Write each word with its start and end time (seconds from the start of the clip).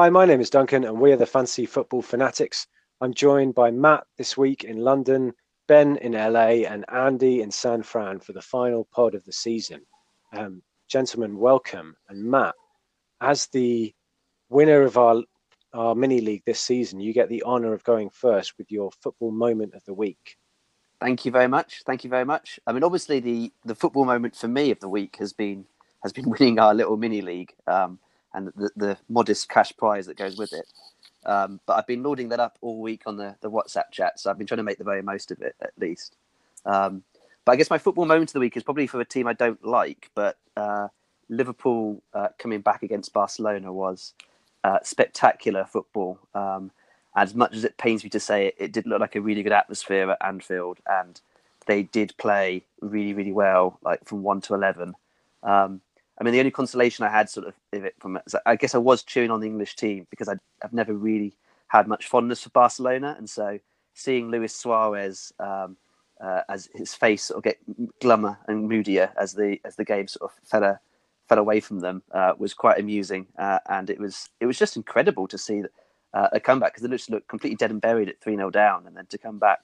Hi, 0.00 0.10
my 0.10 0.26
name 0.26 0.40
is 0.40 0.48
Duncan, 0.48 0.84
and 0.84 1.00
we 1.00 1.10
are 1.10 1.16
the 1.16 1.26
Fantasy 1.26 1.66
Football 1.66 2.02
Fanatics. 2.02 2.68
I'm 3.00 3.12
joined 3.12 3.56
by 3.56 3.72
Matt 3.72 4.04
this 4.16 4.36
week 4.36 4.62
in 4.62 4.76
London, 4.76 5.32
Ben 5.66 5.96
in 5.96 6.12
LA, 6.12 6.68
and 6.70 6.84
Andy 6.88 7.42
in 7.42 7.50
San 7.50 7.82
Fran 7.82 8.20
for 8.20 8.32
the 8.32 8.40
final 8.40 8.86
pod 8.92 9.16
of 9.16 9.24
the 9.24 9.32
season. 9.32 9.80
Um, 10.32 10.62
gentlemen, 10.86 11.36
welcome. 11.36 11.96
And 12.08 12.22
Matt, 12.22 12.54
as 13.20 13.48
the 13.48 13.92
winner 14.50 14.82
of 14.82 14.96
our 14.96 15.24
our 15.74 15.96
mini 15.96 16.20
league 16.20 16.44
this 16.46 16.60
season, 16.60 17.00
you 17.00 17.12
get 17.12 17.28
the 17.28 17.42
honour 17.42 17.72
of 17.72 17.82
going 17.82 18.08
first 18.10 18.56
with 18.56 18.70
your 18.70 18.92
football 19.02 19.32
moment 19.32 19.74
of 19.74 19.84
the 19.84 19.94
week. 19.94 20.36
Thank 21.00 21.24
you 21.24 21.32
very 21.32 21.48
much. 21.48 21.82
Thank 21.84 22.04
you 22.04 22.10
very 22.10 22.24
much. 22.24 22.60
I 22.68 22.72
mean, 22.72 22.84
obviously, 22.84 23.18
the 23.18 23.52
the 23.64 23.74
football 23.74 24.04
moment 24.04 24.36
for 24.36 24.46
me 24.46 24.70
of 24.70 24.78
the 24.78 24.88
week 24.88 25.16
has 25.18 25.32
been 25.32 25.64
has 26.04 26.12
been 26.12 26.30
winning 26.38 26.60
our 26.60 26.72
little 26.72 26.96
mini 26.96 27.20
league 27.20 27.52
um, 27.66 27.98
and 28.38 28.52
the, 28.56 28.70
the 28.76 28.96
modest 29.08 29.48
cash 29.48 29.76
prize 29.76 30.06
that 30.06 30.16
goes 30.16 30.38
with 30.38 30.52
it. 30.52 30.66
Um, 31.26 31.60
but 31.66 31.74
I've 31.76 31.86
been 31.86 32.02
loading 32.02 32.28
that 32.30 32.40
up 32.40 32.56
all 32.60 32.80
week 32.80 33.02
on 33.04 33.16
the, 33.16 33.36
the 33.40 33.50
WhatsApp 33.50 33.90
chat, 33.90 34.18
so 34.18 34.30
I've 34.30 34.38
been 34.38 34.46
trying 34.46 34.58
to 34.58 34.62
make 34.62 34.78
the 34.78 34.84
very 34.84 35.02
most 35.02 35.30
of 35.30 35.42
it 35.42 35.56
at 35.60 35.72
least. 35.78 36.16
Um, 36.64 37.02
but 37.44 37.52
I 37.52 37.56
guess 37.56 37.70
my 37.70 37.78
football 37.78 38.06
moment 38.06 38.30
of 38.30 38.34
the 38.34 38.40
week 38.40 38.56
is 38.56 38.62
probably 38.62 38.86
for 38.86 39.00
a 39.00 39.04
team 39.04 39.26
I 39.26 39.32
don't 39.32 39.64
like, 39.64 40.10
but 40.14 40.38
uh, 40.56 40.88
Liverpool 41.28 42.02
uh, 42.14 42.28
coming 42.38 42.60
back 42.60 42.82
against 42.82 43.12
Barcelona 43.12 43.72
was 43.72 44.14
uh, 44.64 44.78
spectacular 44.82 45.64
football. 45.64 46.18
Um, 46.34 46.70
as 47.16 47.34
much 47.34 47.54
as 47.54 47.64
it 47.64 47.76
pains 47.78 48.04
me 48.04 48.10
to 48.10 48.20
say 48.20 48.46
it, 48.46 48.54
it 48.58 48.72
did 48.72 48.86
look 48.86 49.00
like 49.00 49.16
a 49.16 49.20
really 49.20 49.42
good 49.42 49.52
atmosphere 49.52 50.10
at 50.10 50.24
Anfield, 50.24 50.78
and 50.86 51.20
they 51.66 51.82
did 51.82 52.14
play 52.16 52.64
really, 52.80 53.12
really 53.12 53.32
well, 53.32 53.78
like 53.82 54.04
from 54.04 54.22
one 54.22 54.40
to 54.42 54.54
eleven. 54.54 54.94
Um, 55.42 55.80
I 56.20 56.24
mean, 56.24 56.32
the 56.32 56.40
only 56.40 56.50
consolation 56.50 57.04
I 57.04 57.10
had 57.10 57.30
sort 57.30 57.46
of 57.46 57.54
it 57.72 57.94
from 58.00 58.16
it, 58.16 58.22
I 58.44 58.56
guess 58.56 58.74
I 58.74 58.78
was 58.78 59.04
cheering 59.04 59.30
on 59.30 59.40
the 59.40 59.46
English 59.46 59.76
team 59.76 60.06
because 60.10 60.28
I, 60.28 60.34
have 60.62 60.72
never 60.72 60.92
really 60.92 61.36
had 61.68 61.86
much 61.86 62.06
fondness 62.06 62.42
for 62.42 62.50
Barcelona, 62.50 63.14
and 63.18 63.30
so 63.30 63.58
seeing 63.94 64.30
Luis 64.30 64.54
Suarez 64.54 65.32
um, 65.38 65.76
uh, 66.20 66.42
as 66.48 66.68
his 66.74 66.94
face 66.94 67.24
sort 67.24 67.38
of 67.38 67.44
get 67.44 67.58
glummer 68.00 68.36
and 68.48 68.68
moodier 68.68 69.12
as 69.16 69.34
the 69.34 69.60
as 69.64 69.76
the 69.76 69.84
game 69.84 70.08
sort 70.08 70.30
of 70.30 70.48
fell 70.48 70.64
a, 70.64 70.80
fell 71.28 71.38
away 71.38 71.60
from 71.60 71.80
them 71.80 72.02
uh, 72.12 72.32
was 72.38 72.54
quite 72.54 72.80
amusing, 72.80 73.26
uh, 73.38 73.60
and 73.68 73.90
it 73.90 74.00
was 74.00 74.28
it 74.40 74.46
was 74.46 74.58
just 74.58 74.76
incredible 74.76 75.28
to 75.28 75.38
see 75.38 75.62
uh, 76.14 76.28
a 76.32 76.40
comeback 76.40 76.72
because 76.72 76.82
they 76.82 76.96
just 76.96 77.10
looked 77.10 77.28
completely 77.28 77.56
dead 77.56 77.70
and 77.70 77.80
buried 77.80 78.08
at 78.08 78.20
three 78.20 78.34
0 78.34 78.50
down, 78.50 78.86
and 78.86 78.96
then 78.96 79.06
to 79.06 79.18
come 79.18 79.38
back 79.38 79.60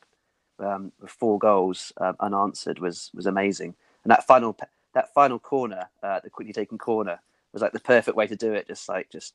um, 0.60 0.92
with 1.00 1.10
four 1.10 1.38
goals 1.38 1.92
uh, 1.96 2.12
unanswered 2.20 2.78
was 2.78 3.10
was 3.14 3.26
amazing. 3.26 3.74
And 4.04 4.10
that 4.10 4.26
final 4.26 4.52
that 4.94 5.12
final 5.12 5.38
corner, 5.38 5.88
uh, 6.02 6.20
the 6.22 6.30
quickly 6.30 6.52
taken 6.52 6.78
corner, 6.78 7.20
was 7.52 7.62
like 7.62 7.72
the 7.72 7.80
perfect 7.80 8.16
way 8.16 8.26
to 8.26 8.36
do 8.36 8.52
it. 8.52 8.66
Just 8.66 8.88
like 8.88 9.10
just 9.10 9.34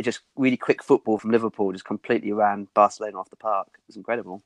just 0.00 0.20
really 0.36 0.56
quick 0.56 0.82
football 0.82 1.18
from 1.18 1.30
Liverpool, 1.30 1.72
just 1.72 1.84
completely 1.84 2.32
ran 2.32 2.68
Barcelona 2.74 3.18
off 3.18 3.30
the 3.30 3.36
park. 3.36 3.68
It 3.74 3.86
was 3.86 3.96
incredible. 3.96 4.42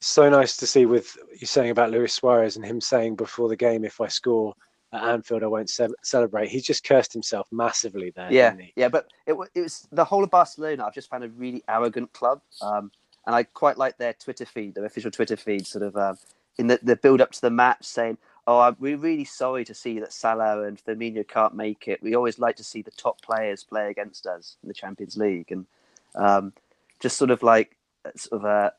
So 0.00 0.30
nice 0.30 0.56
to 0.56 0.66
see 0.66 0.86
with 0.86 1.16
you 1.38 1.46
saying 1.46 1.70
about 1.70 1.90
Luis 1.90 2.14
Suarez 2.14 2.56
and 2.56 2.64
him 2.64 2.80
saying 2.80 3.16
before 3.16 3.48
the 3.48 3.56
game, 3.56 3.84
if 3.84 4.00
I 4.00 4.08
score 4.08 4.54
at 4.92 5.02
Anfield, 5.02 5.42
I 5.42 5.46
won't 5.46 5.68
ce- 5.68 5.92
celebrate. 6.02 6.48
He 6.48 6.60
just 6.60 6.84
cursed 6.84 7.12
himself 7.12 7.46
massively 7.52 8.10
there. 8.16 8.32
Yeah, 8.32 8.54
yeah, 8.76 8.88
but 8.88 9.10
it, 9.26 9.36
it 9.54 9.60
was 9.60 9.86
the 9.92 10.04
whole 10.04 10.24
of 10.24 10.30
Barcelona. 10.30 10.86
I've 10.86 10.94
just 10.94 11.10
found 11.10 11.24
a 11.24 11.28
really 11.28 11.62
arrogant 11.68 12.12
club, 12.14 12.40
um, 12.62 12.90
and 13.26 13.34
I 13.36 13.42
quite 13.42 13.76
like 13.76 13.98
their 13.98 14.14
Twitter 14.14 14.46
feed, 14.46 14.74
their 14.74 14.86
official 14.86 15.10
Twitter 15.10 15.36
feed, 15.36 15.66
sort 15.66 15.84
of. 15.84 15.96
Um, 15.96 16.16
in 16.60 16.66
the, 16.66 16.78
the 16.82 16.94
build 16.94 17.22
up 17.22 17.32
to 17.32 17.40
the 17.40 17.50
match 17.50 17.84
saying, 17.84 18.18
"Oh, 18.46 18.76
we're 18.78 18.98
really 18.98 19.24
sorry 19.24 19.64
to 19.64 19.74
see 19.74 19.98
that 19.98 20.12
Salah 20.12 20.64
and 20.64 20.78
Firmino 20.78 21.26
can't 21.26 21.54
make 21.54 21.88
it. 21.88 22.02
We 22.02 22.14
always 22.14 22.38
like 22.38 22.56
to 22.56 22.64
see 22.64 22.82
the 22.82 22.90
top 22.90 23.22
players 23.22 23.64
play 23.64 23.90
against 23.90 24.26
us 24.26 24.56
in 24.62 24.68
the 24.68 24.74
Champions 24.74 25.16
League." 25.16 25.50
And 25.50 25.66
um, 26.14 26.52
just 27.00 27.16
sort 27.16 27.30
of 27.30 27.42
like 27.42 27.76
sort 28.14 28.42
of 28.42 28.44
a 28.44 28.72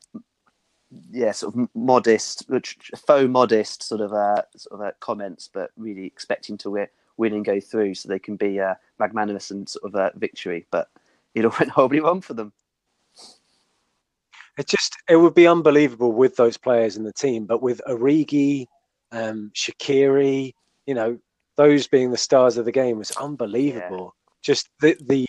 yeah, 1.10 1.32
sort 1.32 1.56
of 1.56 1.68
modest, 1.74 2.48
faux 3.06 3.28
modest 3.28 3.82
sort 3.82 4.00
of 4.00 4.12
uh, 4.12 4.42
sort 4.56 4.80
of 4.80 4.86
uh, 4.86 4.92
comments, 5.00 5.50
but 5.52 5.72
really 5.76 6.06
expecting 6.06 6.56
to 6.58 6.70
win, 6.70 6.86
win 7.16 7.34
and 7.34 7.44
go 7.44 7.58
through, 7.58 7.94
so 7.94 8.08
they 8.08 8.18
can 8.20 8.36
be 8.36 8.60
uh, 8.60 8.74
magnanimous 9.00 9.50
and 9.50 9.68
sort 9.68 9.84
of 9.84 9.94
a 9.96 10.16
victory. 10.16 10.66
But 10.70 10.88
it 11.34 11.44
all 11.44 11.54
went 11.58 11.72
horribly 11.72 12.00
wrong 12.00 12.20
for 12.20 12.34
them 12.34 12.52
it 14.58 14.68
just 14.68 14.96
it 15.08 15.16
would 15.16 15.34
be 15.34 15.46
unbelievable 15.46 16.12
with 16.12 16.36
those 16.36 16.56
players 16.56 16.96
in 16.96 17.04
the 17.04 17.12
team, 17.12 17.46
but 17.46 17.62
with 17.62 17.80
Origi, 17.88 18.66
um, 19.10 19.50
Shaqiri, 19.54 20.52
you 20.86 20.94
know, 20.94 21.18
those 21.56 21.86
being 21.86 22.10
the 22.10 22.16
stars 22.16 22.56
of 22.56 22.64
the 22.64 22.72
game 22.72 22.98
was 22.98 23.10
unbelievable. 23.12 24.14
Yeah. 24.14 24.38
Just 24.42 24.68
the 24.80 24.96
the 25.06 25.26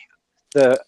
the 0.53 0.83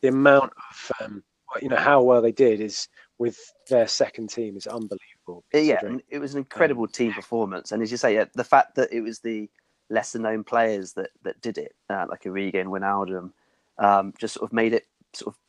the 0.00 0.08
amount 0.08 0.52
of 0.70 0.92
um, 1.00 1.22
you 1.60 1.68
know 1.68 1.76
how 1.76 2.02
well 2.02 2.22
they 2.22 2.32
did 2.32 2.60
is 2.60 2.88
with 3.18 3.38
their 3.68 3.88
second 3.88 4.28
team 4.30 4.56
is 4.56 4.66
unbelievable. 4.66 5.44
Yeah, 5.52 5.80
it 6.08 6.18
was 6.18 6.34
an 6.34 6.38
incredible 6.38 6.84
um, 6.84 6.88
team 6.88 7.12
performance, 7.12 7.72
and 7.72 7.82
as 7.82 7.90
you 7.90 7.96
say, 7.96 8.14
yeah, 8.14 8.24
the 8.34 8.44
fact 8.44 8.74
that 8.76 8.92
it 8.92 9.00
was 9.00 9.20
the 9.20 9.48
lesser 9.90 10.18
known 10.18 10.44
players 10.44 10.92
that 10.94 11.10
that 11.22 11.40
did 11.40 11.58
it, 11.58 11.74
uh, 11.90 12.06
like 12.08 12.22
Origi 12.22 12.60
and 12.60 12.70
Wijnaldum, 12.70 13.32
um, 13.78 14.14
just 14.18 14.34
sort 14.34 14.48
of 14.48 14.52
made 14.52 14.72
it 14.72 14.86
sort 15.12 15.34
of 15.34 15.40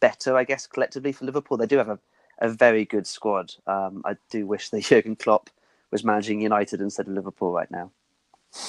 better, 0.00 0.36
I 0.36 0.44
guess, 0.44 0.66
collectively 0.66 1.12
for 1.12 1.24
Liverpool. 1.24 1.56
They 1.56 1.66
do 1.66 1.78
have 1.78 1.88
a, 1.88 1.98
a 2.38 2.48
very 2.48 2.84
good 2.84 3.06
squad. 3.06 3.54
Um, 3.66 4.02
I 4.04 4.16
do 4.30 4.46
wish 4.46 4.70
that 4.70 4.82
Jurgen 4.84 5.16
Klopp 5.16 5.50
was 5.90 6.04
managing 6.04 6.40
United 6.40 6.80
instead 6.80 7.06
of 7.08 7.14
Liverpool 7.14 7.52
right 7.52 7.70
now. 7.70 7.90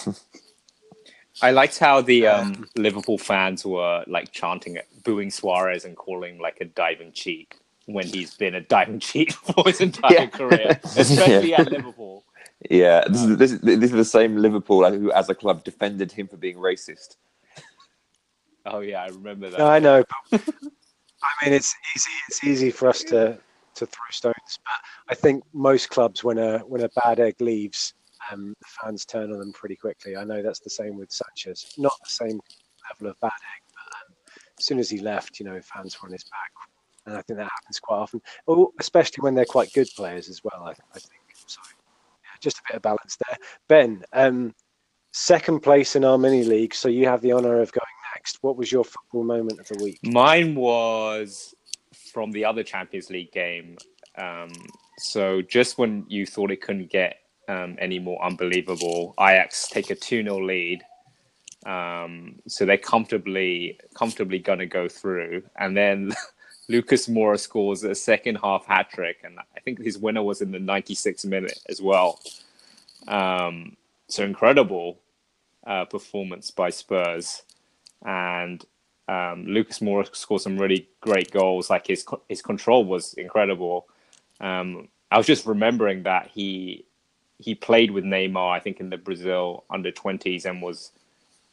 I 1.41 1.51
liked 1.51 1.77
how 1.77 2.01
the 2.01 2.27
um, 2.27 2.67
Liverpool 2.75 3.17
fans 3.17 3.63
were 3.63 4.03
like 4.07 4.31
chanting, 4.31 4.79
booing 5.03 5.29
Suarez 5.29 5.85
and 5.85 5.95
calling 5.95 6.39
like 6.39 6.57
a 6.61 6.65
diving 6.65 7.11
cheat 7.11 7.53
when 7.85 8.07
he's 8.07 8.33
been 8.35 8.55
a 8.55 8.61
diving 8.61 8.99
cheat 9.07 9.33
for 9.33 9.63
his 9.65 9.81
entire 9.81 10.13
yeah. 10.13 10.25
career, 10.27 10.79
especially 10.83 11.51
yeah. 11.51 11.61
at 11.61 11.71
Liverpool. 11.71 12.23
Yeah, 12.71 13.03
this 13.07 13.21
is, 13.21 13.37
this 13.37 13.51
is 13.51 13.61
this 13.61 13.91
is 13.91 13.91
the 13.91 14.05
same 14.05 14.37
Liverpool 14.37 14.89
who, 14.89 15.11
as 15.11 15.29
a 15.29 15.35
club, 15.35 15.63
defended 15.63 16.11
him 16.11 16.27
for 16.27 16.37
being 16.37 16.57
racist. 16.57 17.17
Oh 18.65 18.79
yeah, 18.79 19.03
I 19.03 19.07
remember 19.07 19.51
that. 19.51 19.59
No, 19.59 19.67
I 19.67 19.79
know. 19.79 20.03
I 21.27 21.45
mean, 21.45 21.53
it's 21.53 21.75
easy. 21.95 22.11
It's 22.29 22.43
easy 22.43 22.71
for 22.71 22.87
us 22.87 23.03
to 23.03 23.37
to 23.75 23.85
throw 23.85 24.05
stones, 24.09 24.59
but 24.65 24.79
I 25.09 25.15
think 25.15 25.43
most 25.53 25.89
clubs, 25.89 26.23
when 26.23 26.37
a 26.37 26.59
when 26.59 26.81
a 26.83 26.89
bad 26.89 27.19
egg 27.19 27.35
leaves, 27.39 27.93
um, 28.31 28.55
the 28.59 28.67
fans 28.81 29.05
turn 29.05 29.31
on 29.31 29.39
them 29.39 29.53
pretty 29.53 29.75
quickly. 29.75 30.15
I 30.17 30.23
know 30.23 30.41
that's 30.41 30.59
the 30.59 30.69
same 30.69 30.97
with 30.97 31.11
Sanchez. 31.11 31.73
Not 31.77 31.93
the 32.03 32.09
same 32.09 32.39
level 32.89 33.11
of 33.11 33.19
bad 33.19 33.27
egg, 33.27 33.63
but 33.73 33.95
um, 33.97 34.15
as 34.57 34.65
soon 34.65 34.79
as 34.79 34.89
he 34.89 34.99
left, 34.99 35.39
you 35.39 35.45
know, 35.45 35.59
fans 35.61 36.01
were 36.01 36.07
on 36.07 36.13
his 36.13 36.23
back, 36.23 36.51
and 37.05 37.15
I 37.15 37.21
think 37.21 37.37
that 37.37 37.49
happens 37.51 37.79
quite 37.79 37.97
often. 37.97 38.21
Oh, 38.47 38.73
especially 38.79 39.21
when 39.21 39.35
they're 39.35 39.45
quite 39.45 39.73
good 39.73 39.89
players 39.95 40.29
as 40.29 40.43
well. 40.43 40.63
I, 40.63 40.71
I 40.71 40.99
think 40.99 41.21
so. 41.45 41.61
Yeah, 41.69 42.37
just 42.41 42.59
a 42.59 42.61
bit 42.67 42.77
of 42.77 42.81
balance 42.81 43.17
there. 43.27 43.37
Ben, 43.67 44.03
um, 44.13 44.55
second 45.11 45.61
place 45.61 45.95
in 45.95 46.03
our 46.03 46.17
mini 46.17 46.43
league, 46.43 46.73
so 46.73 46.89
you 46.89 47.05
have 47.05 47.21
the 47.21 47.33
honour 47.33 47.61
of 47.61 47.71
going 47.71 47.96
next. 48.17 48.39
What 48.41 48.57
was 48.57 48.71
your 48.71 48.83
football 48.83 49.23
moment 49.23 49.59
of 49.59 49.67
the 49.67 49.83
week? 49.83 49.99
Mine 50.03 50.55
was 50.55 51.53
from 52.11 52.31
the 52.31 52.45
other 52.45 52.63
Champions 52.63 53.09
League 53.09 53.31
game. 53.31 53.77
Um, 54.17 54.51
so 54.97 55.41
just 55.43 55.77
when 55.77 56.03
you 56.07 56.25
thought 56.25 56.49
it 56.51 56.61
couldn't 56.61 56.89
get 56.89 57.19
um, 57.47 57.77
any 57.79 57.99
more 57.99 58.23
unbelievable, 58.23 59.13
Ajax 59.19 59.67
take 59.67 59.91
a 59.91 59.95
2 59.95 60.23
0 60.23 60.43
lead. 60.43 60.83
Um, 61.65 62.37
so 62.47 62.65
they're 62.65 62.77
comfortably 62.77 63.79
comfortably 63.93 64.39
going 64.39 64.59
to 64.59 64.65
go 64.65 64.87
through. 64.89 65.43
And 65.59 65.77
then 65.77 66.11
Lucas 66.69 67.07
Moura 67.07 67.39
scores 67.39 67.83
a 67.83 67.93
second 67.93 68.37
half 68.37 68.65
hat 68.65 68.89
trick. 68.89 69.17
And 69.23 69.37
I 69.39 69.59
think 69.59 69.79
his 69.79 69.99
winner 69.99 70.23
was 70.23 70.41
in 70.41 70.51
the 70.51 70.59
96th 70.59 71.25
minute 71.25 71.59
as 71.69 71.81
well. 71.81 72.19
Um, 73.07 73.77
so 74.07 74.23
incredible 74.23 74.99
uh, 75.67 75.85
performance 75.85 76.49
by 76.49 76.69
Spurs 76.69 77.43
and 78.05 78.63
um, 79.07 79.45
Lucas 79.45 79.79
Moura 79.79 80.13
scored 80.15 80.41
some 80.41 80.57
really 80.57 80.89
great 81.01 81.31
goals. 81.31 81.69
Like 81.69 81.87
his 81.87 82.05
his 82.29 82.41
control 82.41 82.85
was 82.85 83.13
incredible. 83.13 83.87
Um, 84.39 84.89
I 85.11 85.17
was 85.17 85.27
just 85.27 85.45
remembering 85.45 86.03
that 86.03 86.27
he 86.27 86.85
he 87.39 87.55
played 87.55 87.91
with 87.91 88.03
Neymar, 88.03 88.51
I 88.51 88.59
think, 88.59 88.79
in 88.79 88.89
the 88.89 88.97
Brazil 88.97 89.63
under 89.69 89.91
twenties, 89.91 90.45
and 90.45 90.61
was 90.61 90.91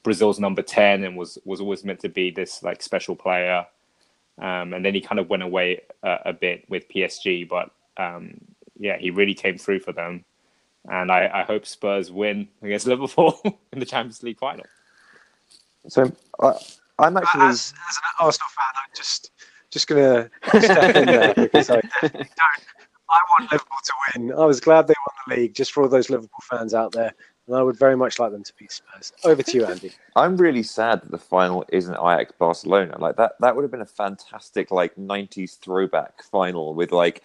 Brazil's 0.03 0.41
number 0.41 0.63
ten, 0.63 1.05
and 1.05 1.17
was 1.17 1.39
was 1.45 1.61
always 1.61 1.85
meant 1.85 2.01
to 2.01 2.09
be 2.09 2.31
this 2.31 2.63
like 2.63 2.83
special 2.83 3.15
player. 3.15 3.67
Um, 4.39 4.75
and 4.75 4.85
then 4.85 4.95
he 4.95 5.01
kind 5.01 5.21
of 5.21 5.31
went 5.31 5.45
away 5.45 5.83
a, 6.03 6.19
a 6.27 6.33
bit 6.33 6.65
with 6.69 6.89
PSG, 6.89 7.49
but 7.49 7.71
um, 7.97 8.37
yeah, 8.77 8.99
he 8.99 9.11
really 9.11 9.35
came 9.35 9.59
through 9.59 9.81
for 9.81 9.93
them. 9.93 10.25
And 10.91 11.11
I, 11.11 11.31
I 11.33 11.43
hope 11.45 11.65
Spurs 11.67 12.11
win 12.11 12.49
against 12.63 12.87
Liverpool 12.89 13.41
in 13.73 13.79
the 13.79 13.87
Champions 13.87 14.23
League 14.25 14.39
final. 14.39 14.67
So 15.89 16.11
I, 16.41 16.53
I'm 16.99 17.17
actually 17.17 17.43
as, 17.43 17.75
as, 17.89 17.97
an 17.97 18.27
Arsenal 18.27 18.49
fan, 18.57 18.67
I'm 18.75 18.91
just 18.97 19.31
just 19.71 19.87
gonna 19.89 20.31
step 20.49 20.97
in 20.97 21.07
there 21.07 21.35
because 21.35 21.71
I 21.71 21.81
don't. 22.03 22.27
I 23.11 23.21
want 23.31 23.53
Liverpool 23.53 23.79
to 23.85 23.93
win. 24.19 24.33
I 24.33 24.45
was 24.45 24.61
glad 24.61 24.87
they 24.87 24.95
won 25.07 25.37
the 25.37 25.43
league, 25.43 25.55
just 25.55 25.73
for 25.73 25.83
all 25.83 25.89
those 25.89 26.11
Liverpool 26.11 26.41
fans 26.51 26.75
out 26.75 26.93
there. 26.93 27.15
and 27.47 27.57
I 27.57 27.63
would 27.63 27.79
very 27.79 27.97
much 27.97 28.19
like 28.19 28.33
them 28.33 28.43
to 28.43 28.53
beat 28.59 28.73
Spurs. 28.73 29.13
Over 29.25 29.43
to 29.43 29.57
you, 29.57 29.67
Andy. 29.67 29.93
I'm 30.17 30.37
really 30.37 30.63
sad 30.63 31.03
that 31.03 31.11
the 31.11 31.19
final 31.19 31.65
isn't 31.69 31.95
Ajax 31.95 32.33
Barcelona. 32.39 32.97
Like 32.99 33.17
that, 33.17 33.33
that 33.41 33.55
would 33.55 33.63
have 33.63 33.71
been 33.71 33.83
a 33.83 33.87
fantastic 33.87 34.71
like 34.71 34.97
'90s 34.97 35.59
throwback 35.59 36.23
final 36.23 36.75
with 36.75 36.93
like, 36.93 37.23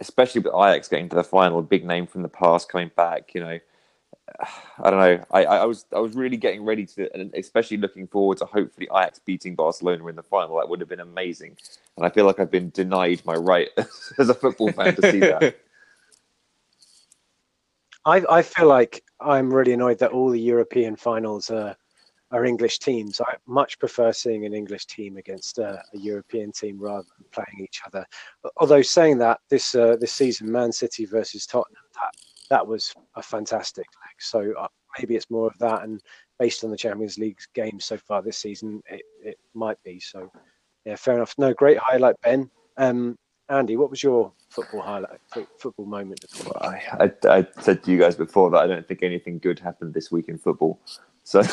especially 0.00 0.42
with 0.42 0.54
Ajax 0.54 0.88
getting 0.88 1.08
to 1.08 1.16
the 1.16 1.24
final, 1.24 1.58
a 1.58 1.62
big 1.62 1.84
name 1.84 2.06
from 2.06 2.22
the 2.22 2.28
past 2.28 2.68
coming 2.68 2.90
back. 2.94 3.34
You 3.34 3.40
know, 3.40 3.58
I 4.82 4.90
don't 4.90 5.00
know. 5.00 5.24
I, 5.30 5.44
I 5.44 5.64
was 5.64 5.86
I 5.94 5.98
was 5.98 6.14
really 6.14 6.36
getting 6.36 6.64
ready 6.64 6.86
to, 6.86 7.12
and 7.14 7.32
especially 7.34 7.76
looking 7.76 8.06
forward 8.06 8.38
to 8.38 8.44
hopefully 8.44 8.88
Ajax 8.94 9.18
beating 9.18 9.54
Barcelona 9.54 10.06
in 10.06 10.16
the 10.16 10.22
final. 10.22 10.56
That 10.56 10.68
would 10.68 10.80
have 10.80 10.88
been 10.88 11.00
amazing. 11.00 11.56
And 11.96 12.06
I 12.06 12.10
feel 12.10 12.24
like 12.24 12.38
I've 12.38 12.50
been 12.50 12.70
denied 12.70 13.22
my 13.24 13.34
right 13.34 13.68
as 14.18 14.28
a 14.28 14.34
football 14.34 14.72
fan 14.72 14.94
to 14.96 15.10
see 15.10 15.20
that. 15.20 15.58
I, 18.04 18.24
I 18.30 18.42
feel 18.42 18.68
like 18.68 19.04
I'm 19.20 19.52
really 19.52 19.72
annoyed 19.72 19.98
that 19.98 20.12
all 20.12 20.30
the 20.30 20.40
European 20.40 20.96
finals 20.96 21.50
are, 21.50 21.76
are 22.30 22.44
English 22.44 22.78
teams. 22.78 23.20
I 23.20 23.34
much 23.46 23.78
prefer 23.78 24.12
seeing 24.12 24.46
an 24.46 24.54
English 24.54 24.86
team 24.86 25.18
against 25.18 25.58
a, 25.58 25.82
a 25.92 25.98
European 25.98 26.52
team 26.52 26.78
rather 26.78 27.06
than 27.18 27.26
playing 27.32 27.62
each 27.62 27.82
other. 27.86 28.06
Although 28.56 28.80
saying 28.80 29.18
that, 29.18 29.40
this 29.50 29.74
uh, 29.74 29.96
this 30.00 30.12
season, 30.12 30.50
Man 30.50 30.72
City 30.72 31.04
versus 31.04 31.44
Tottenham, 31.44 31.82
that 31.94 32.14
that 32.50 32.66
was 32.66 32.94
a 33.14 33.22
fantastic 33.22 33.86
leg. 33.86 34.14
So 34.18 34.52
uh, 34.58 34.68
maybe 34.98 35.16
it's 35.16 35.30
more 35.30 35.46
of 35.46 35.58
that, 35.58 35.82
and 35.82 36.02
based 36.38 36.64
on 36.64 36.70
the 36.70 36.76
Champions 36.76 37.18
League 37.18 37.38
games 37.54 37.84
so 37.84 37.96
far 37.96 38.22
this 38.22 38.38
season, 38.38 38.82
it, 38.88 39.02
it 39.22 39.38
might 39.54 39.82
be. 39.82 40.00
So 40.00 40.30
yeah, 40.84 40.96
fair 40.96 41.14
enough. 41.14 41.34
No, 41.38 41.52
great 41.52 41.78
highlight, 41.78 42.16
Ben. 42.22 42.50
Um, 42.76 43.16
Andy, 43.50 43.76
what 43.76 43.90
was 43.90 44.02
your 44.02 44.32
football 44.50 44.82
highlight, 44.82 45.20
football 45.58 45.86
moment? 45.86 46.24
I, 46.60 46.82
I, 47.00 47.12
I, 47.28 47.46
said 47.60 47.82
to 47.82 47.90
you 47.90 47.98
guys 47.98 48.14
before 48.14 48.50
that 48.50 48.58
I 48.58 48.66
don't 48.66 48.86
think 48.86 49.02
anything 49.02 49.38
good 49.38 49.58
happened 49.58 49.94
this 49.94 50.12
week 50.12 50.28
in 50.28 50.36
football. 50.36 50.78
So, 51.24 51.40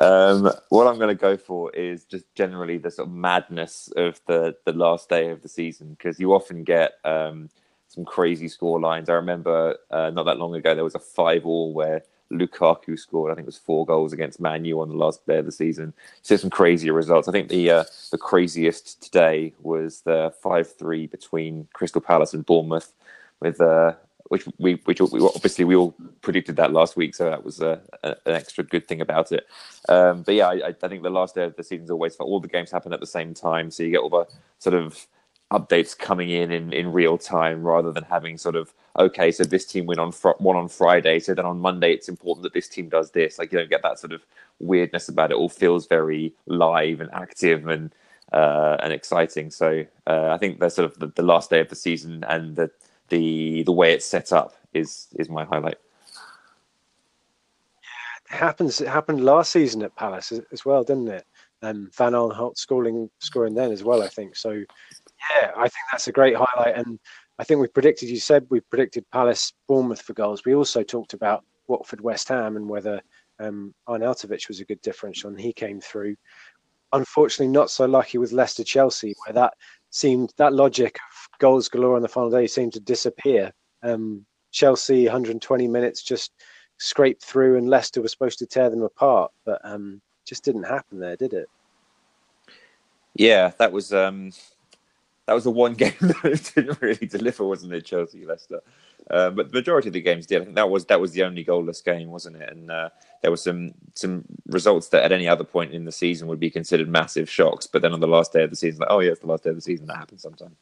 um, 0.00 0.50
what 0.68 0.86
I'm 0.86 0.96
going 0.96 1.08
to 1.08 1.20
go 1.20 1.36
for 1.36 1.70
is 1.72 2.04
just 2.04 2.24
generally 2.34 2.78
the 2.78 2.90
sort 2.90 3.08
of 3.08 3.14
madness 3.14 3.90
of 3.96 4.20
the 4.26 4.56
the 4.64 4.72
last 4.72 5.08
day 5.08 5.30
of 5.30 5.42
the 5.42 5.48
season 5.48 5.90
because 5.90 6.20
you 6.20 6.34
often 6.34 6.64
get 6.64 6.94
um, 7.04 7.48
some 7.88 8.04
crazy 8.04 8.48
score 8.48 8.80
lines. 8.80 9.08
I 9.08 9.14
remember 9.14 9.76
uh, 9.90 10.10
not 10.10 10.24
that 10.24 10.38
long 10.38 10.54
ago 10.54 10.74
there 10.74 10.84
was 10.84 10.94
a 10.94 11.00
five 11.00 11.44
all 11.44 11.72
where 11.72 12.02
Lukaku 12.30 12.98
scored. 12.98 13.32
I 13.32 13.34
think 13.34 13.46
it 13.46 13.46
was 13.46 13.58
four 13.58 13.86
goals 13.86 14.12
against 14.12 14.40
Man 14.40 14.64
U 14.66 14.80
on 14.80 14.88
the 14.88 14.96
last 14.96 15.26
day 15.26 15.38
of 15.38 15.46
the 15.46 15.52
season. 15.52 15.94
So 16.22 16.36
some 16.36 16.50
crazier 16.50 16.92
results. 16.92 17.28
I 17.28 17.32
think 17.32 17.48
the 17.48 17.70
uh, 17.70 17.84
the 18.10 18.18
craziest 18.18 19.02
today 19.02 19.54
was 19.60 20.02
the 20.02 20.32
five 20.42 20.72
three 20.76 21.06
between 21.06 21.66
Crystal 21.72 22.00
Palace 22.00 22.34
and 22.34 22.44
Bournemouth, 22.44 22.92
with 23.40 23.60
uh, 23.60 23.94
which 24.28 24.46
we 24.58 24.74
which 24.84 25.00
we, 25.00 25.20
obviously 25.20 25.64
we 25.64 25.74
all 25.76 25.94
predicted 26.20 26.56
that 26.56 26.72
last 26.72 26.96
week, 26.96 27.14
so 27.14 27.24
that 27.24 27.44
was 27.44 27.60
uh, 27.60 27.80
a, 28.02 28.10
an 28.26 28.34
extra 28.34 28.64
good 28.64 28.86
thing 28.86 29.00
about 29.00 29.32
it. 29.32 29.46
Um, 29.88 30.22
but 30.22 30.34
yeah, 30.34 30.48
I, 30.48 30.68
I 30.68 30.88
think 30.88 31.02
the 31.02 31.10
last 31.10 31.34
day 31.34 31.44
of 31.44 31.56
the 31.56 31.62
season 31.62 31.84
is 31.84 31.90
always 31.90 32.16
for 32.16 32.24
all 32.24 32.40
the 32.40 32.48
games 32.48 32.70
happen 32.70 32.92
at 32.92 33.00
the 33.00 33.06
same 33.06 33.34
time, 33.34 33.70
so 33.70 33.82
you 33.82 33.90
get 33.90 34.00
all 34.00 34.10
the 34.10 34.26
sort 34.58 34.74
of 34.74 35.06
updates 35.52 35.96
coming 35.96 36.28
in, 36.28 36.52
in 36.52 36.72
in 36.72 36.92
real 36.92 37.16
time 37.16 37.62
rather 37.62 37.90
than 37.90 38.04
having 38.04 38.36
sort 38.36 38.54
of 38.54 38.74
okay 38.98 39.32
so 39.32 39.44
this 39.44 39.64
team 39.64 39.86
win 39.86 39.98
on 39.98 40.12
fr- 40.12 40.36
one 40.38 40.56
on 40.56 40.68
friday 40.68 41.18
so 41.18 41.34
then 41.34 41.46
on 41.46 41.58
monday 41.58 41.90
it's 41.90 42.08
important 42.08 42.42
that 42.42 42.52
this 42.52 42.68
team 42.68 42.88
does 42.88 43.12
this 43.12 43.38
like 43.38 43.50
you 43.50 43.58
don't 43.58 43.70
get 43.70 43.82
that 43.82 43.98
sort 43.98 44.12
of 44.12 44.20
weirdness 44.58 45.08
about 45.08 45.30
it. 45.30 45.34
it 45.34 45.38
all 45.38 45.48
feels 45.48 45.86
very 45.86 46.34
live 46.46 47.00
and 47.00 47.10
active 47.14 47.66
and 47.66 47.94
uh, 48.34 48.76
and 48.82 48.92
exciting 48.92 49.50
so 49.50 49.82
uh, 50.06 50.28
i 50.28 50.36
think 50.36 50.60
that's 50.60 50.74
sort 50.74 50.90
of 50.90 50.98
the, 50.98 51.06
the, 51.14 51.22
last 51.22 51.48
day 51.48 51.60
of 51.60 51.68
the 51.70 51.74
season 51.74 52.22
and 52.28 52.56
the 52.56 52.70
the 53.08 53.62
the 53.64 53.72
way 53.72 53.92
it's 53.92 54.06
set 54.06 54.32
up 54.32 54.54
is 54.74 55.08
is 55.18 55.28
my 55.28 55.44
highlight 55.44 55.78
yeah 57.82 58.36
it 58.36 58.38
happens 58.38 58.80
it 58.80 58.88
happened 58.88 59.24
last 59.24 59.52
season 59.52 59.82
at 59.82 59.94
palace 59.96 60.32
as 60.52 60.64
well 60.64 60.82
didn't 60.82 61.08
it 61.08 61.26
and 61.62 61.92
Van 61.94 62.12
Aanholt 62.12 62.56
scoring 62.56 63.10
scoring 63.18 63.54
then 63.54 63.72
as 63.72 63.82
well. 63.82 64.02
I 64.02 64.08
think 64.08 64.36
so. 64.36 64.50
Yeah, 64.50 65.50
I 65.56 65.62
think 65.62 65.84
that's 65.90 66.08
a 66.08 66.12
great 66.12 66.36
highlight. 66.36 66.76
And 66.76 66.98
I 67.38 67.44
think 67.44 67.60
we 67.60 67.68
predicted, 67.68 68.08
you 68.08 68.20
said 68.20 68.46
we 68.50 68.60
predicted 68.60 69.10
Palace 69.10 69.52
Bournemouth 69.66 70.02
for 70.02 70.12
goals. 70.12 70.44
We 70.44 70.54
also 70.54 70.82
talked 70.82 71.14
about 71.14 71.44
Watford 71.66 72.00
West 72.00 72.28
Ham 72.28 72.56
and 72.56 72.68
whether 72.68 73.00
um, 73.40 73.74
Arnautovic 73.88 74.48
was 74.48 74.60
a 74.60 74.64
good 74.64 74.80
differential 74.82 75.30
and 75.30 75.40
he 75.40 75.52
came 75.52 75.80
through. 75.80 76.16
Unfortunately, 76.92 77.52
not 77.52 77.70
so 77.70 77.84
lucky 77.84 78.18
with 78.18 78.32
Leicester 78.32 78.64
Chelsea, 78.64 79.14
where 79.24 79.34
that 79.34 79.54
seemed 79.90 80.32
that 80.36 80.52
logic 80.52 80.98
goals 81.38 81.68
galore 81.68 81.96
on 81.96 82.02
the 82.02 82.08
final 82.08 82.30
day 82.30 82.46
seemed 82.46 82.72
to 82.74 82.80
disappear. 82.80 83.52
Um, 83.82 84.24
Chelsea 84.50 85.04
120 85.04 85.68
minutes 85.68 86.02
just 86.02 86.32
scraped 86.78 87.24
through, 87.24 87.56
and 87.56 87.68
Leicester 87.68 88.00
was 88.02 88.12
supposed 88.12 88.38
to 88.38 88.46
tear 88.46 88.70
them 88.70 88.82
apart, 88.82 89.30
but 89.44 89.60
um, 89.64 90.00
just 90.24 90.44
didn't 90.44 90.64
happen 90.64 91.00
there, 91.00 91.16
did 91.16 91.32
it? 91.32 91.48
Yeah, 93.14 93.52
that 93.58 93.72
was 93.72 93.92
um, 93.92 94.32
that 95.26 95.34
was 95.34 95.44
the 95.44 95.50
one 95.50 95.74
game 95.74 95.92
that 96.00 96.52
didn't 96.54 96.80
really 96.80 97.06
deliver, 97.06 97.44
wasn't 97.44 97.72
it? 97.72 97.84
Chelsea 97.84 98.24
Leicester, 98.24 98.60
uh, 99.10 99.30
but 99.30 99.50
the 99.50 99.58
majority 99.58 99.88
of 99.88 99.94
the 99.94 100.00
games 100.00 100.26
did. 100.26 100.40
I 100.40 100.44
think 100.44 100.56
that 100.56 100.70
was 100.70 100.86
that 100.86 101.00
was 101.00 101.12
the 101.12 101.24
only 101.24 101.44
goalless 101.44 101.84
game, 101.84 102.10
wasn't 102.10 102.36
it? 102.36 102.50
And 102.50 102.70
uh, 102.70 102.90
there 103.22 103.30
were 103.30 103.36
some 103.36 103.72
some 103.94 104.24
results 104.46 104.88
that 104.88 105.04
at 105.04 105.12
any 105.12 105.28
other 105.28 105.44
point 105.44 105.74
in 105.74 105.84
the 105.84 105.92
season 105.92 106.28
would 106.28 106.40
be 106.40 106.50
considered 106.50 106.88
massive 106.88 107.28
shocks, 107.28 107.66
but 107.66 107.82
then 107.82 107.92
on 107.92 108.00
the 108.00 108.06
last 108.06 108.32
day 108.32 108.44
of 108.44 108.50
the 108.50 108.56
season, 108.56 108.80
like, 108.80 108.90
oh 108.90 109.00
yeah, 109.00 109.10
it's 109.10 109.20
the 109.20 109.26
last 109.26 109.44
day 109.44 109.50
of 109.50 109.56
the 109.56 109.62
season. 109.62 109.86
That 109.86 109.98
happens 109.98 110.22
sometimes. 110.22 110.56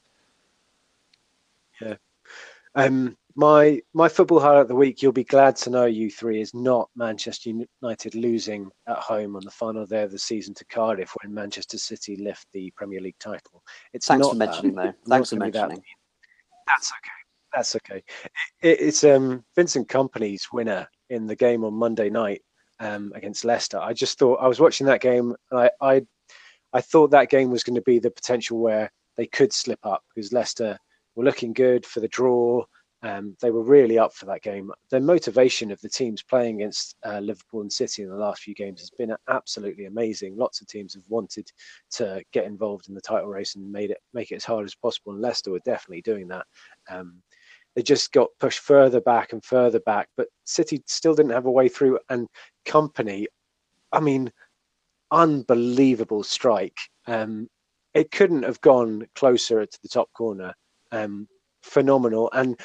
Yeah. 1.81 1.97
Um, 2.75 3.17
my 3.37 3.81
my 3.95 4.09
football 4.09 4.41
highlight 4.41 4.63
of 4.63 4.69
the 4.69 4.75
week, 4.75 5.03
you'll 5.03 5.13
be 5.13 5.25
glad 5.25 5.57
to 5.57 5.71
know, 5.71 5.87
you 5.87 6.11
three, 6.11 6.41
is 6.41 6.55
not 6.55 6.89
Manchester 6.97 7.51
United 7.83 8.15
losing 8.15 8.71
at 8.87 8.99
home 8.99 9.37
on 9.37 9.45
the 9.45 9.51
final 9.51 9.87
day 9.87 10.03
of 10.03 10.11
the 10.11 10.19
season 10.19 10.55
to 10.55 10.65
Cardiff 10.67 11.13
when 11.23 11.33
Manchester 11.33 11.79
City 11.79 12.17
lift 12.17 12.47
the 12.53 12.73
Premier 12.77 13.01
League 13.01 13.19
title. 13.19 13.63
It's 13.93 14.07
Thanks 14.07 14.29
for 14.29 14.35
mentioning, 14.35 14.75
that. 14.77 14.95
though. 15.05 15.11
Thanks 15.11 15.31
for 15.31 15.37
mentioning. 15.37 15.77
That. 15.77 15.83
That's 16.67 16.93
okay. 16.93 17.11
That's 17.55 17.77
okay. 17.77 18.05
It, 18.63 18.81
it's 18.81 19.05
um, 19.05 19.45
Vincent 19.55 19.89
Kompany's 19.89 20.49
winner 20.53 20.89
in 21.11 21.27
the 21.27 21.37
game 21.37 21.65
on 21.65 21.75
Monday 21.75 22.11
night 22.11 22.43
um, 22.81 23.13
against 23.15 23.45
Leicester. 23.45 23.79
I 23.79 23.93
just 23.93 24.19
thought 24.19 24.41
I 24.41 24.49
was 24.49 24.61
watching 24.61 24.87
that 24.87 25.01
game, 25.01 25.35
and 25.51 25.61
I, 25.61 25.71
I 25.81 26.07
I 26.73 26.81
thought 26.81 27.11
that 27.13 27.31
game 27.31 27.51
was 27.51 27.65
going 27.65 27.77
to 27.77 27.83
be 27.83 27.99
the 27.99 28.11
potential 28.11 28.59
where 28.59 28.91
they 29.17 29.27
could 29.27 29.53
slip 29.53 29.81
up 29.85 30.03
because 30.15 30.33
Leicester 30.33 30.79
were 31.17 31.25
looking 31.25 31.53
good 31.53 31.85
for 31.85 32.01
the 32.01 32.09
draw. 32.09 32.65
Um, 33.03 33.37
they 33.41 33.51
were 33.51 33.63
really 33.63 33.99
up 33.99 34.15
for 34.15 34.27
that 34.27 34.43
game. 34.43 34.71
The 34.91 35.01
motivation 35.01 35.71
of 35.71 35.81
the 35.81 35.89
teams 35.89 36.23
playing 36.23 36.57
against 36.57 36.97
uh, 37.05 37.19
Liverpool 37.19 37.61
and 37.61 37.73
City 37.73 38.03
in 38.03 38.09
the 38.09 38.17
last 38.17 38.43
few 38.43 38.55
games 38.55 38.81
has 38.81 38.91
been 38.91 39.15
absolutely 39.29 39.85
amazing. 39.85 40.37
Lots 40.37 40.61
of 40.61 40.67
teams 40.67 40.95
have 40.95 41.05
wanted 41.09 41.51
to 41.93 42.23
get 42.33 42.47
involved 42.47 42.89
in 42.89 42.95
the 42.95 43.01
title 43.01 43.29
race 43.29 43.55
and 43.55 43.71
made 43.71 43.91
it 43.91 43.99
make 44.15 44.33
it 44.33 44.37
as 44.37 44.45
hard 44.45 44.65
as 44.65 44.75
possible. 44.75 45.13
And 45.13 45.21
Leicester 45.21 45.51
were 45.51 45.61
definitely 45.61 46.03
doing 46.03 46.27
that. 46.29 46.47
Um, 46.89 47.23
they 47.75 47.83
just 47.83 48.13
got 48.13 48.31
pushed 48.41 48.61
further 48.61 49.03
back 49.03 49.33
and 49.33 49.45
further 49.45 49.81
back, 49.81 50.09
but 50.17 50.29
City 50.45 50.83
still 50.87 51.15
didn't 51.15 51.33
have 51.33 51.45
a 51.45 51.51
way 51.51 51.69
through. 51.69 51.99
And 52.09 52.27
Kompany, 52.67 53.27
I 53.93 54.01
mean, 54.01 54.33
unbelievable 55.11 56.23
strike. 56.23 56.79
Um, 57.07 57.49
it 57.93 58.11
couldn't 58.11 58.43
have 58.43 58.61
gone 58.63 59.07
closer 59.15 59.65
to 59.65 59.79
the 59.83 59.89
top 59.89 60.11
corner. 60.15 60.55
Um, 60.97 61.29
phenomenal. 61.63 62.31
And 62.33 62.59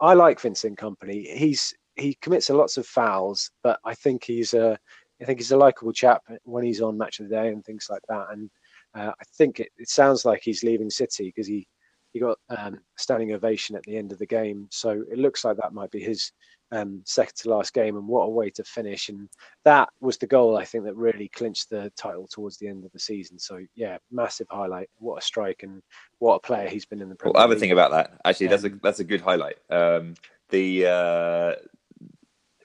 I 0.00 0.14
like 0.14 0.40
Vincent 0.40 0.78
Kompany. 0.78 1.26
He's 1.36 1.74
he 1.94 2.14
commits 2.20 2.50
lots 2.50 2.76
of 2.76 2.86
fouls, 2.86 3.50
but 3.62 3.78
I 3.84 3.94
think 3.94 4.24
he's 4.24 4.54
a 4.54 4.78
I 5.20 5.24
think 5.24 5.38
he's 5.38 5.52
a 5.52 5.56
likable 5.56 5.92
chap 5.92 6.22
when 6.44 6.64
he's 6.64 6.82
on 6.82 6.98
Match 6.98 7.20
of 7.20 7.28
the 7.28 7.34
Day 7.34 7.48
and 7.48 7.64
things 7.64 7.86
like 7.88 8.02
that. 8.08 8.26
And 8.32 8.50
uh, 8.94 9.12
I 9.18 9.24
think 9.36 9.60
it, 9.60 9.68
it 9.78 9.88
sounds 9.88 10.24
like 10.24 10.40
he's 10.42 10.62
leaving 10.62 10.90
City 10.90 11.26
because 11.26 11.46
he 11.46 11.66
he 12.12 12.20
got 12.20 12.38
um, 12.50 12.78
standing 12.96 13.32
ovation 13.32 13.76
at 13.76 13.82
the 13.82 13.96
end 13.96 14.12
of 14.12 14.18
the 14.18 14.26
game. 14.26 14.68
So 14.70 15.04
it 15.10 15.18
looks 15.18 15.44
like 15.44 15.56
that 15.58 15.74
might 15.74 15.90
be 15.90 16.00
his 16.00 16.32
um, 16.72 17.02
second 17.04 17.34
to 17.36 17.50
last 17.50 17.72
game, 17.74 17.96
and 17.96 18.06
what 18.06 18.22
a 18.24 18.28
way 18.28 18.50
to 18.50 18.64
finish! 18.64 19.08
And 19.08 19.28
that 19.64 19.88
was 20.00 20.18
the 20.18 20.26
goal 20.26 20.56
I 20.56 20.64
think 20.64 20.84
that 20.84 20.96
really 20.96 21.28
clinched 21.28 21.70
the 21.70 21.90
title 21.96 22.26
towards 22.26 22.56
the 22.56 22.68
end 22.68 22.84
of 22.84 22.92
the 22.92 22.98
season. 22.98 23.38
So 23.38 23.60
yeah, 23.74 23.98
massive 24.10 24.46
highlight. 24.50 24.90
What 24.98 25.22
a 25.22 25.24
strike 25.24 25.62
and 25.62 25.82
what 26.18 26.34
a 26.34 26.40
player 26.40 26.68
he's 26.68 26.84
been 26.84 27.02
in 27.02 27.08
the 27.08 27.14
Premier 27.14 27.32
well, 27.34 27.44
Other 27.44 27.56
thing 27.56 27.72
about 27.72 27.90
that, 27.92 28.20
actually, 28.24 28.48
that's 28.48 28.64
a 28.64 28.70
that's 28.82 29.00
a 29.00 29.04
good 29.04 29.20
highlight. 29.20 29.56
Um, 29.70 30.14
the 30.50 30.86
uh, 30.86 31.52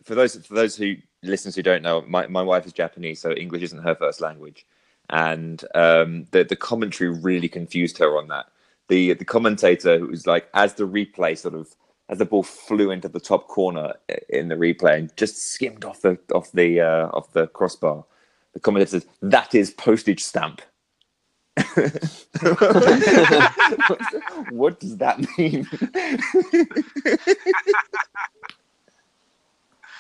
for 0.04 0.16
those 0.16 0.36
for 0.46 0.54
those 0.54 0.76
who 0.76 0.96
listeners 1.24 1.56
who 1.56 1.64
don't 1.64 1.84
know, 1.84 2.04
my, 2.08 2.28
my 2.28 2.42
wife 2.42 2.66
is 2.66 2.74
Japanese, 2.74 3.20
so 3.20 3.32
English 3.32 3.62
isn't 3.64 3.84
her 3.84 3.96
first 3.96 4.22
language, 4.22 4.66
and 5.10 5.64
um, 5.76 6.26
the 6.32 6.44
the 6.44 6.56
commentary 6.56 7.10
really 7.10 7.50
confused 7.50 7.98
her 8.00 8.18
on 8.18 8.28
that. 8.30 8.48
The 8.88 9.14
the 9.14 9.26
commentator 9.26 10.00
who 10.00 10.08
was 10.08 10.28
like, 10.28 10.50
as 10.54 10.74
the 10.74 10.88
replay 10.88 11.38
sort 11.38 11.54
of 11.54 11.76
as 12.12 12.20
the 12.20 12.26
ball 12.26 12.44
flew 12.44 12.92
into 12.92 13.08
the 13.08 13.20
top 13.20 13.48
corner 13.48 13.94
in 14.30 14.50
the 14.50 14.56
replay 14.56 14.98
and 14.98 15.16
just 15.18 15.38
skimmed 15.54 15.86
off 15.86 16.02
the 16.02 16.20
off 16.36 16.52
the 16.52 16.82
uh, 16.82 17.08
off 17.08 17.32
the 17.32 17.48
crossbar. 17.48 18.04
The 18.54 18.60
commentator 18.60 19.00
says 19.00 19.08
that 19.22 19.56
is 19.56 19.72
postage 19.72 20.22
stamp. 20.22 20.62
what 24.50 24.80
does 24.80 24.98
that 24.98 25.26
mean? 25.38 25.68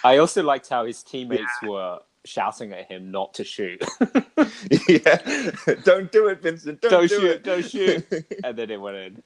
I 0.03 0.17
also 0.17 0.43
liked 0.43 0.67
how 0.69 0.85
his 0.85 1.03
teammates 1.03 1.61
were 1.63 1.99
shouting 2.25 2.73
at 2.73 2.91
him 2.91 3.11
not 3.11 3.33
to 3.35 3.43
shoot. 3.43 3.83
yeah, 4.89 5.51
don't 5.83 6.11
do 6.11 6.27
it, 6.27 6.41
Vincent. 6.41 6.81
Don't, 6.81 6.91
don't 6.91 7.09
do 7.09 7.19
shoot, 7.19 7.31
it. 7.31 7.43
don't 7.43 7.65
shoot. 7.65 8.05
and 8.43 8.57
then 8.57 8.69
it 8.69 8.81
went 8.81 8.97
in. 8.97 9.23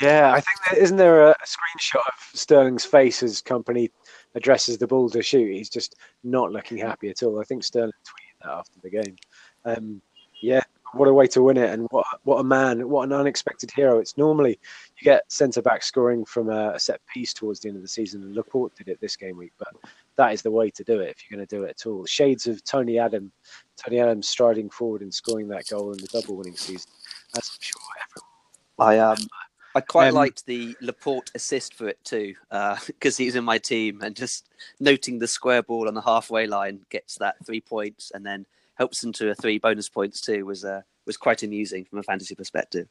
Yeah, 0.00 0.32
I 0.32 0.40
think 0.40 0.58
there 0.70 0.82
isn't 0.82 0.96
there 0.96 1.28
a, 1.28 1.30
a 1.30 1.46
screenshot 1.46 2.06
of 2.06 2.38
Sterling's 2.38 2.84
face 2.84 3.22
as 3.22 3.42
Kompany 3.42 3.90
addresses 4.34 4.78
the 4.78 4.86
ball 4.86 5.10
to 5.10 5.22
shoot. 5.22 5.52
He's 5.52 5.68
just 5.68 5.96
not 6.22 6.52
looking 6.52 6.78
happy 6.78 7.10
at 7.10 7.22
all. 7.22 7.40
I 7.40 7.44
think 7.44 7.64
Sterling 7.64 7.92
tweeted 8.04 8.42
that 8.42 8.50
after 8.50 8.80
the 8.82 8.90
game. 8.90 9.16
Um, 9.64 10.00
yeah, 10.40 10.62
what 10.94 11.08
a 11.08 11.12
way 11.12 11.26
to 11.28 11.42
win 11.42 11.56
it, 11.56 11.70
and 11.70 11.86
what 11.90 12.06
what 12.24 12.38
a 12.38 12.44
man, 12.44 12.88
what 12.88 13.04
an 13.04 13.12
unexpected 13.12 13.70
hero. 13.70 13.98
It's 13.98 14.16
normally 14.16 14.58
you 14.98 15.04
get 15.04 15.30
centre 15.30 15.62
back 15.62 15.82
scoring 15.82 16.24
from 16.24 16.48
a, 16.48 16.72
a 16.74 16.78
set 16.78 17.00
piece 17.12 17.32
towards 17.34 17.60
the 17.60 17.68
end 17.68 17.76
of 17.76 17.82
the 17.82 17.88
season, 17.88 18.22
and 18.22 18.34
Laporte 18.34 18.74
did 18.76 18.88
it 18.88 19.00
this 19.00 19.16
game 19.16 19.36
week, 19.36 19.52
but 19.58 19.68
that 20.16 20.32
is 20.32 20.42
the 20.42 20.50
way 20.50 20.70
to 20.70 20.84
do 20.84 21.00
it 21.00 21.10
if 21.10 21.24
you're 21.28 21.36
going 21.36 21.46
to 21.46 21.56
do 21.56 21.64
it 21.64 21.70
at 21.70 21.86
all. 21.86 22.04
Shades 22.06 22.46
of 22.46 22.62
Tony 22.64 22.98
Adam, 22.98 23.32
Tony 23.76 24.00
Adams 24.00 24.28
striding 24.28 24.70
forward 24.70 25.02
and 25.02 25.12
scoring 25.12 25.48
that 25.48 25.66
goal 25.68 25.92
in 25.92 25.98
the 25.98 26.08
double 26.12 26.36
winning 26.36 26.56
season. 26.56 26.90
That's 27.34 27.50
I'm 27.50 27.58
sure 27.60 27.80
everyone. 28.02 28.30
I 28.78 28.98
um 28.98 29.28
I 29.74 29.80
quite 29.80 30.08
Um, 30.08 30.14
liked 30.14 30.46
the 30.46 30.76
Laporte 30.80 31.30
assist 31.34 31.74
for 31.74 31.88
it 31.88 32.02
too, 32.04 32.34
because 32.86 33.16
he's 33.16 33.34
in 33.36 33.44
my 33.44 33.58
team 33.58 34.00
and 34.02 34.14
just 34.14 34.48
noting 34.80 35.18
the 35.18 35.26
square 35.26 35.62
ball 35.62 35.88
on 35.88 35.94
the 35.94 36.00
halfway 36.00 36.46
line 36.46 36.80
gets 36.90 37.16
that 37.18 37.36
three 37.44 37.60
points 37.60 38.12
and 38.14 38.24
then 38.24 38.46
helps 38.74 39.00
them 39.00 39.12
to 39.12 39.30
a 39.30 39.34
three 39.34 39.58
bonus 39.58 39.88
points 39.88 40.20
too 40.20 40.46
was 40.46 40.64
uh, 40.64 40.82
was 41.06 41.16
quite 41.16 41.42
amusing 41.42 41.84
from 41.84 41.98
a 41.98 42.02
fantasy 42.02 42.34
perspective. 42.34 42.88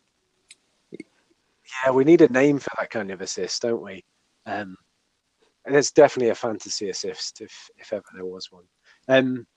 Yeah, 0.92 1.92
we 1.92 2.04
need 2.04 2.22
a 2.22 2.32
name 2.32 2.60
for 2.60 2.70
that 2.78 2.90
kind 2.90 3.12
of 3.12 3.22
assist, 3.22 3.62
don't 3.62 3.82
we? 3.82 4.04
Um, 4.46 4.76
and 5.66 5.76
it's 5.76 5.92
definitely 5.92 6.30
a 6.30 6.36
fantasy 6.36 6.90
assist 6.90 7.42
if 7.42 7.70
if 7.78 7.94
ever 7.94 8.04
there 8.14 8.26
was 8.26 8.52
one. 8.52 8.66
Um, 9.08 9.48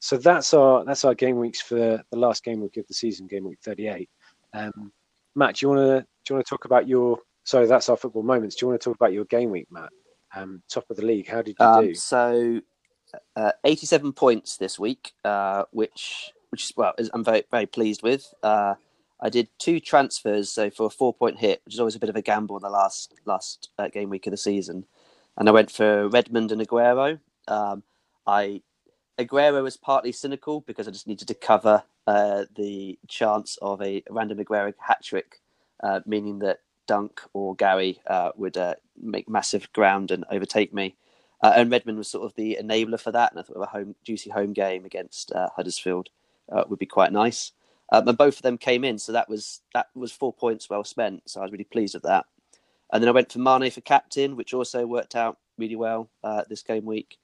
so 0.00 0.16
that's 0.16 0.54
our 0.54 0.84
that's 0.84 1.04
our 1.04 1.14
game 1.14 1.38
weeks 1.38 1.60
for 1.60 2.02
the, 2.10 2.16
last 2.16 2.44
game 2.44 2.60
week 2.60 2.76
of 2.76 2.86
the 2.86 2.94
season, 2.94 3.26
game 3.26 3.44
week 3.44 3.58
thirty 3.62 3.88
eight. 3.88 4.10
Um, 4.54 4.92
Matt, 5.34 5.56
do 5.56 5.66
you 5.66 5.70
want 5.70 5.80
to 5.80 6.06
do 6.28 6.34
you 6.34 6.36
want 6.36 6.46
to 6.46 6.50
talk 6.50 6.64
about 6.66 6.86
your? 6.86 7.18
Sorry, 7.44 7.66
that's 7.66 7.88
our 7.88 7.96
football 7.96 8.22
moments. 8.22 8.54
Do 8.56 8.66
you 8.66 8.68
want 8.68 8.80
to 8.80 8.84
talk 8.84 8.96
about 8.96 9.14
your 9.14 9.24
game 9.24 9.50
week, 9.50 9.66
Matt? 9.70 9.88
Um, 10.36 10.62
top 10.68 10.84
of 10.90 10.96
the 10.98 11.06
league. 11.06 11.26
How 11.26 11.40
did 11.40 11.56
you 11.58 11.64
Um, 11.66 11.84
do? 11.86 11.94
so, 11.94 12.60
uh, 13.34 13.52
87 13.64 14.12
points 14.12 14.58
this 14.58 14.78
week, 14.78 15.12
uh, 15.24 15.64
which 15.70 16.32
which 16.50 16.64
is 16.64 16.72
well, 16.76 16.94
is- 16.98 17.10
I'm 17.14 17.24
very 17.24 17.44
very 17.50 17.64
pleased 17.66 18.02
with. 18.02 18.32
Uh, 18.42 18.74
I 19.20 19.30
did 19.30 19.48
two 19.58 19.80
transfers, 19.80 20.50
so 20.52 20.68
for 20.70 20.86
a 20.86 20.90
four 20.90 21.14
point 21.14 21.38
hit, 21.38 21.62
which 21.64 21.74
is 21.74 21.80
always 21.80 21.96
a 21.96 21.98
bit 21.98 22.10
of 22.10 22.16
a 22.16 22.22
gamble 22.22 22.56
in 22.56 22.62
the 22.62 22.68
last 22.70 23.14
last 23.24 23.70
uh, 23.78 23.88
game 23.88 24.10
week 24.10 24.26
of 24.26 24.30
the 24.32 24.36
season, 24.36 24.84
and 25.38 25.48
I 25.48 25.52
went 25.52 25.70
for 25.70 26.08
Redmond 26.08 26.52
and 26.52 26.60
Aguero. 26.60 27.20
Um, 27.48 27.82
I 28.26 28.62
Aguero 29.18 29.62
was 29.62 29.78
partly 29.78 30.12
cynical 30.12 30.60
because 30.60 30.86
I 30.86 30.90
just 30.90 31.06
needed 31.06 31.26
to 31.28 31.34
cover 31.34 31.82
uh, 32.06 32.44
the 32.54 32.98
chance 33.08 33.56
of 33.62 33.80
a 33.82 34.02
random 34.10 34.38
Aguero 34.38 34.72
hat 34.78 35.02
trick, 35.02 35.40
uh, 35.82 36.00
meaning 36.06 36.38
that 36.40 36.60
Dunk 36.86 37.20
or 37.32 37.54
Gary 37.54 38.00
uh, 38.06 38.32
would 38.36 38.56
uh, 38.56 38.74
make 39.00 39.28
massive 39.28 39.72
ground 39.72 40.10
and 40.10 40.24
overtake 40.30 40.72
me. 40.72 40.96
Uh, 41.42 41.52
and 41.56 41.70
Redmond 41.70 41.98
was 41.98 42.08
sort 42.08 42.24
of 42.24 42.34
the 42.34 42.58
enabler 42.60 43.00
for 43.00 43.12
that, 43.12 43.30
and 43.30 43.38
I 43.38 43.42
thought 43.42 43.62
a 43.62 43.66
home 43.66 43.94
juicy 44.04 44.30
home 44.30 44.52
game 44.52 44.84
against 44.84 45.32
Huddersfield 45.56 46.08
would 46.68 46.78
be 46.78 46.86
quite 46.86 47.12
nice. 47.12 47.52
Um, 47.92 48.08
and 48.08 48.18
both 48.18 48.36
of 48.36 48.42
them 48.42 48.58
came 48.58 48.84
in, 48.84 48.98
so 48.98 49.12
that 49.12 49.28
was 49.28 49.60
that 49.72 49.86
was 49.94 50.10
four 50.12 50.32
points 50.32 50.68
well 50.68 50.84
spent. 50.84 51.22
So 51.30 51.40
I 51.40 51.44
was 51.44 51.52
really 51.52 51.64
pleased 51.64 51.94
with 51.94 52.02
that. 52.02 52.26
And 52.92 53.02
then 53.02 53.08
I 53.08 53.12
went 53.12 53.30
for 53.30 53.38
Mane 53.38 53.70
for 53.70 53.80
captain, 53.82 54.34
which 54.34 54.52
also 54.52 54.84
worked 54.86 55.14
out 55.14 55.38
really 55.58 55.76
well 55.76 56.10
this 56.48 56.62
game 56.62 56.84
week. 56.84 57.18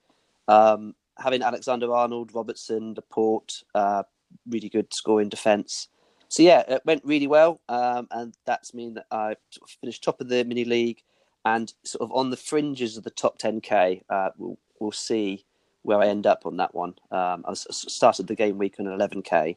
Um, 0.46 0.94
having 1.18 1.42
Alexander 1.42 1.92
Arnold, 1.92 2.34
Robertson, 2.34 2.94
Laporte, 2.94 3.62
uh, 3.74 4.02
really 4.48 4.68
good 4.68 4.92
scoring 4.92 5.28
defence. 5.28 5.88
So 6.34 6.42
yeah, 6.42 6.64
it 6.66 6.82
went 6.84 7.04
really 7.04 7.28
well, 7.28 7.60
um, 7.68 8.08
and 8.10 8.34
that's 8.44 8.74
mean 8.74 8.94
that 8.94 9.06
I 9.12 9.36
finished 9.80 10.02
top 10.02 10.20
of 10.20 10.28
the 10.28 10.42
mini 10.44 10.64
league 10.64 11.00
and 11.44 11.72
sort 11.84 12.02
of 12.02 12.10
on 12.12 12.30
the 12.30 12.36
fringes 12.36 12.96
of 12.96 13.04
the 13.04 13.10
top 13.10 13.38
10k. 13.38 14.02
Uh, 14.10 14.30
we'll, 14.36 14.58
we'll 14.80 14.90
see 14.90 15.46
where 15.82 16.00
I 16.00 16.08
end 16.08 16.26
up 16.26 16.44
on 16.44 16.56
that 16.56 16.74
one. 16.74 16.96
Um, 17.12 17.44
I 17.46 17.54
started 17.54 18.26
the 18.26 18.34
game 18.34 18.58
week 18.58 18.80
on 18.80 18.88
an 18.88 18.98
11k. 18.98 19.56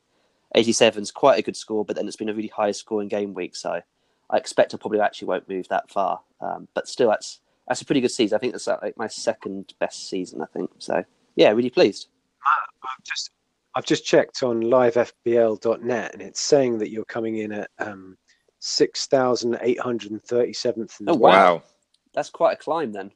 87 0.53 1.01
is 1.01 1.09
quite 1.09 1.39
a 1.39 1.41
good 1.41 1.57
score, 1.57 1.83
but 1.83 1.95
then 1.95 2.07
it's 2.07 2.15
been 2.15 2.29
a 2.29 2.33
really 2.35 2.51
high 2.55 2.69
scoring 2.69 3.07
game 3.07 3.33
week, 3.33 3.55
so 3.55 3.81
I 4.29 4.37
expect 4.37 4.75
I 4.75 4.77
probably 4.77 4.99
actually 4.99 5.29
won't 5.29 5.49
move 5.49 5.67
that 5.69 5.89
far. 5.89 6.21
Um, 6.41 6.67
but 6.75 6.87
still, 6.87 7.09
that's 7.09 7.39
that's 7.67 7.81
a 7.81 7.85
pretty 7.85 8.01
good 8.01 8.11
season. 8.11 8.35
I 8.35 8.39
think 8.39 8.53
that's 8.53 8.67
like 8.67 8.95
my 8.97 9.07
second 9.07 9.73
best 9.79 10.07
season. 10.07 10.43
I 10.43 10.45
think 10.45 10.69
so. 10.77 11.03
Yeah, 11.35 11.49
really 11.53 11.71
pleased. 11.71 12.09
Just 13.03 13.31
I've 13.77 13.85
just 13.85 14.05
checked 14.05 14.41
on 14.41 14.63
livefpl.net 14.63 16.13
and 16.13 16.21
it's 16.23 16.41
saying 16.41 16.79
that 16.79 16.89
you're 16.89 17.05
coming 17.05 17.37
in 17.37 17.51
at 17.51 17.69
um, 17.77 18.17
six 18.57 19.05
thousand 19.05 19.55
eight 19.61 19.79
hundred 19.79 20.09
and 20.09 20.23
thirty 20.23 20.51
seventh. 20.51 20.97
Oh, 21.05 21.13
wow. 21.13 21.29
Wow. 21.29 21.63
That's 22.15 22.31
quite 22.31 22.53
a 22.53 22.57
climb 22.57 22.91
then. 22.91 23.11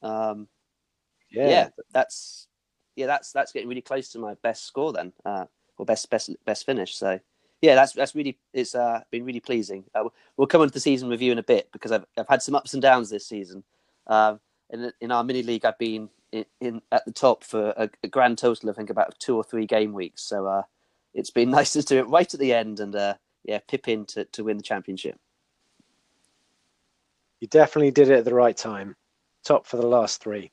Um, 0.00 0.46
Yeah, 1.32 1.48
yeah. 1.48 1.68
that's 1.92 2.46
yeah, 2.94 3.06
that's 3.06 3.32
that's 3.32 3.50
getting 3.50 3.68
really 3.68 3.80
close 3.82 4.08
to 4.10 4.20
my 4.20 4.34
best 4.44 4.66
score 4.66 4.92
then, 4.92 5.12
uh, 5.24 5.46
or 5.78 5.84
best 5.84 6.08
best 6.10 6.30
best 6.44 6.64
finish. 6.64 6.94
So 6.94 7.18
yeah, 7.60 7.74
that's 7.74 7.92
that's 7.92 8.14
really 8.14 8.38
it's 8.52 8.76
uh, 8.76 9.00
been 9.10 9.24
really 9.24 9.40
pleasing. 9.40 9.82
Uh, 9.96 10.10
we'll 10.36 10.46
come 10.46 10.60
on 10.60 10.68
to 10.68 10.72
the 10.72 10.78
season 10.78 11.08
review 11.08 11.32
in 11.32 11.38
a 11.38 11.42
bit 11.42 11.68
because 11.72 11.90
I've 11.90 12.04
I've 12.16 12.28
had 12.28 12.42
some 12.42 12.54
ups 12.54 12.74
and 12.74 12.82
downs 12.82 13.10
this 13.10 13.26
season. 13.26 13.64
Um, 14.06 14.38
in 14.70 14.92
in 15.00 15.10
our 15.10 15.24
mini 15.24 15.42
league, 15.42 15.64
I've 15.64 15.78
been 15.78 16.08
in, 16.60 16.82
at 16.90 17.04
the 17.04 17.12
top 17.12 17.44
for 17.44 17.70
a, 17.76 17.90
a 18.02 18.08
grand 18.08 18.38
total 18.38 18.68
of 18.68 18.76
I 18.76 18.78
think 18.78 18.90
about 18.90 19.18
two 19.18 19.36
or 19.36 19.44
three 19.44 19.66
game 19.66 19.92
weeks. 19.92 20.22
So 20.22 20.46
uh, 20.46 20.62
it's 21.14 21.30
been 21.30 21.50
nice 21.58 21.72
to 21.74 21.82
do 21.82 21.98
it 21.98 22.08
right 22.08 22.32
at 22.32 22.40
the 22.40 22.52
end 22.52 22.80
and 22.80 22.94
uh, 22.94 23.14
yeah, 23.44 23.58
pip 23.68 23.88
in 23.88 24.04
to, 24.06 24.24
to 24.26 24.44
win 24.44 24.56
the 24.56 24.62
championship. 24.62 25.18
you 27.42 27.48
definitely 27.48 27.90
did 27.90 28.08
it 28.08 28.18
at 28.18 28.24
the 28.24 28.32
right 28.32 28.56
time. 28.56 28.94
Top 29.44 29.66
for 29.66 29.76
the 29.76 29.86
last 29.86 30.22
three. 30.22 30.48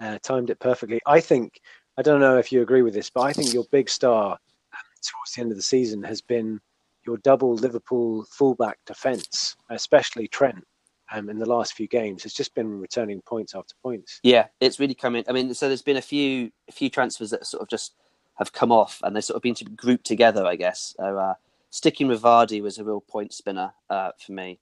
Uh, 0.00 0.18
timed 0.22 0.48
it 0.48 0.58
perfectly. 0.58 0.98
I 1.06 1.20
think, 1.20 1.60
I 1.98 2.02
don't 2.02 2.20
know 2.20 2.38
if 2.38 2.50
you 2.50 2.62
agree 2.62 2.80
with 2.80 2.94
this, 2.94 3.10
but 3.10 3.20
I 3.20 3.34
think 3.34 3.52
your 3.52 3.66
big 3.70 3.90
star 3.90 4.32
um, 4.32 4.80
towards 5.02 5.34
the 5.34 5.42
end 5.42 5.50
of 5.50 5.58
the 5.58 5.62
season 5.62 6.02
has 6.02 6.22
been 6.22 6.58
your 7.06 7.18
double 7.18 7.54
Liverpool 7.54 8.24
fullback 8.30 8.78
defence, 8.86 9.54
especially 9.68 10.28
Trent. 10.28 10.64
Um, 11.12 11.28
in 11.28 11.38
the 11.38 11.46
last 11.46 11.74
few 11.74 11.88
games, 11.88 12.22
has 12.22 12.32
just 12.32 12.54
been 12.54 12.80
returning 12.80 13.20
points 13.22 13.54
after 13.54 13.74
points. 13.82 14.20
Yeah, 14.22 14.46
it's 14.60 14.78
really 14.78 14.94
coming. 14.94 15.24
I 15.28 15.32
mean, 15.32 15.52
so 15.54 15.66
there's 15.66 15.82
been 15.82 15.96
a 15.96 16.02
few 16.02 16.52
a 16.68 16.72
few 16.72 16.88
transfers 16.88 17.30
that 17.30 17.46
sort 17.46 17.62
of 17.62 17.68
just 17.68 17.94
have 18.36 18.52
come 18.52 18.70
off, 18.70 19.00
and 19.02 19.14
they've 19.14 19.24
sort 19.24 19.36
of 19.36 19.42
been 19.42 19.56
grouped 19.74 20.06
together, 20.06 20.46
I 20.46 20.56
guess. 20.56 20.94
So 20.96 21.18
uh, 21.18 21.34
sticking 21.70 22.08
with 22.08 22.22
Vardy 22.22 22.62
was 22.62 22.78
a 22.78 22.84
real 22.84 23.00
point 23.00 23.32
spinner 23.32 23.72
uh, 23.88 24.12
for 24.18 24.32
me. 24.32 24.58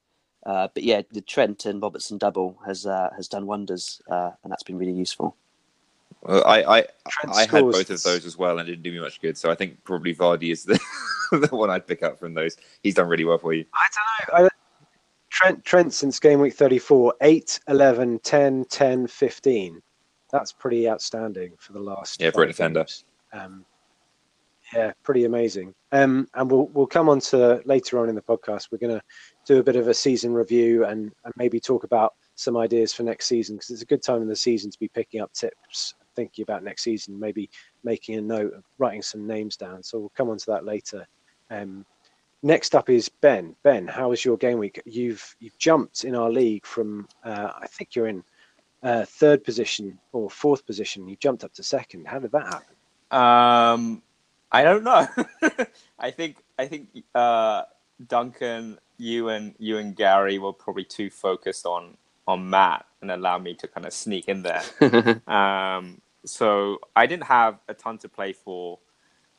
Uh, 0.47 0.69
but 0.73 0.83
yeah, 0.83 1.03
the 1.13 1.21
Trent 1.21 1.67
and 1.67 1.83
Robertson 1.83 2.17
double 2.17 2.59
has 2.67 2.87
uh, 2.87 3.11
has 3.17 3.29
done 3.29 3.47
wonders, 3.47 4.01
uh, 4.11 4.31
and 4.43 4.51
that's 4.51 4.63
been 4.63 4.79
really 4.79 4.93
useful. 4.93 5.37
Well, 6.23 6.43
I 6.45 6.63
I, 6.63 6.87
Trent 7.09 7.37
I 7.37 7.41
had 7.43 7.51
both 7.51 7.91
of 7.91 8.03
those 8.03 8.25
as 8.25 8.37
well 8.37 8.59
and 8.59 8.69
it 8.69 8.73
didn't 8.73 8.83
do 8.83 8.93
me 8.93 9.01
much 9.01 9.21
good. 9.21 9.37
So 9.37 9.51
I 9.51 9.55
think 9.55 9.83
probably 9.85 10.15
Vardy 10.15 10.51
is 10.51 10.65
the 10.65 10.81
the 11.33 11.55
one 11.55 11.71
I'd 11.71 11.87
pick 11.87 12.03
up 12.03 12.19
from 12.19 12.35
those. 12.35 12.57
He's 12.83 12.95
done 12.95 13.09
really 13.09 13.25
well 13.25 13.39
for 13.39 13.53
you. 13.53 13.65
I 13.75 13.89
don't 14.33 14.41
know. 14.41 14.47
I, 14.47 14.49
Trent, 15.39 15.65
Trent 15.65 15.95
since 15.95 16.19
game 16.19 16.41
week 16.41 16.55
34, 16.55 17.15
8, 17.21 17.61
11, 17.69 18.19
10, 18.25 18.65
10, 18.65 19.07
15. 19.07 19.83
That's 20.33 20.51
pretty 20.51 20.89
outstanding 20.89 21.53
for 21.59 21.73
the 21.75 21.79
last. 21.79 22.21
Yeah, 22.21 22.33
a 22.35 22.47
defender. 22.47 22.85
Um, 23.33 23.65
yeah, 24.75 24.91
pretty 25.05 25.27
amazing. 25.27 25.77
Um, 25.93 26.27
and 26.35 26.51
we'll 26.51 26.67
we'll 26.67 26.89
come 26.89 27.09
on 27.09 27.21
to 27.21 27.63
later 27.67 28.01
on 28.01 28.09
in 28.09 28.17
the 28.17 28.21
podcast. 28.21 28.73
We're 28.73 28.79
going 28.79 28.99
to 28.99 29.03
do 29.47 29.61
a 29.61 29.63
bit 29.63 29.77
of 29.77 29.87
a 29.87 29.95
season 29.95 30.35
review 30.35 30.85
and, 30.87 31.13
and 31.25 31.35
maybe 31.37 31.61
talk 31.61 31.85
about 31.85 32.15
some 32.35 32.57
ideas 32.57 32.93
for 32.93 33.05
next 33.05 33.27
season 33.27 33.55
because 33.55 33.71
it's 33.71 33.83
a 33.83 33.87
good 33.87 34.03
time 34.03 34.23
in 34.23 34.29
the 34.29 34.35
season 34.35 34.73
to 34.73 34.79
be 34.81 34.89
picking 34.89 35.21
up 35.21 35.33
tips, 35.35 35.95
thinking 36.17 36.43
about 36.43 36.65
next 36.65 36.83
season, 36.83 37.17
maybe 37.17 37.49
making 37.85 38.17
a 38.17 38.21
note, 38.21 38.55
of 38.55 38.65
writing 38.79 39.03
some 39.03 39.25
names 39.25 39.57
down. 39.57 39.85
So 39.85 40.01
we'll 40.01 40.13
come 40.17 40.31
on 40.31 40.39
to 40.39 40.47
that 40.47 40.65
later. 40.65 41.07
Um, 41.49 41.87
next 42.43 42.75
up 42.75 42.89
is 42.89 43.09
Ben. 43.09 43.55
Ben, 43.63 43.87
how 43.87 44.11
was 44.11 44.25
your 44.25 44.37
game 44.37 44.59
week? 44.59 44.81
You've 44.85 45.37
you've 45.41 45.59
jumped 45.59 46.05
in 46.05 46.15
our 46.15 46.31
league 46.31 46.67
from 46.67 47.09
uh, 47.25 47.53
I 47.61 47.67
think 47.67 47.95
you're 47.95 48.09
in 48.09 48.25
uh, 48.83 49.05
third 49.05 49.45
position 49.45 49.99
or 50.13 50.31
fourth 50.31 50.65
position. 50.67 51.09
You 51.09 51.17
jumped 51.17 51.45
up 51.45 51.53
to 51.55 51.63
second. 51.63 52.07
How 52.07 52.19
did 52.19 52.33
that 52.33 52.47
happen? 52.47 52.75
Um, 53.11 54.03
I 54.53 54.63
don't 54.63 54.85
know. 54.85 55.07
I 55.99 56.11
think 56.11 56.37
I 56.59 56.67
think 56.67 56.89
uh, 57.15 57.63
Duncan, 58.07 58.79
you 58.97 59.29
and 59.29 59.55
you 59.59 59.79
and 59.79 59.97
Gary 59.97 60.39
were 60.39 60.53
probably 60.53 60.85
too 60.85 61.11
focused 61.11 61.67
on 61.67 61.97
on 62.27 62.49
Matt 62.49 62.85
and 63.01 63.11
allowed 63.11 63.43
me 63.43 63.55
to 63.55 63.69
kind 63.69 63.87
of 63.87 63.93
sneak 63.93 64.29
in 64.29 64.43
there. 64.43 64.63
Um, 65.29 66.01
so 66.25 66.79
I 66.95 67.07
didn't 67.07 67.25
have 67.25 67.59
a 67.69 67.75
ton 67.75 67.97
to 67.99 68.09
play 68.09 68.33
for 68.33 68.81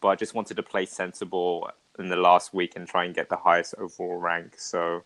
but 0.02 0.10
I 0.10 0.16
just 0.16 0.34
wanted 0.34 0.56
to 0.56 0.64
play 0.64 0.86
sensible 0.86 1.70
in 2.00 2.10
the 2.10 2.16
last 2.16 2.54
week 2.54 2.74
and 2.76 2.88
try 2.88 3.06
and 3.06 3.16
get 3.16 3.30
the 3.30 3.38
highest 3.38 3.76
overall 3.78 4.18
rank. 4.18 4.56
So 4.58 5.04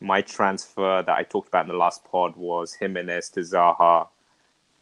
my 0.00 0.20
transfer 0.20 1.02
that 1.06 1.16
I 1.16 1.22
talked 1.22 1.48
about 1.48 1.64
in 1.64 1.68
the 1.72 1.76
last 1.78 2.04
pod 2.04 2.36
was 2.36 2.74
Jimenez 2.74 3.30
to 3.30 3.40
Zaha, 3.40 4.08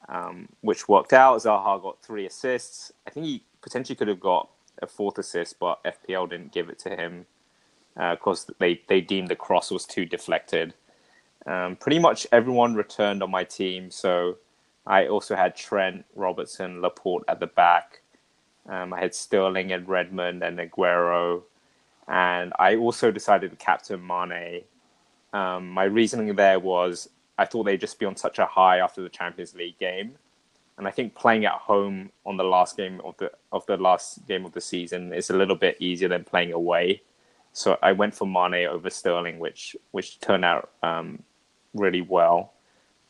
um, 0.08 0.48
which 0.62 0.88
worked 0.88 1.12
out. 1.12 1.40
Zaha 1.40 1.80
got 1.82 2.02
three 2.02 2.26
assists. 2.26 2.92
I 3.06 3.10
think 3.10 3.26
he 3.26 3.44
potentially 3.60 3.96
could 3.96 4.08
have 4.08 4.20
got 4.20 4.48
a 4.82 4.86
fourth 4.86 5.18
assist, 5.18 5.58
but 5.58 5.82
FPL 5.84 6.30
didn't 6.30 6.52
give 6.52 6.70
it 6.70 6.78
to 6.80 6.96
him 6.96 7.26
because 7.94 8.48
uh, 8.48 8.52
they, 8.58 8.80
they 8.88 9.00
deemed 9.00 9.28
the 9.28 9.36
cross 9.36 9.70
was 9.70 9.84
too 9.84 10.06
deflected. 10.06 10.74
Um, 11.46 11.76
pretty 11.76 11.98
much 11.98 12.26
everyone 12.32 12.74
returned 12.74 13.22
on 13.22 13.30
my 13.30 13.44
team, 13.44 13.90
so 13.90 14.36
I 14.86 15.06
also 15.06 15.36
had 15.36 15.56
Trent, 15.56 16.04
Robertson, 16.14 16.80
Laporte 16.80 17.24
at 17.28 17.40
the 17.40 17.46
back. 17.46 18.02
Um, 18.68 18.92
I 18.92 19.00
had 19.00 19.14
Sterling 19.14 19.72
and 19.72 19.88
Redmond 19.88 20.42
and 20.42 20.58
Aguero, 20.58 21.42
and 22.10 22.52
I 22.58 22.76
also 22.76 23.10
decided 23.10 23.50
to 23.52 23.56
captain 23.56 24.04
Mane. 24.04 24.62
Um, 25.32 25.70
my 25.70 25.84
reasoning 25.84 26.34
there 26.34 26.58
was 26.58 27.08
I 27.38 27.46
thought 27.46 27.64
they'd 27.64 27.80
just 27.80 27.98
be 27.98 28.04
on 28.04 28.16
such 28.16 28.38
a 28.38 28.44
high 28.44 28.78
after 28.78 29.00
the 29.00 29.08
Champions 29.08 29.54
League 29.54 29.78
game, 29.78 30.16
and 30.76 30.88
I 30.88 30.90
think 30.90 31.14
playing 31.14 31.44
at 31.46 31.52
home 31.52 32.10
on 32.26 32.36
the 32.36 32.44
last 32.44 32.76
game 32.76 33.00
of 33.04 33.16
the 33.18 33.30
of 33.52 33.64
the 33.66 33.76
last 33.76 34.26
game 34.26 34.44
of 34.44 34.52
the 34.52 34.60
season 34.60 35.12
is 35.14 35.30
a 35.30 35.36
little 35.36 35.56
bit 35.56 35.76
easier 35.78 36.08
than 36.08 36.24
playing 36.24 36.52
away. 36.52 37.02
So 37.52 37.78
I 37.82 37.92
went 37.92 38.14
for 38.14 38.26
Mane 38.26 38.66
over 38.66 38.90
Sterling, 38.90 39.38
which 39.38 39.76
which 39.92 40.18
turned 40.20 40.44
out 40.44 40.70
um, 40.82 41.22
really 41.74 42.02
well. 42.02 42.54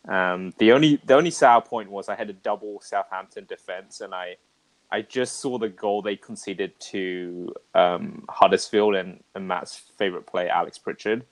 Um, 0.08 0.52
the 0.58 0.72
only 0.72 1.00
the 1.06 1.14
only 1.14 1.30
sour 1.30 1.62
point 1.62 1.90
was 1.90 2.10
I 2.10 2.16
had 2.16 2.28
a 2.28 2.34
double 2.34 2.80
Southampton 2.82 3.46
defense, 3.46 4.02
and 4.02 4.14
I 4.14 4.36
I 4.92 5.02
just 5.02 5.40
saw 5.40 5.58
the 5.58 5.68
goal 5.68 6.02
they 6.02 6.16
conceded 6.16 6.78
to 6.80 7.54
um, 7.74 8.24
Huddersfield 8.28 8.96
and, 8.96 9.22
and, 9.34 9.46
Matt's 9.46 9.76
favorite 9.96 10.26
player 10.26 10.48
Alex 10.48 10.78
Pritchard 10.78 11.24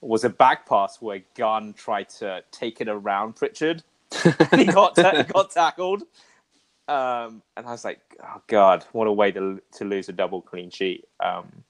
was 0.00 0.24
a 0.24 0.30
back 0.30 0.66
pass 0.66 1.00
where 1.00 1.22
Gunn 1.36 1.74
tried 1.74 2.08
to 2.10 2.42
take 2.50 2.80
it 2.80 2.88
around 2.88 3.36
Pritchard. 3.36 3.82
and 4.50 4.60
he 4.60 4.66
got 4.66 4.96
ta- 4.96 5.22
got 5.28 5.50
tackled, 5.50 6.02
um, 6.88 7.42
and 7.56 7.66
I 7.66 7.70
was 7.70 7.84
like, 7.84 8.00
oh 8.22 8.42
god, 8.46 8.84
what 8.92 9.06
a 9.06 9.12
way 9.12 9.32
to 9.32 9.62
to 9.72 9.84
lose 9.86 10.10
a 10.10 10.12
double 10.12 10.42
clean 10.42 10.68
sheet. 10.70 11.06
Um, 11.20 11.64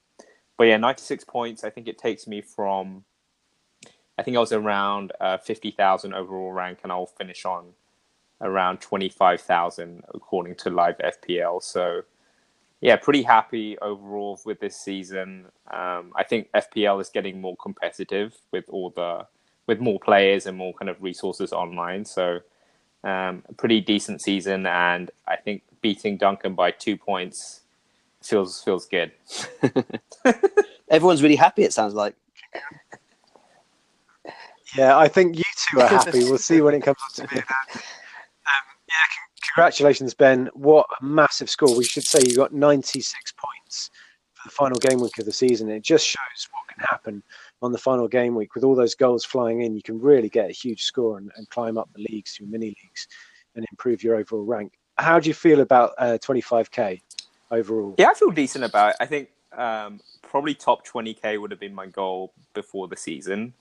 but 0.57 0.65
yeah, 0.65 0.77
ninety 0.77 1.03
six 1.03 1.23
points. 1.23 1.63
I 1.63 1.71
think 1.71 1.87
it 1.87 1.99
takes 1.99 2.27
me 2.27 2.41
from 2.41 3.05
I 4.19 4.23
think 4.23 4.37
I 4.37 4.41
was 4.41 4.53
around 4.53 5.13
uh, 5.21 5.39
50,000 5.39 6.15
overall 6.15 6.53
rank, 6.53 6.81
and 6.83 6.93
I'll 6.93 7.07
finish 7.07 7.45
on 7.45 7.71
around 8.43 8.81
25,000 8.81 10.03
according 10.15 10.57
to 10.57 10.71
live 10.71 10.97
FPL. 10.99 11.63
So, 11.63 12.03
yeah, 12.81 12.97
pretty 12.97 13.23
happy 13.23 13.79
overall 13.79 14.39
with 14.45 14.61
this 14.61 14.77
season. 14.77 15.47
Um, 15.71 16.13
I 16.17 16.25
think 16.29 16.51
FPL 16.53 17.01
is 17.01 17.09
getting 17.09 17.41
more 17.41 17.57
competitive 17.57 18.35
with 18.51 18.65
all 18.69 18.91
the 18.91 19.27
with 19.69 19.79
more 19.79 20.01
players 20.01 20.47
and 20.47 20.59
more 20.59 20.75
kind 20.75 20.89
of 20.89 21.01
resources 21.01 21.53
online. 21.53 22.05
So, 22.05 22.41
um, 23.05 23.45
a 23.49 23.55
pretty 23.57 23.81
decent 23.81 24.21
season, 24.21 24.67
and 24.67 25.11
I 25.27 25.37
think 25.37 25.63
beating 25.81 26.17
Duncan 26.17 26.55
by 26.55 26.73
two 26.73 26.97
points 26.97 27.61
feels 28.23 28.63
feels 28.63 28.87
good. 28.87 29.13
Everyone's 30.91 31.23
really 31.23 31.37
happy. 31.37 31.63
It 31.63 31.73
sounds 31.73 31.95
like. 31.95 32.15
Yeah, 34.77 34.97
I 34.97 35.09
think 35.09 35.37
you 35.37 35.43
two 35.69 35.81
are 35.81 35.89
happy. 35.89 36.25
we'll 36.25 36.39
see 36.39 36.61
when 36.61 36.75
it 36.75 36.83
comes 36.83 36.97
to 37.15 37.29
being 37.29 37.45
that. 37.75 37.83
Yeah, 38.93 39.49
congratulations, 39.55 40.15
Ben. 40.15 40.51
What 40.55 40.87
a 41.01 41.05
massive 41.05 41.49
score. 41.49 41.77
We 41.77 41.85
should 41.85 42.05
say 42.05 42.21
you 42.27 42.37
got 42.37 42.53
96 42.53 43.33
points 43.33 43.91
for 44.35 44.49
the 44.49 44.53
final 44.53 44.79
game 44.79 45.01
week 45.01 45.19
of 45.19 45.25
the 45.25 45.33
season. 45.33 45.71
It 45.71 45.83
just 45.83 46.07
shows 46.07 46.49
what 46.53 46.69
can 46.69 46.85
happen 46.85 47.23
on 47.63 47.73
the 47.73 47.79
final 47.79 48.09
game 48.09 48.35
week 48.35 48.55
with 48.55 48.65
all 48.65 48.75
those 48.75 48.95
goals 48.95 49.25
flying 49.25 49.63
in. 49.63 49.75
You 49.75 49.83
can 49.83 50.01
really 50.01 50.29
get 50.29 50.51
a 50.51 50.53
huge 50.53 50.83
score 50.83 51.19
and, 51.19 51.31
and 51.37 51.49
climb 51.49 51.79
up 51.79 51.89
the 51.95 52.07
leagues 52.11 52.33
through 52.33 52.49
mini 52.49 52.67
leagues 52.67 53.09
and 53.55 53.67
improve 53.71 54.03
your 54.03 54.17
overall 54.17 54.45
rank. 54.45 54.73
How 54.99 55.19
do 55.19 55.29
you 55.29 55.35
feel 55.35 55.61
about 55.61 55.93
uh, 55.99 56.19
25k 56.19 57.01
overall? 57.51 57.95
Yeah, 57.99 58.11
I 58.11 58.15
feel 58.15 58.31
decent 58.31 58.65
about 58.65 58.91
it. 58.91 58.97
I 59.01 59.07
think 59.07 59.31
um, 59.57 60.01
probably 60.23 60.55
top 60.55 60.87
20k 60.87 61.41
would 61.41 61.51
have 61.51 61.61
been 61.61 61.75
my 61.75 61.87
goal 61.87 62.33
before 62.55 62.89
the 62.89 62.97
season. 62.97 63.55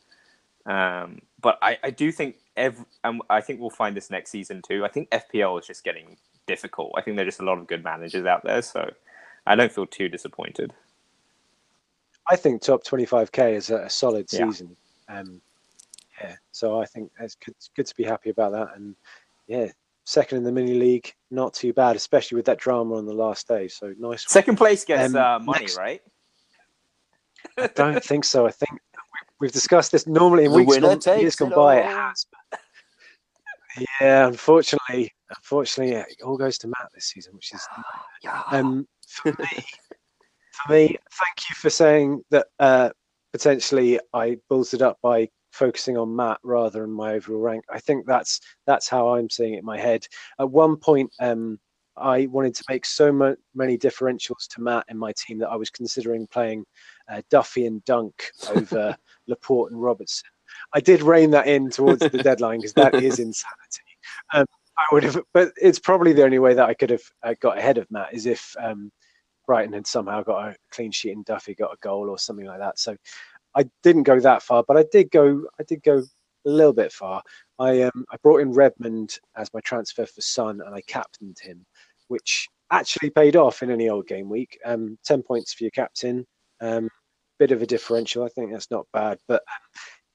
Um, 0.65 1.21
but 1.41 1.57
I, 1.61 1.77
I 1.83 1.89
do 1.89 2.11
think 2.11 2.37
every, 2.55 2.85
um, 3.03 3.21
I 3.29 3.41
think 3.41 3.59
we'll 3.59 3.69
find 3.69 3.95
this 3.95 4.09
next 4.09 4.31
season 4.31 4.61
too. 4.61 4.85
I 4.85 4.89
think 4.89 5.09
FPL 5.09 5.59
is 5.59 5.67
just 5.67 5.83
getting 5.83 6.17
difficult. 6.47 6.93
I 6.95 7.01
think 7.01 7.17
there's 7.17 7.27
just 7.27 7.39
a 7.39 7.45
lot 7.45 7.57
of 7.57 7.67
good 7.67 7.83
managers 7.83 8.25
out 8.25 8.43
there, 8.43 8.61
so 8.61 8.89
I 9.45 9.55
don't 9.55 9.71
feel 9.71 9.85
too 9.85 10.09
disappointed. 10.09 10.73
I 12.29 12.35
think 12.35 12.61
top 12.61 12.83
25k 12.83 13.55
is 13.55 13.69
a, 13.69 13.89
solid 13.89 14.29
season. 14.29 14.75
Yeah. 15.09 15.19
Um, 15.19 15.41
yeah, 16.21 16.35
so 16.51 16.79
I 16.79 16.85
think 16.85 17.11
it's 17.19 17.35
good, 17.35 17.55
it's 17.57 17.71
good 17.75 17.87
to 17.87 17.95
be 17.95 18.03
happy 18.03 18.29
about 18.29 18.51
that. 18.51 18.69
And 18.75 18.95
yeah, 19.47 19.67
second 20.05 20.39
in 20.39 20.43
the 20.43 20.51
mini 20.51 20.75
league, 20.75 21.13
not 21.31 21.53
too 21.53 21.73
bad, 21.73 21.95
especially 21.95 22.35
with 22.35 22.45
that 22.45 22.59
drama 22.59 22.95
on 22.95 23.05
the 23.05 23.13
last 23.13 23.47
day. 23.47 23.67
So 23.67 23.93
nice. 23.97 24.29
Second 24.29 24.57
place 24.57 24.85
gets 24.85 25.15
um, 25.15 25.15
uh, 25.15 25.39
money, 25.39 25.61
next, 25.61 25.77
right? 25.77 26.01
I 27.57 27.67
don't 27.67 28.03
think 28.03 28.23
so. 28.23 28.45
I 28.45 28.51
think 28.51 28.79
we've 29.41 29.51
discussed 29.51 29.91
this 29.91 30.07
normally 30.07 30.45
in 30.45 30.51
the 30.51 30.57
weeks 30.57 30.77
gone, 30.77 31.19
years 31.19 31.35
gone 31.35 31.49
by. 31.49 31.79
It 31.79 31.85
has. 31.85 32.25
yeah, 33.99 34.27
unfortunately, 34.27 35.11
unfortunately, 35.35 35.93
yeah, 35.93 36.05
it 36.07 36.23
all 36.23 36.37
goes 36.37 36.57
to 36.59 36.67
Matt 36.67 36.89
this 36.93 37.07
season, 37.07 37.33
which 37.33 37.53
is 37.53 37.67
yeah. 38.23 38.43
um, 38.51 38.87
for 39.07 39.33
me. 39.37 39.65
For 40.53 40.71
me, 40.71 40.87
thank 40.87 41.49
you 41.49 41.55
for 41.55 41.69
saying 41.69 42.21
that. 42.29 42.47
Uh, 42.59 42.91
potentially, 43.33 43.99
I 44.13 44.37
it 44.73 44.81
up 44.81 44.97
by 45.01 45.29
focusing 45.51 45.97
on 45.97 46.15
Matt 46.15 46.39
rather 46.43 46.81
than 46.81 46.91
my 46.91 47.13
overall 47.13 47.39
rank. 47.39 47.65
I 47.69 47.79
think 47.79 48.05
that's 48.05 48.39
that's 48.67 48.87
how 48.87 49.15
I'm 49.15 49.29
seeing 49.29 49.55
it 49.55 49.59
in 49.59 49.65
my 49.65 49.79
head. 49.79 50.05
At 50.39 50.51
one 50.51 50.77
point, 50.77 51.11
um, 51.19 51.59
I 51.97 52.27
wanted 52.27 52.55
to 52.55 52.63
make 52.69 52.85
so 52.85 53.35
many 53.53 53.77
differentials 53.77 54.47
to 54.49 54.61
Matt 54.61 54.85
in 54.89 54.97
my 54.97 55.13
team 55.17 55.39
that 55.39 55.49
I 55.49 55.55
was 55.55 55.69
considering 55.69 56.27
playing 56.27 56.65
uh, 57.09 57.21
Duffy 57.29 57.65
and 57.65 57.83
Dunk 57.85 58.31
over 58.49 58.95
Laporte 59.27 59.71
and 59.71 59.81
Robertson. 59.81 60.29
I 60.73 60.79
did 60.79 61.01
rein 61.01 61.31
that 61.31 61.47
in 61.47 61.69
towards 61.69 61.99
the 61.99 62.09
deadline 62.23 62.59
because 62.59 62.73
that 62.73 62.95
is 62.95 63.19
insanity. 63.19 63.81
Um, 64.33 64.45
I 64.77 64.85
would 64.91 65.03
have, 65.03 65.19
but 65.33 65.51
it's 65.61 65.79
probably 65.79 66.13
the 66.13 66.23
only 66.23 66.39
way 66.39 66.53
that 66.53 66.67
I 66.67 66.73
could 66.73 66.89
have 66.89 67.03
uh, 67.23 67.35
got 67.39 67.57
ahead 67.57 67.77
of 67.77 67.89
Matt 67.91 68.13
is 68.13 68.25
if 68.25 68.55
um, 68.59 68.91
Brighton 69.45 69.73
had 69.73 69.87
somehow 69.87 70.23
got 70.23 70.49
a 70.49 70.55
clean 70.71 70.91
sheet 70.91 71.11
and 71.11 71.25
Duffy 71.25 71.53
got 71.53 71.73
a 71.73 71.77
goal 71.81 72.09
or 72.09 72.17
something 72.17 72.45
like 72.45 72.59
that. 72.59 72.79
So 72.79 72.95
I 73.55 73.69
didn't 73.83 74.03
go 74.03 74.19
that 74.19 74.43
far, 74.43 74.63
but 74.67 74.77
I 74.77 74.85
did 74.91 75.11
go. 75.11 75.43
I 75.59 75.63
did 75.63 75.83
go 75.83 75.97
a 76.45 76.49
little 76.49 76.73
bit 76.73 76.91
far. 76.91 77.21
I 77.59 77.83
um, 77.83 78.05
I 78.11 78.17
brought 78.23 78.41
in 78.41 78.51
Redmond 78.51 79.17
as 79.35 79.53
my 79.53 79.59
transfer 79.61 80.05
for 80.05 80.21
Son, 80.21 80.61
and 80.65 80.73
I 80.73 80.81
captained 80.81 81.37
him, 81.39 81.65
which 82.11 82.49
actually 82.71 83.09
paid 83.09 83.37
off 83.37 83.63
in 83.63 83.71
any 83.71 83.87
old 83.87 84.05
game 84.05 84.29
week. 84.29 84.59
Um, 84.65 84.97
Ten 85.05 85.23
points 85.23 85.53
for 85.53 85.63
your 85.63 85.71
captain. 85.71 86.27
Um, 86.59 86.89
bit 87.39 87.51
of 87.51 87.61
a 87.61 87.65
differential. 87.65 88.23
I 88.23 88.27
think 88.29 88.51
that's 88.51 88.69
not 88.69 88.85
bad. 88.91 89.17
But 89.29 89.43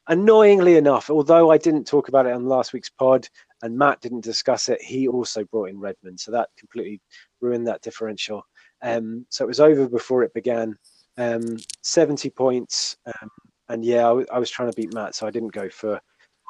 annoyingly 0.09 0.77
enough, 0.77 1.09
although 1.09 1.51
I 1.51 1.57
didn't 1.57 1.87
talk 1.87 2.09
about 2.09 2.27
it 2.27 2.33
on 2.33 2.45
last 2.45 2.75
week's 2.75 2.91
pod 2.91 3.27
and 3.63 3.77
Matt 3.77 4.03
didn't 4.03 4.25
discuss 4.25 4.69
it, 4.69 4.81
he 4.83 5.09
also 5.09 5.45
brought 5.47 5.71
in 5.71 5.81
Redmond. 5.81 6.21
So 6.21 6.31
that 6.33 6.51
completely 6.59 7.01
ruined 7.41 7.67
that 7.67 7.81
differential. 7.81 8.43
Um, 8.83 9.25
so 9.31 9.45
it 9.45 9.49
was 9.49 9.61
over 9.61 9.89
before 9.89 10.23
it 10.23 10.35
began. 10.35 10.77
Um, 11.17 11.57
70 11.83 12.29
points. 12.31 12.99
Um, 13.07 13.31
and 13.71 13.83
yeah, 13.83 14.05
I, 14.05 14.11
w- 14.11 14.27
I 14.31 14.39
was 14.39 14.51
trying 14.51 14.71
to 14.71 14.77
beat 14.77 14.93
Matt, 14.93 15.15
so 15.15 15.27
I 15.27 15.31
didn't 15.31 15.53
go 15.53 15.71
for 15.71 15.99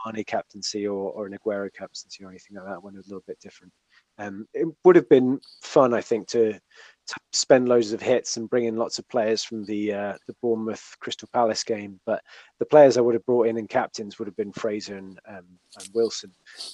Mane 0.05 0.25
captaincy 0.25 0.87
or, 0.87 1.13
or 1.13 1.27
an 1.27 1.39
Aguero 1.39 1.73
captaincy 1.73 2.25
or 2.25 2.31
anything 2.31 2.57
like 2.57 2.67
that. 2.67 2.83
One 2.83 2.95
a 2.95 2.99
little 2.99 3.23
bit 3.29 3.39
different. 3.41 3.73
Um, 4.19 4.47
it 4.55 4.67
would 4.85 4.97
have 4.97 5.09
been 5.09 5.41
fun, 5.63 5.95
I 5.95 6.01
think, 6.01 6.29
to 6.29 6.59
to 7.07 7.15
spend 7.33 7.69
loads 7.69 7.93
of 7.93 8.03
hits 8.03 8.37
and 8.37 8.51
bring 8.51 8.65
in 8.65 8.77
lots 8.77 8.99
of 8.99 9.09
players 9.09 9.45
from 9.45 9.65
the 9.65 9.93
uh, 9.93 10.15
the 10.27 10.35
Bournemouth 10.43 10.97
Crystal 11.01 11.29
Palace 11.33 11.63
game. 11.63 12.01
But 12.05 12.23
the 12.59 12.67
players 12.67 12.97
I 12.97 13.01
would 13.01 13.15
have 13.15 13.27
brought 13.27 13.47
in 13.47 13.59
and 13.59 13.69
captains 13.69 14.19
would 14.19 14.27
have 14.27 14.37
been 14.37 14.53
Fraser 14.53 14.97
and, 14.97 15.19
um, 15.29 15.45
and 15.79 15.89
Wilson. 15.95 16.33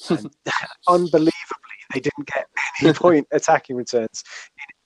And 0.08 0.30
unbelievably, 0.88 1.32
they 1.92 2.00
didn't 2.00 2.26
get 2.26 2.46
any 2.80 2.92
point 2.94 3.26
attacking 3.32 3.76
returns 3.76 4.24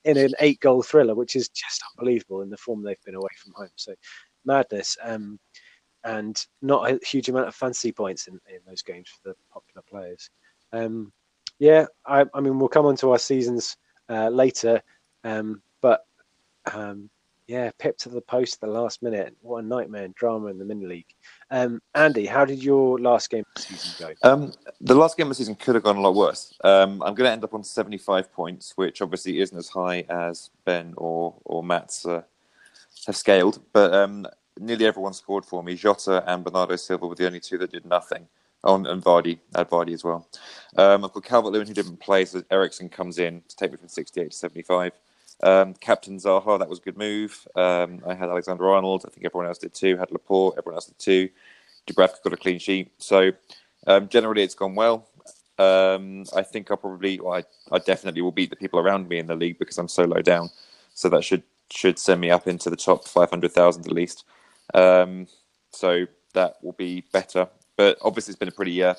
in, 0.04 0.16
in 0.16 0.24
an 0.24 0.32
eight 0.40 0.60
goal 0.60 0.82
thriller, 0.82 1.14
which 1.14 1.36
is 1.36 1.48
just 1.48 1.82
unbelievable 1.96 2.42
in 2.42 2.50
the 2.50 2.56
form 2.56 2.82
they've 2.82 2.96
been 3.04 3.14
away 3.14 3.30
from 3.38 3.52
home. 3.56 3.70
So 3.76 3.94
madness. 4.44 4.96
Um, 5.02 5.38
and 6.04 6.46
not 6.62 6.88
a 6.88 7.04
huge 7.04 7.28
amount 7.28 7.48
of 7.48 7.54
fancy 7.54 7.90
points 7.90 8.28
in, 8.28 8.34
in 8.48 8.60
those 8.64 8.82
games 8.82 9.08
for 9.08 9.30
the 9.30 9.34
popular 9.52 9.82
players. 9.90 10.30
Um, 10.72 11.12
yeah, 11.58 11.86
I, 12.04 12.24
I 12.34 12.40
mean, 12.40 12.58
we'll 12.58 12.68
come 12.68 12.86
on 12.86 12.96
to 12.96 13.12
our 13.12 13.18
seasons 13.18 13.76
uh, 14.08 14.28
later 14.28 14.82
um, 15.26 15.60
but 15.80 16.06
um, 16.72 17.10
Yeah, 17.48 17.70
pipped 17.78 18.00
to 18.00 18.08
the 18.08 18.20
post 18.20 18.54
at 18.54 18.60
the 18.60 18.66
last 18.66 19.02
minute. 19.02 19.36
What 19.40 19.64
a 19.64 19.66
nightmare 19.66 20.04
and 20.04 20.14
drama 20.14 20.46
in 20.48 20.58
the 20.58 20.64
mini 20.64 20.86
league. 20.86 21.14
Um, 21.50 21.82
Andy, 21.94 22.26
how 22.26 22.44
did 22.44 22.62
your 22.62 22.98
last 22.98 23.30
game 23.30 23.44
of 23.48 23.54
the 23.54 23.60
season 23.62 24.14
go? 24.22 24.28
Um, 24.28 24.52
the 24.80 24.94
last 24.94 25.16
game 25.16 25.26
of 25.26 25.30
the 25.30 25.34
season 25.36 25.56
could 25.56 25.74
have 25.74 25.84
gone 25.84 25.96
a 25.96 26.00
lot 26.00 26.14
worse. 26.14 26.54
Um, 26.62 27.02
I'm 27.02 27.14
going 27.14 27.28
to 27.28 27.32
end 27.32 27.44
up 27.44 27.54
on 27.54 27.64
75 27.64 28.32
points, 28.32 28.72
which 28.76 29.02
obviously 29.02 29.40
isn't 29.40 29.56
as 29.56 29.68
high 29.68 30.04
as 30.08 30.50
Ben 30.64 30.94
or 30.96 31.34
or 31.44 31.62
Matt's 31.62 32.06
uh, 32.06 32.22
have 33.06 33.16
scaled, 33.16 33.60
but 33.72 33.92
um, 33.94 34.26
nearly 34.58 34.86
everyone 34.86 35.12
scored 35.12 35.44
for 35.44 35.62
me. 35.62 35.74
Jota 35.74 36.24
and 36.26 36.44
Bernardo 36.44 36.76
Silva 36.76 37.06
were 37.06 37.14
the 37.14 37.26
only 37.26 37.40
two 37.40 37.58
that 37.58 37.72
did 37.72 37.84
nothing. 37.84 38.26
Oh, 38.64 38.74
and 38.74 39.02
Vardy, 39.02 39.38
add 39.54 39.70
Vardy 39.70 39.92
as 39.92 40.02
well. 40.04 40.28
Um, 40.76 41.04
I've 41.04 41.12
got 41.12 41.24
Calvert 41.24 41.52
Lewin 41.52 41.66
who 41.66 41.74
didn't 41.74 42.00
play, 42.00 42.24
so 42.24 42.42
Eriksen 42.50 42.88
comes 42.88 43.18
in 43.18 43.42
to 43.48 43.56
take 43.56 43.70
me 43.70 43.76
from 43.78 43.88
68 43.88 44.30
to 44.30 44.36
75. 44.36 44.92
Um, 45.42 45.74
Captain 45.74 46.16
Zaha, 46.18 46.58
that 46.58 46.68
was 46.68 46.78
a 46.78 46.82
good 46.82 46.96
move. 46.98 47.46
Um, 47.54 48.02
I 48.06 48.14
had 48.14 48.28
Alexander 48.28 48.68
Arnold. 48.68 49.04
I 49.06 49.10
think 49.10 49.24
everyone 49.24 49.46
else 49.46 49.58
did 49.58 49.74
too. 49.74 49.96
Had 49.96 50.10
Laporte, 50.10 50.56
everyone 50.58 50.76
else 50.76 50.86
did 50.86 50.98
too. 50.98 51.28
Dubravka 51.86 52.22
got 52.22 52.32
a 52.32 52.36
clean 52.36 52.58
sheet. 52.58 52.90
So 52.98 53.32
um, 53.86 54.08
generally, 54.08 54.42
it's 54.42 54.54
gone 54.54 54.74
well. 54.74 55.08
Um, 55.58 56.24
I 56.34 56.42
think 56.42 56.70
I'll 56.70 56.76
probably, 56.76 57.20
well, 57.20 57.34
I, 57.34 57.44
I 57.74 57.78
definitely 57.78 58.22
will 58.22 58.32
beat 58.32 58.50
the 58.50 58.56
people 58.56 58.80
around 58.80 59.08
me 59.08 59.18
in 59.18 59.26
the 59.26 59.36
league 59.36 59.58
because 59.58 59.78
I'm 59.78 59.88
so 59.88 60.04
low 60.04 60.22
down. 60.22 60.50
So 60.94 61.08
that 61.10 61.24
should 61.24 61.42
should 61.70 61.98
send 61.98 62.20
me 62.20 62.30
up 62.30 62.46
into 62.46 62.70
the 62.70 62.76
top 62.76 63.06
500,000 63.08 63.86
at 63.86 63.92
least. 63.92 64.24
Um, 64.72 65.26
so 65.72 66.06
that 66.32 66.56
will 66.62 66.72
be 66.72 67.04
better. 67.12 67.48
But 67.76 67.98
obviously, 68.02 68.32
it's 68.32 68.38
been 68.38 68.48
a 68.48 68.52
pretty 68.52 68.82
uh, 68.82 68.94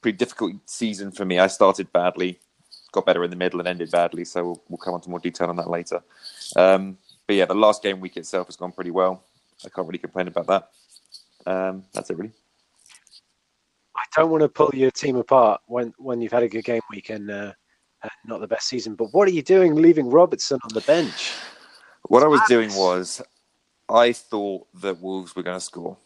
pretty 0.00 0.18
difficult 0.18 0.54
season 0.66 1.10
for 1.12 1.24
me. 1.24 1.38
I 1.38 1.46
started 1.46 1.92
badly, 1.92 2.38
got 2.92 3.06
better 3.06 3.24
in 3.24 3.30
the 3.30 3.36
middle, 3.36 3.60
and 3.60 3.68
ended 3.68 3.90
badly. 3.90 4.24
So 4.24 4.44
we'll, 4.44 4.62
we'll 4.68 4.78
come 4.78 4.94
on 4.94 5.00
to 5.02 5.10
more 5.10 5.20
detail 5.20 5.48
on 5.48 5.56
that 5.56 5.70
later. 5.70 6.02
Um, 6.56 6.98
but 7.26 7.36
yeah, 7.36 7.46
the 7.46 7.54
last 7.54 7.82
game 7.82 8.00
week 8.00 8.16
itself 8.16 8.48
has 8.48 8.56
gone 8.56 8.72
pretty 8.72 8.90
well. 8.90 9.24
I 9.64 9.68
can't 9.68 9.86
really 9.86 9.98
complain 9.98 10.28
about 10.28 10.46
that. 10.48 10.70
Um, 11.46 11.84
that's 11.92 12.10
it, 12.10 12.18
really. 12.18 12.32
I 13.96 14.02
don't 14.16 14.30
want 14.30 14.42
to 14.42 14.48
pull 14.48 14.70
your 14.74 14.90
team 14.90 15.16
apart 15.16 15.60
when, 15.66 15.92
when 15.98 16.20
you've 16.20 16.32
had 16.32 16.42
a 16.42 16.48
good 16.48 16.64
game 16.64 16.80
week 16.90 17.10
and 17.10 17.30
uh, 17.30 17.52
not 18.26 18.40
the 18.40 18.46
best 18.46 18.68
season. 18.68 18.94
But 18.94 19.12
what 19.12 19.28
are 19.28 19.32
you 19.32 19.42
doing 19.42 19.74
leaving 19.74 20.10
Robertson 20.10 20.58
on 20.64 20.74
the 20.74 20.80
bench? 20.82 21.32
What 22.08 22.22
I 22.22 22.26
was 22.26 22.40
doing 22.48 22.74
was, 22.74 23.22
I 23.88 24.12
thought 24.12 24.66
that 24.80 25.00
Wolves 25.00 25.36
were 25.36 25.42
going 25.42 25.56
to 25.56 25.60
score. 25.60 25.96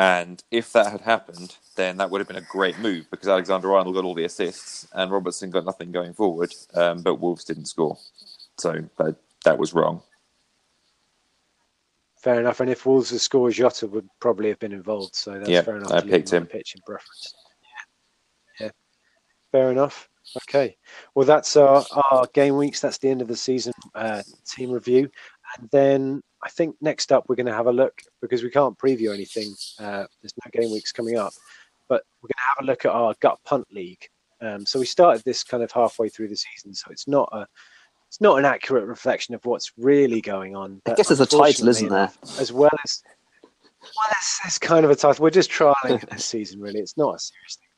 And 0.00 0.42
if 0.50 0.72
that 0.72 0.90
had 0.90 1.02
happened, 1.02 1.58
then 1.76 1.98
that 1.98 2.10
would 2.10 2.22
have 2.22 2.26
been 2.26 2.38
a 2.38 2.46
great 2.50 2.78
move 2.78 3.06
because 3.10 3.28
Alexander 3.28 3.74
Arnold 3.74 3.94
got 3.94 4.04
all 4.06 4.14
the 4.14 4.24
assists 4.24 4.88
and 4.94 5.10
Robertson 5.10 5.50
got 5.50 5.66
nothing 5.66 5.92
going 5.92 6.14
forward, 6.14 6.54
um, 6.72 7.02
but 7.02 7.16
Wolves 7.16 7.44
didn't 7.44 7.66
score. 7.66 7.98
So 8.56 8.82
that, 8.96 9.16
that 9.44 9.58
was 9.58 9.74
wrong. 9.74 10.00
Fair 12.16 12.40
enough. 12.40 12.60
And 12.60 12.70
if 12.70 12.86
Wolves 12.86 13.10
had 13.10 13.20
scored, 13.20 13.52
Jota 13.52 13.88
would 13.88 14.08
probably 14.20 14.48
have 14.48 14.58
been 14.58 14.72
involved. 14.72 15.14
So 15.14 15.32
that's 15.32 15.50
Yeah, 15.50 15.60
fair 15.60 15.76
enough. 15.76 15.92
I 15.92 16.00
picked 16.00 16.32
him 16.32 16.36
on 16.36 16.42
him. 16.44 16.48
the 16.48 16.50
Pitch 16.50 16.74
in 16.74 16.80
preference. 16.86 17.34
Yeah. 18.58 18.66
Yeah. 18.66 18.70
Fair 19.52 19.70
enough. 19.70 20.08
Okay. 20.48 20.78
Well, 21.14 21.26
that's 21.26 21.56
our, 21.56 21.84
our 22.10 22.26
game 22.32 22.56
weeks. 22.56 22.80
That's 22.80 22.96
the 22.96 23.10
end 23.10 23.20
of 23.20 23.28
the 23.28 23.36
season 23.36 23.74
uh, 23.94 24.22
team 24.46 24.70
review. 24.70 25.10
And 25.58 25.68
then 25.70 26.22
I 26.42 26.48
think 26.48 26.76
next 26.80 27.12
up, 27.12 27.24
we're 27.28 27.36
going 27.36 27.46
to 27.46 27.54
have 27.54 27.66
a 27.66 27.72
look 27.72 28.02
because 28.20 28.42
we 28.42 28.50
can't 28.50 28.78
preview 28.78 29.12
anything. 29.12 29.54
Uh, 29.78 30.06
there's 30.22 30.34
no 30.44 30.50
game 30.60 30.70
weeks 30.70 30.92
coming 30.92 31.16
up. 31.16 31.32
But 31.88 32.04
we're 32.22 32.28
going 32.28 32.34
to 32.36 32.54
have 32.56 32.64
a 32.64 32.66
look 32.66 32.84
at 32.84 32.92
our 32.92 33.14
gut 33.20 33.38
punt 33.44 33.66
league. 33.72 34.08
Um, 34.40 34.64
so 34.64 34.78
we 34.78 34.86
started 34.86 35.22
this 35.24 35.44
kind 35.44 35.62
of 35.62 35.70
halfway 35.70 36.08
through 36.08 36.28
the 36.28 36.36
season. 36.36 36.74
So 36.74 36.90
it's 36.90 37.06
not 37.06 37.28
a. 37.32 37.46
It's 38.08 38.20
not 38.20 38.40
an 38.40 38.44
accurate 38.44 38.88
reflection 38.88 39.36
of 39.36 39.44
what's 39.44 39.70
really 39.78 40.20
going 40.20 40.56
on. 40.56 40.82
I 40.84 40.94
guess 40.94 41.06
there's 41.06 41.20
a 41.20 41.26
title, 41.26 41.68
isn't 41.68 41.90
there? 41.90 42.10
as 42.40 42.52
well 42.52 42.68
as 42.84 43.04
well, 43.82 44.08
it's, 44.10 44.40
it's 44.44 44.58
kind 44.58 44.84
of 44.84 44.90
a 44.90 44.96
title. 44.96 45.22
We're 45.22 45.30
just 45.30 45.50
trialing 45.50 46.08
this 46.10 46.24
season, 46.24 46.60
really. 46.60 46.80
It's 46.80 46.96
not 46.96 47.14
a 47.14 47.18
serious 47.18 47.56
thing. 47.56 47.69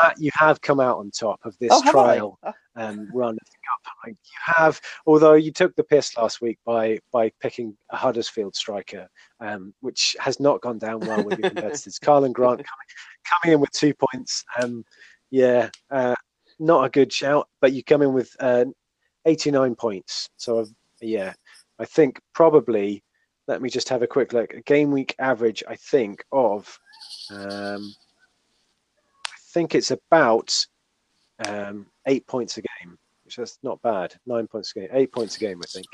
Matt, 0.00 0.20
you 0.20 0.30
have 0.34 0.60
come 0.60 0.80
out 0.80 0.98
on 0.98 1.10
top 1.10 1.40
of 1.44 1.56
this 1.58 1.70
Oh, 1.72 1.82
have 1.82 1.96
I? 1.96 2.16
trial 2.16 2.38
um, 2.76 3.08
run 3.12 3.30
of 3.34 3.38
the 3.38 3.56
cup. 3.66 3.94
Like, 4.04 4.14
you 4.14 4.54
have, 4.54 4.80
although 5.06 5.34
you 5.34 5.52
took 5.52 5.74
the 5.76 5.84
piss 5.84 6.16
last 6.16 6.40
week 6.40 6.58
by 6.64 6.98
by 7.12 7.30
picking 7.40 7.76
a 7.90 7.96
Huddersfield 7.96 8.54
striker, 8.54 9.08
um, 9.40 9.74
which 9.80 10.16
has 10.20 10.40
not 10.40 10.60
gone 10.60 10.78
down 10.78 11.00
well 11.00 11.24
with 11.24 11.38
your 11.38 11.48
competitors. 11.50 11.98
Karlan 11.98 12.32
Grant 12.32 12.58
coming, 12.58 12.86
coming 13.42 13.54
in 13.54 13.60
with 13.60 13.70
two 13.72 13.94
points. 13.94 14.44
Um, 14.62 14.84
yeah, 15.30 15.70
uh, 15.90 16.14
not 16.58 16.84
a 16.84 16.90
good 16.90 17.12
shout, 17.12 17.48
but 17.60 17.72
you 17.72 17.82
come 17.82 18.02
in 18.02 18.12
with 18.12 18.34
uh, 18.40 18.66
89 19.26 19.74
points. 19.74 20.28
So 20.36 20.66
yeah, 21.00 21.32
I 21.78 21.84
think 21.84 22.20
probably. 22.34 23.02
Let 23.48 23.62
me 23.62 23.68
just 23.68 23.88
have 23.88 24.02
a 24.02 24.06
quick 24.06 24.32
look. 24.32 24.52
A 24.52 24.60
game 24.60 24.92
week 24.92 25.12
average, 25.18 25.64
I 25.66 25.74
think, 25.74 26.22
of 26.30 26.78
um, 27.32 27.92
think 29.52 29.74
it's 29.74 29.90
about 29.90 30.66
um, 31.46 31.86
eight 32.06 32.26
points 32.26 32.56
a 32.58 32.62
game, 32.62 32.98
which 33.24 33.38
is 33.38 33.58
not 33.62 33.80
bad. 33.82 34.14
Nine 34.26 34.46
points 34.46 34.72
a 34.76 34.80
game, 34.80 34.88
eight 34.92 35.12
points 35.12 35.36
a 35.36 35.40
game, 35.40 35.60
I 35.62 35.66
think. 35.66 35.86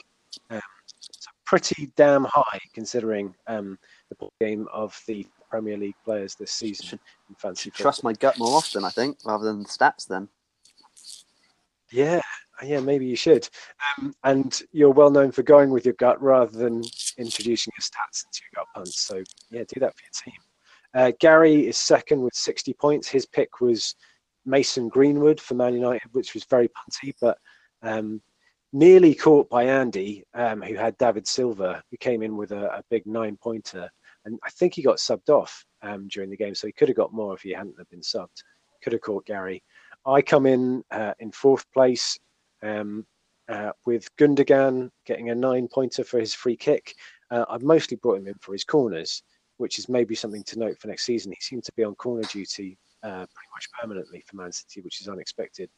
Um, 0.50 0.60
so 1.00 1.30
pretty 1.44 1.90
damn 1.96 2.24
high 2.24 2.58
considering 2.74 3.34
um, 3.46 3.78
the 4.10 4.28
game 4.40 4.66
of 4.72 5.00
the 5.06 5.26
Premier 5.50 5.76
League 5.76 5.94
players 6.04 6.34
this 6.34 6.50
season 6.52 6.86
Should- 6.86 7.00
in 7.28 7.34
fancy 7.36 7.70
football. 7.70 7.82
trust 7.84 8.04
my 8.04 8.12
gut 8.14 8.38
more 8.38 8.56
often, 8.56 8.84
I 8.84 8.90
think, 8.90 9.18
rather 9.24 9.44
than 9.44 9.62
the 9.62 9.68
stats. 9.68 10.06
Then 10.06 10.28
Yeah, 11.90 12.20
yeah, 12.62 12.80
maybe 12.80 13.06
you 13.06 13.16
should. 13.16 13.48
Um, 13.98 14.14
and 14.24 14.60
you're 14.72 14.90
well 14.90 15.10
known 15.10 15.30
for 15.30 15.42
going 15.42 15.70
with 15.70 15.84
your 15.84 15.94
gut 15.94 16.20
rather 16.20 16.56
than 16.58 16.82
introducing 17.16 17.72
your 17.78 17.82
stats 17.82 18.24
into 18.24 18.40
your 18.42 18.56
gut 18.64 18.66
punts. 18.74 19.00
So 19.00 19.22
yeah, 19.50 19.62
do 19.72 19.80
that 19.80 19.94
for 19.96 20.02
your 20.02 20.32
team. 20.32 20.40
Uh, 20.96 21.12
Gary 21.20 21.66
is 21.66 21.76
second 21.76 22.22
with 22.22 22.34
60 22.34 22.72
points. 22.72 23.06
His 23.06 23.26
pick 23.26 23.60
was 23.60 23.94
Mason 24.46 24.88
Greenwood 24.88 25.38
for 25.38 25.54
Man 25.54 25.74
United, 25.74 26.08
which 26.12 26.32
was 26.32 26.44
very 26.44 26.68
punty, 26.68 27.12
but 27.20 27.36
um, 27.82 28.22
nearly 28.72 29.14
caught 29.14 29.50
by 29.50 29.64
Andy, 29.64 30.24
um, 30.32 30.62
who 30.62 30.74
had 30.74 30.96
David 30.96 31.26
Silva, 31.26 31.82
who 31.90 31.98
came 31.98 32.22
in 32.22 32.34
with 32.34 32.50
a, 32.52 32.76
a 32.76 32.82
big 32.88 33.06
nine 33.06 33.36
pointer. 33.36 33.90
And 34.24 34.38
I 34.42 34.48
think 34.50 34.72
he 34.72 34.82
got 34.82 34.96
subbed 34.96 35.28
off 35.28 35.66
um, 35.82 36.08
during 36.08 36.30
the 36.30 36.36
game, 36.36 36.54
so 36.54 36.66
he 36.66 36.72
could 36.72 36.88
have 36.88 36.96
got 36.96 37.12
more 37.12 37.34
if 37.34 37.42
he 37.42 37.52
hadn't 37.52 37.78
have 37.78 37.90
been 37.90 38.00
subbed. 38.00 38.42
Could 38.82 38.94
have 38.94 39.02
caught 39.02 39.26
Gary. 39.26 39.62
I 40.06 40.22
come 40.22 40.46
in 40.46 40.82
uh, 40.90 41.12
in 41.18 41.30
fourth 41.30 41.70
place 41.72 42.18
um, 42.62 43.04
uh, 43.50 43.72
with 43.84 44.08
Gundogan 44.16 44.90
getting 45.04 45.28
a 45.28 45.34
nine 45.34 45.68
pointer 45.68 46.04
for 46.04 46.18
his 46.18 46.32
free 46.32 46.56
kick. 46.56 46.94
Uh, 47.30 47.44
I've 47.50 47.62
mostly 47.62 47.98
brought 47.98 48.18
him 48.18 48.28
in 48.28 48.34
for 48.40 48.52
his 48.52 48.64
corners, 48.64 49.22
which 49.58 49.78
is 49.78 49.88
maybe 49.88 50.14
something 50.14 50.42
to 50.44 50.58
note 50.58 50.78
for 50.78 50.88
next 50.88 51.04
season. 51.04 51.32
He 51.32 51.40
seemed 51.40 51.64
to 51.64 51.72
be 51.76 51.84
on 51.84 51.94
corner 51.94 52.22
duty 52.22 52.78
uh, 53.02 53.26
pretty 53.26 53.50
much 53.54 53.68
permanently 53.80 54.24
for 54.26 54.36
Man 54.36 54.52
City, 54.52 54.80
which 54.80 55.00
is 55.00 55.08
unexpected. 55.08 55.70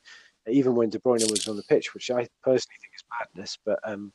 Even 0.46 0.74
when 0.74 0.88
De 0.88 0.98
Bruyne 0.98 1.30
was 1.30 1.46
on 1.48 1.56
the 1.56 1.62
pitch, 1.64 1.94
which 1.94 2.10
I 2.10 2.26
personally 2.42 2.76
think 2.80 2.92
is 2.94 3.04
madness, 3.20 3.58
but 3.64 3.78
um, 3.84 4.12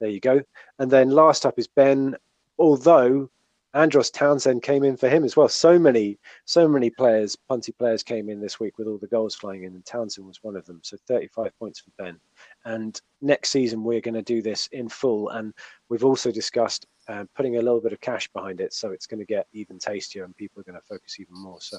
there 0.00 0.10
you 0.10 0.20
go. 0.20 0.42
And 0.78 0.90
then 0.90 1.10
last 1.10 1.46
up 1.46 1.58
is 1.58 1.68
Ben, 1.68 2.16
although 2.58 3.30
Andros 3.72 4.10
Townsend 4.10 4.62
came 4.62 4.82
in 4.82 4.96
for 4.96 5.08
him 5.08 5.22
as 5.22 5.36
well. 5.36 5.48
So 5.48 5.78
many, 5.78 6.18
so 6.44 6.66
many 6.66 6.90
players, 6.90 7.36
punty 7.48 7.76
players 7.76 8.02
came 8.02 8.28
in 8.28 8.40
this 8.40 8.58
week 8.58 8.78
with 8.78 8.88
all 8.88 8.98
the 8.98 9.06
goals 9.06 9.36
flying 9.36 9.62
in, 9.62 9.74
and 9.74 9.84
Townsend 9.84 10.26
was 10.26 10.42
one 10.42 10.56
of 10.56 10.66
them. 10.66 10.80
So 10.82 10.96
35 11.06 11.56
points 11.58 11.80
for 11.80 11.90
Ben. 11.96 12.18
And 12.64 13.00
next 13.20 13.50
season 13.50 13.84
we're 13.84 14.00
going 14.00 14.14
to 14.14 14.22
do 14.22 14.42
this 14.42 14.68
in 14.72 14.88
full, 14.88 15.28
and 15.28 15.54
we've 15.88 16.04
also 16.04 16.32
discussed 16.32 16.86
uh, 17.10 17.24
putting 17.34 17.56
a 17.56 17.62
little 17.62 17.80
bit 17.80 17.92
of 17.92 18.00
cash 18.00 18.28
behind 18.28 18.60
it, 18.60 18.72
so 18.72 18.92
it's 18.92 19.06
going 19.06 19.20
to 19.20 19.26
get 19.26 19.46
even 19.52 19.78
tastier, 19.78 20.24
and 20.24 20.36
people 20.36 20.60
are 20.60 20.64
going 20.64 20.80
to 20.80 20.86
focus 20.86 21.18
even 21.18 21.34
more. 21.34 21.60
So 21.60 21.78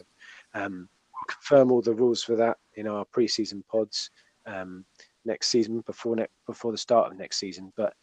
um, 0.54 0.89
we'll 1.13 1.36
confirm 1.36 1.72
all 1.72 1.82
the 1.82 1.94
rules 1.94 2.22
for 2.22 2.36
that 2.36 2.58
in 2.76 2.88
our 2.88 3.06
pre-season 3.06 3.63
pods 3.72 4.12
um, 4.46 4.84
next 5.26 5.48
season 5.48 5.82
before 5.82 6.15
ne- 6.15 6.28
before 6.46 6.72
the 6.72 6.78
start 6.78 7.12
of 7.12 7.17
next 7.17 7.38
season. 7.38 7.72
But 7.78 7.94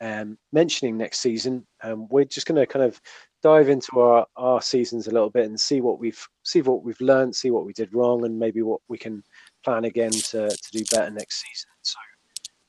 um, 0.00 0.38
mentioning 0.52 0.96
next 0.96 1.20
season, 1.20 1.66
um, 1.82 2.06
we're 2.08 2.24
just 2.24 2.46
going 2.46 2.60
to 2.60 2.66
kind 2.66 2.84
of 2.84 3.00
dive 3.42 3.68
into 3.68 4.00
our, 4.00 4.26
our 4.36 4.60
seasons 4.60 5.06
a 5.06 5.10
little 5.10 5.30
bit 5.30 5.46
and 5.46 5.58
see 5.58 5.80
what 5.80 5.98
we've 5.98 6.24
see 6.42 6.62
what 6.62 6.84
we've 6.84 7.00
learned, 7.00 7.34
see 7.34 7.50
what 7.50 7.66
we 7.66 7.72
did 7.72 7.94
wrong, 7.94 8.24
and 8.24 8.38
maybe 8.38 8.62
what 8.62 8.80
we 8.88 8.98
can 8.98 9.22
plan 9.64 9.84
again 9.84 10.12
to, 10.12 10.48
to 10.48 10.70
do 10.72 10.84
better 10.90 11.10
next 11.10 11.42
season. 11.42 11.70
So, 11.82 11.96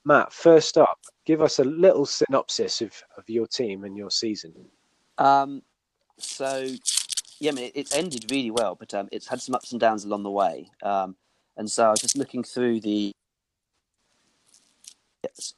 Matt, 0.08 0.32
first 0.32 0.78
up, 0.78 1.00
give 1.26 1.41
us 1.41 1.60
a 1.60 1.65
little 1.65 2.06
synopsis 2.06 2.82
of, 2.82 2.93
of 3.17 3.30
your 3.30 3.46
team 3.46 3.84
and 3.84 3.98
your 3.98 4.10
season. 4.10 4.54
Um, 5.17 5.62
so, 6.17 6.65
yeah, 7.39 7.52
I 7.52 7.54
mean, 7.54 7.65
it, 7.65 7.74
it's 7.76 7.93
ended 7.93 8.32
really 8.32 8.50
well, 8.50 8.74
but 8.76 8.93
um, 8.93 9.10
it's 9.12 9.28
had 9.28 9.41
some 9.41 9.54
ups 9.54 9.74
and 9.74 9.82
downs 9.82 10.06
along 10.06 10.24
the 10.24 10.32
way. 10.32 10.72
Um, 10.82 11.17
and 11.58 11.70
so 11.70 11.88
I 11.88 11.89
was 11.89 12.00
just 12.00 12.15
looking 12.15 12.41
through 12.41 12.80
the. 12.80 13.12
Yes. 15.26 15.56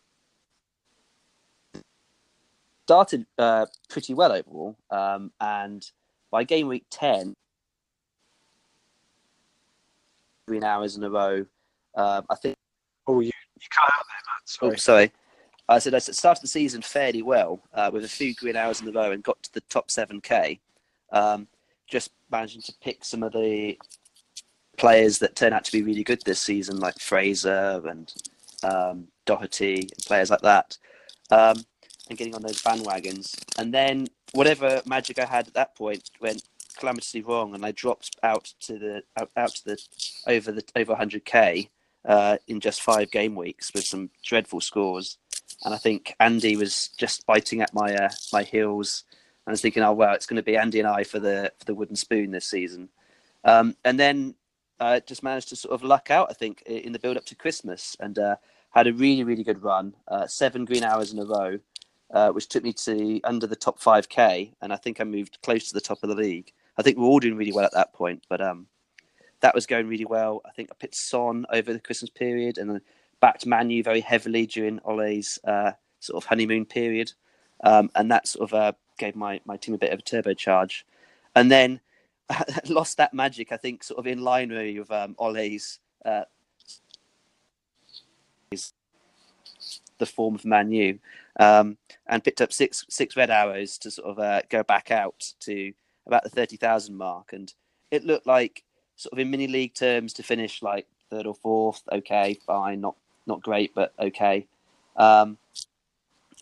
Started 2.88 3.28
uh, 3.38 3.68
pretty 3.88 4.16
well 4.16 4.32
overall, 4.32 4.76
um, 4.90 5.32
and 5.40 5.86
by 6.32 6.44
game 6.44 6.68
week 6.68 6.86
10, 6.90 7.36
three 10.48 10.64
hours 10.64 10.98
in 10.98 11.04
a 11.04 11.10
row, 11.12 11.46
uh, 11.94 12.24
I 12.28 12.36
think. 12.36 12.56
Oh, 13.06 13.20
you, 13.20 13.32
you 13.62 13.68
cut 13.72 13.84
out 13.84 14.06
there, 14.08 14.24
Matt. 14.26 14.74
Oh, 14.74 14.78
Sorry. 14.78 15.10
sorry. 15.10 15.12
I 15.70 15.78
said 15.78 15.94
I 15.94 16.00
started 16.00 16.42
the 16.42 16.48
season 16.48 16.82
fairly 16.82 17.22
well 17.22 17.60
uh, 17.76 17.92
with 17.94 18.04
a 18.04 18.10
few 18.10 18.34
green 18.34 18.56
arrows 18.56 18.82
in 18.82 18.88
a 18.88 18.92
row 18.92 19.12
and 19.12 19.24
got 19.24 19.42
to 19.44 19.54
the 19.54 19.62
top 19.70 19.92
seven 19.92 20.20
k. 20.20 20.60
Um, 21.12 21.48
just 21.88 22.12
managing 22.32 22.62
to 22.64 22.74
pick 22.82 23.04
some 23.06 23.22
of 23.22 23.34
the 23.34 23.78
players 24.78 25.20
that 25.20 25.36
turn 25.36 25.54
out 25.54 25.64
to 25.66 25.72
be 25.72 25.84
really 25.84 26.04
good 26.04 26.22
this 26.26 26.42
season, 26.42 26.80
like 26.80 26.98
Fraser 27.00 27.82
and 27.86 28.12
um, 28.64 29.08
Doherty, 29.26 29.82
and 29.82 30.06
players 30.08 30.32
like 30.32 30.42
that, 30.42 30.78
um, 31.30 31.58
and 32.10 32.18
getting 32.18 32.34
on 32.34 32.42
those 32.42 32.62
bandwagons. 32.64 33.36
And 33.60 33.72
then 33.72 34.08
whatever 34.32 34.82
magic 34.88 35.20
I 35.20 35.26
had 35.26 35.48
at 35.48 35.54
that 35.54 35.76
point 35.76 36.10
went 36.20 36.44
calamitously 36.78 37.22
wrong, 37.22 37.54
and 37.54 37.64
I 37.64 37.72
dropped 37.74 38.16
out 38.24 38.46
to 38.62 38.80
the 38.80 39.04
out, 39.18 39.30
out 39.38 39.52
to 39.56 39.66
the 39.66 39.78
over 40.26 40.52
the 40.52 40.64
over 40.76 40.96
100k 40.96 41.70
uh, 42.06 42.38
in 42.48 42.60
just 42.60 42.82
five 42.82 43.12
game 43.12 43.36
weeks 43.36 43.74
with 43.74 43.86
some 43.86 44.10
dreadful 44.24 44.62
scores. 44.62 45.18
And 45.66 45.74
I 45.74 45.78
think 45.78 46.16
Andy 46.20 46.56
was 46.56 46.90
just 46.98 47.26
biting 47.26 47.62
at 47.62 47.74
my 47.74 47.94
uh, 47.94 48.10
my 48.32 48.44
heels. 48.44 49.04
And 49.46 49.52
I 49.52 49.54
was 49.54 49.62
thinking, 49.62 49.84
oh 49.84 49.94
well, 49.94 50.14
it's 50.14 50.26
going 50.26 50.38
to 50.38 50.44
be 50.44 50.58
Andy 50.58 50.80
and 50.80 50.88
I 50.88 51.04
for 51.04 51.20
the 51.20 51.52
for 51.60 51.66
the 51.66 51.76
wooden 51.76 51.96
spoon 51.96 52.32
this 52.32 52.46
season. 52.46 52.90
Um, 53.44 53.76
and 53.84 54.00
then 54.00 54.36
uh, 54.80 55.00
just 55.02 55.24
managed 55.24 55.50
to 55.50 55.56
sort 55.56 55.74
of 55.74 55.84
luck 55.84 56.12
out, 56.12 56.28
I 56.30 56.34
think, 56.34 56.62
in 56.64 56.94
the 56.94 57.00
build 57.00 57.18
up 57.18 57.26
to 57.26 57.36
Christmas, 57.36 57.96
and 58.00 58.18
uh, 58.18 58.36
had 58.72 58.88
a 58.88 58.94
really 58.94 59.24
really 59.24 59.44
good 59.44 59.64
run, 59.64 59.96
uh, 60.08 60.28
seven 60.28 60.66
green 60.66 60.84
arrows 60.84 61.12
in 61.12 61.20
a 61.20 61.26
row, 61.26 61.60
uh, 62.14 62.30
which 62.30 62.48
took 62.48 62.64
me 62.64 62.74
to 62.74 63.20
under 63.24 63.48
the 63.48 63.56
top 63.56 63.80
five 63.80 64.08
k, 64.08 64.54
and 64.62 64.72
I 64.72 64.78
think 64.78 65.02
I 65.02 65.04
moved 65.04 65.40
close 65.44 65.68
to 65.68 65.74
the 65.74 65.82
top 65.82 66.04
of 66.04 66.10
the 66.10 66.16
league. 66.16 66.54
I 66.78 66.82
think 66.82 66.98
we 66.98 67.04
are 67.04 67.08
all 67.08 67.20
doing 67.20 67.36
really 67.36 67.52
well 67.52 67.66
at 67.66 67.74
that 67.74 67.94
point, 67.94 68.24
but 68.30 68.40
um, 68.40 68.68
that 69.42 69.56
was 69.56 69.66
going 69.66 69.88
really 69.88 70.06
well. 70.06 70.42
I 70.46 70.52
think 70.52 70.70
I 70.72 70.76
picked 70.78 70.96
Son 70.96 71.46
over 71.52 71.74
the 71.74 71.80
Christmas 71.80 72.10
period, 72.10 72.58
and 72.58 72.70
then 72.70 72.82
backed 73.20 73.46
Man 73.46 73.70
U 73.70 73.84
very 73.84 74.02
heavily 74.02 74.46
during 74.46 74.80
Ole's 74.86 75.40
uh, 75.44 75.72
sort 76.00 76.24
of 76.24 76.28
honeymoon 76.28 76.66
period, 76.66 77.14
um, 77.64 77.90
and 77.96 78.12
that 78.12 78.28
sort 78.28 78.50
of 78.50 78.54
uh, 78.54 78.72
gave 78.98 79.16
my 79.16 79.42
my 79.46 79.58
team 79.58 79.76
a 79.76 79.78
bit 79.78 79.92
of 79.94 80.00
a 80.00 80.04
turbocharge. 80.04 80.84
And 81.36 81.52
then 81.52 81.80
lost 82.68 82.98
that 82.98 83.14
magic, 83.14 83.52
I 83.52 83.58
think, 83.58 83.84
sort 83.84 84.00
of 84.00 84.08
in 84.08 84.22
line 84.22 84.50
really 84.50 84.80
with 84.80 84.92
um, 84.92 85.16
Ole's 85.18 85.80
uh, 86.06 86.24
the 89.98 90.06
form 90.06 90.36
of 90.36 90.46
Man 90.46 90.72
U, 90.72 91.00
um, 91.40 91.78
and 92.08 92.24
picked 92.24 92.42
up 92.42 92.52
six 92.52 92.86
six 92.90 93.16
red 93.16 93.30
arrows 93.30 93.78
to 93.80 93.92
sort 93.92 94.10
of 94.10 94.20
uh, 94.20 94.42
go 94.50 94.64
back 94.64 94.92
out 94.92 95.34
to 95.42 95.74
about 96.06 96.24
the 96.24 96.30
thirty 96.30 96.58
thousand 96.58 96.96
mark, 96.96 97.34
and 97.34 97.54
it 97.92 98.06
looked 98.06 98.28
like 98.28 98.64
sort 99.00 99.14
of 99.14 99.20
in 99.20 99.32
mini 99.32 99.48
league 99.48 99.74
terms 99.74 100.12
to 100.14 100.24
finish 100.24 100.62
like 100.62 100.86
third 101.10 101.26
or 101.26 101.34
fourth. 101.34 101.82
Okay, 101.92 102.38
fine, 102.46 102.82
not 102.82 102.96
not 103.26 103.42
great, 103.42 103.74
but 103.74 103.94
okay. 103.98 104.46
Um, 104.98 105.38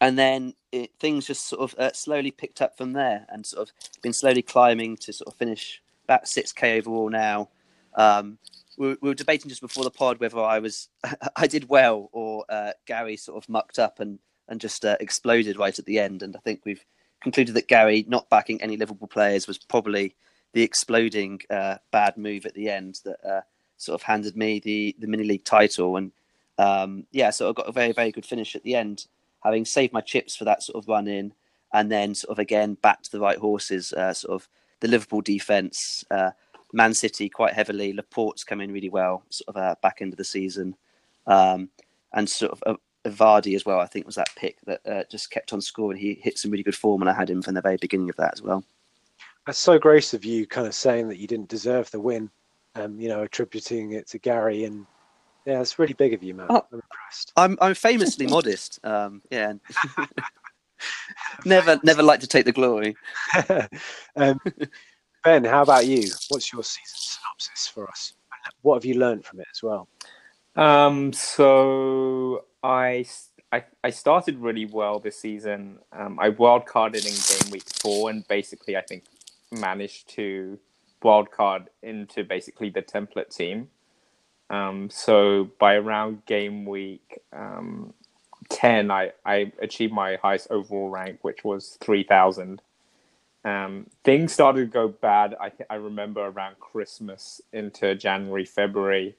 and 0.01 0.17
then 0.17 0.53
it, 0.71 0.91
things 0.99 1.27
just 1.27 1.47
sort 1.47 1.61
of 1.61 1.79
uh, 1.79 1.93
slowly 1.93 2.31
picked 2.31 2.61
up 2.61 2.75
from 2.75 2.93
there, 2.93 3.27
and 3.29 3.45
sort 3.45 3.69
of 3.69 4.01
been 4.01 4.13
slowly 4.13 4.41
climbing 4.41 4.97
to 4.97 5.13
sort 5.13 5.27
of 5.27 5.35
finish 5.35 5.81
about 6.05 6.27
six 6.27 6.51
k 6.51 6.79
overall 6.79 7.09
now. 7.09 7.49
Um, 7.93 8.39
we, 8.77 8.87
were, 8.89 8.97
we, 9.01 9.09
were, 9.09 9.15
debating 9.15 9.49
just 9.49 9.61
before 9.61 9.83
the 9.83 9.91
pod 9.91 10.19
whether 10.19 10.39
I 10.39 10.59
was 10.59 10.89
I 11.35 11.45
did 11.45 11.69
well 11.69 12.09
or 12.11 12.43
uh, 12.49 12.71
Gary 12.87 13.17
sort 13.17 13.43
of 13.43 13.47
mucked 13.49 13.77
up 13.77 13.99
and 13.99 14.17
and 14.47 14.59
just 14.59 14.83
uh, 14.83 14.97
exploded 14.99 15.59
right 15.59 15.77
at 15.77 15.85
the 15.85 15.99
end. 15.99 16.23
And 16.23 16.35
I 16.35 16.39
think 16.39 16.61
we've 16.65 16.83
concluded 17.21 17.53
that 17.55 17.67
Gary 17.67 18.05
not 18.07 18.29
backing 18.29 18.61
any 18.61 18.77
Liverpool 18.77 19.07
players 19.07 19.47
was 19.47 19.59
probably 19.59 20.15
the 20.57 20.63
exploding 20.63 21.39
uh, 21.51 21.75
bad 21.91 22.17
move 22.17 22.43
at 22.47 22.55
the 22.55 22.67
end 22.67 22.99
that 23.05 23.23
uh, 23.23 23.41
sort 23.77 23.93
of 23.93 24.01
handed 24.01 24.35
me 24.35 24.59
the 24.59 24.95
the 24.97 25.05
mini 25.05 25.23
league 25.23 25.45
title. 25.45 25.97
And 25.97 26.11
um, 26.57 27.05
yeah, 27.11 27.29
so 27.29 27.47
I 27.47 27.53
got 27.53 27.69
a 27.69 27.71
very 27.71 27.91
very 27.91 28.11
good 28.11 28.25
finish 28.25 28.55
at 28.55 28.63
the 28.63 28.73
end, 28.73 29.05
having 29.43 29.65
saved 29.65 29.93
my 29.93 30.01
chips 30.01 30.35
for 30.35 30.45
that 30.45 30.63
sort 30.63 30.83
of 30.83 30.89
run 30.89 31.07
in, 31.07 31.31
and 31.73 31.91
then 31.91 32.15
sort 32.15 32.31
of 32.31 32.39
again 32.39 32.73
back 32.73 33.03
to 33.03 33.11
the 33.11 33.19
right 33.19 33.37
horses. 33.37 33.93
Uh, 33.93 34.15
sort 34.15 34.33
of 34.33 34.49
the 34.79 34.87
Liverpool 34.87 35.21
defense, 35.21 36.03
uh, 36.09 36.31
Man 36.73 36.95
City 36.95 37.29
quite 37.29 37.53
heavily. 37.53 37.93
Laporte's 37.93 38.43
come 38.43 38.59
in 38.59 38.71
really 38.71 38.89
well, 38.89 39.25
sort 39.29 39.55
of 39.55 39.61
uh, 39.61 39.75
back 39.83 40.01
into 40.01 40.17
the 40.17 40.23
season, 40.23 40.75
um, 41.27 41.69
and 42.13 42.27
sort 42.27 42.51
of. 42.51 42.63
Uh, 42.65 42.77
Vardy 43.05 43.55
as 43.55 43.65
well, 43.65 43.79
I 43.79 43.85
think 43.85 44.05
was 44.05 44.15
that 44.15 44.27
pick 44.35 44.57
that 44.65 44.85
uh, 44.85 45.03
just 45.09 45.31
kept 45.31 45.53
on 45.53 45.61
scoring. 45.61 45.97
He 45.97 46.15
hit 46.15 46.37
some 46.37 46.51
really 46.51 46.63
good 46.63 46.75
form, 46.75 47.01
and 47.01 47.09
I 47.09 47.13
had 47.13 47.29
him 47.29 47.41
from 47.41 47.53
the 47.53 47.61
very 47.61 47.77
beginning 47.77 48.09
of 48.09 48.17
that 48.17 48.33
as 48.33 48.41
well. 48.41 48.65
That's 49.47 49.57
so 49.57 49.79
gracious 49.79 50.13
of 50.13 50.25
you, 50.25 50.45
kind 50.45 50.67
of 50.67 50.75
saying 50.75 51.07
that 51.07 51.17
you 51.17 51.25
didn't 51.25 51.47
deserve 51.47 51.89
the 51.89 51.99
win, 51.99 52.29
um, 52.75 52.99
you 52.99 53.07
know, 53.07 53.23
attributing 53.23 53.93
it 53.93 54.05
to 54.09 54.19
Gary 54.19 54.65
and 54.65 54.85
yeah, 55.45 55.61
it's 55.61 55.79
really 55.79 55.93
big 55.93 56.13
of 56.13 56.21
you, 56.21 56.33
man. 56.33 56.47
Oh, 56.49 56.65
I'm 56.71 56.81
impressed. 56.81 57.31
I'm 57.37 57.57
I'm 57.61 57.73
famously 57.73 58.27
modest. 58.35 58.85
Um, 58.85 59.21
yeah. 59.31 59.53
never 61.45 61.79
never 61.83 62.03
like 62.03 62.19
to 62.19 62.27
take 62.27 62.43
the 62.43 62.51
glory. 62.51 62.97
um, 64.17 64.37
ben, 65.23 65.45
how 65.45 65.61
about 65.61 65.87
you? 65.87 66.11
What's 66.27 66.51
your 66.51 66.63
season 66.63 66.97
synopsis 66.97 67.67
for 67.73 67.87
us? 67.87 68.13
What 68.61 68.75
have 68.75 68.83
you 68.83 68.95
learned 68.95 69.23
from 69.23 69.39
it 69.39 69.47
as 69.49 69.63
well? 69.63 69.87
Um, 70.57 71.13
so 71.13 72.43
I, 72.61 73.05
I, 73.53 73.63
I 73.85 73.89
started 73.91 74.39
really 74.39 74.65
well 74.65 74.99
this 74.99 75.17
season. 75.17 75.79
Um, 75.93 76.19
I 76.19 76.31
wildcarded 76.31 77.05
in 77.05 77.39
game 77.43 77.51
week 77.51 77.63
four, 77.81 78.09
and 78.09 78.27
basically, 78.27 78.75
I 78.75 78.81
think 78.81 79.05
managed 79.51 80.09
to 80.15 80.59
wildcard 81.03 81.67
into 81.83 82.23
basically 82.23 82.69
the 82.69 82.81
template 82.81 83.35
team. 83.35 83.69
Um, 84.49 84.89
so 84.89 85.49
by 85.59 85.75
around 85.75 86.25
game 86.25 86.65
week 86.65 87.19
um, 87.33 87.93
10, 88.49 88.91
I, 88.91 89.11
I 89.25 89.51
achieved 89.61 89.93
my 89.93 90.17
highest 90.21 90.47
overall 90.49 90.89
rank, 90.89 91.19
which 91.21 91.43
was 91.43 91.77
3,000. 91.81 92.61
Um, 93.43 93.87
things 94.03 94.33
started 94.33 94.59
to 94.61 94.65
go 94.65 94.87
bad. 94.87 95.35
I, 95.39 95.51
I 95.69 95.75
remember 95.75 96.21
around 96.25 96.59
Christmas 96.59 97.41
into 97.53 97.95
January, 97.95 98.45
February, 98.45 99.15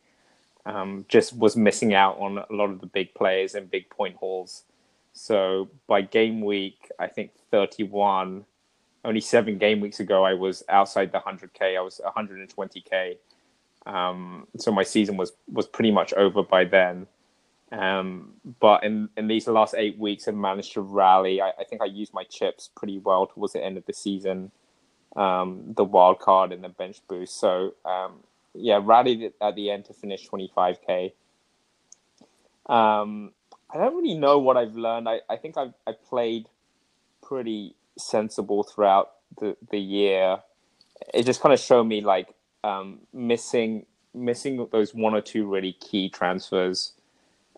um, 0.67 1.07
just 1.09 1.37
was 1.37 1.57
missing 1.57 1.95
out 1.95 2.19
on 2.19 2.39
a 2.39 2.47
lot 2.51 2.71
of 2.71 2.81
the 2.81 2.87
big 2.87 3.15
players 3.15 3.55
and 3.55 3.71
big 3.71 3.89
point 3.89 4.17
hauls. 4.17 4.65
So 5.13 5.69
by 5.87 6.03
game 6.03 6.43
week, 6.43 6.91
I 6.99 7.07
think 7.07 7.33
31, 7.51 8.45
only 9.05 9.21
seven 9.21 9.59
game 9.59 9.81
weeks 9.81 10.01
ago, 10.01 10.25
I 10.25 10.35
was 10.35 10.63
outside 10.69 11.13
the 11.13 11.19
100k. 11.19 11.77
I 11.77 11.81
was 11.81 12.01
120k. 12.05 13.17
Um, 13.87 14.47
so 14.59 14.71
my 14.71 14.83
season 14.83 15.17
was 15.17 15.33
was 15.51 15.67
pretty 15.67 15.91
much 15.91 16.13
over 16.15 16.43
by 16.43 16.65
then. 16.65 17.07
Um, 17.71 18.35
but 18.61 18.85
in 18.85 19.09
in 19.17 19.29
these 19.29 19.47
last 19.47 19.75
eight 19.77 19.99
weeks, 19.99 20.29
I 20.29 20.33
managed 20.33 20.73
to 20.75 20.81
rally. 20.81 21.41
I, 21.41 21.51
I, 21.59 21.65
think 21.65 21.83
I 21.83 21.87
used 21.87 22.15
my 22.15 22.25
chips 22.25 22.71
pretty 22.75 22.99
well 22.99 23.27
towards 23.27 23.53
the 23.53 23.65
end 23.65 23.77
of 23.77 23.87
the 23.87 23.93
season. 23.93 24.51
Um, 25.17 25.75
the 25.77 25.85
wild 25.85 26.19
card 26.19 26.53
and 26.53 26.63
the 26.63 26.69
bench 26.69 27.01
boost. 27.09 27.39
So 27.39 27.75
um, 27.85 28.21
yeah, 28.55 28.81
rallied 28.83 29.33
at 29.41 29.55
the 29.55 29.71
end 29.71 29.87
to 29.87 29.95
finish 29.95 30.29
25k. 30.29 31.13
Um, 32.67 33.33
I 33.71 33.79
don't 33.79 33.97
really 33.97 34.15
know 34.15 34.39
what 34.39 34.57
I've 34.57 34.75
learned. 34.75 35.09
I, 35.09 35.21
I 35.29 35.37
think 35.37 35.57
I've 35.57 35.75
I 35.87 35.93
played 35.93 36.49
pretty 37.23 37.75
sensible 37.99 38.63
throughout 38.63 39.13
the, 39.39 39.57
the 39.71 39.79
year. 39.79 40.39
It 41.15 41.25
just 41.25 41.41
kind 41.41 41.53
of 41.53 41.61
showed 41.61 41.85
me 41.85 42.01
like 42.01 42.35
um, 42.65 43.01
missing 43.13 43.87
missing 44.15 44.67
those 44.73 44.95
one 44.95 45.15
or 45.15 45.21
two 45.21 45.47
really 45.47 45.75
key 45.75 46.09
transfers 46.09 46.93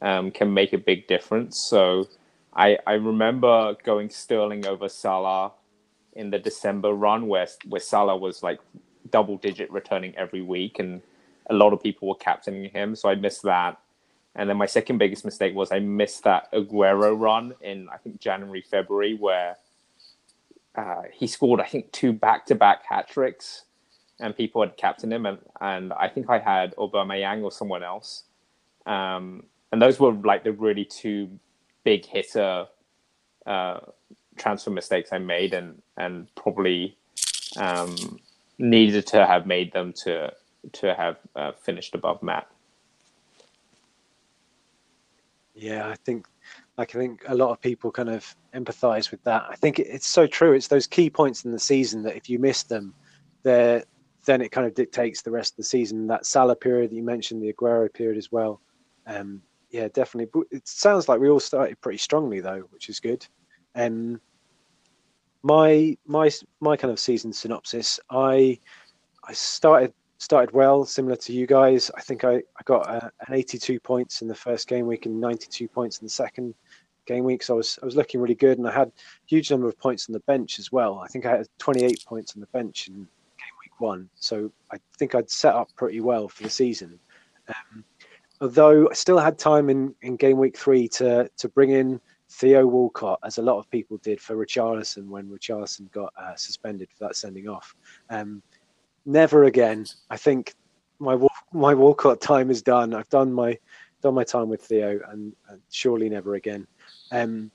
um, 0.03 0.31
can 0.31 0.53
make 0.53 0.72
a 0.72 0.79
big 0.79 1.07
difference. 1.07 1.61
So 1.61 2.09
I 2.55 2.79
I 2.87 2.94
remember 2.94 3.76
going 3.85 4.11
Sterling 4.11 4.66
over 4.66 4.88
Salah 4.88 5.53
in 6.14 6.31
the 6.31 6.38
December 6.38 6.92
run 6.92 7.29
where 7.29 7.46
where 7.68 7.81
Salah 7.81 8.16
was 8.16 8.42
like 8.42 8.61
double 9.11 9.37
digit 9.37 9.70
returning 9.70 10.16
every 10.16 10.42
week 10.42 10.79
and 10.79 11.03
a 11.48 11.55
lot 11.55 11.72
of 11.72 11.83
people 11.83 12.09
were 12.09 12.14
captaining 12.14 12.70
him. 12.70 12.94
So 12.94 13.09
I 13.09 13.14
missed 13.14 13.42
that. 13.42 13.79
And 14.37 14.48
then 14.48 14.57
my 14.57 14.66
second 14.66 14.98
biggest 14.98 15.24
mistake 15.24 15.55
was 15.55 15.72
I 15.72 15.81
missed 15.81 16.22
that 16.24 16.53
Aguero 16.53 17.18
run 17.18 17.55
in 17.61 17.88
I 17.88 17.96
think 17.96 18.20
January 18.20 18.62
February 18.62 19.14
where 19.14 19.57
uh, 20.76 21.02
he 21.12 21.26
scored 21.26 21.61
I 21.61 21.66
think 21.66 21.92
two 21.92 22.12
back 22.12 22.46
to 22.46 22.54
back 22.54 22.85
hat 22.88 23.09
tricks, 23.09 23.64
and 24.20 24.37
people 24.37 24.62
had 24.62 24.76
captained 24.76 25.12
him, 25.12 25.26
and, 25.26 25.38
and 25.61 25.92
I 25.92 26.09
think 26.09 26.30
I 26.30 26.38
had 26.38 26.74
Aubameyang 26.76 27.42
or 27.42 27.52
someone 27.52 27.83
else, 27.83 28.24
um, 28.87 29.44
and 29.72 29.80
those 29.80 29.98
were 30.00 30.12
like 30.12 30.44
the 30.44 30.52
really 30.52 30.85
two 30.85 31.28
big 31.85 32.04
hitter 32.04 32.66
uh, 33.46 33.80
transfer 34.37 34.70
mistakes 34.70 35.12
I 35.12 35.18
made, 35.18 35.54
and 35.54 35.80
and 35.96 36.35
probably 36.35 36.96
um, 37.56 38.18
needed 38.59 39.06
to 39.09 39.26
have 39.26 39.46
made 39.46 39.72
them 39.72 39.92
to 40.04 40.33
to 40.72 40.94
have 40.94 41.16
uh, 41.37 41.52
finished 41.52 41.94
above 41.94 42.22
Matt. 42.22 42.46
Yeah, 45.54 45.88
I 45.88 45.96
think 45.96 46.26
like 46.81 46.97
I 46.97 46.99
think 46.99 47.25
a 47.29 47.35
lot 47.35 47.51
of 47.51 47.61
people 47.61 47.90
kind 47.90 48.09
of 48.09 48.35
empathize 48.55 49.11
with 49.11 49.23
that. 49.25 49.45
I 49.51 49.55
think 49.55 49.79
it's 49.79 50.07
so 50.07 50.27
true. 50.27 50.55
It's 50.55 50.69
those 50.69 50.87
key 50.87 51.11
points 51.11 51.45
in 51.45 51.53
the 51.53 51.59
season 51.59 52.03
that 52.05 52.16
if 52.16 52.31
you 52.31 52.38
miss 52.38 52.62
them, 52.62 52.95
there 53.43 53.85
then 54.25 54.40
it 54.40 54.51
kind 54.51 54.66
of 54.66 54.75
dictates 54.75 55.21
the 55.21 55.31
rest 55.31 55.53
of 55.53 55.57
the 55.59 55.64
season. 55.64 56.07
That 56.07 56.25
Salah 56.25 56.57
period 56.57 56.90
that 56.90 56.97
you 56.97 57.03
mentioned, 57.03 57.43
the 57.43 57.53
Aguero 57.53 57.93
period 57.93 58.16
as 58.16 58.33
well. 58.33 58.62
Um, 59.07 59.43
yeah, 59.71 59.88
definitely. 59.93 60.31
But 60.33 60.47
it 60.57 60.66
sounds 60.66 61.07
like 61.07 61.21
we 61.21 61.29
all 61.29 61.38
started 61.38 61.79
pretty 61.83 61.99
strongly 61.99 62.40
though, 62.40 62.62
which 62.71 62.88
is 62.88 62.99
good. 62.99 63.27
Um, 63.75 64.19
my 65.43 65.99
my 66.07 66.31
my 66.61 66.79
kind 66.79 66.93
of 66.93 66.99
season 66.99 67.35
synopsis. 67.35 68.01
I 68.09 68.59
I 69.23 69.35
started 69.35 69.93
started 70.20 70.54
well, 70.54 70.85
similar 70.85 71.16
to 71.16 71.33
you 71.33 71.46
guys. 71.46 71.90
I 71.96 72.02
think 72.02 72.24
I, 72.24 72.35
I 72.37 72.62
got 72.66 72.88
uh, 72.88 73.09
an 73.26 73.35
82 73.35 73.80
points 73.80 74.20
in 74.20 74.28
the 74.28 74.35
first 74.35 74.68
game 74.68 74.87
week 74.87 75.06
and 75.06 75.18
92 75.18 75.66
points 75.66 75.98
in 75.98 76.06
the 76.06 76.11
second 76.11 76.54
game 77.06 77.24
week. 77.24 77.42
So 77.42 77.54
I 77.54 77.56
was 77.56 77.78
I 77.83 77.87
was 77.87 77.96
looking 77.96 78.20
really 78.20 78.35
good, 78.35 78.59
and 78.59 78.68
I 78.68 78.72
had 78.72 78.88
a 78.88 78.92
huge 79.26 79.50
number 79.50 79.66
of 79.66 79.78
points 79.78 80.09
on 80.09 80.12
the 80.12 80.20
bench 80.20 80.59
as 80.59 80.70
well. 80.70 80.98
I 80.98 81.09
think 81.09 81.24
I 81.24 81.38
had 81.38 81.48
28 81.59 82.04
points 82.06 82.35
on 82.37 82.40
the 82.40 82.46
bench 82.48 82.88
in 82.88 82.94
game 82.94 83.56
week 83.64 83.80
one. 83.80 84.09
So 84.16 84.52
I 84.70 84.76
think 84.98 85.14
I'd 85.14 85.30
set 85.30 85.54
up 85.54 85.70
pretty 85.74 86.00
well 86.00 86.28
for 86.28 86.42
the 86.42 86.50
season. 86.50 86.98
Um, 87.48 87.83
although 88.42 88.90
I 88.90 88.92
still 88.92 89.18
had 89.18 89.38
time 89.38 89.70
in, 89.70 89.94
in 90.02 90.16
game 90.16 90.37
week 90.37 90.56
three 90.56 90.87
to 90.88 91.30
to 91.35 91.48
bring 91.48 91.70
in 91.70 91.98
Theo 92.28 92.66
Walcott, 92.66 93.20
as 93.24 93.38
a 93.38 93.42
lot 93.42 93.59
of 93.59 93.70
people 93.70 93.96
did 93.98 94.20
for 94.20 94.37
Richarlison 94.37 95.09
when 95.09 95.28
Richarlison 95.28 95.90
got 95.90 96.12
uh, 96.16 96.37
suspended 96.37 96.88
for 96.92 97.06
that 97.06 97.16
sending 97.16 97.48
off. 97.48 97.74
Um, 98.11 98.42
never 99.07 99.45
again. 99.45 99.87
I 100.11 100.17
think 100.17 100.55
my 100.99 101.19
my 101.53 101.75
Walcott 101.75 102.21
time 102.21 102.51
is 102.51 102.63
done. 102.63 102.95
I've 102.95 103.09
done 103.09 103.33
my 103.33 103.59
done 104.03 104.15
my 104.15 104.25
time 104.25 104.49
with 104.49 104.63
Theo, 104.63 105.01
and, 105.11 105.35
and 105.49 105.61
surely 105.71 106.09
never 106.09 106.35
again. 106.35 106.67
Um, 107.13 107.51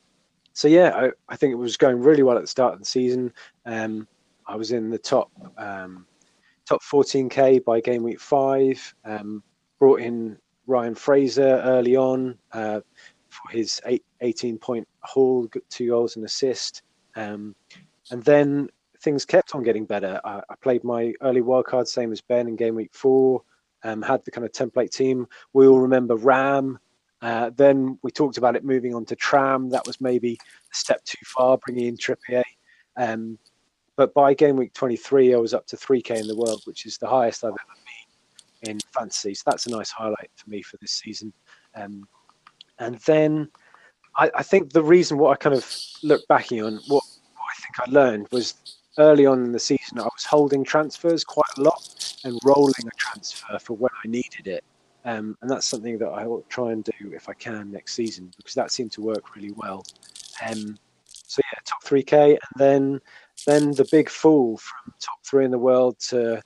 so 0.54 0.68
yeah, 0.68 0.92
I, 0.96 1.12
I, 1.28 1.36
think 1.36 1.52
it 1.52 1.58
was 1.58 1.76
going 1.76 2.02
really 2.02 2.24
well 2.24 2.38
at 2.38 2.42
the 2.42 2.48
start 2.48 2.74
of 2.74 2.80
the 2.80 2.86
season. 2.86 3.34
Um, 3.66 4.08
I 4.48 4.56
was 4.56 4.72
in 4.72 4.90
the 4.90 4.98
top 4.98 5.32
um, 5.58 6.06
top 6.66 6.82
14k 6.84 7.64
by 7.64 7.82
game 7.82 8.04
week 8.04 8.20
five. 8.20 8.94
Um, 9.04 9.44
brought 9.80 10.02
in 10.02 10.38
Ryan 10.68 10.96
Fraser 10.96 11.62
early 11.64 11.96
on 11.96 12.38
uh, 12.54 12.82
for 13.30 13.50
his 13.52 13.82
eight, 13.86 14.04
18 14.22 14.58
point 14.58 14.88
haul, 15.02 15.50
two 15.70 15.88
goals 15.90 16.16
and 16.16 16.26
assist. 16.26 16.84
Um, 17.16 17.56
and 18.12 18.24
then 18.24 18.70
things 19.06 19.24
kept 19.24 19.56
on 19.56 19.63
getting 19.63 19.86
better. 19.86 20.20
I, 20.26 20.41
I 20.50 20.56
played 20.62 20.84
my 20.84 21.13
early 21.22 21.41
wildcard, 21.41 21.88
same 21.88 22.12
as 22.12 22.20
Ben 22.20 22.50
in 22.50 22.58
game 22.58 22.76
week 22.76 22.94
four. 22.94 23.44
Um, 23.84 24.02
had 24.02 24.26
the 24.26 24.32
kind 24.32 24.44
of 24.44 24.52
template 24.52 24.89
team. 24.89 25.28
We 25.54 25.68
all 25.68 25.80
remember 25.80 26.15
Ram. 26.15 26.80
Uh, 27.22 27.52
then 27.56 28.00
we 28.02 28.10
talked 28.12 28.38
about 28.38 28.56
it 28.56 28.65
moving 28.65 28.96
on 28.96 29.06
to 29.06 29.15
Tram. 29.15 29.70
That 29.70 29.86
was 29.86 30.02
maybe 30.02 30.34
a 30.34 30.76
step 30.76 31.06
too 31.06 31.24
far, 31.24 31.60
bringing 31.60 31.86
in 31.86 31.98
Trippier. 31.98 32.44
Um, 32.98 33.38
but 33.96 34.13
by 34.13 34.34
game 34.34 34.58
week 34.58 34.74
23, 34.74 35.36
I 35.36 35.38
was 35.38 35.54
up 35.54 35.68
to 35.68 35.78
3K 35.78 36.20
in 36.20 36.28
the 36.28 36.36
world, 36.36 36.63
which 36.65 36.86
is 36.86 36.98
the 36.98 37.08
highest 37.08 37.44
I've 37.44 37.50
ever 37.52 37.58
been 38.63 38.72
in 38.72 38.80
fantasy. 38.91 39.36
So 39.36 39.44
that's 39.46 39.68
a 39.68 39.70
nice 39.70 39.91
highlight 39.91 40.32
for 40.36 40.50
me 40.50 40.63
for 40.63 40.78
this 40.78 40.91
season. 40.91 41.32
Um, 41.76 42.08
and 42.80 42.96
then 43.06 43.50
I, 44.18 44.32
I, 44.36 44.44
think 44.44 44.74
the 44.74 44.84
reason 44.84 45.18
what 45.18 45.32
I 45.32 45.36
kind 45.36 45.56
of 45.56 45.65
look 46.04 46.28
back 46.28 46.52
on, 46.52 46.80
what, 46.88 47.04
what 47.04 47.04
I 47.04 47.62
think 47.62 47.80
I 47.80 47.91
learned 47.91 48.28
was 48.32 48.56
early 48.98 49.26
on 49.26 49.44
in 49.44 49.52
the 49.52 49.60
season, 49.60 50.00
I 50.00 50.04
was 50.04 50.26
holding 50.26 50.64
transfers 50.64 51.24
quite 51.24 51.58
a 51.58 51.62
lot 51.62 52.16
and 52.24 52.40
rolling 52.44 52.74
a 52.86 52.96
transfer 52.98 53.60
for 53.60 53.74
when 53.74 53.92
I 54.04 54.08
needed 54.08 54.48
it. 54.48 54.64
Um, 55.06 55.38
and 55.42 55.50
that's 55.50 55.68
something 55.68 56.00
that 56.00 56.08
I 56.10 56.26
will 56.26 56.44
try 56.50 56.72
and 56.72 56.84
do 56.84 57.12
if 57.14 57.30
I 57.30 57.34
can 57.34 57.72
next 57.72 57.94
season 57.94 58.32
because 58.38 58.56
that 58.56 58.72
seemed 58.72 58.92
to 58.94 59.02
work 59.02 59.36
really 59.36 59.52
well. 59.52 59.84
Um, 60.50 60.78
so 61.28 61.42
yeah, 61.54 61.60
top 61.64 61.84
3K, 61.84 62.30
and 62.32 62.40
then 62.56 63.02
then 63.46 63.72
the 63.72 63.88
big 63.92 64.10
fall 64.10 64.58
from 64.58 64.94
top 65.00 65.18
three 65.24 65.46
in 65.46 65.52
the 65.52 65.60
world 65.60 66.00
to 66.00 66.42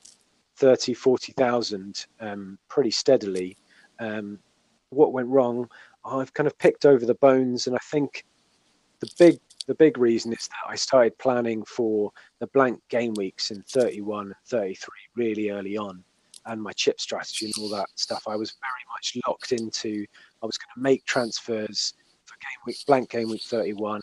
30, 0.58 0.94
40,000 0.94 2.06
um, 2.20 2.58
pretty 2.68 2.92
steadily. 2.92 3.56
Um, 4.00 4.40
what 4.90 5.14
went 5.14 5.30
wrong? 5.30 5.70
I've 6.04 6.34
kind 6.34 6.48
of 6.48 6.58
picked 6.58 6.86
over 6.86 7.06
the 7.06 7.14
bones, 7.16 7.68
and 7.68 7.76
I 7.76 7.80
think 7.84 8.26
the 9.00 9.10
big 9.18 9.40
the 9.70 9.76
big 9.76 10.00
reason 10.00 10.34
is 10.34 10.48
that 10.48 10.68
I 10.68 10.76
started 10.76 11.16
planning 11.20 11.64
for 11.64 12.12
the 12.40 12.48
blank 12.48 12.82
game 12.90 13.14
weeks 13.14 13.52
in 13.52 13.62
31 13.62 14.26
and 14.26 14.36
33 14.48 14.90
really 15.16 15.52
early 15.52 15.78
on. 15.78 16.04
And 16.48 16.60
my 16.60 16.72
chip 16.72 17.00
strategy 17.00 17.46
and 17.46 17.54
all 17.60 17.70
that 17.70 17.88
stuff, 17.94 18.24
I 18.28 18.36
was 18.36 18.56
very 18.62 18.84
much 18.96 19.16
locked 19.28 19.52
into. 19.52 20.08
I 20.42 20.48
was 20.48 20.58
going 20.58 20.74
to 20.74 20.82
make 20.82 21.06
transfers 21.06 21.94
for 22.26 22.34
game 22.34 22.58
week, 22.66 22.78
blank 22.88 23.12
game 23.12 23.30
week 23.30 23.44
31, 23.44 24.02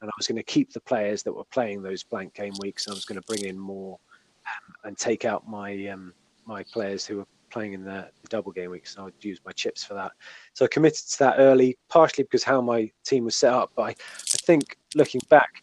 and 0.00 0.08
I 0.08 0.12
was 0.16 0.28
going 0.28 0.36
to 0.36 0.44
keep 0.44 0.72
the 0.72 0.80
players 0.80 1.24
that 1.24 1.32
were 1.32 1.42
playing 1.46 1.82
those 1.82 2.04
blank 2.04 2.34
game 2.34 2.54
weeks, 2.60 2.86
and 2.86 2.92
I 2.92 2.94
was 2.94 3.04
going 3.04 3.20
to 3.20 3.26
bring 3.26 3.44
in 3.44 3.58
more 3.58 3.98
um, 4.46 4.74
and 4.84 4.96
take 4.96 5.24
out 5.24 5.48
my 5.48 5.88
um, 5.88 6.14
my 6.46 6.62
players 6.62 7.04
who 7.04 7.16
were 7.16 7.26
playing 7.50 7.74
in 7.74 7.84
the, 7.84 8.08
double 8.28 8.52
game 8.52 8.70
week, 8.70 8.86
so 8.86 9.06
I'd 9.06 9.24
use 9.24 9.40
my 9.46 9.52
chips 9.52 9.82
for 9.82 9.94
that. 9.94 10.12
So 10.52 10.64
I 10.64 10.68
committed 10.68 11.08
to 11.08 11.18
that 11.20 11.36
early, 11.38 11.78
partially 11.88 12.24
because 12.24 12.44
how 12.44 12.60
my 12.60 12.90
team 13.04 13.24
was 13.24 13.34
set 13.34 13.52
up. 13.52 13.72
But 13.74 13.82
I, 13.82 13.88
I 13.88 14.36
think 14.42 14.76
looking 14.94 15.22
back, 15.30 15.62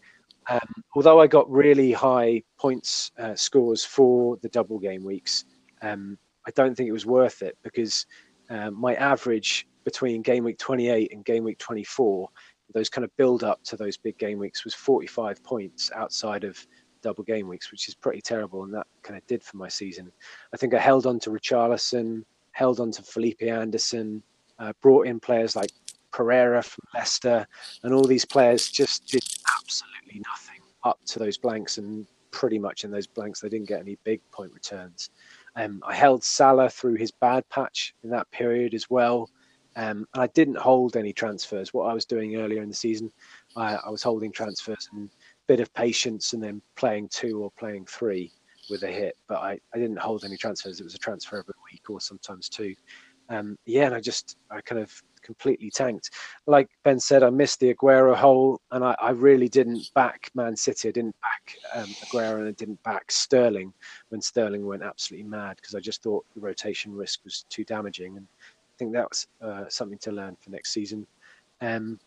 um, 0.49 0.83
although 0.95 1.19
I 1.19 1.27
got 1.27 1.49
really 1.49 1.91
high 1.91 2.41
points 2.57 3.11
uh, 3.19 3.35
scores 3.35 3.83
for 3.83 4.37
the 4.37 4.49
double 4.49 4.79
game 4.79 5.03
weeks, 5.03 5.45
um, 5.81 6.17
I 6.47 6.51
don't 6.51 6.75
think 6.75 6.89
it 6.89 6.93
was 6.93 7.05
worth 7.05 7.41
it 7.41 7.57
because 7.63 8.05
um, 8.49 8.79
my 8.79 8.95
average 8.95 9.67
between 9.83 10.21
game 10.21 10.43
week 10.43 10.57
28 10.57 11.13
and 11.13 11.23
game 11.25 11.43
week 11.43 11.59
24, 11.59 12.27
those 12.73 12.89
kind 12.89 13.05
of 13.05 13.15
build 13.17 13.43
up 13.43 13.63
to 13.63 13.75
those 13.75 13.97
big 13.97 14.17
game 14.17 14.39
weeks 14.39 14.65
was 14.65 14.73
45 14.73 15.43
points 15.43 15.91
outside 15.95 16.43
of 16.43 16.65
double 17.05 17.23
game 17.23 17.47
weeks, 17.47 17.71
which 17.71 17.87
is 17.87 17.93
pretty 17.93 18.19
terrible. 18.19 18.63
And 18.63 18.73
that 18.73 18.87
kind 19.03 19.15
of 19.15 19.25
did 19.27 19.43
for 19.43 19.57
my 19.57 19.67
season. 19.67 20.11
I 20.53 20.57
think 20.57 20.73
I 20.73 20.79
held 20.79 21.05
on 21.05 21.19
to 21.19 21.29
Richarlison, 21.29 22.23
held 22.51 22.79
on 22.79 22.89
to 22.91 23.03
Felipe 23.03 23.43
Anderson, 23.43 24.23
uh, 24.57 24.73
brought 24.81 25.05
in 25.05 25.19
players 25.19 25.55
like 25.55 25.69
Pereira 26.11 26.63
from 26.63 26.83
Leicester, 26.95 27.45
and 27.83 27.93
all 27.93 28.05
these 28.05 28.25
players 28.25 28.69
just 28.69 29.05
did 29.05 29.23
absolutely 29.55 30.23
nothing 30.31 30.61
up 30.83 30.99
to 31.05 31.19
those 31.19 31.37
blanks. 31.37 31.77
And 31.77 32.07
pretty 32.31 32.57
much 32.57 32.83
in 32.83 32.89
those 32.89 33.05
blanks, 33.05 33.39
they 33.39 33.49
didn't 33.49 33.67
get 33.67 33.81
any 33.81 33.99
big 34.03 34.19
point 34.31 34.51
returns. 34.51 35.11
Um, 35.55 35.83
I 35.85 35.93
held 35.93 36.23
Salah 36.23 36.69
through 36.69 36.95
his 36.95 37.11
bad 37.11 37.47
patch 37.49 37.93
in 38.03 38.09
that 38.09 38.29
period 38.31 38.73
as 38.73 38.89
well. 38.89 39.29
Um, 39.77 40.07
and 40.13 40.23
I 40.23 40.27
didn't 40.27 40.57
hold 40.57 40.95
any 40.95 41.13
transfers. 41.13 41.73
What 41.73 41.85
I 41.85 41.93
was 41.93 42.05
doing 42.05 42.37
earlier 42.37 42.63
in 42.63 42.69
the 42.69 42.75
season, 42.75 43.11
I, 43.55 43.75
I 43.75 43.89
was 43.89 44.01
holding 44.01 44.31
transfers 44.31 44.89
and 44.93 45.09
bit 45.47 45.59
of 45.59 45.73
patience 45.73 46.33
and 46.33 46.43
then 46.43 46.61
playing 46.75 47.09
two 47.09 47.41
or 47.41 47.51
playing 47.51 47.85
three 47.85 48.31
with 48.69 48.83
a 48.83 48.87
hit. 48.87 49.17
But 49.27 49.37
I, 49.37 49.59
I 49.73 49.77
didn't 49.77 49.99
hold 49.99 50.23
any 50.23 50.37
transfers. 50.37 50.79
It 50.79 50.83
was 50.83 50.95
a 50.95 50.99
transfer 50.99 51.37
every 51.37 51.53
week 51.71 51.89
or 51.89 52.01
sometimes 52.01 52.49
two. 52.49 52.75
Um, 53.29 53.57
yeah, 53.65 53.85
and 53.85 53.95
I 53.95 53.99
just 53.99 54.37
I 54.51 54.61
kind 54.61 54.81
of 54.81 54.91
completely 55.21 55.71
tanked. 55.71 56.11
Like 56.45 56.69
Ben 56.83 56.99
said, 56.99 57.23
I 57.23 57.29
missed 57.31 57.59
the 57.59 57.73
Aguero 57.73 58.15
hole, 58.15 58.61
and 58.71 58.83
I, 58.83 58.95
I 59.01 59.09
really 59.09 59.49
didn't 59.49 59.89
back 59.95 60.29
Man 60.35 60.55
City. 60.55 60.89
I 60.89 60.91
didn't 60.91 61.15
back 61.21 61.57
um, 61.73 61.89
Aguero, 62.05 62.39
and 62.39 62.47
I 62.47 62.51
didn't 62.51 62.81
back 62.83 63.11
Sterling 63.11 63.73
when 64.09 64.21
Sterling 64.21 64.65
went 64.65 64.83
absolutely 64.83 65.27
mad 65.27 65.55
because 65.57 65.75
I 65.75 65.79
just 65.79 66.03
thought 66.03 66.25
the 66.35 66.41
rotation 66.41 66.93
risk 66.95 67.21
was 67.23 67.45
too 67.49 67.63
damaging. 67.63 68.17
And 68.17 68.27
I 68.37 68.73
think 68.77 68.93
that 68.93 69.09
was 69.09 69.27
uh, 69.41 69.65
something 69.69 69.97
to 69.99 70.11
learn 70.11 70.37
for 70.39 70.51
next 70.51 70.71
season. 70.71 71.07
Um, 71.61 71.99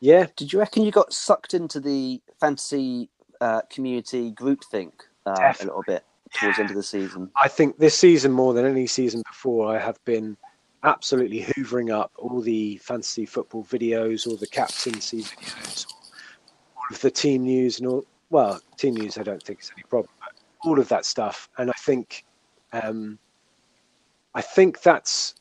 yeah. 0.00 0.26
Did 0.36 0.52
you 0.52 0.58
reckon 0.58 0.82
you 0.82 0.90
got 0.90 1.12
sucked 1.12 1.54
into 1.54 1.80
the 1.80 2.20
fantasy 2.40 3.08
uh, 3.40 3.62
community 3.70 4.32
groupthink 4.32 4.92
uh, 5.26 5.52
a 5.60 5.64
little 5.64 5.84
bit 5.86 6.04
towards 6.32 6.56
the 6.56 6.62
end 6.62 6.70
of 6.70 6.76
the 6.76 6.82
season? 6.82 7.30
I 7.40 7.48
think 7.48 7.78
this 7.78 7.96
season 7.96 8.32
more 8.32 8.54
than 8.54 8.66
any 8.66 8.86
season 8.86 9.22
before, 9.28 9.74
I 9.74 9.78
have 9.78 10.02
been 10.04 10.36
absolutely 10.82 11.42
hoovering 11.42 11.92
up 11.94 12.12
all 12.16 12.40
the 12.40 12.78
fantasy 12.78 13.26
football 13.26 13.64
videos, 13.64 14.26
all 14.26 14.36
the 14.36 14.46
captaincy 14.46 15.22
videos, 15.22 15.86
all 16.76 16.84
of 16.90 17.00
the 17.00 17.10
team 17.10 17.44
news, 17.44 17.78
and 17.78 17.88
all. 17.88 18.04
Well, 18.30 18.60
team 18.76 18.94
news, 18.94 19.18
I 19.18 19.24
don't 19.24 19.42
think 19.42 19.60
is 19.60 19.72
any 19.76 19.82
problem, 19.82 20.12
but 20.20 20.32
all 20.64 20.78
of 20.78 20.88
that 20.88 21.04
stuff. 21.04 21.48
And 21.58 21.68
I 21.68 21.74
think, 21.80 22.24
um, 22.72 23.18
I 24.34 24.40
think 24.40 24.82
that's 24.82 25.34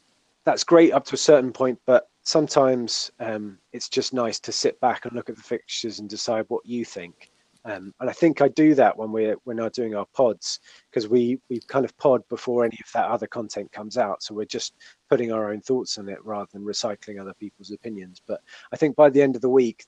that's 0.43 0.63
great 0.63 0.91
up 0.91 1.05
to 1.05 1.13
a 1.13 1.17
certain 1.17 1.51
point, 1.51 1.79
but 1.85 2.09
sometimes 2.29 3.09
um, 3.19 3.57
it's 3.73 3.89
just 3.89 4.13
nice 4.13 4.39
to 4.39 4.51
sit 4.51 4.79
back 4.79 5.05
and 5.05 5.15
look 5.15 5.31
at 5.31 5.35
the 5.35 5.41
fixtures 5.41 5.97
and 5.97 6.07
decide 6.07 6.45
what 6.47 6.63
you 6.63 6.85
think. 6.85 7.31
Um, 7.65 7.91
and 7.99 8.09
I 8.09 8.13
think 8.13 8.39
I 8.39 8.47
do 8.49 8.75
that 8.75 8.95
when 8.97 9.11
we're 9.11 9.35
we're 9.45 9.69
doing 9.69 9.95
our 9.95 10.05
pods 10.15 10.59
because 10.89 11.09
we 11.09 11.39
we 11.49 11.59
kind 11.67 11.85
of 11.85 11.97
pod 11.97 12.21
before 12.29 12.63
any 12.63 12.77
of 12.85 12.91
that 12.93 13.09
other 13.09 13.25
content 13.25 13.71
comes 13.71 13.97
out. 13.97 14.21
So 14.21 14.35
we're 14.35 14.45
just 14.45 14.75
putting 15.09 15.31
our 15.31 15.51
own 15.51 15.61
thoughts 15.61 15.97
on 15.97 16.07
it 16.07 16.23
rather 16.23 16.47
than 16.53 16.63
recycling 16.63 17.19
other 17.19 17.33
people's 17.33 17.71
opinions. 17.71 18.21
But 18.25 18.41
I 18.71 18.77
think 18.77 18.95
by 18.95 19.09
the 19.09 19.21
end 19.21 19.35
of 19.35 19.41
the 19.41 19.49
week, 19.49 19.85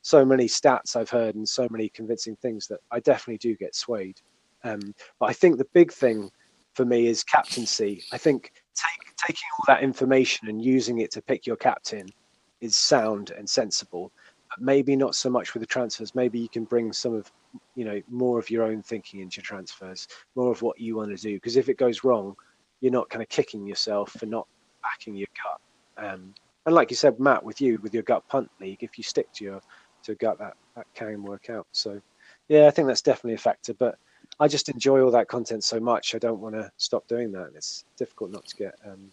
so 0.00 0.24
many 0.24 0.46
stats 0.46 0.96
I've 0.96 1.10
heard 1.10 1.34
and 1.34 1.48
so 1.48 1.68
many 1.70 1.90
convincing 1.90 2.36
things 2.36 2.66
that 2.68 2.80
I 2.90 3.00
definitely 3.00 3.38
do 3.38 3.54
get 3.54 3.74
swayed. 3.74 4.18
Um, 4.64 4.94
but 5.20 5.26
I 5.26 5.34
think 5.34 5.58
the 5.58 5.68
big 5.74 5.92
thing 5.92 6.30
for 6.74 6.86
me 6.86 7.06
is 7.06 7.22
captaincy. 7.22 8.02
I 8.12 8.18
think 8.18 8.52
take, 8.76 9.16
taking 9.16 9.48
all 9.58 9.74
that 9.74 9.82
information 9.82 10.48
and 10.48 10.64
using 10.64 11.00
it 11.00 11.10
to 11.12 11.22
pick 11.22 11.46
your 11.46 11.56
captain 11.56 12.06
is 12.60 12.76
sound 12.76 13.30
and 13.30 13.48
sensible. 13.48 14.12
But 14.48 14.60
maybe 14.60 14.94
not 14.94 15.14
so 15.14 15.28
much 15.28 15.54
with 15.54 15.62
the 15.62 15.66
transfers. 15.66 16.14
Maybe 16.14 16.38
you 16.38 16.48
can 16.48 16.64
bring 16.64 16.92
some 16.92 17.14
of, 17.14 17.32
you 17.74 17.84
know, 17.84 18.00
more 18.08 18.38
of 18.38 18.50
your 18.50 18.64
own 18.64 18.82
thinking 18.82 19.20
into 19.20 19.42
transfers, 19.42 20.06
more 20.34 20.52
of 20.52 20.62
what 20.62 20.80
you 20.80 20.96
want 20.96 21.16
to 21.16 21.22
do. 21.22 21.34
Because 21.34 21.56
if 21.56 21.68
it 21.68 21.78
goes 21.78 22.04
wrong, 22.04 22.36
you're 22.80 22.92
not 22.92 23.08
kind 23.10 23.22
of 23.22 23.28
kicking 23.28 23.66
yourself 23.66 24.12
for 24.12 24.26
not 24.26 24.46
backing 24.82 25.16
your 25.16 25.28
gut. 25.42 26.04
Um, 26.04 26.34
and 26.66 26.74
like 26.74 26.90
you 26.90 26.96
said, 26.96 27.18
Matt, 27.18 27.44
with 27.44 27.60
you 27.60 27.78
with 27.82 27.94
your 27.94 28.02
gut 28.02 28.26
punt 28.28 28.50
league, 28.60 28.82
if 28.82 28.98
you 28.98 29.04
stick 29.04 29.32
to 29.34 29.44
your 29.44 29.60
to 30.02 30.14
gut, 30.16 30.38
that 30.38 30.54
that 30.74 30.86
can 30.94 31.22
work 31.22 31.48
out. 31.48 31.66
So 31.72 32.00
yeah, 32.48 32.66
I 32.66 32.70
think 32.70 32.88
that's 32.88 33.02
definitely 33.02 33.34
a 33.34 33.38
factor. 33.38 33.74
But 33.74 33.98
I 34.38 34.48
just 34.48 34.68
enjoy 34.68 35.00
all 35.00 35.10
that 35.12 35.28
content 35.28 35.64
so 35.64 35.80
much. 35.80 36.14
I 36.14 36.18
don't 36.18 36.40
want 36.40 36.54
to 36.54 36.70
stop 36.76 37.06
doing 37.08 37.32
that. 37.32 37.52
It's 37.54 37.84
difficult 37.96 38.30
not 38.30 38.46
to 38.46 38.56
get 38.56 38.74
um, 38.84 39.10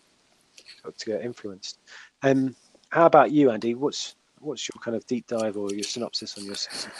to 0.98 1.06
get 1.06 1.22
influenced. 1.22 1.80
Um, 2.24 2.56
how 2.90 3.06
about 3.06 3.32
you, 3.32 3.50
Andy? 3.50 3.76
What's 3.76 4.16
what's 4.40 4.68
your 4.68 4.82
kind 4.82 4.96
of 4.96 5.06
deep 5.08 5.28
dive 5.28 5.58
or 5.58 5.72
your 5.72 5.84
synopsis 5.84 6.38
on 6.38 6.46
your 6.46 6.56
season? 6.56 6.92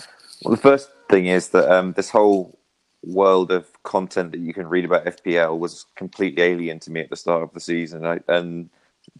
Well, 0.44 0.56
the 0.56 0.62
first 0.62 0.90
thing 1.10 1.28
is 1.28 1.50
that 1.50 1.70
um, 1.72 1.94
this 1.94 2.10
whole 2.10 2.58
world 3.04 3.52
of 3.52 3.68
content 3.84 4.32
that 4.32 4.40
you 4.40 4.54
can 4.54 4.68
read 4.68 4.86
about 4.86 5.06
FPL 5.06 5.60
was 5.60 5.86
completely 5.96 6.44
alien 6.44 6.80
to 6.80 6.92
me 6.92 7.02
at 7.02 7.10
the 7.10 7.16
start 7.16 7.44
of 7.44 7.54
the 7.54 7.60
season. 7.60 8.06
I, 8.06 8.20
and 8.30 8.70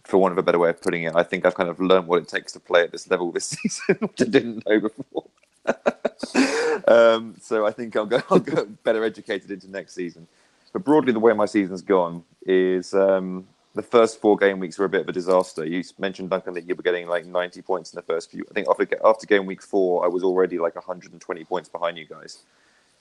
for 0.04 0.18
want 0.18 0.32
of 0.32 0.38
a 0.38 0.42
better 0.42 0.58
way 0.58 0.70
of 0.70 0.80
putting 0.80 1.04
it, 1.04 1.14
I 1.14 1.22
think 1.22 1.44
I've 1.44 1.54
kind 1.54 1.68
of 1.68 1.80
learned 1.80 2.06
what 2.06 2.22
it 2.22 2.28
takes 2.28 2.52
to 2.52 2.60
play 2.60 2.82
at 2.82 2.92
this 2.92 3.10
level 3.10 3.30
this 3.32 3.44
season, 3.62 3.96
which 4.00 4.22
I 4.22 4.24
didn't 4.24 4.66
know 4.66 4.80
before. 4.80 5.26
um, 6.88 7.34
so 7.40 7.66
I 7.66 7.70
think 7.70 7.96
I'll 7.96 8.06
go, 8.06 8.22
I'll 8.30 8.38
go 8.38 8.66
better 8.84 9.04
educated 9.04 9.50
into 9.50 9.70
next 9.70 9.94
season. 9.94 10.26
But 10.72 10.84
broadly, 10.84 11.12
the 11.12 11.20
way 11.20 11.32
my 11.32 11.46
season's 11.46 11.82
gone 11.82 12.24
is 12.46 12.94
um, 12.94 13.46
the 13.74 13.82
first 13.82 14.20
four 14.20 14.36
game 14.36 14.58
weeks 14.58 14.78
were 14.78 14.86
a 14.86 14.88
bit 14.88 15.02
of 15.02 15.08
a 15.08 15.12
disaster. 15.12 15.64
You 15.64 15.84
mentioned 15.98 16.30
Duncan 16.30 16.54
that 16.54 16.66
you 16.66 16.74
were 16.74 16.82
getting 16.82 17.06
like 17.06 17.26
90 17.26 17.62
points 17.62 17.92
in 17.92 17.96
the 17.96 18.02
first 18.02 18.30
few. 18.30 18.44
I 18.50 18.54
think 18.54 18.68
after 18.68 18.86
after 19.04 19.26
game 19.26 19.46
week 19.46 19.62
four, 19.62 20.04
I 20.04 20.08
was 20.08 20.24
already 20.24 20.58
like 20.58 20.74
120 20.74 21.44
points 21.44 21.68
behind 21.68 21.96
you 21.96 22.06
guys. 22.06 22.42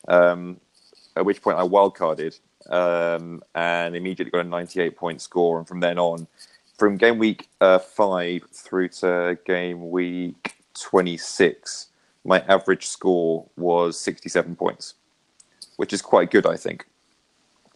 Um, 0.07 0.59
at 1.15 1.25
which 1.25 1.41
point 1.41 1.57
I 1.57 1.61
wildcarded 1.61 2.39
um, 2.69 3.43
and 3.55 3.95
immediately 3.95 4.31
got 4.31 4.45
a 4.45 4.49
98 4.49 4.95
point 4.95 5.21
score. 5.21 5.57
And 5.57 5.67
from 5.67 5.79
then 5.79 5.99
on, 5.99 6.27
from 6.77 6.97
game 6.97 7.17
week 7.19 7.47
uh, 7.61 7.79
five 7.79 8.43
through 8.51 8.89
to 8.89 9.37
game 9.45 9.91
week 9.91 10.55
26, 10.73 11.87
my 12.25 12.39
average 12.47 12.87
score 12.87 13.47
was 13.57 13.99
67 13.99 14.55
points, 14.55 14.95
which 15.77 15.93
is 15.93 16.01
quite 16.01 16.31
good, 16.31 16.45
I 16.45 16.55
think, 16.55 16.85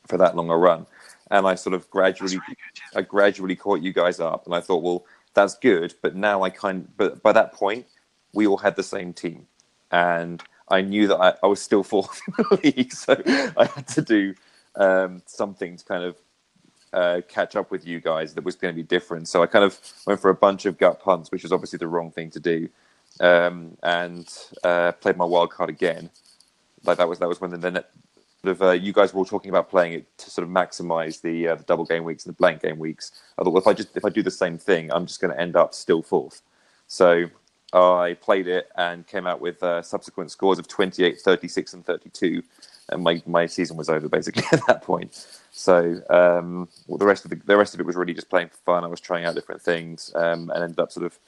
for 0.08 0.18
that 0.18 0.36
long 0.36 0.50
a 0.50 0.58
run. 0.58 0.86
And 1.32 1.45
I 1.45 1.56
sort 1.56 1.74
of 1.74 1.89
gradually, 1.89 2.36
good, 2.36 2.58
yeah. 2.76 3.00
I 3.00 3.02
gradually 3.02 3.56
caught 3.56 3.82
you 3.82 3.91
guys 3.91 4.20
up, 4.20 4.45
and 4.45 4.56
I 4.56 4.62
thought, 4.62 4.84
well, 4.84 5.06
that's 5.34 5.58
good. 5.58 5.93
But 6.02 6.16
now 6.16 6.43
I 6.43 6.50
kind, 6.50 6.88
but 6.95 7.22
by 7.22 7.34
that 7.34 7.54
point, 7.54 7.86
we 8.34 8.48
all 8.48 8.58
had 8.58 8.76
the 8.76 8.84
same 8.84 9.14
team, 9.14 9.45
and 9.91 10.41
I 10.70 10.82
knew 10.82 11.08
that 11.08 11.18
I, 11.18 11.34
I 11.43 11.48
was 11.48 11.62
still 11.62 11.84
fourth 11.84 12.22
in 12.28 12.45
the 12.50 12.60
league, 12.64 12.93
so 12.93 13.22
I 13.58 13.66
had 13.66 13.88
to 13.89 14.02
do 14.02 14.34
um, 14.76 15.22
something 15.26 15.76
to 15.76 15.86
kind 15.86 16.04
of 16.04 16.16
uh, 16.93 17.22
catch 17.28 17.58
up 17.58 17.72
with 17.72 17.86
you 17.86 18.00
guys 18.00 18.34
that 18.34 18.45
was 18.45 18.56
going 18.56 18.74
to 18.74 18.76
be 18.76 18.84
different. 18.84 19.28
So 19.28 19.43
I 19.43 19.48
kind 19.48 19.66
of 19.66 19.78
went 20.06 20.22
for 20.22 20.30
a 20.30 20.36
bunch 20.36 20.66
of 20.66 20.78
gut 20.78 21.02
punts, 21.02 21.32
which 21.32 21.43
was 21.43 21.52
obviously 21.52 21.78
the 21.78 21.88
wrong 21.88 22.12
thing 22.12 22.30
to 22.32 22.39
do 22.39 22.70
um, 23.20 23.78
and 23.84 24.28
uh, 24.63 24.91
played 24.93 25.18
my 25.18 25.26
wild 25.26 25.51
card 25.51 25.70
again. 25.70 26.09
Like 26.84 26.97
that 26.97 27.07
was 27.07 27.20
that 27.20 27.28
was 27.28 27.41
when 27.41 27.51
the, 27.51 27.57
the 27.57 27.86
sort 28.43 28.55
of 28.55 28.61
uh, 28.61 28.72
you 28.72 28.93
guys 28.93 29.13
were 29.13 29.20
all 29.20 29.26
talking 29.26 29.49
about 29.49 29.70
playing 29.70 29.93
it 29.93 30.18
to 30.20 30.30
sort 30.30 30.47
of 30.47 30.53
maximize 30.53 31.22
the, 31.22 31.49
uh, 31.49 31.55
the 31.55 31.63
double 31.63 31.86
game 31.86 32.03
weeks 32.03 32.26
and 32.26 32.34
the 32.34 32.38
blank 32.38 32.61
game 32.61 32.80
weeks. 32.80 33.11
I 33.38 33.43
thought 33.43 33.53
well, 33.53 33.61
if 33.61 33.68
I 33.68 33.74
just 33.74 33.95
if 33.95 34.05
I 34.05 34.09
do 34.09 34.24
the 34.24 34.32
same 34.32 34.57
thing, 34.57 34.91
I'm 34.91 35.05
just 35.05 35.20
going 35.20 35.34
to 35.34 35.39
end 35.39 35.55
up 35.55 35.74
still 35.74 36.01
fourth. 36.01 36.41
So 36.88 37.26
I 37.74 38.15
played 38.22 38.47
it 38.47 38.70
and 38.78 39.05
came 39.05 39.28
out 39.28 39.41
with 39.41 39.61
uh, 39.61 39.82
subsequent 39.82 40.32
scores 40.32 40.59
of 40.59 40.68
28, 40.68 41.20
36, 41.20 41.74
and 41.74 41.86
32. 41.86 42.43
And 42.89 43.03
my, 43.03 43.22
my 43.26 43.45
season 43.45 43.76
was 43.76 43.89
over 43.89 44.07
basically 44.07 44.43
at 44.53 44.65
that 44.68 44.82
point. 44.84 45.28
So 45.51 46.01
um, 46.09 46.70
well, 46.88 46.97
the 46.97 47.05
rest 47.05 47.26
of 47.26 47.32
the, 47.32 47.36
the 47.45 47.57
rest 47.57 47.74
of 47.74 47.80
it 47.82 47.86
was 47.86 47.97
really 47.97 48.13
just 48.13 48.30
playing 48.30 48.49
for 48.49 48.57
fun. 48.57 48.84
I 48.84 48.88
was 48.88 49.01
trying 49.01 49.26
out 49.26 49.36
different 49.36 49.61
things 49.61 50.13
um, 50.15 50.49
and 50.51 50.63
ended 50.63 50.80
up 50.80 50.91
sort 50.91 51.05
of 51.05 51.20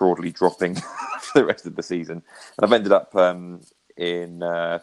broadly 0.00 0.30
dropping 0.30 0.74
for 1.20 1.38
the 1.38 1.44
rest 1.44 1.66
of 1.66 1.76
the 1.76 1.82
season. 1.82 2.22
And 2.56 2.64
I've 2.64 2.72
ended 2.72 2.90
up 2.90 3.14
um, 3.14 3.60
in 3.96 4.42
uh, 4.42 4.80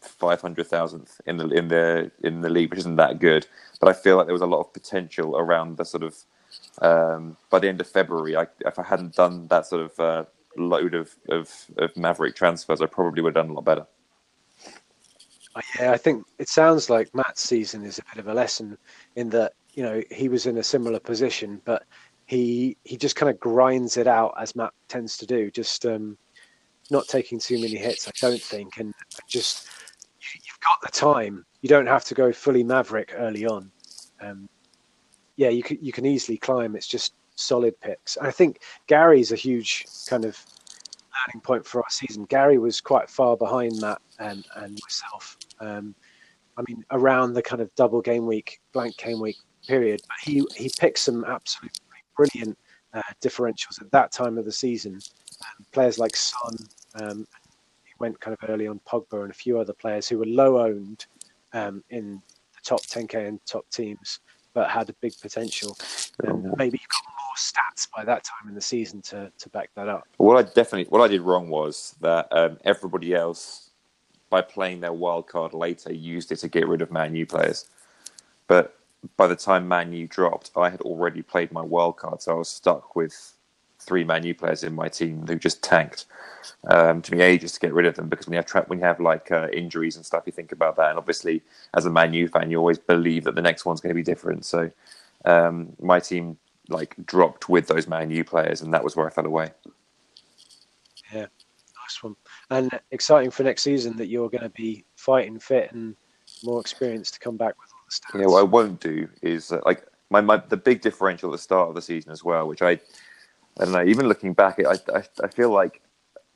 five 0.00 0.42
hundred 0.42 0.66
thousandth 0.66 1.20
in 1.24 1.38
the 1.38 1.48
in 1.48 1.68
the 1.68 2.10
in 2.22 2.42
the 2.42 2.50
league, 2.50 2.70
which 2.70 2.80
isn't 2.80 2.96
that 2.96 3.20
good. 3.20 3.46
But 3.80 3.88
I 3.88 3.92
feel 3.94 4.16
like 4.18 4.26
there 4.26 4.34
was 4.34 4.42
a 4.42 4.46
lot 4.46 4.60
of 4.60 4.72
potential 4.74 5.38
around 5.38 5.78
the 5.78 5.84
sort 5.84 6.02
of 6.02 6.16
um, 6.82 7.36
by 7.48 7.60
the 7.60 7.68
end 7.68 7.80
of 7.80 7.86
February. 7.86 8.36
I, 8.36 8.46
if 8.66 8.78
I 8.78 8.82
hadn't 8.82 9.14
done 9.14 9.46
that 9.48 9.66
sort 9.66 9.82
of 9.82 10.00
uh, 10.00 10.24
load 10.56 10.94
of, 10.94 11.14
of 11.28 11.48
of 11.78 11.96
Maverick 11.96 12.34
transfers, 12.34 12.82
I 12.82 12.86
probably 12.86 13.22
would 13.22 13.36
have 13.36 13.46
done 13.46 13.52
a 13.52 13.54
lot 13.54 13.64
better. 13.64 13.86
Uh, 15.54 15.60
yeah, 15.78 15.92
I 15.92 15.96
think 15.96 16.26
it 16.40 16.48
sounds 16.48 16.90
like 16.90 17.14
Matt's 17.14 17.40
season 17.40 17.84
is 17.84 18.00
a 18.00 18.02
bit 18.12 18.18
of 18.18 18.26
a 18.26 18.34
lesson 18.34 18.76
in 19.14 19.30
that 19.30 19.52
you 19.74 19.84
know 19.84 20.02
he 20.10 20.28
was 20.28 20.46
in 20.46 20.58
a 20.58 20.64
similar 20.64 20.98
position, 20.98 21.62
but 21.64 21.84
he 22.26 22.76
he 22.84 22.96
just 22.96 23.16
kind 23.16 23.30
of 23.30 23.38
grinds 23.38 23.96
it 23.96 24.06
out 24.06 24.34
as 24.38 24.56
Matt 24.56 24.72
tends 24.88 25.16
to 25.18 25.26
do, 25.26 25.50
just 25.50 25.84
um, 25.86 26.16
not 26.90 27.06
taking 27.08 27.38
too 27.38 27.60
many 27.60 27.76
hits. 27.76 28.08
I 28.08 28.12
don't 28.20 28.40
think, 28.40 28.78
and 28.78 28.94
just 29.26 29.68
you've 30.34 30.60
got 30.60 30.80
the 30.82 30.88
time. 30.88 31.44
You 31.60 31.68
don't 31.68 31.86
have 31.86 32.04
to 32.06 32.14
go 32.14 32.32
fully 32.32 32.64
Maverick 32.64 33.14
early 33.16 33.46
on. 33.46 33.70
Um, 34.20 34.48
yeah, 35.36 35.50
you 35.50 35.62
can 35.62 35.78
you 35.80 35.92
can 35.92 36.06
easily 36.06 36.38
climb. 36.38 36.76
It's 36.76 36.86
just 36.86 37.14
solid 37.36 37.78
picks. 37.80 38.16
And 38.16 38.26
I 38.26 38.30
think 38.30 38.60
Gary's 38.86 39.32
a 39.32 39.36
huge 39.36 39.86
kind 40.08 40.24
of 40.24 40.38
learning 41.26 41.42
point 41.42 41.66
for 41.66 41.82
our 41.82 41.90
season. 41.90 42.24
Gary 42.24 42.58
was 42.58 42.80
quite 42.80 43.10
far 43.10 43.36
behind 43.36 43.80
Matt 43.80 44.00
and 44.18 44.46
and 44.56 44.78
myself. 44.82 45.36
Um, 45.60 45.94
I 46.56 46.62
mean, 46.68 46.84
around 46.90 47.34
the 47.34 47.42
kind 47.42 47.60
of 47.60 47.74
double 47.74 48.00
game 48.00 48.26
week, 48.26 48.60
blank 48.72 48.96
game 48.96 49.20
week 49.20 49.36
period. 49.66 50.00
But 50.06 50.16
he 50.22 50.44
he 50.56 50.70
picked 50.78 50.98
some 50.98 51.24
absolute 51.24 51.78
brilliant 52.16 52.58
uh, 52.92 53.02
differentials 53.22 53.80
at 53.80 53.90
that 53.90 54.12
time 54.12 54.38
of 54.38 54.44
the 54.44 54.52
season. 54.52 54.94
Um, 54.94 55.66
players 55.72 55.98
like 55.98 56.16
Son, 56.16 56.56
um, 56.94 57.26
went 57.98 58.20
kind 58.20 58.36
of 58.40 58.48
early 58.48 58.66
on 58.66 58.80
Pogba 58.86 59.22
and 59.22 59.30
a 59.30 59.34
few 59.34 59.58
other 59.58 59.72
players 59.72 60.08
who 60.08 60.18
were 60.18 60.26
low 60.26 60.58
owned 60.58 61.06
um, 61.52 61.82
in 61.90 62.20
the 62.54 62.60
top 62.62 62.82
10k 62.82 63.28
and 63.28 63.44
top 63.46 63.68
teams, 63.70 64.20
but 64.52 64.68
had 64.68 64.88
a 64.90 64.94
big 64.94 65.12
potential. 65.20 65.76
And 66.22 66.52
maybe 66.56 66.78
you 66.80 66.86
got 66.88 67.12
more 67.24 67.34
stats 67.36 67.88
by 67.94 68.04
that 68.04 68.24
time 68.24 68.48
in 68.48 68.54
the 68.54 68.60
season 68.60 69.02
to 69.02 69.30
to 69.38 69.48
back 69.50 69.70
that 69.74 69.88
up. 69.88 70.06
What 70.18 70.36
I 70.36 70.42
definitely 70.42 70.84
what 70.90 71.00
I 71.00 71.08
did 71.08 71.22
wrong 71.22 71.48
was 71.48 71.94
that 72.00 72.28
um, 72.30 72.58
everybody 72.64 73.14
else, 73.14 73.70
by 74.30 74.40
playing 74.40 74.80
their 74.80 74.92
wild 74.92 75.26
card 75.28 75.54
later, 75.54 75.92
used 75.92 76.30
it 76.32 76.36
to 76.36 76.48
get 76.48 76.68
rid 76.68 76.82
of 76.82 76.90
Man 76.90 77.14
U 77.14 77.26
players, 77.26 77.66
but 78.46 78.78
by 79.16 79.26
the 79.26 79.36
time 79.36 79.68
Man 79.68 79.92
U 79.92 80.06
dropped, 80.06 80.50
I 80.56 80.70
had 80.70 80.80
already 80.80 81.22
played 81.22 81.52
my 81.52 81.62
wild 81.62 81.96
card, 81.96 82.22
so 82.22 82.32
I 82.32 82.38
was 82.38 82.48
stuck 82.48 82.96
with 82.96 83.32
three 83.78 84.04
Man 84.04 84.24
U 84.24 84.34
players 84.34 84.62
in 84.62 84.74
my 84.74 84.88
team 84.88 85.26
who 85.26 85.36
just 85.36 85.62
tanked. 85.62 86.06
Um, 86.70 87.02
to 87.02 87.12
me, 87.14 87.20
ages 87.20 87.52
to 87.52 87.60
get 87.60 87.72
rid 87.72 87.86
of 87.86 87.94
them 87.94 88.08
because 88.08 88.26
when 88.26 88.34
you 88.34 88.38
have 88.38 88.46
tra- 88.46 88.64
when 88.66 88.78
you 88.78 88.84
have 88.84 89.00
like 89.00 89.30
uh, 89.30 89.48
injuries 89.52 89.96
and 89.96 90.04
stuff, 90.04 90.24
you 90.26 90.32
think 90.32 90.52
about 90.52 90.76
that. 90.76 90.90
And 90.90 90.98
obviously, 90.98 91.42
as 91.74 91.86
a 91.86 91.90
Man 91.90 92.12
U 92.14 92.28
fan, 92.28 92.50
you 92.50 92.58
always 92.58 92.78
believe 92.78 93.24
that 93.24 93.34
the 93.34 93.42
next 93.42 93.64
one's 93.64 93.80
going 93.80 93.90
to 93.90 93.94
be 93.94 94.02
different. 94.02 94.44
So 94.44 94.70
um, 95.24 95.72
my 95.80 96.00
team 96.00 96.38
like 96.68 96.94
dropped 97.04 97.48
with 97.48 97.66
those 97.66 97.86
Man 97.86 98.10
U 98.10 98.24
players, 98.24 98.62
and 98.62 98.72
that 98.72 98.84
was 98.84 98.96
where 98.96 99.06
I 99.06 99.10
fell 99.10 99.26
away. 99.26 99.50
Yeah, 101.12 101.26
nice 101.82 102.02
one, 102.02 102.16
and 102.50 102.80
exciting 102.90 103.30
for 103.30 103.42
next 103.42 103.62
season 103.62 103.96
that 103.96 104.06
you're 104.06 104.30
going 104.30 104.44
to 104.44 104.50
be 104.50 104.84
fighting 104.96 105.38
fit 105.38 105.72
and 105.72 105.94
more 106.42 106.60
experience 106.60 107.10
to 107.10 107.18
come 107.20 107.36
back 107.36 107.54
with 107.60 107.73
stats. 108.00 108.20
Yeah, 108.20 108.26
what 108.26 108.40
I 108.40 108.44
won't 108.44 108.80
do 108.80 109.08
is 109.22 109.52
uh, 109.52 109.60
like 109.66 109.86
my, 110.10 110.20
my 110.20 110.38
the 110.48 110.56
big 110.56 110.82
differential 110.82 111.30
at 111.30 111.32
the 111.32 111.38
start 111.42 111.68
of 111.68 111.74
the 111.74 111.82
season 111.82 112.12
as 112.12 112.24
well, 112.24 112.48
which 112.48 112.62
I 112.62 112.72
I 112.72 112.80
don't 113.64 113.72
know. 113.72 113.84
Even 113.84 114.08
looking 114.08 114.34
back, 114.34 114.60
I 114.60 114.78
I, 114.94 115.04
I 115.22 115.28
feel 115.28 115.50
like 115.50 115.82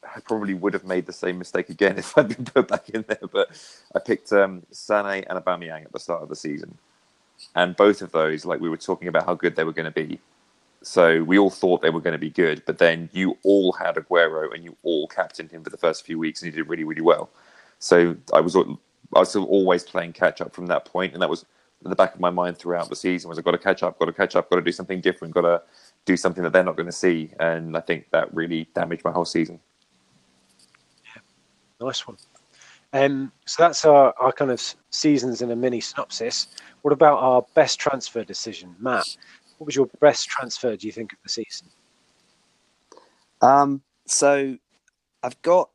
I 0.04 0.20
probably 0.20 0.54
would 0.54 0.74
have 0.74 0.84
made 0.84 1.06
the 1.06 1.12
same 1.12 1.38
mistake 1.38 1.70
again 1.70 1.98
if 1.98 2.16
I'd 2.18 2.28
been 2.28 2.44
put 2.44 2.68
back 2.68 2.88
in 2.90 3.04
there. 3.08 3.28
But 3.32 3.50
I 3.94 4.00
picked 4.00 4.32
um, 4.32 4.62
Sané 4.72 5.26
and 5.28 5.38
Aubameyang 5.44 5.84
at 5.84 5.92
the 5.92 6.00
start 6.00 6.22
of 6.22 6.28
the 6.28 6.36
season, 6.36 6.78
and 7.54 7.76
both 7.76 8.02
of 8.02 8.12
those, 8.12 8.44
like 8.44 8.60
we 8.60 8.70
were 8.70 8.76
talking 8.76 9.08
about 9.08 9.26
how 9.26 9.34
good 9.34 9.56
they 9.56 9.64
were 9.64 9.72
going 9.72 9.92
to 9.92 10.06
be. 10.06 10.20
So 10.82 11.24
we 11.24 11.38
all 11.38 11.50
thought 11.50 11.82
they 11.82 11.90
were 11.90 12.00
going 12.00 12.12
to 12.12 12.18
be 12.18 12.30
good, 12.30 12.62
but 12.66 12.78
then 12.78 13.10
you 13.12 13.36
all 13.44 13.72
had 13.72 13.96
Aguero 13.96 14.54
and 14.54 14.64
you 14.64 14.76
all 14.84 15.08
captained 15.08 15.50
him 15.50 15.64
for 15.64 15.70
the 15.70 15.76
first 15.76 16.06
few 16.06 16.18
weeks, 16.18 16.42
and 16.42 16.52
he 16.52 16.56
did 16.56 16.68
really, 16.68 16.84
really 16.84 17.02
well. 17.02 17.30
So 17.80 18.16
I 18.32 18.40
was 18.40 18.56
I 19.14 19.20
was 19.20 19.30
still 19.30 19.44
always 19.44 19.84
playing 19.84 20.12
catch 20.12 20.40
up 20.40 20.54
from 20.54 20.66
that 20.66 20.84
point, 20.84 21.12
and 21.12 21.22
that 21.22 21.30
was 21.30 21.44
in 21.84 21.90
the 21.90 21.96
back 21.96 22.14
of 22.14 22.20
my 22.20 22.30
mind 22.30 22.58
throughout 22.58 22.88
the 22.88 22.96
season. 22.96 23.28
Was 23.28 23.38
I've 23.38 23.44
got 23.44 23.52
to 23.52 23.58
catch 23.58 23.82
up, 23.82 23.98
got 23.98 24.06
to 24.06 24.12
catch 24.12 24.36
up, 24.36 24.50
got 24.50 24.56
to 24.56 24.62
do 24.62 24.72
something 24.72 25.00
different, 25.00 25.34
got 25.34 25.42
to 25.42 25.62
do 26.04 26.16
something 26.16 26.42
that 26.42 26.52
they're 26.52 26.64
not 26.64 26.76
going 26.76 26.86
to 26.86 26.92
see, 26.92 27.32
and 27.40 27.76
I 27.76 27.80
think 27.80 28.06
that 28.12 28.32
really 28.34 28.68
damaged 28.74 29.04
my 29.04 29.12
whole 29.12 29.24
season. 29.24 29.60
Yeah, 31.04 31.22
nice 31.86 32.06
one. 32.06 32.16
Um, 32.92 33.32
so 33.44 33.62
that's 33.62 33.84
our, 33.84 34.14
our 34.18 34.32
kind 34.32 34.50
of 34.50 34.62
seasons 34.90 35.42
in 35.42 35.50
a 35.50 35.56
mini 35.56 35.80
synopsis. 35.80 36.48
What 36.82 36.92
about 36.92 37.18
our 37.18 37.44
best 37.54 37.78
transfer 37.78 38.24
decision, 38.24 38.74
Matt? 38.78 39.04
What 39.58 39.66
was 39.66 39.76
your 39.76 39.88
best 40.00 40.28
transfer? 40.28 40.76
Do 40.76 40.86
you 40.86 40.92
think 40.92 41.12
of 41.12 41.18
the 41.22 41.28
season? 41.28 41.68
Um, 43.42 43.82
so 44.06 44.56
I've 45.22 45.40
got 45.42 45.70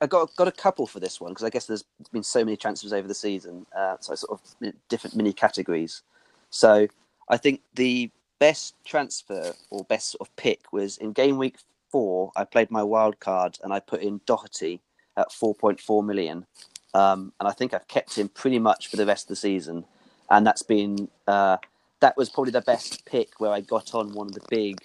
I, 0.00 0.06
got 0.06 0.34
got 0.36 0.48
a 0.48 0.52
couple 0.52 0.86
for 0.86 1.00
this 1.00 1.20
one 1.20 1.32
because 1.32 1.44
I 1.44 1.50
guess 1.50 1.66
there's 1.66 1.84
been 2.12 2.22
so 2.22 2.44
many 2.44 2.56
transfers 2.56 2.92
over 2.92 3.06
the 3.06 3.14
season, 3.14 3.66
uh, 3.76 3.96
so 4.00 4.14
sort 4.14 4.40
of 4.40 4.72
different 4.88 5.16
mini 5.16 5.32
categories. 5.32 6.02
So 6.50 6.88
I 7.28 7.36
think 7.36 7.60
the 7.74 8.10
best 8.38 8.74
transfer 8.84 9.52
or 9.70 9.84
best 9.84 10.10
sort 10.12 10.28
of 10.28 10.34
pick 10.36 10.72
was 10.72 10.96
in 10.98 11.12
game 11.12 11.38
week 11.38 11.56
four. 11.90 12.32
I 12.36 12.44
played 12.44 12.70
my 12.70 12.82
wild 12.82 13.20
card 13.20 13.58
and 13.62 13.72
I 13.72 13.80
put 13.80 14.02
in 14.02 14.20
Doherty 14.26 14.80
at 15.16 15.30
4.4 15.30 16.04
million, 16.04 16.46
um, 16.92 17.32
and 17.38 17.48
I 17.48 17.52
think 17.52 17.74
I've 17.74 17.88
kept 17.88 18.16
him 18.16 18.28
pretty 18.28 18.58
much 18.58 18.88
for 18.88 18.96
the 18.96 19.06
rest 19.06 19.24
of 19.24 19.28
the 19.28 19.36
season. 19.36 19.84
And 20.30 20.46
that's 20.46 20.62
been 20.62 21.08
uh, 21.26 21.58
that 22.00 22.16
was 22.16 22.30
probably 22.30 22.52
the 22.52 22.60
best 22.60 23.04
pick 23.06 23.38
where 23.38 23.52
I 23.52 23.60
got 23.60 23.94
on 23.94 24.12
one 24.12 24.26
of 24.26 24.34
the 24.34 24.46
big 24.48 24.78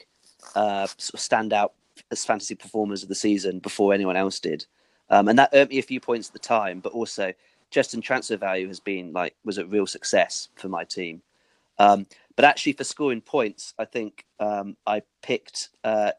uh, 0.56 0.88
sort 0.98 1.16
of 1.16 1.20
standout 1.20 1.72
as 2.12 2.26
fantasy 2.26 2.56
performers 2.56 3.04
of 3.04 3.10
the 3.10 3.16
season 3.16 3.60
before 3.60 3.94
anyone 3.94 4.16
else 4.16 4.40
did. 4.40 4.66
Um, 5.10 5.28
and 5.28 5.40
that 5.40 5.50
earned 5.54 5.70
me 5.70 5.80
a 5.80 5.84
few 5.84 6.00
points 6.00 6.30
at 6.30 6.34
the 6.34 6.40
time, 6.40 6.80
but 6.80 6.94
also 6.94 7.34
just 7.72 7.94
in 7.94 8.02
transfer 8.02 8.38
value 8.38 8.68
has 8.68 8.80
been 8.80 9.14
like 9.14 9.36
was 9.46 9.58
a 9.58 9.66
real 9.66 9.88
success 9.88 10.50
for 10.56 10.70
my 10.70 10.84
team. 10.84 11.22
Um, 11.78 12.08
but 12.36 12.46
actually, 12.46 12.74
for 12.74 12.84
scoring 12.84 13.22
points, 13.22 13.74
I 13.78 13.86
think 13.86 14.26
um, 14.40 14.78
I 14.88 15.02
picked 15.22 15.70
uh, 15.84 16.12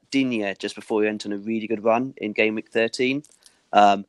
just 0.58 0.74
before 0.74 1.02
he 1.02 1.08
went 1.08 1.24
on 1.26 1.32
a 1.32 1.38
really 1.38 1.66
good 1.66 1.82
run 1.82 2.14
in 2.18 2.32
game 2.32 2.54
week 2.54 2.70
13. 2.70 3.22
Um, 3.72 4.04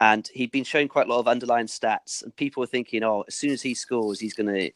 and 0.00 0.28
he'd 0.34 0.50
been 0.50 0.64
showing 0.64 0.88
quite 0.88 1.06
a 1.06 1.10
lot 1.10 1.20
of 1.20 1.28
underlying 1.28 1.66
stats, 1.66 2.22
and 2.22 2.34
people 2.34 2.60
were 2.60 2.66
thinking, 2.66 3.04
"Oh, 3.04 3.24
as 3.28 3.34
soon 3.34 3.50
as 3.50 3.62
he 3.62 3.74
scores, 3.74 4.18
he's 4.20 4.34
going 4.34 4.52
to 4.52 4.70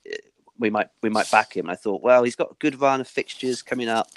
we 0.58 0.70
might 0.70 0.88
we 1.02 1.10
might 1.10 1.30
back 1.30 1.56
him." 1.56 1.66
And 1.66 1.72
I 1.72 1.74
thought, 1.74 2.02
well, 2.02 2.22
he's 2.22 2.36
got 2.36 2.52
a 2.52 2.56
good 2.60 2.80
run 2.80 3.00
of 3.00 3.08
fixtures 3.08 3.60
coming 3.60 3.88
up. 3.88 4.08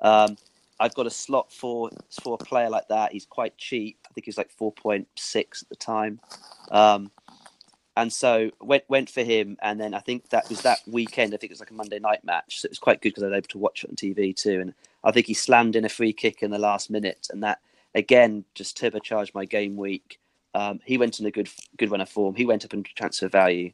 Um, 0.00 0.36
I've 0.80 0.94
got 0.94 1.06
a 1.06 1.10
slot 1.10 1.52
for 1.52 1.90
for 2.22 2.38
a 2.40 2.44
player 2.44 2.70
like 2.70 2.88
that. 2.88 3.12
He's 3.12 3.26
quite 3.26 3.56
cheap. 3.58 3.98
I 4.08 4.12
think 4.12 4.26
he's 4.26 4.38
like 4.38 4.50
four 4.50 4.72
point 4.72 5.08
six 5.16 5.62
at 5.62 5.68
the 5.68 5.76
time. 5.76 6.20
Um, 6.70 7.10
and 7.96 8.12
so 8.12 8.50
went 8.60 8.84
went 8.88 9.10
for 9.10 9.24
him, 9.24 9.56
and 9.60 9.80
then 9.80 9.92
I 9.92 9.98
think 9.98 10.28
that 10.30 10.48
was 10.48 10.62
that 10.62 10.78
weekend. 10.86 11.34
I 11.34 11.36
think 11.36 11.50
it 11.50 11.54
was 11.54 11.60
like 11.60 11.72
a 11.72 11.74
Monday 11.74 11.98
night 11.98 12.22
match, 12.22 12.60
so 12.60 12.66
it 12.66 12.70
was 12.70 12.78
quite 12.78 13.02
good 13.02 13.10
because 13.10 13.24
I 13.24 13.26
was 13.26 13.36
able 13.38 13.48
to 13.48 13.58
watch 13.58 13.82
it 13.82 13.90
on 13.90 13.96
TV 13.96 14.34
too. 14.36 14.60
And 14.60 14.72
I 15.02 15.10
think 15.10 15.26
he 15.26 15.34
slammed 15.34 15.74
in 15.74 15.84
a 15.84 15.88
free 15.88 16.12
kick 16.12 16.42
in 16.42 16.52
the 16.52 16.60
last 16.60 16.90
minute, 16.90 17.26
and 17.32 17.42
that 17.42 17.58
again 17.96 18.44
just 18.54 18.78
turbocharged 18.78 19.34
my 19.34 19.44
game 19.44 19.76
week. 19.76 20.20
Um, 20.54 20.78
he 20.84 20.96
went 20.96 21.18
in 21.18 21.26
a 21.26 21.32
good 21.32 21.48
good 21.76 21.90
run 21.90 22.00
of 22.00 22.08
form. 22.08 22.36
He 22.36 22.46
went 22.46 22.64
up 22.64 22.72
in 22.72 22.84
transfer 22.84 23.28
value, 23.28 23.72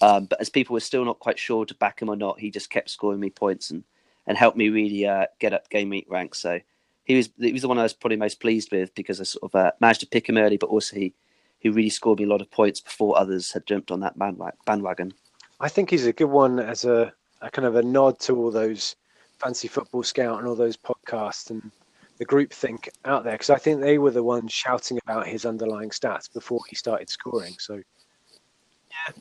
um, 0.00 0.24
but 0.24 0.40
as 0.40 0.48
people 0.48 0.72
were 0.72 0.80
still 0.80 1.04
not 1.04 1.18
quite 1.18 1.38
sure 1.38 1.66
to 1.66 1.74
back 1.74 2.00
him 2.00 2.08
or 2.08 2.16
not, 2.16 2.40
he 2.40 2.50
just 2.50 2.70
kept 2.70 2.88
scoring 2.88 3.20
me 3.20 3.28
points 3.28 3.70
and 3.70 3.84
and 4.26 4.36
helped 4.36 4.56
me 4.56 4.68
really 4.68 5.06
uh, 5.06 5.26
get 5.38 5.52
up 5.52 5.68
game 5.70 5.90
week 5.90 6.06
ranks. 6.08 6.38
So 6.40 6.60
he 7.04 7.16
was 7.16 7.30
he 7.38 7.52
was 7.52 7.62
the 7.62 7.68
one 7.68 7.78
I 7.78 7.84
was 7.84 7.92
probably 7.92 8.16
most 8.16 8.40
pleased 8.40 8.70
with 8.72 8.94
because 8.94 9.20
I 9.20 9.24
sort 9.24 9.44
of 9.44 9.54
uh, 9.54 9.72
managed 9.80 10.00
to 10.00 10.06
pick 10.06 10.28
him 10.28 10.38
early, 10.38 10.56
but 10.56 10.70
also 10.70 10.96
he 10.96 11.14
he 11.58 11.68
really 11.68 11.90
scored 11.90 12.18
me 12.18 12.24
a 12.24 12.28
lot 12.28 12.42
of 12.42 12.50
points 12.50 12.80
before 12.80 13.18
others 13.18 13.52
had 13.52 13.66
jumped 13.66 13.90
on 13.90 14.00
that 14.00 14.18
bandwagon. 14.66 15.12
I 15.60 15.68
think 15.68 15.90
he's 15.90 16.06
a 16.06 16.12
good 16.12 16.26
one 16.26 16.58
as 16.58 16.84
a, 16.84 17.12
a 17.40 17.50
kind 17.50 17.66
of 17.66 17.76
a 17.76 17.82
nod 17.82 18.18
to 18.20 18.36
all 18.36 18.50
those 18.50 18.94
Fantasy 19.38 19.68
Football 19.68 20.02
Scout 20.02 20.38
and 20.38 20.46
all 20.46 20.54
those 20.54 20.76
podcasts 20.76 21.50
and 21.50 21.70
the 22.18 22.24
group 22.24 22.52
think 22.52 22.88
out 23.04 23.24
there 23.24 23.34
because 23.34 23.50
I 23.50 23.58
think 23.58 23.80
they 23.80 23.98
were 23.98 24.10
the 24.10 24.22
ones 24.22 24.52
shouting 24.52 24.98
about 25.02 25.26
his 25.26 25.44
underlying 25.44 25.90
stats 25.90 26.32
before 26.32 26.60
he 26.68 26.76
started 26.76 27.10
scoring. 27.10 27.54
So, 27.58 27.74
yeah, 27.74 29.14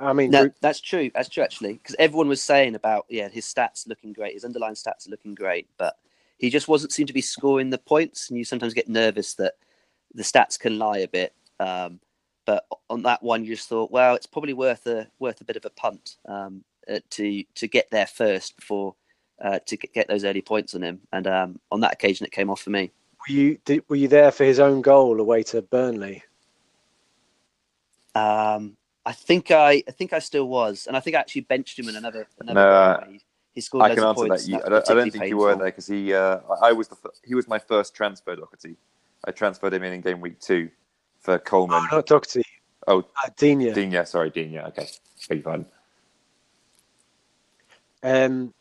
I 0.00 0.12
mean, 0.12 0.30
no, 0.30 0.50
that's 0.60 0.80
true. 0.80 1.10
That's 1.14 1.28
true 1.28 1.42
actually 1.42 1.74
because 1.74 1.96
everyone 1.98 2.28
was 2.28 2.42
saying 2.42 2.74
about 2.74 3.06
yeah 3.08 3.28
his 3.28 3.44
stats 3.44 3.86
looking 3.86 4.12
great, 4.12 4.34
his 4.34 4.44
underlying 4.44 4.74
stats 4.74 5.06
are 5.06 5.10
looking 5.10 5.34
great, 5.34 5.68
but 5.76 5.96
he 6.38 6.50
just 6.50 6.68
wasn't 6.68 6.92
seem 6.92 7.06
to 7.06 7.12
be 7.12 7.20
scoring 7.20 7.70
the 7.70 7.78
points, 7.78 8.28
and 8.28 8.38
you 8.38 8.44
sometimes 8.44 8.74
get 8.74 8.88
nervous 8.88 9.34
that 9.34 9.54
the 10.14 10.22
stats 10.22 10.58
can 10.58 10.78
lie 10.78 10.98
a 10.98 11.08
bit 11.08 11.34
um, 11.60 12.00
but 12.46 12.64
on 12.88 13.02
that 13.02 13.22
one, 13.22 13.44
you 13.44 13.54
just 13.54 13.68
thought, 13.68 13.90
well, 13.90 14.14
it's 14.14 14.26
probably 14.26 14.54
worth 14.54 14.86
a 14.86 15.06
worth 15.18 15.40
a 15.40 15.44
bit 15.44 15.56
of 15.56 15.64
a 15.64 15.70
punt 15.70 16.16
um, 16.26 16.64
uh, 16.90 17.00
to 17.10 17.44
to 17.54 17.68
get 17.68 17.90
there 17.90 18.06
first 18.06 18.56
before 18.56 18.94
uh, 19.42 19.58
to 19.66 19.76
get 19.76 20.08
those 20.08 20.24
early 20.24 20.40
points 20.40 20.74
on 20.74 20.82
him. 20.82 21.00
And 21.12 21.26
um, 21.26 21.60
on 21.70 21.80
that 21.80 21.92
occasion, 21.92 22.24
it 22.24 22.32
came 22.32 22.50
off 22.50 22.62
for 22.62 22.70
me. 22.70 22.90
Were 23.28 23.34
you 23.34 23.58
did, 23.64 23.84
were 23.88 23.96
you 23.96 24.08
there 24.08 24.30
for 24.30 24.44
his 24.44 24.60
own 24.60 24.80
goal 24.80 25.20
away 25.20 25.42
to 25.44 25.60
Burnley? 25.60 26.22
Um, 28.14 28.76
I 29.08 29.12
think 29.12 29.50
I 29.50 29.82
I 29.88 29.90
think 29.90 30.12
I 30.12 30.18
still 30.18 30.46
was, 30.46 30.86
and 30.86 30.94
I 30.94 31.00
think 31.00 31.16
I 31.16 31.20
actually 31.20 31.40
benched 31.40 31.78
him 31.78 31.88
in 31.88 31.96
another 31.96 32.26
another. 32.40 32.60
No, 33.06 33.10
he, 33.10 33.22
he, 33.54 33.60
scored. 33.62 33.90
I 33.90 33.94
can 33.94 34.04
answer 34.04 34.28
that. 34.28 34.46
You, 34.46 34.56
I, 34.56 34.68
don't, 34.68 34.90
I, 34.90 34.94
don't, 34.94 35.02
think 35.04 35.14
painful. 35.14 35.28
you 35.28 35.36
were 35.38 35.56
there 35.56 35.64
because 35.64 35.86
he 35.86 36.12
uh, 36.12 36.40
I 36.60 36.72
was 36.72 36.88
the 36.88 36.96
he 37.24 37.34
was 37.34 37.48
my 37.48 37.58
first 37.58 37.94
transfer 37.94 38.36
Doherty. 38.36 38.76
I 39.24 39.30
transferred 39.30 39.72
him 39.72 39.82
in 39.82 39.94
in 39.94 40.02
game 40.02 40.20
week 40.20 40.38
two 40.40 40.68
for 41.20 41.38
Coleman. 41.38 41.88
Oh, 41.90 41.96
not 41.96 42.06
Doherty. 42.06 42.42
Oh, 42.86 42.98
uh, 42.98 43.30
Digne. 43.38 43.72
Digne, 43.72 44.04
sorry, 44.04 44.28
Digne. 44.28 44.58
Okay, 44.58 44.86
beg 45.30 45.42
your 45.42 45.64
Um, 48.02 48.52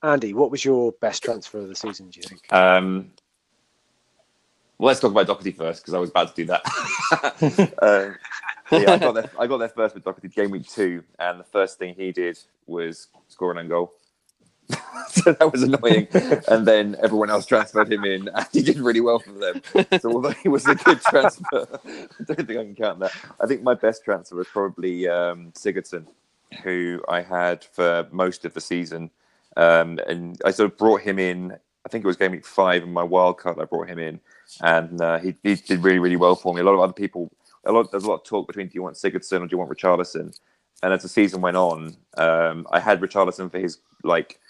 Andy, 0.00 0.32
what 0.32 0.52
was 0.52 0.64
your 0.64 0.92
best 0.92 1.24
transfer 1.24 1.58
of 1.58 1.66
the 1.66 1.74
season? 1.74 2.10
Do 2.10 2.20
you 2.20 2.28
think? 2.28 2.52
Um, 2.52 3.10
well, 4.78 4.86
let's 4.88 5.00
talk 5.00 5.10
about 5.10 5.26
Doherty 5.26 5.50
first 5.50 5.82
because 5.82 5.94
I 5.94 5.98
was 5.98 6.10
about 6.10 6.36
to 6.36 6.44
do 6.44 6.46
that. 6.52 7.74
uh, 7.82 8.10
yeah, 8.72 8.92
I 8.92 8.98
got 8.98 9.12
there. 9.12 9.30
I 9.38 9.46
got 9.46 9.58
there 9.58 9.68
first 9.68 9.94
with 9.94 10.04
Doherty 10.04 10.28
game 10.28 10.50
week 10.50 10.68
two, 10.68 11.02
and 11.18 11.40
the 11.40 11.44
first 11.44 11.78
thing 11.78 11.94
he 11.94 12.12
did 12.12 12.38
was 12.66 13.08
score 13.28 13.52
an 13.52 13.58
own 13.58 13.68
goal. 13.68 13.92
so 15.08 15.32
that 15.32 15.52
was 15.52 15.62
annoying. 15.62 16.08
and 16.48 16.66
then 16.66 16.96
everyone 17.02 17.30
else 17.30 17.46
transferred 17.46 17.92
him 17.92 18.04
in, 18.04 18.28
and 18.28 18.46
he 18.52 18.62
did 18.62 18.78
really 18.78 19.00
well 19.00 19.18
for 19.18 19.32
them. 19.32 19.62
So 20.00 20.12
although 20.12 20.30
he 20.30 20.48
was 20.48 20.66
a 20.66 20.74
good 20.74 21.00
transfer, 21.08 21.66
I 21.84 22.24
don't 22.24 22.46
think 22.46 22.50
I 22.50 22.64
can 22.64 22.74
count 22.74 22.98
that. 23.00 23.12
I 23.40 23.46
think 23.46 23.62
my 23.62 23.74
best 23.74 24.04
transfer 24.04 24.36
was 24.36 24.48
probably 24.48 25.08
um, 25.08 25.52
Sigurdsson, 25.52 26.06
who 26.62 27.02
I 27.08 27.22
had 27.22 27.64
for 27.64 28.08
most 28.10 28.44
of 28.44 28.54
the 28.54 28.60
season, 28.60 29.10
um, 29.56 30.00
and 30.08 30.40
I 30.44 30.50
sort 30.50 30.70
of 30.70 30.78
brought 30.78 31.02
him 31.02 31.18
in. 31.18 31.52
I 31.84 31.88
think 31.88 32.04
it 32.04 32.08
was 32.08 32.16
game 32.16 32.32
week 32.32 32.44
five 32.44 32.82
in 32.82 32.92
my 32.92 33.04
wild 33.04 33.38
card. 33.38 33.58
I 33.60 33.64
brought 33.64 33.88
him 33.88 34.00
in, 34.00 34.18
and 34.60 35.00
uh, 35.00 35.18
he, 35.18 35.36
he 35.44 35.54
did 35.54 35.84
really 35.84 36.00
really 36.00 36.16
well 36.16 36.34
for 36.34 36.52
me. 36.52 36.60
A 36.60 36.64
lot 36.64 36.74
of 36.74 36.80
other 36.80 36.92
people, 36.92 37.30
a 37.66 37.72
lot 37.72 37.90
there's 37.90 38.04
a 38.04 38.08
lot 38.08 38.20
of 38.20 38.24
talk 38.24 38.46
between 38.46 38.68
do 38.68 38.74
you 38.74 38.82
want 38.82 38.96
Sigurdsson 38.96 39.42
or 39.42 39.46
do 39.46 39.52
you 39.52 39.58
want 39.58 39.70
Richarlison? 39.70 40.38
And 40.82 40.92
as 40.92 41.02
the 41.02 41.08
season 41.08 41.40
went 41.40 41.56
on, 41.56 41.96
um, 42.16 42.66
I 42.70 42.80
had 42.80 43.00
Richarlison 43.00 43.50
for 43.50 43.58
his 43.58 43.78
like 44.04 44.40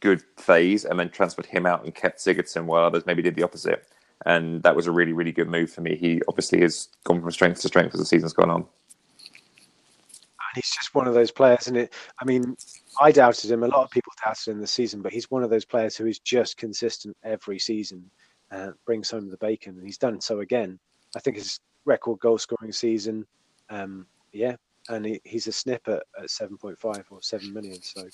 good 0.00 0.22
phase 0.36 0.84
and 0.84 0.98
then 0.98 1.10
transferred 1.10 1.46
him 1.46 1.66
out 1.66 1.84
and 1.84 1.94
kept 1.94 2.18
Sigurdsson 2.18 2.64
while 2.64 2.84
others 2.84 3.06
maybe 3.06 3.22
did 3.22 3.34
the 3.34 3.42
opposite. 3.42 3.86
And 4.26 4.62
that 4.62 4.74
was 4.74 4.86
a 4.86 4.92
really, 4.92 5.12
really 5.12 5.32
good 5.32 5.48
move 5.48 5.70
for 5.70 5.80
me. 5.80 5.96
He 5.96 6.22
obviously 6.28 6.60
has 6.60 6.88
gone 7.04 7.20
from 7.20 7.30
strength 7.30 7.60
to 7.62 7.68
strength 7.68 7.94
as 7.94 8.00
the 8.00 8.06
season's 8.06 8.32
gone 8.32 8.50
on. 8.50 8.60
And 8.60 10.56
he's 10.56 10.70
just 10.70 10.94
one 10.94 11.06
of 11.06 11.14
those 11.14 11.30
players, 11.30 11.66
and 11.66 11.76
it. 11.76 11.92
I 12.20 12.24
mean, 12.24 12.56
I 13.00 13.10
doubted 13.10 13.50
him. 13.50 13.64
A 13.64 13.68
lot 13.68 13.84
of 13.84 13.90
people 13.90 14.12
doubted 14.24 14.52
him 14.52 14.60
this 14.60 14.70
season, 14.70 15.02
but 15.02 15.12
he's 15.12 15.30
one 15.30 15.42
of 15.42 15.50
those 15.50 15.64
players 15.64 15.96
who 15.96 16.06
is 16.06 16.20
just 16.20 16.56
consistent 16.56 17.16
every 17.24 17.58
season, 17.58 18.08
uh, 18.52 18.70
brings 18.86 19.10
home 19.10 19.28
the 19.28 19.36
bacon, 19.38 19.76
and 19.76 19.84
he's 19.84 19.98
done 19.98 20.20
so 20.20 20.40
again. 20.40 20.78
I 21.16 21.20
think 21.20 21.36
his 21.36 21.58
record 21.84 22.20
goal 22.20 22.38
scoring 22.38 22.72
season. 22.72 23.26
Um, 23.70 24.06
yeah, 24.32 24.56
and 24.88 25.06
he, 25.06 25.20
he's 25.24 25.46
a 25.46 25.52
snip 25.52 25.86
at, 25.88 26.02
at 26.18 26.26
7.5 26.26 27.04
or 27.10 27.22
7 27.22 27.52
million. 27.52 27.80
So 27.82 28.06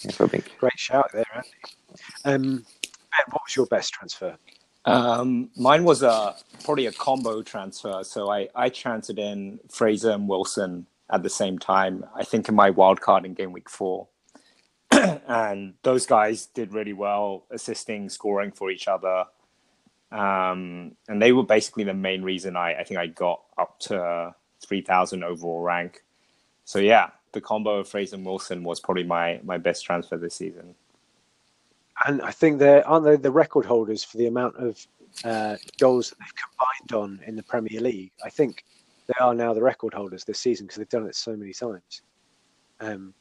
great 0.59 0.79
shout 0.79 1.11
there, 1.13 1.25
Andy. 1.35 1.49
Um, 2.25 2.65
ben, 3.11 3.25
what 3.31 3.43
was 3.47 3.57
your 3.57 3.67
best 3.67 3.93
transfer? 3.93 4.37
Um, 4.85 5.51
mine 5.57 5.85
was 5.85 6.03
a 6.03 6.37
probably 6.65 6.87
a 6.87 6.93
combo 6.93 7.43
transfer. 7.43 8.03
So 8.03 8.31
I, 8.31 8.49
I 8.55 8.69
transferred 8.69 9.19
in 9.19 9.61
Fraser 9.69 10.11
and 10.11 10.29
Wilson 10.29 10.87
at 11.11 11.23
the 11.23 11.31
same 11.31 11.59
time. 11.59 12.05
I 12.15 12.25
think 12.25 12.49
in 12.49 12.55
my 12.55 12.71
wild 12.71 13.01
card 13.01 13.27
in 13.27 13.35
game 13.35 13.53
week 13.53 13.69
four. 13.69 14.09
and 14.91 15.75
those 15.83 16.07
guys 16.07 16.47
did 16.47 16.73
really 16.73 16.93
well, 16.93 17.45
assisting, 17.51 18.09
scoring 18.09 18.51
for 18.51 18.71
each 18.71 18.89
other. 18.89 19.25
Um, 20.13 20.97
and 21.09 21.23
they 21.23 21.33
were 21.33 21.45
basically 21.45 21.85
the 21.85 21.95
main 21.95 22.23
reason 22.23 22.57
I, 22.57 22.81
I 22.81 22.85
think 22.85 22.99
I 22.99 23.07
got 23.07 23.43
up 23.57 23.79
to 23.81 24.35
3,000 24.61 25.23
overall 25.23 25.61
rank 25.61 26.03
so 26.71 26.79
yeah, 26.79 27.11
the 27.33 27.41
combo 27.41 27.79
of 27.81 27.89
Fraser 27.89 28.15
and 28.15 28.25
Wilson 28.25 28.63
was 28.63 28.79
probably 28.79 29.03
my 29.03 29.41
my 29.43 29.59
best 29.59 29.85
transfer 29.85 30.17
this 30.17 30.37
season. 30.37 30.77
And 32.07 32.23
I 32.23 32.31
think 32.31 32.61
they 32.61 32.81
aren't 32.83 33.05
they 33.05 33.17
the 33.17 33.33
record 33.33 33.67
holders 33.67 34.05
for 34.05 34.19
the 34.19 34.29
amount 34.29 34.55
of 34.55 34.87
uh, 35.25 35.57
goals 35.81 36.11
that 36.11 36.19
they've 36.21 36.35
combined 36.47 37.05
on 37.05 37.27
in 37.27 37.35
the 37.35 37.43
Premier 37.43 37.81
League. 37.81 38.13
I 38.25 38.31
think 38.31 38.65
they 39.09 39.15
are 39.21 39.35
now 39.35 39.53
the 39.53 39.61
record 39.61 39.93
holders 39.93 40.23
this 40.23 40.39
season 40.39 40.67
because 40.67 40.79
they've 40.79 40.89
done 40.89 41.09
it 41.09 41.17
so 41.17 41.35
many 41.35 41.53
times. 41.53 42.03
Um, 42.79 43.15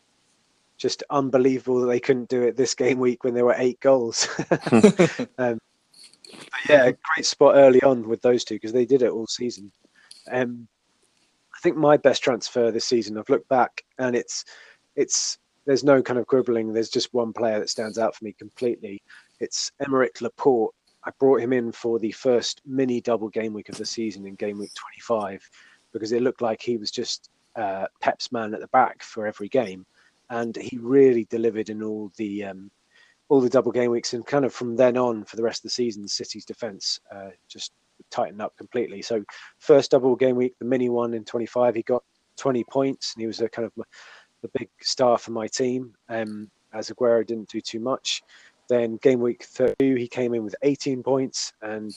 just 0.77 1.01
unbelievable 1.09 1.81
that 1.81 1.87
they 1.87 1.99
couldn't 1.99 2.29
do 2.29 2.43
it 2.43 2.55
this 2.55 2.75
game 2.75 2.99
week 2.99 3.23
when 3.23 3.33
there 3.33 3.45
were 3.45 3.55
eight 3.57 3.79
goals. 3.79 4.27
um, 5.39 5.59
yeah, 6.69 6.91
great 7.15 7.25
spot 7.25 7.55
early 7.55 7.81
on 7.81 8.07
with 8.07 8.21
those 8.21 8.43
two 8.43 8.55
because 8.55 8.73
they 8.73 8.85
did 8.85 9.01
it 9.01 9.11
all 9.11 9.27
season. 9.27 9.71
Um, 10.31 10.67
I 11.55 11.59
think 11.61 11.75
my 11.75 11.97
best 11.97 12.23
transfer 12.23 12.71
this 12.71 12.85
season. 12.85 13.17
I've 13.17 13.29
looked 13.29 13.49
back 13.49 13.83
and 13.97 14.15
it's 14.15 14.45
it's 14.95 15.37
there's 15.65 15.83
no 15.83 16.01
kind 16.01 16.19
of 16.19 16.27
quibbling. 16.27 16.73
There's 16.73 16.89
just 16.89 17.13
one 17.13 17.33
player 17.33 17.59
that 17.59 17.69
stands 17.69 17.97
out 17.97 18.15
for 18.15 18.25
me 18.25 18.33
completely. 18.33 19.01
It's 19.39 19.71
Aymeric 19.81 20.21
Laporte. 20.21 20.73
I 21.03 21.11
brought 21.19 21.41
him 21.41 21.53
in 21.53 21.71
for 21.71 21.99
the 21.99 22.11
first 22.11 22.61
mini 22.65 23.01
double 23.01 23.29
game 23.29 23.53
week 23.53 23.69
of 23.69 23.77
the 23.77 23.85
season 23.85 24.25
in 24.25 24.35
game 24.35 24.57
week 24.57 24.73
25 24.73 25.47
because 25.93 26.11
it 26.11 26.21
looked 26.21 26.41
like 26.41 26.61
he 26.61 26.77
was 26.77 26.91
just 26.91 27.29
uh, 27.55 27.85
Pep's 28.01 28.31
man 28.31 28.53
at 28.53 28.61
the 28.61 28.67
back 28.67 29.01
for 29.03 29.25
every 29.25 29.49
game, 29.49 29.85
and 30.29 30.55
he 30.55 30.77
really 30.77 31.25
delivered 31.25 31.69
in 31.69 31.83
all 31.83 32.11
the 32.17 32.45
um, 32.45 32.71
all 33.29 33.41
the 33.41 33.49
double 33.49 33.71
game 33.71 33.91
weeks, 33.91 34.13
and 34.13 34.25
kind 34.25 34.43
of 34.43 34.53
from 34.53 34.75
then 34.75 34.97
on 34.97 35.23
for 35.23 35.35
the 35.35 35.43
rest 35.43 35.59
of 35.59 35.63
the 35.63 35.69
season, 35.69 36.01
the 36.01 36.09
City's 36.09 36.45
defence 36.45 36.99
uh, 37.13 37.29
just 37.47 37.71
tightened 38.09 38.41
up 38.41 38.57
completely. 38.57 39.01
So 39.01 39.23
first 39.59 39.91
double 39.91 40.15
game 40.15 40.35
week, 40.35 40.55
the 40.59 40.65
mini 40.65 40.89
one 40.89 41.13
in 41.13 41.23
25, 41.23 41.75
he 41.75 41.83
got 41.83 42.03
20 42.37 42.63
points, 42.65 43.13
and 43.13 43.21
he 43.21 43.27
was 43.27 43.39
a 43.39 43.49
kind 43.49 43.65
of 43.65 43.85
the 44.41 44.49
big 44.57 44.69
star 44.81 45.17
for 45.17 45.31
my 45.31 45.47
team. 45.47 45.93
Um, 46.09 46.49
as 46.73 46.89
Aguero 46.89 47.25
didn't 47.25 47.49
do 47.49 47.61
too 47.61 47.79
much. 47.79 48.21
Then 48.67 48.97
game 48.97 49.19
week 49.19 49.43
32, 49.43 49.95
he 49.95 50.07
came 50.07 50.33
in 50.33 50.43
with 50.43 50.55
18 50.61 51.01
points, 51.01 51.53
and 51.61 51.91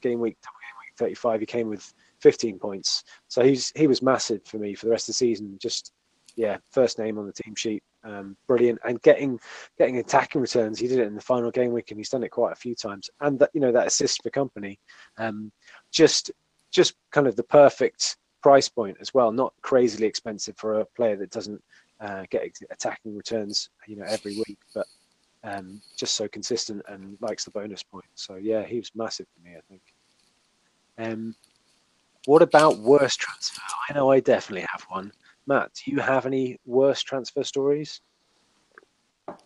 game 0.00 0.20
week 0.20 0.36
game 0.42 0.76
week 0.80 0.96
35, 0.98 1.40
he 1.40 1.46
came 1.46 1.68
with 1.68 1.94
15 2.20 2.58
points. 2.58 3.04
So 3.28 3.44
he's 3.44 3.72
he 3.76 3.86
was 3.86 4.02
massive 4.02 4.44
for 4.44 4.58
me 4.58 4.74
for 4.74 4.86
the 4.86 4.90
rest 4.90 5.08
of 5.08 5.14
the 5.14 5.18
season. 5.18 5.56
Just 5.60 5.92
yeah, 6.34 6.58
first 6.70 6.98
name 6.98 7.18
on 7.18 7.26
the 7.26 7.32
team 7.32 7.54
sheet, 7.54 7.82
um, 8.06 8.36
brilliant. 8.46 8.78
And 8.84 9.02
getting 9.02 9.38
getting 9.78 9.98
attacking 9.98 10.40
returns, 10.40 10.78
he 10.78 10.88
did 10.88 11.00
it 11.00 11.06
in 11.06 11.14
the 11.14 11.20
final 11.20 11.50
game 11.50 11.72
week, 11.72 11.90
and 11.90 11.98
he's 11.98 12.08
done 12.08 12.22
it 12.22 12.30
quite 12.30 12.52
a 12.52 12.56
few 12.56 12.74
times. 12.74 13.10
And 13.20 13.38
that 13.40 13.50
you 13.52 13.60
know 13.60 13.72
that 13.72 13.86
assist 13.86 14.22
for 14.22 14.30
Kompany, 14.30 14.78
um, 15.18 15.50
just 15.90 16.30
just 16.70 16.94
kind 17.10 17.26
of 17.26 17.36
the 17.36 17.42
perfect 17.42 18.16
price 18.42 18.68
point 18.68 18.96
as 19.00 19.12
well. 19.12 19.32
Not 19.32 19.52
crazily 19.62 20.06
expensive 20.06 20.56
for 20.56 20.80
a 20.80 20.84
player 20.84 21.16
that 21.16 21.30
doesn't 21.30 21.62
uh, 22.00 22.24
get 22.30 22.48
attacking 22.70 23.16
returns, 23.16 23.70
you 23.86 23.96
know, 23.96 24.04
every 24.06 24.36
week, 24.36 24.58
but 24.74 24.86
um, 25.42 25.80
just 25.96 26.14
so 26.14 26.28
consistent 26.28 26.82
and 26.88 27.16
likes 27.20 27.44
the 27.44 27.50
bonus 27.50 27.82
point. 27.82 28.04
So 28.14 28.36
yeah, 28.36 28.64
he 28.64 28.76
was 28.76 28.90
massive 28.94 29.26
for 29.34 29.48
me, 29.48 29.56
I 29.56 29.60
think. 29.68 29.82
Um, 30.98 31.34
what 32.26 32.42
about 32.42 32.78
worst 32.78 33.20
transfer? 33.20 33.62
I 33.88 33.94
know 33.94 34.10
I 34.10 34.20
definitely 34.20 34.66
have 34.72 34.82
one. 34.88 35.12
Matt, 35.46 35.72
do 35.74 35.90
you 35.90 36.00
have 36.00 36.26
any 36.26 36.58
worse 36.64 37.02
transfer 37.02 37.44
stories? 37.44 38.00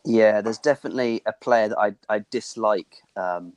Yeah, 0.04 0.40
there's 0.40 0.58
definitely 0.58 1.22
a 1.26 1.32
player 1.32 1.68
that 1.68 1.78
I 1.78 1.94
I 2.08 2.24
dislike 2.30 2.96
um, 3.16 3.52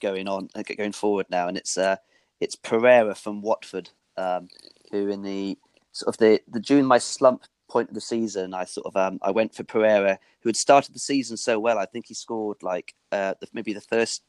going 0.00 0.28
on 0.28 0.48
uh, 0.54 0.62
going 0.76 0.92
forward 0.92 1.26
now, 1.30 1.48
and 1.48 1.56
it's 1.56 1.78
uh, 1.78 1.96
it's 2.40 2.56
Pereyra 2.56 3.16
from 3.16 3.42
Watford, 3.42 3.90
um, 4.16 4.48
who 4.90 5.08
in 5.08 5.22
the 5.22 5.58
sort 5.92 6.14
of 6.14 6.18
the 6.18 6.40
the 6.48 6.60
June 6.60 6.86
my 6.86 6.98
slump 6.98 7.44
point 7.68 7.90
of 7.90 7.94
the 7.94 8.00
season, 8.00 8.54
I 8.54 8.64
sort 8.64 8.86
of 8.86 8.96
um, 8.96 9.18
I 9.22 9.30
went 9.30 9.54
for 9.54 9.62
Pereyra, 9.64 10.18
who 10.40 10.48
had 10.48 10.56
started 10.56 10.94
the 10.94 11.00
season 11.00 11.36
so 11.36 11.58
well. 11.60 11.78
I 11.78 11.86
think 11.86 12.06
he 12.06 12.14
scored 12.14 12.62
like 12.62 12.94
uh, 13.12 13.34
maybe 13.52 13.72
the 13.72 13.80
first 13.80 14.22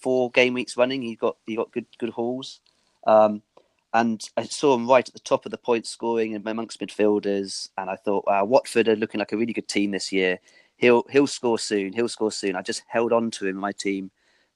four 0.00 0.30
game 0.30 0.54
weeks 0.54 0.76
running. 0.76 1.02
He 1.02 1.16
got 1.16 1.36
he 1.46 1.56
got 1.56 1.72
good 1.72 1.86
good 1.98 2.10
hauls, 2.10 2.60
um, 3.06 3.42
and 3.94 4.28
I 4.36 4.42
saw 4.42 4.74
him 4.74 4.88
right 4.88 5.06
at 5.06 5.14
the 5.14 5.20
top 5.20 5.46
of 5.46 5.52
the 5.52 5.58
point 5.58 5.86
scoring 5.86 6.34
amongst 6.34 6.80
midfielders. 6.80 7.68
And 7.78 7.88
I 7.88 7.94
thought, 7.94 8.26
wow, 8.26 8.44
Watford 8.44 8.88
are 8.88 8.96
looking 8.96 9.20
like 9.20 9.32
a 9.32 9.36
really 9.36 9.52
good 9.52 9.68
team 9.68 9.92
this 9.92 10.10
year. 10.12 10.40
He'll 10.76 11.04
he'll 11.10 11.28
score 11.28 11.60
soon. 11.60 11.92
He'll 11.92 12.08
score 12.08 12.32
soon. 12.32 12.56
I 12.56 12.62
just 12.62 12.82
held 12.88 13.12
on 13.12 13.30
to 13.32 13.46
him 13.46 13.56
my 13.56 13.70
team 13.70 14.10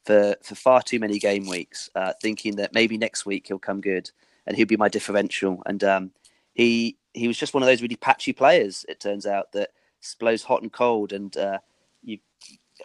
for 0.05 0.35
for 0.43 0.57
far 0.57 0.83
too 0.83 0.99
many 0.99 1.21
game 1.21 1.47
weeks, 1.49 1.89
uh, 1.95 2.13
thinking 2.21 2.57
that 2.57 2.75
maybe 2.75 2.99
next 2.99 3.25
week 3.25 3.47
he'll 3.47 3.61
come 3.61 3.81
good 3.81 4.11
and 4.47 4.57
he'll 4.57 4.67
be 4.67 4.77
my 4.77 4.89
differential. 4.89 5.63
And 5.67 5.85
um, 5.85 6.11
he 6.55 6.97
he 7.15 7.29
was 7.29 7.39
just 7.39 7.55
one 7.55 7.63
of 7.63 7.69
those 7.69 7.81
really 7.81 7.97
patchy 7.97 8.33
players. 8.33 8.85
It 8.89 8.99
turns 8.99 9.25
out 9.25 9.53
that 9.53 9.71
blows 10.19 10.43
hot 10.43 10.63
and 10.63 10.73
cold, 10.73 11.13
and 11.13 11.37
uh, 11.37 11.59
you 12.03 12.19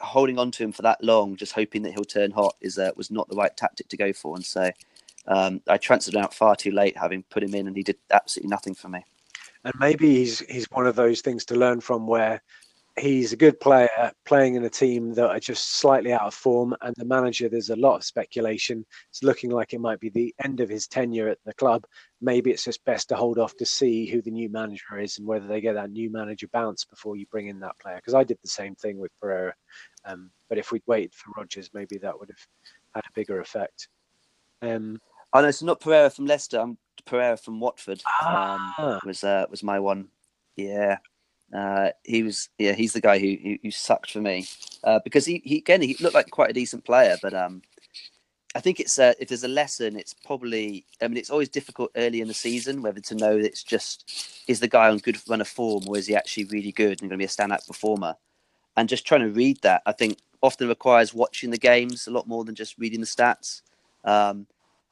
holding 0.02 0.38
on 0.38 0.52
to 0.52 0.64
him 0.64 0.72
for 0.72 0.84
that 0.84 1.04
long, 1.04 1.36
just 1.36 1.54
hoping 1.54 1.82
that 1.84 1.94
he'll 1.94 2.04
turn 2.04 2.30
hot, 2.30 2.56
is 2.62 2.78
uh, 2.78 2.92
was 2.96 3.10
not 3.10 3.28
the 3.28 3.36
right 3.36 3.56
tactic 3.58 3.88
to 3.90 3.98
go 3.98 4.14
for. 4.14 4.36
And 4.36 4.46
so 4.46 4.70
um, 5.28 5.62
I 5.68 5.78
transferred 5.78 6.16
out 6.16 6.34
far 6.34 6.56
too 6.56 6.72
late, 6.72 6.98
having 6.98 7.24
put 7.30 7.44
him 7.44 7.56
in, 7.56 7.68
and 7.68 7.76
he 7.76 7.84
did 7.84 7.98
absolutely 8.12 8.50
nothing 8.50 8.76
for 8.76 8.90
me. 8.90 9.04
And 9.64 9.74
maybe 9.80 10.16
he's 10.16 10.40
he's 10.42 10.68
one 10.72 10.88
of 10.88 10.96
those 10.96 11.22
things 11.22 11.46
to 11.46 11.56
learn 11.56 11.80
from 11.80 12.06
where 12.06 12.42
he's 13.00 13.34
a 13.34 13.38
good 13.38 13.60
player 13.60 14.12
playing 14.26 14.56
in 14.56 14.66
a 14.66 14.70
team 14.70 15.14
that 15.16 15.30
are 15.30 15.40
just 15.40 15.78
slightly 15.78 16.14
out 16.14 16.22
of 16.22 16.34
form 16.34 16.76
and 16.82 16.94
the 16.96 17.06
manager 17.06 17.50
there's 17.50 17.72
a 17.72 17.76
lot 17.76 17.96
of 17.96 18.04
speculation. 18.04 18.86
It's 19.10 19.24
looking 19.24 19.50
like 19.50 19.74
it 19.74 19.82
might 19.82 20.00
be 20.00 20.10
the 20.10 20.34
end 20.44 20.60
of 20.60 20.70
his 20.70 20.88
tenure 20.88 21.28
at 21.28 21.40
the 21.46 21.54
club. 21.56 21.86
Maybe 22.22 22.52
it's 22.52 22.66
just 22.66 22.86
best 22.86 23.10
to 23.10 23.16
hold 23.16 23.40
off 23.40 23.56
to 23.58 23.66
see 23.66 24.06
who 24.06 24.22
the 24.22 24.32
new 24.32 24.50
manager 24.50 25.00
is 25.00 25.18
and 25.18 25.28
whether 25.28 25.48
they 25.48 25.60
get 25.60 25.74
that 25.74 25.92
new 25.92 26.12
manager 26.12 26.48
bounce 26.54 26.86
before 26.86 27.16
you 27.16 27.26
bring 27.32 27.48
in 27.48 27.60
that 27.62 27.80
player 27.80 27.96
because 27.96 28.14
i 28.14 28.24
did 28.24 28.38
the 28.44 28.50
same 28.50 28.76
thing 28.76 29.00
with 29.00 29.12
pereira. 29.20 29.56
Um, 30.06 30.30
but 30.50 30.58
if 30.58 30.72
we'd 30.72 30.84
waited 30.86 31.14
for 31.16 31.32
rodgers 31.36 31.72
maybe 31.74 31.98
that 31.98 32.18
would 32.20 32.30
have 32.30 32.48
had 32.94 33.06
a 33.06 33.14
bigger 33.16 33.40
effect. 33.40 33.88
Um, 34.62 35.00
oh 35.34 35.42
no 35.42 35.48
it's 35.48 35.64
not 35.64 35.80
pereira 35.80 36.10
from 36.10 36.26
leicester 36.26 36.60
i'm 36.60 36.78
pereyra 37.06 37.40
from 37.40 37.60
watford 37.60 38.02
ah. 38.22 38.74
um, 38.78 39.00
was 39.06 39.24
uh, 39.24 39.46
was 39.50 39.64
my 39.64 39.80
one 39.80 40.08
yeah 40.56 40.98
uh, 41.54 41.90
he 42.04 42.24
was, 42.24 42.50
yeah, 42.58 42.74
he's 42.74 42.94
the 42.94 43.02
guy 43.02 43.20
who 43.20 43.38
who, 43.42 43.58
who 43.62 43.72
sucked 43.72 44.12
for 44.12 44.22
me 44.22 44.48
uh, 44.84 45.00
because 45.04 45.26
he, 45.26 45.42
he 45.46 45.58
again 45.60 45.82
he 45.82 45.96
looked 46.00 46.16
like 46.16 46.30
quite 46.32 46.50
a 46.50 46.54
decent 46.54 46.84
player, 46.84 47.16
but 47.22 47.34
um, 47.34 47.62
I 48.56 48.60
think 48.60 48.80
it's 48.80 48.98
uh, 48.98 49.14
if 49.20 49.30
there's 49.30 49.44
a 49.44 49.48
lesson, 49.50 49.96
it's 49.96 50.14
probably 50.14 50.86
I 51.02 51.08
mean 51.08 51.18
it's 51.18 51.30
always 51.30 51.50
difficult 51.50 51.92
early 51.96 52.22
in 52.22 52.28
the 52.28 52.34
season 52.34 52.82
whether 52.82 53.00
to 53.02 53.16
know 53.16 53.38
that 53.38 53.46
it's 53.46 53.64
just 53.64 54.44
is 54.48 54.60
the 54.60 54.68
guy 54.68 54.90
on 54.90 54.98
good 54.98 55.18
run 55.30 55.42
of 55.42 55.48
form 55.48 55.84
or 55.88 55.98
is 55.98 56.08
he 56.08 56.16
actually 56.16 56.46
really 56.46 56.72
good 56.72 57.02
and 57.02 57.10
going 57.10 57.12
to 57.12 57.18
be 57.18 57.24
a 57.24 57.28
standout 57.28 57.68
performer, 57.68 58.16
and 58.76 58.90
just 58.90 59.06
trying 59.06 59.22
to 59.22 59.30
read 59.30 59.62
that 59.62 59.84
I 59.86 59.92
think 59.92 60.18
often 60.42 60.68
requires 60.68 61.14
watching 61.14 61.52
the 61.52 61.58
games 61.58 62.08
a 62.08 62.12
lot 62.12 62.28
more 62.28 62.44
than 62.44 62.56
just 62.56 62.78
reading 62.80 63.00
the 63.00 63.06
stats. 63.06 63.62
Um, 64.06 64.48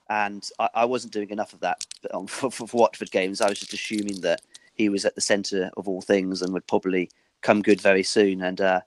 and 0.10 0.48
I, 0.60 0.70
I, 0.76 0.86
wasn't 0.86 1.14
doing 1.14 1.30
enough 1.30 1.54
of 1.54 1.60
that 1.62 1.86
for, 2.28 2.52
for, 2.52 2.68
for 2.68 2.78
Watford 2.78 3.12
games. 3.12 3.42
I 3.42 3.50
was 3.50 3.60
just 3.60 3.74
assuming 3.74 4.22
that 4.22 4.42
he 4.74 4.90
was 4.90 5.06
at 5.06 5.16
the 5.16 5.22
centre 5.22 5.72
of 5.78 5.88
all 5.88 6.02
things 6.02 6.42
and 6.42 6.54
would 6.54 6.68
probably 6.68 7.10
come 7.42 7.62
good 7.62 7.82
very 7.82 8.04
soon. 8.04 8.42
And 8.42 8.60
uh, 8.62 8.82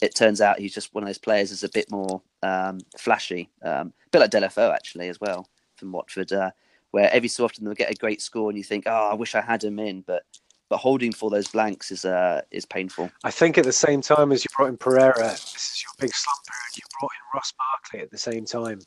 it 0.00 0.14
turns 0.14 0.40
out 0.40 0.58
he's 0.58 0.74
just 0.74 0.94
one 0.94 1.04
of 1.04 1.08
those 1.08 1.18
players 1.18 1.50
that's 1.50 1.62
a 1.62 1.68
bit 1.68 1.90
more 1.90 2.22
um, 2.42 2.78
flashy, 2.98 3.50
um, 3.62 3.92
a 4.06 4.10
bit 4.10 4.20
like 4.20 4.30
Deulofeu 4.30 4.72
actually 4.72 5.08
as 5.08 5.20
well 5.20 5.48
from 5.76 5.92
Watford, 5.92 6.32
uh, 6.32 6.50
where 6.90 7.12
every 7.12 7.28
so 7.28 7.44
often 7.44 7.64
they'll 7.64 7.74
get 7.74 7.90
a 7.90 7.94
great 7.94 8.20
score 8.20 8.50
and 8.50 8.58
you 8.58 8.64
think, 8.64 8.84
oh, 8.86 9.10
I 9.10 9.14
wish 9.14 9.34
I 9.34 9.40
had 9.40 9.62
him 9.62 9.78
in, 9.78 10.02
but 10.02 10.24
but 10.68 10.78
holding 10.78 11.12
for 11.12 11.30
those 11.30 11.48
blanks 11.48 11.90
is 11.90 12.04
uh, 12.04 12.42
is 12.52 12.64
painful. 12.64 13.10
I 13.24 13.30
think 13.32 13.58
at 13.58 13.64
the 13.64 13.72
same 13.72 14.00
time 14.00 14.30
as 14.30 14.44
you 14.44 14.48
brought 14.56 14.68
in 14.68 14.78
Pereyra, 14.78 15.32
this 15.32 15.72
is 15.74 15.82
your 15.82 15.90
big 15.98 16.14
slump 16.14 16.38
period. 16.46 16.76
You 16.76 16.82
brought 17.00 17.10
in 17.10 17.34
Ross 17.34 17.52
Barkley 17.58 18.00
at 18.00 18.10
the 18.10 18.18
same 18.18 18.44
time. 18.44 18.80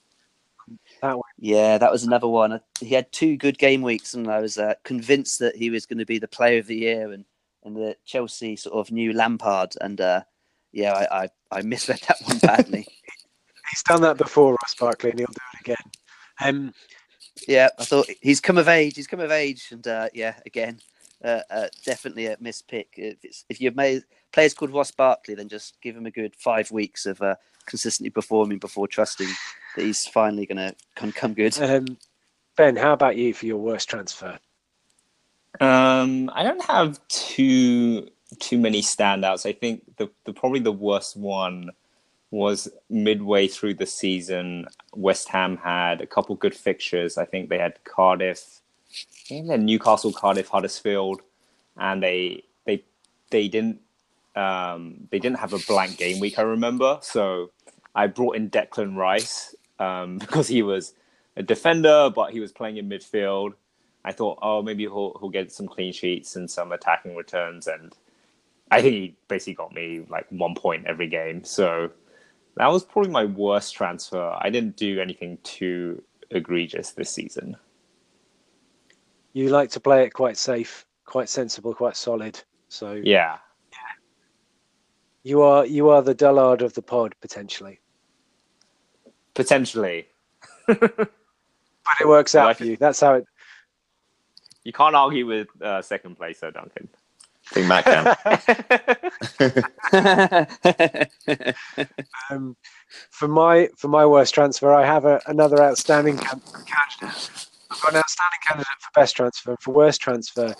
Yeah, 1.44 1.78
that 1.78 1.92
was 1.92 2.06
another 2.06 2.30
one. 2.30 2.62
He 2.80 2.96
had 2.96 3.12
two 3.12 3.36
good 3.36 3.58
game 3.58 3.82
weeks, 3.82 4.14
and 4.14 4.30
I 4.30 4.40
was 4.40 4.58
uh, 4.58 4.76
convinced 4.86 5.40
that 5.40 5.58
he 5.58 5.70
was 5.70 5.86
going 5.86 5.98
to 5.98 6.06
be 6.06 6.18
the 6.18 6.26
player 6.26 6.58
of 6.58 6.68
the 6.68 6.78
year 6.78 7.12
and 7.12 7.26
and 7.66 7.76
the 7.76 7.98
Chelsea 8.06 8.56
sort 8.56 8.76
of 8.76 8.94
new 8.94 9.12
Lampard. 9.12 9.74
And 9.82 10.00
uh, 10.00 10.22
yeah, 10.72 10.94
I, 10.94 11.24
I, 11.24 11.30
I 11.52 11.62
misread 11.62 12.00
that 12.08 12.22
one 12.24 12.38
badly. 12.38 12.88
he's 13.72 13.84
done 13.84 14.02
that 14.04 14.16
before, 14.16 14.52
Ross 14.52 14.76
Barkley, 14.80 15.10
and 15.10 15.20
he'll 15.20 15.28
do 15.28 15.34
it 15.56 15.60
again. 15.60 15.92
Um, 16.40 16.74
yeah, 17.46 17.68
I 17.78 17.84
thought 17.84 18.08
he's 18.22 18.40
come 18.40 18.58
of 18.58 18.70
age. 18.70 18.96
He's 18.96 19.08
come 19.08 19.20
of 19.20 19.32
age, 19.32 19.68
and 19.72 19.86
uh, 19.86 20.08
yeah, 20.14 20.36
again, 20.46 20.80
uh, 21.24 21.42
uh, 21.50 21.68
definitely 21.86 22.28
a 22.28 22.38
mispick. 22.38 22.88
If, 22.96 23.44
if 23.50 23.62
you've 23.62 23.76
made 23.76 24.04
players 24.32 24.54
called 24.54 24.72
Ross 24.72 24.92
Barkley, 24.92 25.36
then 25.36 25.48
just 25.48 25.80
give 25.82 25.96
him 25.96 26.06
a 26.06 26.12
good 26.12 26.36
five 26.36 26.72
weeks 26.72 27.06
of 27.06 27.22
uh, 27.22 27.36
consistently 27.66 28.10
performing 28.10 28.58
before 28.60 28.88
trusting 28.88 29.30
that 29.76 29.86
he's 29.86 30.06
finally 30.06 30.46
going 30.46 30.58
to 30.58 30.76
come, 30.96 31.12
come 31.12 31.34
good. 31.34 31.58
Um, 31.62 31.98
ben, 32.58 32.76
how 32.76 32.94
about 32.94 33.16
you 33.16 33.34
for 33.34 33.46
your 33.46 33.58
worst 33.58 33.90
transfer? 33.90 34.38
Um, 35.60 36.32
I 36.34 36.44
don't 36.44 36.66
have 36.66 37.00
too 37.08 38.10
too 38.40 38.58
many 38.58 38.82
standouts. 38.82 39.46
I 39.46 39.52
think 39.54 39.98
the, 39.98 40.10
the 40.26 40.34
probably 40.34 40.60
the 40.60 40.72
worst 40.72 41.16
one 41.16 41.70
was 42.32 42.68
midway 42.90 43.48
through 43.48 43.76
the 43.76 43.86
season. 43.86 44.66
West 44.96 45.30
Ham 45.30 45.58
had 45.58 46.02
a 46.02 46.08
couple 46.08 46.36
good 46.36 46.56
fixtures. 46.56 47.18
I 47.20 47.26
think 47.26 47.50
they 47.50 47.60
had 47.60 47.84
Cardiff, 47.84 48.63
I 49.26 49.42
think 49.42 49.48
Newcastle, 49.48 50.12
Cardiff, 50.12 50.50
Huddersfield, 50.50 51.22
and 51.78 52.04
they 52.04 52.44
they 52.66 52.84
they 53.30 53.48
didn't 53.48 53.80
um, 54.36 55.08
they 55.12 55.20
didn't 55.20 55.40
have 55.40 55.54
a 55.54 55.60
blank 55.60 55.98
game 55.98 56.20
week. 56.20 56.40
I 56.40 56.44
remember, 56.44 57.00
so 57.02 57.52
I 57.96 58.08
brought 58.08 58.36
in 58.36 58.50
Declan 58.50 58.98
Rice 58.98 59.56
um, 59.80 60.18
because 60.20 60.48
he 60.48 60.62
was 60.62 60.94
a 61.38 61.44
defender, 61.44 62.12
but 62.14 62.32
he 62.32 62.40
was 62.40 62.52
playing 62.52 62.78
in 62.78 62.90
midfield. 62.90 63.54
I 64.06 64.12
thought, 64.12 64.40
oh, 64.42 64.62
maybe 64.62 64.84
he'll 64.84 65.18
he'll 65.20 65.30
get 65.30 65.52
some 65.52 65.68
clean 65.68 65.94
sheets 65.94 66.36
and 66.36 66.50
some 66.50 66.72
attacking 66.72 67.16
returns, 67.16 67.68
and 67.68 67.96
I 68.72 68.82
think 68.82 68.94
he 68.94 69.16
basically 69.30 69.54
got 69.54 69.74
me 69.74 70.06
like 70.10 70.28
one 70.30 70.56
point 70.56 70.86
every 70.88 71.08
game. 71.08 71.44
So 71.46 71.92
that 72.56 72.68
was 72.68 72.84
probably 72.84 73.12
my 73.12 73.26
worst 73.26 73.74
transfer. 73.74 74.38
I 74.40 74.50
didn't 74.50 74.76
do 74.76 75.00
anything 75.00 75.38
too 75.44 76.04
egregious 76.32 76.92
this 76.92 77.10
season. 77.10 77.56
You 79.34 79.50
like 79.50 79.72
to 79.72 79.80
play 79.80 80.06
it 80.06 80.12
quite 80.12 80.38
safe, 80.38 80.86
quite 81.06 81.28
sensible, 81.30 81.74
quite 81.74 81.96
solid. 81.96 82.40
So 82.70 82.94
yeah, 82.94 83.38
you 85.24 85.42
are 85.42 85.66
you 85.66 85.90
are 85.90 86.02
the 86.02 86.14
dullard 86.14 86.62
of 86.62 86.74
the 86.74 86.82
pod 86.82 87.16
potentially. 87.22 87.80
Potentially. 89.34 90.08
but 90.68 91.10
it 92.00 92.08
works 92.08 92.36
out 92.36 92.58
for 92.58 92.66
you. 92.66 92.78
That's 92.78 93.00
how 93.00 93.16
it. 93.16 93.26
You 94.64 94.72
can't 94.72 94.96
argue 94.96 95.26
with 95.26 95.50
uh, 95.62 95.82
second 95.82 96.16
place, 96.16 96.40
though, 96.40 96.52
Duncan. 96.52 96.88
I 97.52 97.54
think 97.54 97.68
Matt 97.68 97.86
can. 97.86 98.16
um, 102.30 102.56
for 103.10 103.28
my 103.28 103.68
for 103.76 103.90
my 103.90 104.06
worst 104.06 104.34
transfer, 104.34 104.74
I 104.74 104.86
have 104.86 105.04
a, 105.06 105.22
another 105.28 105.62
outstanding 105.62 106.18
can- 106.18 106.42
candidate. 107.02 107.48
I've 107.74 107.82
got 107.82 107.94
an 107.94 108.00
outstanding 108.00 108.40
candidate 108.46 108.82
for 108.82 108.92
best 108.94 109.16
transfer. 109.16 109.58
For 109.60 109.74
worst 109.74 110.00
transfer, 110.00 110.54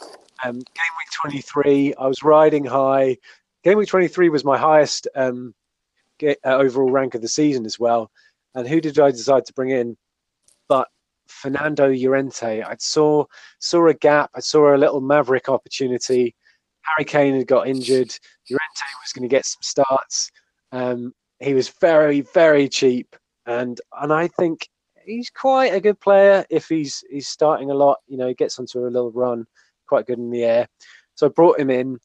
um, 0.44 0.56
game 0.56 0.94
week 0.98 1.10
23, 1.22 1.94
I 1.96 2.08
was 2.08 2.24
riding 2.24 2.66
high. 2.66 3.18
Game 3.64 3.78
week 3.78 3.90
23 3.90 4.30
was 4.30 4.44
my 4.44 4.58
highest 4.58 5.08
um, 5.16 5.54
get, 6.18 6.40
uh, 6.44 6.56
overall 6.56 6.90
rank 6.90 7.14
of 7.14 7.22
the 7.22 7.28
season 7.28 7.66
as 7.66 7.80
well. 7.80 8.10
And 8.56 8.68
who 8.68 8.82
did 8.82 9.00
I 9.00 9.12
decide 9.12 9.46
to 9.46 9.54
bring 9.54 9.70
in? 9.70 9.96
But 10.68 10.88
Fernando 11.28 11.88
Llorente. 11.88 12.62
I 12.62 12.76
saw 12.80 13.26
saw 13.60 13.88
a 13.88 13.94
gap. 13.94 14.32
I 14.36 14.40
saw 14.40 14.76
a 14.76 14.78
little 14.78 15.02
maverick 15.02 15.50
opportunity. 15.50 16.36
Harry 16.82 17.06
Kane 17.06 17.36
had 17.38 17.48
got 17.48 17.68
injured. 17.68 18.14
Llorente 18.50 18.86
was 19.04 19.14
going 19.14 19.24
to 19.24 19.34
get 19.34 19.46
some 19.46 19.62
starts. 19.62 20.32
Um, 20.72 21.14
he 21.40 21.54
was 21.54 21.70
very, 21.70 22.22
very 22.22 22.68
cheap, 22.68 23.16
and 23.46 23.80
and 24.02 24.12
I 24.12 24.28
think 24.28 24.68
he's 25.06 25.30
quite 25.30 25.74
a 25.74 25.82
good 25.82 26.00
player 26.00 26.46
if 26.50 26.68
he's 26.68 27.04
he's 27.10 27.28
starting 27.28 27.72
a 27.72 27.76
lot. 27.76 28.00
You 28.08 28.18
know, 28.18 28.28
he 28.28 28.34
gets 28.34 28.60
onto 28.60 28.80
a 28.80 28.88
little 28.88 29.12
run, 29.12 29.46
quite 29.88 30.08
good 30.08 30.20
in 30.20 30.30
the 30.30 30.44
air. 30.44 30.68
So 31.16 31.28
I 31.28 31.30
brought 31.30 31.60
him 31.60 31.70
in, 31.70 32.00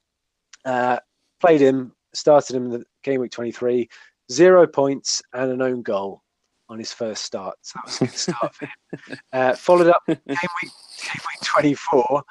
uh, 0.64 0.98
played 1.40 1.60
him, 1.60 1.92
started 2.14 2.56
him 2.56 2.66
in 2.66 2.70
the 2.70 2.84
game 3.02 3.20
week 3.20 3.30
23, 3.30 3.88
zero 4.30 4.66
points 4.66 5.22
and 5.32 5.50
an 5.50 5.62
own 5.62 5.82
goal 5.82 6.22
on 6.68 6.78
his 6.78 6.92
first 6.92 7.24
start. 7.24 7.56
So 7.62 7.78
that 7.78 7.86
was 7.86 7.96
a 7.96 8.04
good 8.06 8.14
start 8.14 8.54
for 8.54 8.64
him. 8.66 9.18
Uh, 9.32 9.54
followed 9.54 9.88
up 9.88 10.02
game 10.06 10.16
week, 10.26 10.72
game 11.02 11.22
week 11.30 11.40
24. 11.44 12.22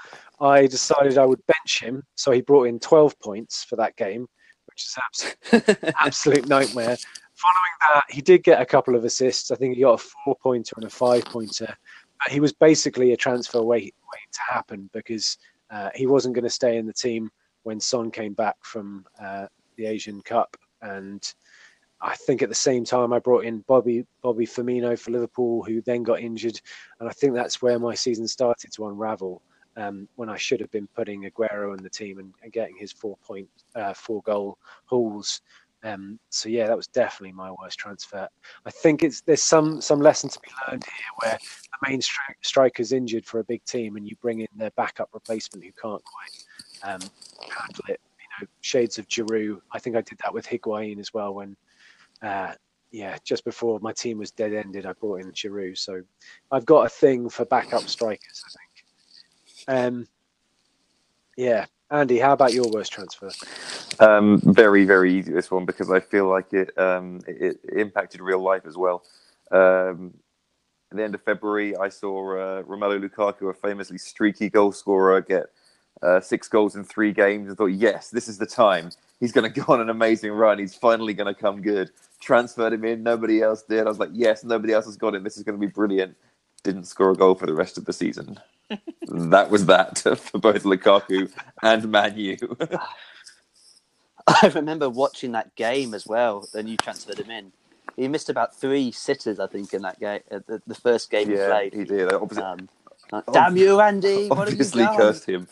I 0.42 0.68
decided 0.68 1.18
I 1.18 1.26
would 1.26 1.46
bench 1.46 1.82
him, 1.82 2.04
so 2.16 2.32
he 2.32 2.42
brought 2.42 2.68
in 2.68 2.80
12 2.80 3.20
points 3.20 3.64
for 3.64 3.76
that 3.78 3.96
game, 3.96 4.28
which 4.66 4.84
is 4.84 4.98
absolute, 5.06 5.94
absolute 6.00 6.48
nightmare. 6.48 6.98
Following 7.38 7.94
that, 7.94 8.04
he 8.10 8.22
did 8.22 8.44
get 8.44 8.62
a 8.62 8.66
couple 8.66 8.96
of 8.96 9.06
assists. 9.06 9.52
I 9.52 9.56
think 9.56 9.76
he 9.76 9.82
got 9.82 10.02
a 10.02 10.10
four 10.26 10.36
pointer 10.36 10.74
and 10.78 10.86
a 10.86 10.90
five 10.90 11.24
pointer. 11.26 11.76
But 12.20 12.32
he 12.32 12.40
was 12.40 12.52
basically 12.52 13.14
a 13.14 13.18
transfer 13.18 13.62
wait, 13.62 13.94
waiting 14.12 14.32
to 14.34 14.42
happen 14.42 14.90
because 14.92 15.38
uh, 15.70 15.90
he 15.94 16.08
wasn't 16.08 16.34
going 16.34 16.46
to 16.46 16.50
stay 16.50 16.78
in 16.78 16.88
the 16.88 16.94
team 16.94 17.30
when 17.62 17.80
Son 17.80 18.10
came 18.10 18.34
back 18.34 18.56
from 18.62 19.06
uh, 19.22 19.46
the 19.76 19.86
Asian 19.86 20.22
Cup. 20.22 20.58
And 20.82 21.22
I 22.02 22.16
think 22.16 22.42
at 22.42 22.50
the 22.50 22.56
same 22.56 22.86
time 22.86 23.14
I 23.14 23.20
brought 23.20 23.46
in 23.46 23.60
Bobby 23.68 24.06
Bobby 24.22 24.46
Firmino 24.46 24.98
for 24.98 25.12
Liverpool, 25.12 25.64
who 25.64 25.82
then 25.82 26.04
got 26.04 26.20
injured, 26.20 26.60
and 27.00 27.10
I 27.10 27.12
think 27.12 27.34
that's 27.34 27.62
where 27.62 27.80
my 27.80 27.94
season 27.94 28.28
started 28.28 28.72
to 28.74 28.88
unravel. 28.88 29.42
Um, 29.76 30.08
when 30.16 30.28
I 30.28 30.38
should 30.38 30.60
have 30.60 30.72
been 30.72 30.88
putting 30.88 31.30
Aguero 31.30 31.78
in 31.78 31.84
the 31.84 31.90
team 31.90 32.18
and, 32.18 32.34
and 32.42 32.52
getting 32.52 32.76
his 32.76 32.92
four 32.92 33.16
point, 33.18 33.48
uh, 33.76 33.94
four 33.94 34.24
goal 34.24 34.58
hauls. 34.86 35.42
Um, 35.84 36.20
so 36.30 36.50
yeah, 36.50 36.68
that 36.68 36.76
was 36.76 36.88
definitely 36.88 37.34
my 37.34 37.52
worst 37.52 37.78
transfer. 37.78 38.28
I 38.66 38.72
think 38.72 39.04
it's 39.04 39.22
there's 39.22 39.44
some 39.44 39.80
some 39.80 40.00
lesson 40.00 40.30
to 40.30 40.40
be 40.40 40.50
learned 40.68 40.84
here 40.84 41.14
where 41.22 41.38
the 41.38 41.90
main 41.90 42.02
stri- 42.02 42.36
striker's 42.42 42.92
injured 42.92 43.26
for 43.26 43.40
a 43.40 43.44
big 43.44 43.64
team 43.66 43.96
and 43.96 44.08
you 44.08 44.16
bring 44.22 44.42
in 44.42 44.48
their 44.56 44.72
backup 44.72 45.10
replacement 45.14 45.64
who 45.64 45.72
can't 45.80 46.04
quite 46.04 46.94
um, 46.94 47.02
handle 47.42 47.86
it. 47.90 48.02
You 48.20 48.42
know, 48.42 48.48
shades 48.62 48.98
of 48.98 49.08
Giroud. 49.08 49.62
I 49.72 49.80
think 49.80 49.96
I 49.96 50.02
did 50.02 50.18
that 50.20 50.34
with 50.34 50.48
Higuain 50.48 51.00
as 51.00 51.14
well 51.14 51.36
when 51.36 51.56
uh, 52.22 52.54
yeah, 52.92 53.18
just 53.24 53.44
before 53.44 53.80
my 53.82 53.94
team 53.94 54.18
was 54.18 54.32
dead 54.32 54.54
ended, 54.54 54.86
I 54.86 54.94
brought 54.94 55.22
in 55.22 55.32
Giroud. 55.32 55.78
So 55.78 56.02
I've 56.52 56.66
got 56.66 56.86
a 56.86 56.90
thing 56.90 57.30
for 57.30 57.46
backup 57.46 57.84
strikers, 57.84 58.44
I 58.46 58.50
think. 58.50 59.86
Um, 59.86 60.08
yeah, 61.36 61.66
Andy, 61.90 62.20
how 62.20 62.34
about 62.34 62.54
your 62.54 62.70
worst 62.70 62.92
transfer? 62.92 63.32
Um, 64.00 64.42
very, 64.44 64.84
very 64.84 65.14
easy 65.14 65.32
this 65.32 65.50
one 65.50 65.66
because 65.66 65.90
I 65.90 66.02
feel 66.02 66.28
like 66.28 66.52
it 66.54 66.78
um, 66.78 67.22
it, 67.28 67.60
it 67.64 67.78
impacted 67.78 68.20
real 68.20 68.42
life 68.42 68.64
as 68.66 68.76
well. 68.76 69.04
Um, 69.52 70.14
at 70.92 70.98
the 70.98 71.04
end 71.04 71.16
of 71.16 71.22
February, 71.24 71.76
I 71.78 71.90
saw 71.90 72.38
uh, 72.38 72.64
Romelu 72.64 73.08
Lukaku, 73.08 73.50
a 73.50 73.54
famously 73.54 73.98
streaky 73.98 74.50
goal 74.50 74.72
scorer, 74.72 75.22
get 75.22 75.48
uh, 76.02 76.20
six 76.20 76.48
goals 76.48 76.76
in 76.76 76.84
three 76.84 77.12
games. 77.14 77.52
I 77.52 77.56
thought, 77.56 77.68
yes, 77.68 78.10
this 78.10 78.28
is 78.28 78.38
the 78.38 78.46
time. 78.46 78.92
He's 79.20 79.32
going 79.32 79.52
to 79.54 79.62
go 79.62 79.74
on 79.74 79.82
an 79.82 79.90
amazing 79.90 80.32
run. 80.32 80.60
He's 80.60 80.76
finally 80.76 81.14
going 81.14 81.34
to 81.34 81.40
come 81.40 81.62
good. 81.62 81.92
Transferred 82.22 82.74
him 82.74 82.86
in. 82.86 83.04
Nobody 83.04 83.42
else 83.42 83.64
did. 83.64 83.82
I 83.82 83.90
was 83.90 84.00
like, 84.00 84.10
yes, 84.14 84.44
nobody 84.44 84.74
else 84.74 84.86
has 84.86 84.98
got 84.98 85.16
him. 85.16 85.24
This 85.24 85.38
is 85.38 85.44
going 85.44 85.60
to 85.60 85.66
be 85.66 85.72
brilliant. 85.72 86.16
Didn't 86.64 86.86
score 86.86 87.12
a 87.12 87.16
goal 87.16 87.36
for 87.36 87.46
the 87.46 87.54
rest 87.54 87.78
of 87.78 87.86
the 87.86 87.94
season. 87.94 88.40
that 89.08 89.50
was 89.50 89.66
that 89.68 90.00
for 90.18 90.40
both 90.40 90.64
Lukaku 90.64 91.32
and 91.64 91.90
Man 91.90 92.18
U. 92.18 92.38
I 94.28 94.52
remember 94.54 94.90
watching 94.90 95.32
that 95.32 95.56
game 95.56 95.94
as 95.94 96.06
well. 96.06 96.48
Then 96.54 96.68
you 96.68 96.76
transferred 96.78 97.20
him 97.20 97.32
in. 97.32 97.52
He 97.96 98.08
missed 98.08 98.30
about 98.30 98.56
three 98.56 98.92
sitters, 98.92 99.40
I 99.40 99.48
think, 99.48 99.74
in 99.74 99.82
that 99.84 100.00
game. 100.00 100.20
Uh, 100.30 100.40
the, 100.46 100.62
the 100.68 100.76
first 100.76 101.10
game 101.10 101.32
yeah, 101.32 101.46
he 101.46 101.50
played. 101.70 101.74
he 101.74 101.84
did. 101.86 102.12
Obviously, 102.14 102.44
Um, 102.44 102.70
like, 103.12 103.24
Damn 103.32 103.56
you, 103.56 103.80
Andy! 103.80 104.28
What 104.28 104.40
have 104.40 104.50
you 104.50 104.54
obviously 104.54 104.86
cursed 104.98 105.26
him. 105.28 105.48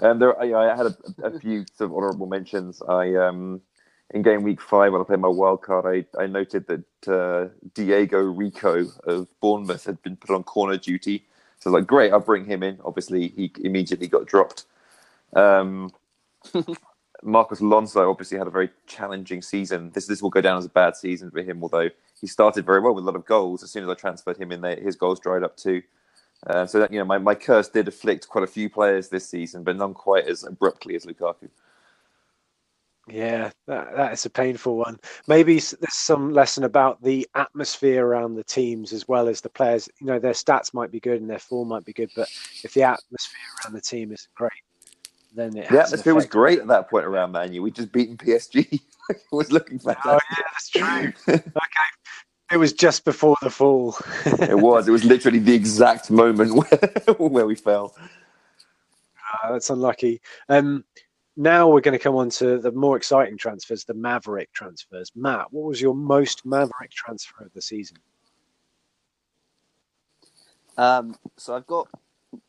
Um, 0.00 0.18
there, 0.18 0.38
I, 0.38 0.72
I 0.72 0.76
had 0.76 0.86
a, 0.86 0.96
a 1.22 1.38
few 1.38 1.64
sort 1.76 1.90
of 1.90 1.96
honourable 1.96 2.26
mentions. 2.26 2.82
I 2.82 3.14
um, 3.14 3.62
in 4.10 4.22
game 4.22 4.42
week 4.42 4.60
five 4.60 4.92
when 4.92 5.00
I 5.00 5.04
played 5.04 5.20
my 5.20 5.28
wild 5.28 5.62
card, 5.62 6.06
I, 6.16 6.22
I 6.22 6.26
noted 6.26 6.66
that 6.68 7.12
uh, 7.12 7.48
Diego 7.74 8.20
Rico 8.20 8.86
of 9.04 9.28
Bournemouth 9.40 9.84
had 9.84 10.00
been 10.02 10.16
put 10.16 10.34
on 10.34 10.44
corner 10.44 10.76
duty. 10.76 11.24
So 11.58 11.70
I 11.70 11.72
was 11.72 11.80
like, 11.80 11.86
great, 11.86 12.12
I'll 12.12 12.20
bring 12.20 12.44
him 12.44 12.62
in. 12.62 12.78
Obviously, 12.84 13.28
he 13.28 13.52
immediately 13.60 14.06
got 14.06 14.26
dropped. 14.26 14.64
Um, 15.34 15.90
Marcos 17.22 17.60
Alonso 17.60 18.08
obviously 18.08 18.38
had 18.38 18.46
a 18.46 18.50
very 18.50 18.70
challenging 18.86 19.42
season. 19.42 19.90
This 19.92 20.06
this 20.06 20.22
will 20.22 20.30
go 20.30 20.40
down 20.40 20.58
as 20.58 20.66
a 20.66 20.70
bad 20.70 20.96
season 20.96 21.30
for 21.30 21.42
him, 21.42 21.62
although 21.62 21.88
he 22.20 22.26
started 22.26 22.64
very 22.64 22.80
well 22.80 22.94
with 22.94 23.04
a 23.04 23.06
lot 23.06 23.16
of 23.16 23.24
goals. 23.24 23.62
As 23.62 23.70
soon 23.70 23.82
as 23.82 23.88
I 23.88 23.94
transferred 23.94 24.36
him 24.36 24.52
in, 24.52 24.60
there, 24.60 24.76
his 24.76 24.96
goals 24.96 25.18
dried 25.18 25.42
up 25.42 25.56
too. 25.56 25.82
Uh, 26.46 26.66
so 26.66 26.78
that 26.78 26.92
you 26.92 26.98
know, 26.98 27.04
my, 27.04 27.18
my 27.18 27.34
curse 27.34 27.68
did 27.68 27.88
afflict 27.88 28.28
quite 28.28 28.44
a 28.44 28.46
few 28.46 28.68
players 28.68 29.08
this 29.08 29.28
season, 29.28 29.64
but 29.64 29.76
none 29.76 29.94
quite 29.94 30.26
as 30.26 30.44
abruptly 30.44 30.94
as 30.94 31.06
Lukaku. 31.06 31.48
Yeah, 33.08 33.50
that, 33.68 33.94
that 33.96 34.12
is 34.12 34.26
a 34.26 34.30
painful 34.30 34.76
one. 34.76 34.98
Maybe 35.28 35.54
there's 35.54 35.92
some 35.92 36.32
lesson 36.32 36.64
about 36.64 37.00
the 37.02 37.28
atmosphere 37.36 38.04
around 38.04 38.34
the 38.34 38.42
teams 38.44 38.92
as 38.92 39.06
well 39.06 39.28
as 39.28 39.40
the 39.40 39.48
players. 39.48 39.88
You 40.00 40.08
know, 40.08 40.18
their 40.18 40.32
stats 40.32 40.74
might 40.74 40.90
be 40.90 40.98
good 40.98 41.20
and 41.20 41.30
their 41.30 41.38
form 41.38 41.68
might 41.68 41.84
be 41.84 41.92
good, 41.92 42.10
but 42.16 42.28
if 42.64 42.74
the 42.74 42.82
atmosphere 42.82 43.40
around 43.64 43.74
the 43.74 43.80
team 43.80 44.12
isn't 44.12 44.34
great, 44.34 44.50
then 45.34 45.56
it 45.56 45.68
The 45.68 45.82
atmosphere 45.82 46.14
was 46.16 46.26
great 46.26 46.58
at 46.58 46.66
that 46.66 46.90
point 46.90 47.04
around 47.04 47.30
Man 47.32 47.52
U. 47.52 47.62
We 47.62 47.70
just 47.70 47.92
beaten 47.92 48.16
PSG. 48.16 48.72
it 49.10 49.22
was 49.30 49.52
looking 49.52 49.78
fantastic. 49.78 50.10
Oh 50.10 50.18
yeah, 50.36 50.44
that's 50.52 50.68
true. 50.70 51.12
okay, 51.28 51.86
it 52.50 52.56
was 52.56 52.72
just 52.72 53.04
before 53.04 53.36
the 53.42 53.50
fall. 53.50 53.96
it 54.26 54.58
was. 54.58 54.88
It 54.88 54.92
was 54.92 55.04
literally 55.04 55.38
the 55.38 55.54
exact 55.54 56.10
moment 56.10 56.54
where, 57.16 57.28
where 57.28 57.46
we 57.46 57.54
fell. 57.54 57.94
Uh, 59.44 59.52
that's 59.52 59.70
unlucky. 59.70 60.20
Um, 60.48 60.84
now 61.36 61.68
we're 61.68 61.80
going 61.80 61.96
to 61.96 62.02
come 62.02 62.16
on 62.16 62.30
to 62.30 62.58
the 62.58 62.72
more 62.72 62.96
exciting 62.96 63.36
transfers, 63.36 63.84
the 63.84 63.94
Maverick 63.94 64.52
transfers. 64.52 65.12
Matt, 65.14 65.52
what 65.52 65.66
was 65.66 65.80
your 65.80 65.94
most 65.94 66.46
Maverick 66.46 66.90
transfer 66.90 67.44
of 67.44 67.52
the 67.52 67.62
season? 67.62 67.98
Um, 70.78 71.16
so 71.36 71.54
I've 71.54 71.66
got 71.66 71.88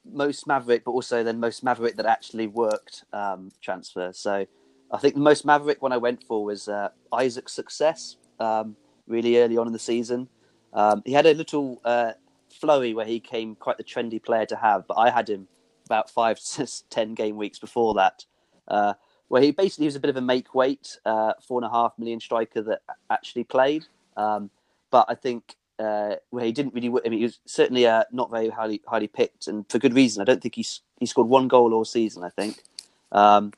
most 0.05 0.47
Maverick, 0.47 0.83
but 0.85 0.91
also 0.91 1.23
then 1.23 1.39
most 1.39 1.63
Maverick 1.63 1.95
that 1.97 2.05
actually 2.05 2.47
worked 2.47 3.03
um, 3.13 3.51
transfer. 3.61 4.11
So 4.13 4.45
I 4.91 4.97
think 4.97 5.15
the 5.15 5.21
most 5.21 5.45
Maverick 5.45 5.81
one 5.81 5.91
I 5.91 5.97
went 5.97 6.23
for 6.23 6.43
was 6.43 6.67
uh, 6.67 6.89
Isaac 7.13 7.49
Success 7.49 8.17
um, 8.39 8.75
really 9.07 9.37
early 9.37 9.57
on 9.57 9.67
in 9.67 9.73
the 9.73 9.79
season. 9.79 10.29
Um, 10.73 11.01
he 11.05 11.13
had 11.13 11.25
a 11.25 11.33
little 11.33 11.81
uh, 11.83 12.13
flowy 12.61 12.93
where 12.95 13.05
he 13.05 13.19
came 13.19 13.55
quite 13.55 13.77
the 13.77 13.83
trendy 13.83 14.23
player 14.23 14.45
to 14.45 14.55
have, 14.55 14.87
but 14.87 14.95
I 14.95 15.09
had 15.09 15.29
him 15.29 15.47
about 15.85 16.09
five 16.09 16.39
to 16.53 16.67
ten 16.89 17.13
game 17.13 17.37
weeks 17.37 17.59
before 17.59 17.93
that, 17.95 18.25
uh, 18.67 18.93
where 19.27 19.41
he 19.41 19.51
basically 19.51 19.85
was 19.85 19.95
a 19.95 19.99
bit 19.99 20.09
of 20.09 20.17
a 20.17 20.21
make 20.21 20.55
weight, 20.55 20.97
uh, 21.05 21.33
four 21.45 21.59
and 21.59 21.65
a 21.65 21.69
half 21.69 21.93
million 21.97 22.19
striker 22.19 22.61
that 22.61 22.81
actually 23.09 23.43
played. 23.43 23.85
Um, 24.15 24.49
but 24.89 25.05
I 25.09 25.15
think 25.15 25.55
uh, 25.79 26.15
where 26.29 26.45
he 26.45 26.51
didn't 26.51 26.73
really. 26.73 26.87
I 27.05 27.09
mean, 27.09 27.19
he 27.19 27.23
was 27.23 27.39
certainly 27.45 27.85
uh, 27.85 28.03
not 28.11 28.31
very 28.31 28.49
highly 28.49 28.81
highly 28.87 29.07
picked, 29.07 29.47
and 29.47 29.69
for 29.69 29.79
good 29.79 29.93
reason. 29.93 30.21
I 30.21 30.25
don't 30.25 30.41
think 30.41 30.55
he's 30.55 30.81
he 30.99 31.05
scored 31.05 31.27
one 31.27 31.47
goal 31.47 31.73
all 31.73 31.85
season. 31.85 32.23
I 32.23 32.29
think, 32.29 32.63
um, 33.11 33.53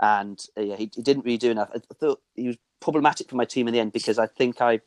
and 0.00 0.44
uh, 0.56 0.62
yeah, 0.62 0.76
he, 0.76 0.90
he 0.94 1.02
didn't 1.02 1.24
really 1.24 1.38
do 1.38 1.50
enough. 1.50 1.70
I, 1.74 1.80
thought 1.94 2.20
he 2.34 2.48
was 2.48 2.56
problematic 2.80 3.30
for 3.30 3.36
my 3.36 3.44
team 3.44 3.68
in 3.68 3.74
the 3.74 3.80
end 3.80 3.92
because 3.92 4.18
I 4.18 4.26
think 4.26 4.60
I 4.60 4.80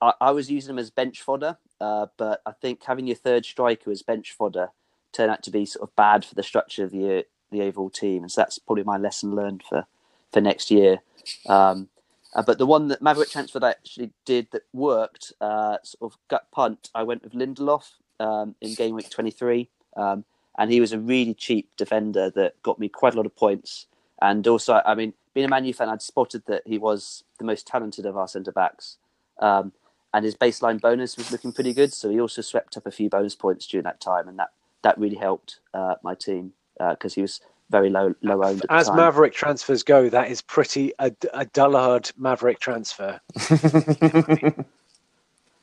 I, 0.00 0.14
I 0.20 0.30
was 0.30 0.50
using 0.50 0.70
him 0.70 0.78
as 0.78 0.90
bench 0.90 1.20
fodder, 1.20 1.58
uh, 1.80 2.06
but 2.16 2.40
I 2.46 2.52
think 2.52 2.82
having 2.84 3.06
your 3.06 3.16
third 3.16 3.44
striker 3.44 3.90
as 3.90 4.02
bench 4.02 4.32
fodder 4.32 4.68
turned 5.12 5.30
out 5.30 5.42
to 5.42 5.50
be 5.50 5.66
sort 5.66 5.88
of 5.88 5.94
bad 5.96 6.24
for 6.24 6.34
the 6.34 6.42
structure 6.42 6.84
of 6.84 6.90
the 6.90 7.24
the 7.50 7.62
overall 7.62 7.90
team, 7.90 8.22
and 8.22 8.32
so 8.32 8.40
that's 8.40 8.58
probably 8.58 8.84
my 8.84 8.96
lesson 8.96 9.34
learned 9.34 9.62
for 9.68 9.86
for 10.32 10.40
next 10.40 10.70
year. 10.70 11.00
Um, 11.46 11.88
uh, 12.34 12.42
but 12.42 12.58
the 12.58 12.66
one 12.66 12.88
that 12.88 13.02
Maverick 13.02 13.30
transfer 13.30 13.58
that 13.60 13.66
I 13.66 13.70
actually 13.70 14.10
did 14.24 14.48
that 14.52 14.62
worked, 14.72 15.32
uh, 15.40 15.78
sort 15.82 16.12
of 16.12 16.18
gut 16.28 16.46
punt, 16.52 16.90
I 16.94 17.02
went 17.02 17.22
with 17.22 17.32
Lindelof 17.32 17.84
um, 18.20 18.54
in 18.60 18.74
game 18.74 18.94
week 18.94 19.10
23. 19.10 19.68
Um, 19.96 20.24
and 20.58 20.70
he 20.70 20.80
was 20.80 20.92
a 20.92 20.98
really 20.98 21.34
cheap 21.34 21.70
defender 21.76 22.30
that 22.30 22.60
got 22.62 22.78
me 22.78 22.88
quite 22.88 23.14
a 23.14 23.16
lot 23.16 23.26
of 23.26 23.34
points. 23.36 23.86
And 24.20 24.46
also, 24.46 24.82
I 24.84 24.94
mean, 24.94 25.14
being 25.32 25.46
a 25.46 25.48
Man 25.48 25.64
U 25.64 25.72
fan, 25.72 25.88
I'd 25.88 26.02
spotted 26.02 26.42
that 26.46 26.62
he 26.66 26.78
was 26.78 27.22
the 27.38 27.44
most 27.44 27.66
talented 27.66 28.04
of 28.04 28.16
our 28.16 28.28
centre 28.28 28.52
backs. 28.52 28.98
Um, 29.38 29.72
and 30.12 30.24
his 30.24 30.34
baseline 30.34 30.80
bonus 30.80 31.16
was 31.16 31.30
looking 31.30 31.52
pretty 31.52 31.72
good. 31.72 31.92
So 31.92 32.10
he 32.10 32.20
also 32.20 32.42
swept 32.42 32.76
up 32.76 32.86
a 32.86 32.90
few 32.90 33.08
bonus 33.08 33.36
points 33.36 33.66
during 33.66 33.84
that 33.84 34.00
time, 34.00 34.26
and 34.26 34.38
that 34.38 34.50
that 34.82 34.98
really 34.98 35.16
helped 35.16 35.60
uh, 35.74 35.94
my 36.02 36.14
team 36.14 36.52
because 36.78 37.12
uh, 37.12 37.16
he 37.16 37.22
was 37.22 37.40
very 37.70 37.90
low 37.90 38.14
low 38.22 38.42
owned. 38.42 38.64
As 38.70 38.90
Maverick 38.90 39.32
transfers 39.32 39.82
go, 39.82 40.08
that 40.08 40.30
is 40.30 40.40
pretty 40.40 40.92
a, 40.98 41.12
a 41.34 41.44
dullard 41.46 42.10
Maverick 42.16 42.60
transfer. 42.60 43.20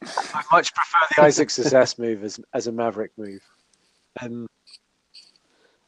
I 0.05 0.43
much 0.51 0.73
prefer 0.73 0.99
the 1.15 1.21
Isaac 1.23 1.49
Success 1.49 1.97
move 1.97 2.23
as 2.23 2.39
as 2.53 2.67
a 2.67 2.71
Maverick 2.71 3.11
move. 3.17 3.41
Um, 4.21 4.47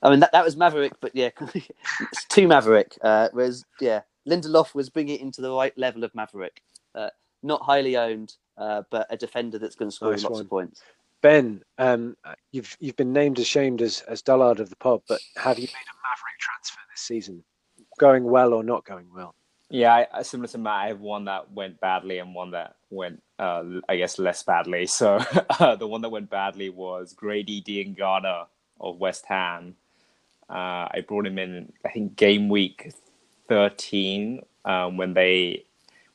I 0.02 0.10
mean 0.10 0.20
that, 0.20 0.32
that 0.32 0.44
was 0.44 0.58
Maverick, 0.58 0.94
but 1.00 1.16
yeah, 1.16 1.30
it's 1.54 2.26
too 2.30 2.48
Maverick. 2.48 2.98
Uh, 3.02 3.30
whereas 3.32 3.64
yeah, 3.80 4.02
Lindelof 4.28 4.74
was 4.74 4.90
bringing 4.90 5.16
it 5.16 5.22
into 5.22 5.42
the 5.42 5.52
right 5.52 5.78
level 5.78 6.04
of 6.04 6.14
Maverick. 6.16 6.62
Uh, 6.96 7.10
not 7.44 7.62
highly 7.62 7.96
owned, 7.96 8.36
uh, 8.58 8.84
but 8.90 9.08
a 9.10 9.18
defender 9.18 9.60
that's 9.60 9.76
going 9.76 9.90
to 9.90 9.96
score 9.96 10.12
nice 10.12 10.24
lots 10.24 10.34
one. 10.34 10.42
of 10.42 10.50
points. 10.50 10.82
Ben, 11.22 11.63
um, 11.78 12.15
you've 12.51 12.78
you've 12.80 12.95
been 12.95 13.13
named 13.13 13.39
as 13.39 13.47
shamed 13.47 13.82
as 13.82 14.01
as 14.01 14.22
dullard 14.22 14.59
of 14.59 14.70
the 14.70 14.76
pod, 14.76 15.01
but 15.07 15.20
have 15.36 15.57
you 15.57 15.63
made 15.63 15.68
a 15.68 15.97
Maverick 16.03 16.39
transfer 16.39 16.80
this 16.91 17.01
season, 17.01 17.43
going 17.99 18.24
well 18.24 18.53
or 18.53 18.63
not 18.63 18.86
going 18.86 19.07
well? 19.13 19.34
Yeah, 19.70 20.05
I, 20.13 20.22
similar 20.22 20.47
to 20.49 20.57
Matt, 20.57 20.74
I 20.74 20.88
have 20.88 21.01
one 21.01 21.26
that 21.26 21.51
went 21.51 21.80
badly 21.82 22.20
and 22.20 22.34
one 22.34 22.51
that 22.51 22.76
went, 22.89 23.22
uh, 23.38 23.63
I 23.89 23.97
guess, 23.97 24.18
less 24.18 24.43
badly. 24.43 24.88
So 24.97 25.20
uh, 25.59 25.76
the 25.76 25.88
one 25.88 26.01
that 26.01 26.09
went 26.09 26.30
badly 26.30 26.70
was 26.70 27.13
Grady 27.13 27.61
Diangana 27.61 28.45
of 28.80 28.97
West 28.97 29.26
Ham. 29.28 29.76
Uh, 30.49 30.88
I 30.93 31.03
brought 31.05 31.28
him 31.28 31.38
in, 31.38 31.74
I 31.86 31.89
think, 31.89 32.15
game 32.15 32.47
week 32.47 32.93
13 33.49 34.41
um, 34.63 34.95
when 34.95 35.13
they 35.13 35.65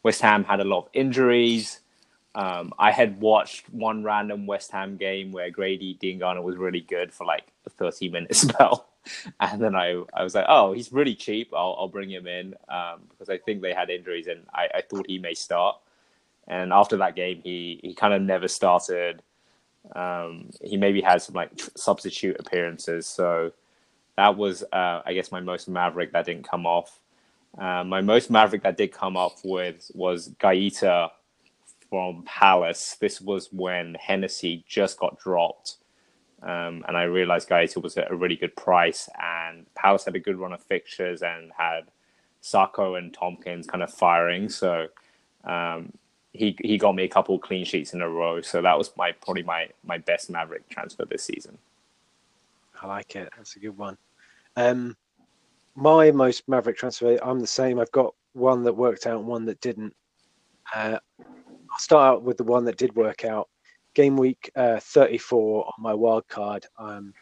West 0.02 0.22
Ham 0.22 0.44
had 0.44 0.60
a 0.60 0.64
lot 0.64 0.86
of 0.86 0.88
injuries. 0.94 1.80
Um, 2.34 2.72
I 2.78 2.90
had 2.90 3.20
watched 3.20 3.68
one 3.70 4.02
random 4.02 4.46
West 4.46 4.72
Ham 4.72 4.96
game 4.96 5.32
where 5.32 5.50
Grady 5.50 5.98
Diangana 6.00 6.42
was 6.42 6.56
really 6.56 6.80
good 6.80 7.12
for 7.12 7.26
like 7.26 7.44
a 7.66 7.70
30 7.70 8.08
minute 8.08 8.34
spell. 8.36 8.88
And 9.40 9.60
then 9.60 9.74
I, 9.74 10.02
I 10.14 10.22
was 10.22 10.34
like, 10.34 10.46
oh, 10.48 10.72
he's 10.72 10.92
really 10.92 11.14
cheap. 11.14 11.52
I'll, 11.52 11.76
I'll 11.78 11.88
bring 11.88 12.10
him 12.10 12.26
in 12.26 12.54
um, 12.68 13.00
because 13.10 13.28
I 13.28 13.38
think 13.38 13.60
they 13.60 13.74
had 13.74 13.90
injuries 13.90 14.28
and 14.28 14.46
I, 14.54 14.68
I 14.76 14.80
thought 14.82 15.06
he 15.08 15.18
may 15.18 15.34
start. 15.34 15.76
And 16.48 16.72
after 16.72 16.96
that 16.98 17.16
game, 17.16 17.40
he, 17.42 17.80
he 17.82 17.94
kind 17.94 18.14
of 18.14 18.22
never 18.22 18.48
started. 18.48 19.22
Um, 19.94 20.50
he 20.62 20.76
maybe 20.76 21.00
had 21.00 21.20
some 21.20 21.34
like 21.34 21.50
substitute 21.76 22.36
appearances. 22.38 23.06
So 23.06 23.52
that 24.16 24.36
was, 24.36 24.62
uh, 24.72 25.02
I 25.04 25.12
guess, 25.14 25.32
my 25.32 25.40
most 25.40 25.68
maverick 25.68 26.12
that 26.12 26.26
didn't 26.26 26.48
come 26.48 26.66
off. 26.66 27.00
Uh, 27.58 27.84
my 27.84 28.00
most 28.00 28.30
maverick 28.30 28.62
that 28.62 28.76
did 28.76 28.92
come 28.92 29.16
off 29.16 29.40
with 29.44 29.90
was 29.94 30.30
Guaita 30.40 31.10
from 31.92 32.22
Palace. 32.22 32.96
This 32.98 33.20
was 33.20 33.52
when 33.52 33.94
Hennessy 34.00 34.64
just 34.66 34.98
got 34.98 35.18
dropped. 35.18 35.76
Um, 36.42 36.82
and 36.88 36.96
I 36.96 37.02
realized 37.02 37.50
guys, 37.50 37.76
it 37.76 37.82
was 37.82 37.98
at 37.98 38.10
a 38.10 38.16
really 38.16 38.34
good 38.34 38.56
price. 38.56 39.10
And 39.22 39.66
Palace 39.74 40.06
had 40.06 40.16
a 40.16 40.18
good 40.18 40.38
run 40.38 40.54
of 40.54 40.62
fixtures 40.62 41.20
and 41.20 41.52
had 41.54 41.82
Sakho 42.42 42.96
and 42.96 43.12
Tomkins 43.12 43.66
kind 43.66 43.82
of 43.82 43.92
firing. 43.92 44.48
So 44.48 44.86
um, 45.44 45.92
he 46.32 46.56
he 46.64 46.78
got 46.78 46.94
me 46.94 47.04
a 47.04 47.08
couple 47.08 47.38
clean 47.38 47.66
sheets 47.66 47.92
in 47.92 48.00
a 48.00 48.08
row. 48.08 48.40
So 48.40 48.62
that 48.62 48.78
was 48.78 48.90
my 48.96 49.12
probably 49.12 49.42
my 49.42 49.68
my 49.84 49.98
best 49.98 50.30
Maverick 50.30 50.66
transfer 50.70 51.04
this 51.04 51.22
season. 51.22 51.58
I 52.80 52.86
like 52.86 53.16
it. 53.16 53.28
That's 53.36 53.56
a 53.56 53.58
good 53.58 53.76
one. 53.76 53.98
Um, 54.56 54.96
my 55.74 56.10
most 56.10 56.48
Maverick 56.48 56.78
transfer, 56.78 57.18
I'm 57.22 57.38
the 57.38 57.46
same. 57.46 57.78
I've 57.78 57.92
got 57.92 58.14
one 58.32 58.62
that 58.62 58.72
worked 58.72 59.06
out 59.06 59.18
and 59.18 59.28
one 59.28 59.44
that 59.44 59.60
didn't. 59.60 59.94
Uh, 60.74 60.98
I'll 61.72 61.78
start 61.78 62.16
out 62.16 62.22
with 62.22 62.36
the 62.36 62.44
one 62.44 62.66
that 62.66 62.76
did 62.76 62.94
work 62.94 63.24
out. 63.24 63.48
Game 63.94 64.16
week 64.16 64.50
uh, 64.56 64.78
34 64.78 65.64
on 65.66 65.82
my 65.82 65.94
wild 65.94 66.28
card. 66.28 66.66
Um, 66.78 67.14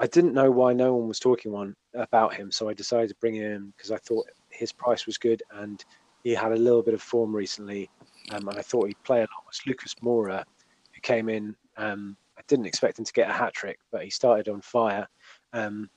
I 0.00 0.08
didn't 0.08 0.34
know 0.34 0.50
why 0.50 0.72
no 0.72 0.94
one 0.96 1.06
was 1.06 1.20
talking 1.20 1.52
one 1.52 1.76
about 1.94 2.34
him, 2.34 2.50
so 2.50 2.68
I 2.68 2.74
decided 2.74 3.10
to 3.10 3.14
bring 3.20 3.34
him 3.34 3.72
because 3.76 3.92
I 3.92 3.98
thought 3.98 4.26
his 4.50 4.72
price 4.72 5.06
was 5.06 5.18
good 5.18 5.42
and 5.52 5.84
he 6.24 6.34
had 6.34 6.50
a 6.50 6.56
little 6.56 6.82
bit 6.82 6.94
of 6.94 7.02
form 7.02 7.34
recently, 7.34 7.88
um, 8.32 8.48
and 8.48 8.58
I 8.58 8.62
thought 8.62 8.88
he'd 8.88 9.02
play 9.04 9.18
a 9.18 9.22
lot. 9.22 9.46
Was 9.46 9.60
Lucas 9.66 9.94
Moura, 10.02 10.44
who 10.92 11.00
came 11.00 11.28
in. 11.28 11.54
Um, 11.76 12.16
I 12.36 12.42
didn't 12.48 12.66
expect 12.66 12.98
him 12.98 13.04
to 13.04 13.12
get 13.12 13.30
a 13.30 13.32
hat 13.32 13.54
trick, 13.54 13.78
but 13.92 14.02
he 14.02 14.10
started 14.10 14.48
on 14.48 14.60
fire, 14.62 15.06
um, 15.52 15.88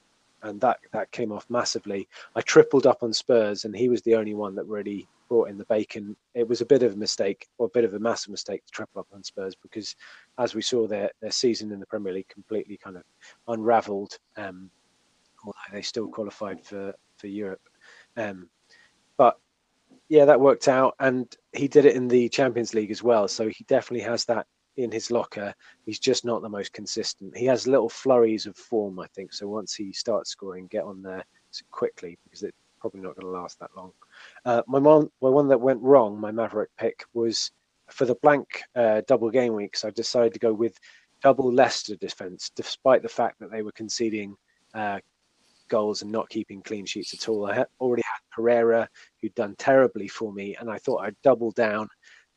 and 0.43 0.61
that 0.61 0.79
that 0.93 1.11
came 1.11 1.31
off 1.31 1.45
massively. 1.49 2.07
I 2.35 2.41
tripled 2.41 2.85
up 2.85 3.01
on 3.01 3.13
Spurs, 3.13 3.65
and 3.65 3.75
he 3.75 3.89
was 3.89 4.01
the 4.01 4.15
only 4.15 4.33
one 4.33 4.55
that 4.55 4.65
really 4.65 5.07
brought 5.27 5.49
in 5.49 5.57
the 5.57 5.65
bacon. 5.65 6.15
It 6.33 6.47
was 6.47 6.61
a 6.61 6.65
bit 6.65 6.83
of 6.83 6.93
a 6.93 6.97
mistake, 6.97 7.47
or 7.57 7.67
a 7.67 7.73
bit 7.73 7.83
of 7.83 7.93
a 7.93 7.99
massive 7.99 8.31
mistake 8.31 8.65
to 8.65 8.71
triple 8.71 9.01
up 9.01 9.07
on 9.13 9.23
Spurs 9.23 9.55
because, 9.55 9.95
as 10.37 10.55
we 10.55 10.61
saw, 10.61 10.87
their 10.87 11.11
their 11.21 11.31
season 11.31 11.71
in 11.71 11.79
the 11.79 11.85
Premier 11.85 12.13
League 12.13 12.27
completely 12.27 12.77
kind 12.77 12.97
of 12.97 13.03
unravelled. 13.47 14.17
Um, 14.37 14.69
although 15.45 15.57
they 15.73 15.81
still 15.81 16.07
qualified 16.07 16.63
for 16.63 16.93
for 17.17 17.27
Europe, 17.27 17.61
um, 18.17 18.49
but 19.17 19.39
yeah, 20.09 20.25
that 20.25 20.39
worked 20.39 20.67
out, 20.67 20.95
and 20.99 21.35
he 21.53 21.67
did 21.67 21.85
it 21.85 21.95
in 21.95 22.07
the 22.07 22.29
Champions 22.29 22.73
League 22.73 22.91
as 22.91 23.03
well. 23.03 23.27
So 23.27 23.47
he 23.47 23.63
definitely 23.67 24.05
has 24.05 24.25
that 24.25 24.47
in 24.77 24.91
his 24.91 25.09
locker. 25.09 25.53
He's 25.85 25.99
just 25.99 26.25
not 26.25 26.41
the 26.41 26.49
most 26.49 26.73
consistent. 26.73 27.35
He 27.35 27.45
has 27.45 27.67
little 27.67 27.89
flurries 27.89 28.45
of 28.45 28.57
form, 28.57 28.99
I 28.99 29.07
think. 29.15 29.33
So 29.33 29.47
once 29.47 29.73
he 29.73 29.93
starts 29.93 30.29
scoring, 30.29 30.67
get 30.67 30.83
on 30.83 31.01
there 31.01 31.23
quickly 31.71 32.17
because 32.23 32.43
it's 32.43 32.57
probably 32.79 33.01
not 33.01 33.15
going 33.15 33.33
to 33.33 33.39
last 33.39 33.59
that 33.59 33.71
long. 33.75 33.91
Uh, 34.45 34.61
my 34.67 34.79
mom, 34.79 35.09
my 35.21 35.29
one 35.29 35.47
that 35.47 35.59
went 35.61 35.81
wrong, 35.81 36.19
my 36.19 36.31
Maverick 36.31 36.69
pick 36.77 37.03
was 37.13 37.51
for 37.89 38.05
the 38.05 38.15
blank 38.15 38.61
uh, 38.75 39.01
double 39.07 39.29
game 39.29 39.53
weeks. 39.53 39.85
I 39.85 39.91
decided 39.91 40.33
to 40.33 40.39
go 40.39 40.53
with 40.53 40.77
double 41.21 41.51
Leicester 41.51 41.95
defense, 41.95 42.51
despite 42.55 43.01
the 43.01 43.09
fact 43.09 43.39
that 43.39 43.51
they 43.51 43.61
were 43.61 43.71
conceding 43.71 44.35
uh, 44.73 44.99
goals 45.67 46.01
and 46.01 46.11
not 46.11 46.29
keeping 46.29 46.61
clean 46.61 46.85
sheets 46.85 47.13
at 47.13 47.29
all. 47.29 47.45
I 47.45 47.55
had 47.55 47.67
already 47.79 48.03
had 48.03 48.19
Pereira, 48.35 48.87
who'd 49.21 49.35
done 49.35 49.55
terribly 49.57 50.07
for 50.07 50.31
me, 50.33 50.55
and 50.59 50.69
I 50.69 50.77
thought 50.77 51.03
I'd 51.03 51.21
double 51.23 51.51
down, 51.51 51.87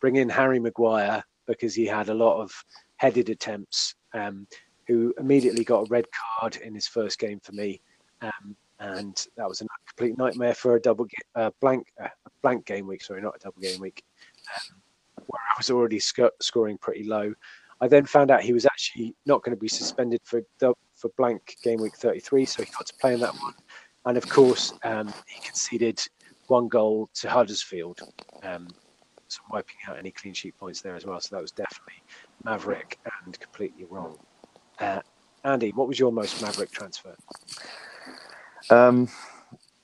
bring 0.00 0.16
in 0.16 0.28
Harry 0.28 0.58
Maguire 0.58 1.22
because 1.46 1.74
he 1.74 1.86
had 1.86 2.08
a 2.08 2.14
lot 2.14 2.40
of 2.40 2.52
headed 2.96 3.28
attempts, 3.28 3.94
um, 4.14 4.46
who 4.86 5.14
immediately 5.18 5.64
got 5.64 5.86
a 5.86 5.90
red 5.90 6.06
card 6.40 6.56
in 6.56 6.74
his 6.74 6.86
first 6.86 7.18
game 7.18 7.40
for 7.40 7.52
me. 7.52 7.80
Um, 8.22 8.56
and 8.80 9.26
that 9.36 9.48
was 9.48 9.60
complete 9.98 10.16
nightmare 10.16 10.54
for 10.54 10.76
a 10.76 10.80
double 10.80 11.06
uh, 11.34 11.50
blank 11.60 11.88
uh, 12.02 12.08
blank 12.42 12.64
game 12.66 12.86
week. 12.86 13.02
Sorry, 13.02 13.20
not 13.20 13.36
a 13.36 13.38
double 13.40 13.60
game 13.60 13.80
week, 13.80 14.04
where 15.26 15.40
I 15.40 15.54
was 15.58 15.70
already 15.70 15.98
sc- 15.98 16.20
scoring 16.40 16.78
pretty 16.78 17.04
low. 17.04 17.34
I 17.80 17.88
then 17.88 18.06
found 18.06 18.30
out 18.30 18.42
he 18.42 18.52
was 18.52 18.64
actually 18.64 19.14
not 19.26 19.42
going 19.42 19.56
to 19.56 19.60
be 19.60 19.68
suspended 19.68 20.20
for 20.22 20.42
for 20.60 21.10
blank 21.16 21.56
game 21.62 21.80
week 21.80 21.96
33, 21.96 22.44
so 22.44 22.62
he 22.62 22.70
got 22.70 22.86
to 22.86 22.94
play 23.00 23.14
in 23.14 23.20
that 23.20 23.34
one. 23.34 23.54
And 24.04 24.16
of 24.16 24.28
course, 24.28 24.72
um, 24.84 25.12
he 25.26 25.40
conceded 25.40 26.00
one 26.46 26.68
goal 26.68 27.08
to 27.14 27.28
Huddersfield, 27.28 28.00
um, 28.42 28.68
so 29.26 29.40
wiping 29.50 29.76
out 29.88 29.98
any 29.98 30.12
clean 30.12 30.32
sheet 30.32 30.56
points 30.56 30.80
there 30.80 30.94
as 30.94 31.04
well. 31.06 31.20
So 31.20 31.34
that 31.34 31.42
was 31.42 31.50
definitely 31.50 32.02
maverick 32.44 32.98
and 33.24 33.38
completely 33.38 33.84
wrong. 33.84 34.16
Uh, 34.78 35.00
Andy, 35.44 35.70
what 35.72 35.88
was 35.88 35.98
your 35.98 36.12
most 36.12 36.40
maverick 36.40 36.70
transfer? 36.70 37.16
Um, 38.70 39.08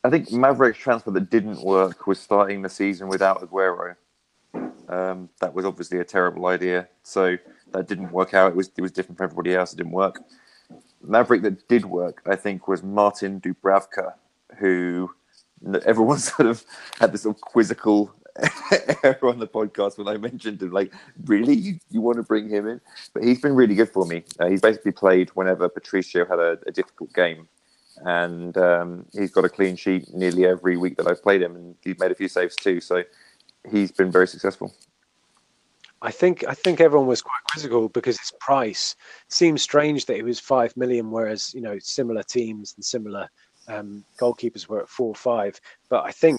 I 0.05 0.11
think 0.11 0.31
Maverick's 0.31 0.79
transfer 0.79 1.11
that 1.13 1.31
didn't 1.31 1.63
work 1.63 2.07
was 2.07 2.21
starting 2.21 2.61
the 2.61 2.69
season 2.69 3.09
without 3.09 3.41
Aguero. 3.41 3.97
Um, 4.87 5.31
that 5.41 5.55
was 5.55 5.65
obviously 5.65 5.99
a 5.99 6.05
terrible 6.05 6.47
idea. 6.47 6.89
So 7.03 7.39
that 7.73 7.89
didn't 7.89 8.13
work 8.13 8.35
out. 8.35 8.53
It 8.53 8.57
was 8.57 8.71
it 8.77 8.83
was 8.83 8.93
different 8.93 9.17
for 9.17 9.25
everybody 9.25 9.55
else. 9.55 9.73
It 9.73 9.77
didn't 9.77 9.93
work. 9.93 10.23
Maverick 11.03 11.41
that 11.43 11.69
did 11.69 11.87
work, 11.87 12.23
I 12.27 12.37
think, 12.37 12.69
was 12.69 12.83
Martin 12.83 13.41
Dubravka, 13.41 14.13
who 14.59 15.11
everyone 15.87 16.19
sort 16.33 16.49
of 16.49 16.65
had 17.01 17.13
this 17.13 17.23
sort 17.23 17.37
of 17.37 17.41
quizzical 17.41 18.15
error 19.03 19.29
on 19.29 19.39
the 19.39 19.47
podcast 19.47 19.97
when 19.97 20.09
I 20.09 20.19
mentioned 20.19 20.61
him. 20.63 20.71
Like, 20.71 20.93
really, 21.25 21.55
you, 21.55 21.79
you 21.91 22.01
want 22.03 22.17
to 22.17 22.23
bring 22.23 22.49
him 22.49 22.69
in? 22.69 22.81
But 23.15 23.25
he's 23.25 23.41
been 23.41 23.55
really 23.55 23.75
good 23.75 23.91
for 23.91 24.05
me. 24.07 24.25
Uh, 24.39 24.49
he's 24.49 24.61
basically 24.61 24.93
played 24.93 25.31
whenever 25.31 25.69
Patricio 25.69 26.27
had 26.27 26.39
a, 26.39 26.59
a 26.67 26.73
difficult 26.73 27.13
game 27.15 27.49
and 28.05 28.57
um, 28.59 29.07
he's 29.13 29.31
got 29.31 29.45
a 29.45 29.49
clean 29.49 29.77
sheet 29.77 30.13
nearly 30.13 30.47
every 30.47 30.77
week 30.77 30.97
that 30.97 31.07
I've 31.07 31.23
played 31.23 31.43
him, 31.43 31.57
and 31.57 31.75
he's 31.83 31.99
made 31.99 32.13
a 32.13 32.15
few 32.15 32.29
saves 32.29 32.55
too. 32.55 32.81
So 32.81 33.03
he's 33.71 33.91
been 33.91 34.11
very 34.11 34.29
successful. 34.29 34.73
I 36.03 36.11
think 36.11 36.45
I 36.47 36.55
think 36.55 36.81
everyone 36.81 37.09
was 37.09 37.23
quite 37.23 37.41
quizzical 37.51 37.89
because 37.89 38.19
his 38.19 38.33
price 38.39 38.95
seems 39.29 39.63
strange 39.63 40.05
that 40.07 40.19
it 40.19 40.25
was 40.25 40.39
five 40.39 40.77
million, 40.77 41.11
whereas 41.11 41.55
you 41.55 41.63
know 41.63 41.79
similar 41.79 42.23
teams 42.23 42.75
and 42.77 42.85
similar 42.85 43.29
um, 43.69 44.05
goalkeepers 44.21 44.69
were 44.69 44.83
at 44.83 44.89
four 44.89 45.09
or 45.09 45.15
five. 45.15 45.59
But 45.89 46.05
I 46.05 46.13
think 46.13 46.39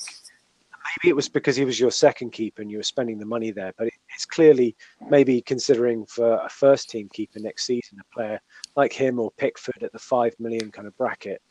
maybe 0.86 1.10
it 1.10 1.16
was 1.16 1.30
because 1.30 1.56
he 1.56 1.66
was 1.66 1.80
your 1.80 1.90
second 1.90 2.32
keeper 2.32 2.62
and 2.62 2.70
you 2.70 2.78
were 2.78 2.84
spending 2.84 3.18
the 3.18 3.26
money 3.26 3.50
there. 3.50 3.74
But 3.76 3.90
it's 4.14 4.26
clearly 4.26 4.76
maybe 5.10 5.42
considering 5.42 6.06
for 6.06 6.36
a 6.36 6.50
first 6.50 6.92
team 6.92 7.10
keeper 7.12 7.40
next 7.40 7.66
season, 7.66 7.98
a 8.00 8.14
player 8.14 8.40
like 8.76 8.94
him 8.94 9.20
or 9.20 9.32
Pickford 9.32 9.82
at 9.82 9.92
the 9.92 10.00
five 10.00 10.36
million 10.40 10.72
kind 10.72 10.88
of 10.88 10.96
bracket, 10.96 11.42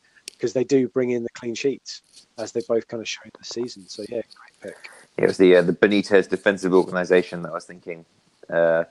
because 0.45 0.53
they 0.53 0.63
do 0.63 0.87
bring 0.87 1.09
in 1.09 1.23
the 1.23 1.29
clean 1.29 1.55
sheets 1.55 2.03
as 2.37 2.51
they 2.51 2.61
both 2.67 2.87
kind 2.87 3.01
of 3.01 3.09
shown 3.09 3.31
this 3.39 3.49
season. 3.49 3.89
So 3.89 4.03
yeah, 4.03 4.21
great 4.21 4.61
pick. 4.61 4.89
Yeah, 5.17 5.23
it 5.23 5.27
was 5.27 5.37
the 5.39 5.55
uh, 5.55 5.61
the 5.63 5.73
Benitez 5.73 6.29
defensive 6.29 6.71
organisation 6.71 7.41
that 7.41 7.49
I 7.49 7.53
was 7.53 7.65
thinking. 7.65 8.05
Uh, 8.47 8.83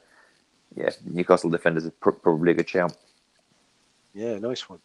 yeah, 0.74 0.90
Newcastle 1.04 1.50
defenders 1.50 1.86
are 1.86 1.92
pr- 1.92 2.10
probably 2.10 2.50
a 2.50 2.54
good 2.54 2.68
shout. 2.68 2.96
Yeah, 4.14 4.36
nice 4.38 4.68
one. 4.68 4.80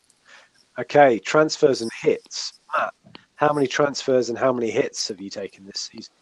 Okay, 0.78 1.18
transfers 1.18 1.82
and 1.82 1.90
hits. 2.04 2.60
Matt, 2.78 2.94
how 3.34 3.52
many 3.52 3.66
transfers 3.66 4.30
and 4.30 4.38
how 4.38 4.54
many 4.54 4.70
hits 4.70 5.08
have 5.08 5.20
you 5.20 5.32
taken 5.32 5.66
this 5.66 5.90
season? 5.92 6.14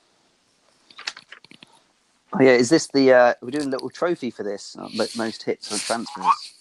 Oh 2.31 2.41
yeah, 2.41 2.51
is 2.51 2.69
this 2.69 2.87
the 2.87 3.11
uh, 3.11 3.33
we're 3.41 3.51
doing 3.51 3.67
a 3.67 3.71
little 3.71 3.89
trophy 3.89 4.31
for 4.31 4.43
this? 4.43 4.77
Uh, 4.79 4.87
most 5.17 5.43
hits 5.43 5.73
on 5.73 5.79
transfers. 5.79 6.53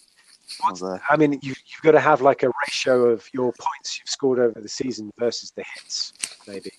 What's- 0.60 0.82
I 0.82 1.16
mean, 1.16 1.32
you, 1.34 1.54
you've 1.66 1.82
got 1.82 1.92
to 1.92 2.00
have 2.00 2.20
like 2.20 2.42
a 2.42 2.50
ratio 2.66 3.06
of 3.06 3.28
your 3.32 3.52
points 3.58 3.98
you've 3.98 4.08
scored 4.08 4.38
over 4.38 4.60
the 4.60 4.68
season 4.68 5.10
versus 5.18 5.50
the 5.50 5.64
hits, 5.74 6.12
maybe. 6.46 6.70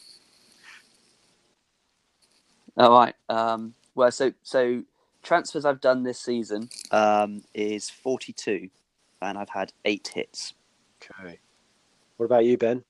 All 2.77 2.91
right. 2.91 3.15
Um, 3.29 3.73
well, 3.95 4.11
so 4.11 4.31
so 4.43 4.83
transfers 5.23 5.65
I've 5.65 5.81
done 5.81 6.03
this 6.03 6.19
season 6.19 6.69
um, 6.91 7.43
is 7.53 7.89
forty 7.89 8.33
two, 8.33 8.69
and 9.21 9.37
I've 9.37 9.49
had 9.49 9.73
eight 9.85 10.11
hits. 10.13 10.53
Okay. 11.01 11.39
What 12.17 12.25
about 12.27 12.45
you, 12.45 12.57
Ben? 12.57 12.83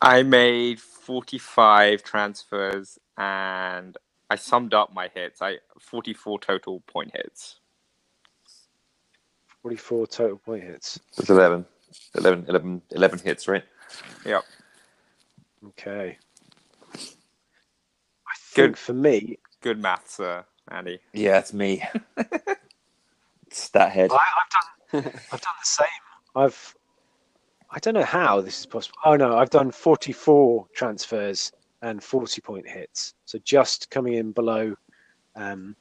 I 0.00 0.22
made 0.22 0.80
45 0.80 2.02
transfers 2.04 2.98
and 3.16 3.96
I 4.30 4.36
summed 4.36 4.72
up 4.72 4.94
my 4.94 5.08
hits. 5.12 5.42
I 5.42 5.56
44 5.80 6.38
total 6.38 6.80
point 6.86 7.10
hits. 7.14 7.58
44 9.76 10.06
total 10.06 10.38
point 10.38 10.64
hits. 10.64 10.98
It's 11.18 11.28
11. 11.28 11.64
11, 12.14 12.46
11, 12.48 12.82
11 12.92 13.18
hits, 13.18 13.46
right? 13.48 13.64
Yep. 14.24 14.42
Okay. 15.68 16.16
I 16.94 18.34
think 18.36 18.54
Good. 18.54 18.78
for 18.78 18.94
me, 18.94 19.38
Good 19.60 19.80
maths, 19.82 20.20
uh, 20.20 20.42
Andy. 20.70 21.00
Yeah, 21.12 21.38
it's 21.38 21.52
me. 21.52 21.82
Stat 23.50 23.90
head. 23.90 24.10
I, 24.10 24.14
I've 24.14 25.02
done 25.02 25.12
I've 25.32 25.40
done 25.40 25.54
the 25.60 25.64
same. 25.64 25.86
I've 26.36 26.74
I 27.70 27.78
don't 27.80 27.94
know 27.94 28.04
how 28.04 28.40
this 28.40 28.60
is 28.60 28.66
possible. 28.66 28.98
Oh 29.04 29.16
no, 29.16 29.36
I've 29.36 29.50
done 29.50 29.70
44 29.70 30.66
transfers 30.74 31.52
and 31.82 32.02
40 32.02 32.40
point 32.40 32.68
hits. 32.68 33.14
So 33.24 33.38
just 33.44 33.90
coming 33.90 34.14
in 34.14 34.32
below 34.32 34.74
um 35.34 35.74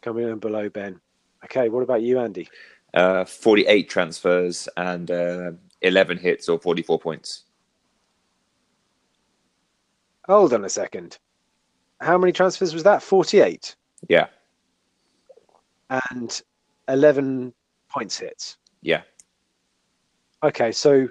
coming 0.00 0.28
in 0.28 0.38
below 0.38 0.68
Ben. 0.68 1.00
Okay, 1.44 1.68
what 1.68 1.82
about 1.82 2.02
you, 2.02 2.18
Andy? 2.18 2.48
Uh, 2.94 3.24
48 3.24 3.88
transfers 3.88 4.68
and 4.76 5.10
uh, 5.10 5.52
11 5.80 6.18
hits 6.18 6.48
or 6.48 6.58
44 6.58 6.98
points. 6.98 7.44
Hold 10.26 10.52
on 10.54 10.64
a 10.64 10.68
second. 10.68 11.18
How 12.00 12.16
many 12.18 12.32
transfers 12.32 12.74
was 12.74 12.82
that? 12.84 13.02
48 13.02 13.74
Yeah, 14.08 14.26
and 16.10 16.42
11 16.88 17.52
points 17.90 18.18
hits. 18.18 18.56
yeah. 18.82 19.02
Okay, 20.44 20.72
so 20.72 21.08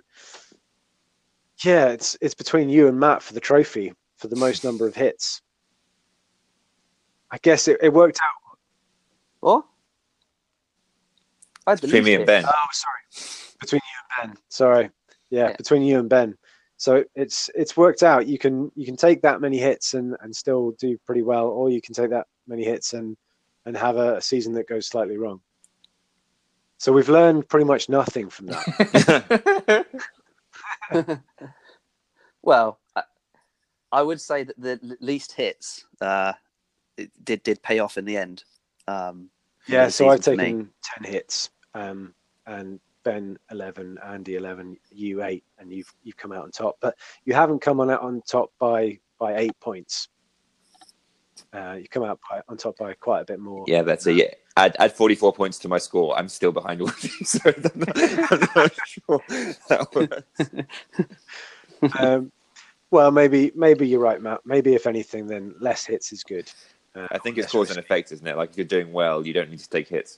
yeah, 1.64 1.88
it's 1.90 2.18
it's 2.20 2.34
between 2.34 2.68
you 2.68 2.90
and 2.90 3.00
Matt 3.00 3.24
for 3.24 3.34
the 3.34 3.40
trophy 3.40 3.94
for 4.18 4.28
the 4.28 4.36
most 4.36 4.64
number 4.66 4.86
of 4.86 4.94
hits. 4.94 5.42
I 7.32 7.38
guess 7.38 7.70
it, 7.70 7.78
it 7.82 7.94
worked 7.94 8.20
out. 8.22 8.58
Or 9.42 9.64
I 11.68 11.72
had 11.72 11.82
Between 11.82 12.04
me 12.04 12.14
and 12.16 12.22
hits. 12.22 12.28
Ben. 12.28 12.46
Oh, 12.46 12.68
sorry, 12.72 13.54
between 13.60 13.82
you 13.84 14.24
and 14.24 14.30
Ben. 14.34 14.38
Sorry, 14.50 14.90
yeah, 15.30 15.50
Yeah. 15.50 15.56
between 15.58 15.82
you 15.84 16.00
and 16.00 16.10
Ben. 16.10 16.38
So 16.78 17.04
it's 17.16 17.50
it's 17.54 17.78
worked 17.78 18.02
out. 18.04 18.26
You 18.28 18.40
can 18.40 18.72
you 18.76 18.86
can 18.86 18.96
take 18.96 19.22
that 19.22 19.40
many 19.42 19.58
hits 19.60 19.94
and 19.94 20.16
and 20.22 20.36
still 20.36 20.72
do 20.80 20.98
pretty 21.06 21.22
well, 21.22 21.48
or 21.48 21.70
you 21.70 21.82
can 21.82 21.94
take 21.94 22.10
that 22.10 22.26
many 22.48 22.64
hits 22.64 22.94
and 22.94 23.16
and 23.68 23.78
have 23.78 23.98
a, 23.98 24.16
a 24.18 24.22
season 24.22 24.54
that 24.54 24.68
goes 24.68 24.88
slightly 24.88 25.18
wrong. 25.18 25.40
So 26.80 26.92
we've 26.92 27.10
learned 27.10 27.48
pretty 27.48 27.66
much 27.68 27.90
nothing 27.90 28.28
from 28.32 28.48
that. 28.48 29.86
Well, 32.44 32.80
I, 32.96 33.04
I 33.92 34.02
would 34.02 34.20
say 34.20 34.44
that 34.44 34.60
the 34.60 34.98
least 35.00 35.34
hits 35.34 35.86
uh, 36.02 36.34
did 37.24 37.44
did 37.44 37.62
pay 37.62 37.78
off 37.80 38.00
in 38.00 38.06
the 38.06 38.18
end. 38.18 38.44
Um, 38.88 39.30
for 39.30 39.41
Yeah, 39.68 39.90
so 39.90 40.10
I've 40.10 40.20
season 40.20 40.34
for 40.34 40.38
me. 40.38 40.44
taken 40.46 40.70
ten 40.84 41.12
hits, 41.12 41.50
um, 41.74 42.14
and 42.46 42.80
Ben 43.04 43.38
eleven, 43.52 43.98
Andy 44.04 44.36
eleven, 44.36 44.78
you 44.92 45.24
eight, 45.24 45.44
and 45.60 45.72
you've 45.72 45.94
you've 46.04 46.18
come 46.18 46.32
out 46.32 46.44
on 46.44 46.52
top. 46.52 46.78
But 46.82 46.98
you 47.26 47.34
haven't 47.34 47.60
come 47.60 47.80
on 47.80 47.90
out 47.90 48.02
on 48.02 48.22
top 48.28 48.52
by 48.60 49.00
by 49.20 49.38
eight 49.38 49.60
points. 49.60 50.10
Uh, 51.54 51.78
you 51.82 51.88
come 51.90 52.04
out 52.04 52.20
by, 52.30 52.42
on 52.48 52.56
top 52.56 52.78
by 52.78 52.94
quite 52.94 53.22
a 53.22 53.26
bit 53.26 53.40
more. 53.40 53.66
yeah, 53.68 53.82
that's 53.82 54.08
it. 54.08 54.16
Yeah. 54.16 54.34
Add, 54.58 54.76
add 54.80 54.94
44 54.94 55.34
points 55.34 55.58
to 55.60 55.70
my 55.70 55.78
score. 55.78 56.18
I'm 56.18 56.30
still 56.30 56.52
behind 56.52 56.82
all 56.82 56.90
of 56.90 57.04
you, 57.04 57.10
so 57.26 57.40
I'm 57.46 57.62
not, 57.76 57.98
I'm 58.32 58.48
not 58.56 58.72
sure 58.86 59.24
that 59.70 59.88
works. 59.96 60.68
Um, 61.98 62.32
well, 62.92 63.10
maybe 63.10 63.52
maybe 63.56 63.88
you're 63.88 64.02
right, 64.02 64.22
Matt. 64.22 64.42
Maybe 64.46 64.76
if 64.76 64.86
anything, 64.86 65.26
then 65.26 65.56
less 65.60 65.84
hits 65.86 66.12
is 66.12 66.24
good. 66.24 66.52
Uh, 66.96 67.08
I 67.12 67.18
think 67.18 67.38
it's 67.38 67.52
cause 67.52 67.70
and 67.70 67.80
effect, 67.80 68.12
isn't 68.12 68.28
it? 68.28 68.36
Like 68.36 68.52
if 68.52 68.58
you're 68.58 68.66
doing 68.66 68.92
well, 68.92 69.26
you 69.26 69.34
don't 69.34 69.50
need 69.50 69.60
to 69.60 69.70
take 69.70 69.88
hits. 69.88 70.18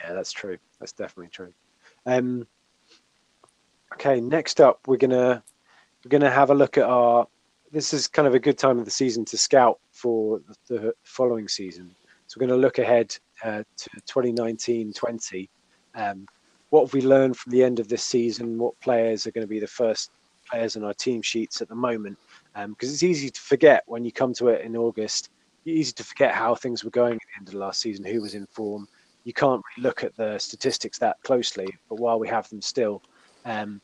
Yeah, 0.00 0.12
that's 0.12 0.32
true. 0.32 0.58
That's 0.78 0.92
definitely 0.92 1.30
true. 1.30 1.52
Um, 2.06 2.46
okay, 3.94 4.20
next 4.20 4.60
up, 4.60 4.80
we're 4.86 4.96
gonna 4.96 5.42
we're 6.04 6.10
gonna 6.10 6.30
have 6.30 6.50
a 6.50 6.54
look 6.54 6.78
at 6.78 6.84
our. 6.84 7.26
This 7.70 7.92
is 7.92 8.08
kind 8.08 8.26
of 8.26 8.34
a 8.34 8.38
good 8.38 8.56
time 8.56 8.78
of 8.78 8.84
the 8.84 8.90
season 8.90 9.24
to 9.26 9.36
scout 9.36 9.78
for 9.90 10.40
the, 10.68 10.74
the 10.74 10.94
following 11.02 11.48
season. 11.48 11.94
So 12.28 12.36
we're 12.36 12.46
going 12.46 12.60
to 12.60 12.62
look 12.62 12.78
ahead 12.78 13.16
uh, 13.42 13.62
to 13.78 13.90
2019-20. 14.06 15.48
Um, 15.94 16.26
what 16.68 16.82
have 16.82 16.92
we 16.92 17.00
learned 17.00 17.38
from 17.38 17.52
the 17.52 17.64
end 17.64 17.80
of 17.80 17.88
this 17.88 18.04
season? 18.04 18.58
What 18.58 18.78
players 18.80 19.26
are 19.26 19.30
going 19.30 19.46
to 19.46 19.48
be 19.48 19.60
the 19.60 19.66
first 19.66 20.10
players 20.50 20.76
on 20.76 20.84
our 20.84 20.92
team 20.92 21.22
sheets 21.22 21.62
at 21.62 21.68
the 21.68 21.74
moment? 21.74 22.18
Because 22.54 22.92
it's 22.92 23.02
easy 23.02 23.30
to 23.30 23.40
forget 23.40 23.82
when 23.86 24.04
you 24.04 24.12
come 24.12 24.34
to 24.34 24.48
it 24.48 24.62
in 24.62 24.76
August. 24.76 25.30
Easy 25.68 25.92
to 25.92 26.04
forget 26.04 26.34
how 26.34 26.54
things 26.54 26.84
were 26.84 26.90
going 26.90 27.14
at 27.14 27.20
the 27.20 27.40
end 27.40 27.48
of 27.48 27.52
the 27.54 27.60
last 27.60 27.80
season, 27.80 28.04
who 28.04 28.22
was 28.22 28.34
in 28.34 28.46
form, 28.46 28.88
you 29.24 29.32
can't 29.34 29.62
really 29.76 29.86
look 29.86 30.04
at 30.04 30.16
the 30.16 30.38
statistics 30.38 30.98
that 30.98 31.18
closely, 31.22 31.66
but 31.88 31.96
while 31.96 32.18
we 32.18 32.26
have 32.28 32.48
them 32.48 32.62
still. 32.62 33.02
Um, 33.44 33.80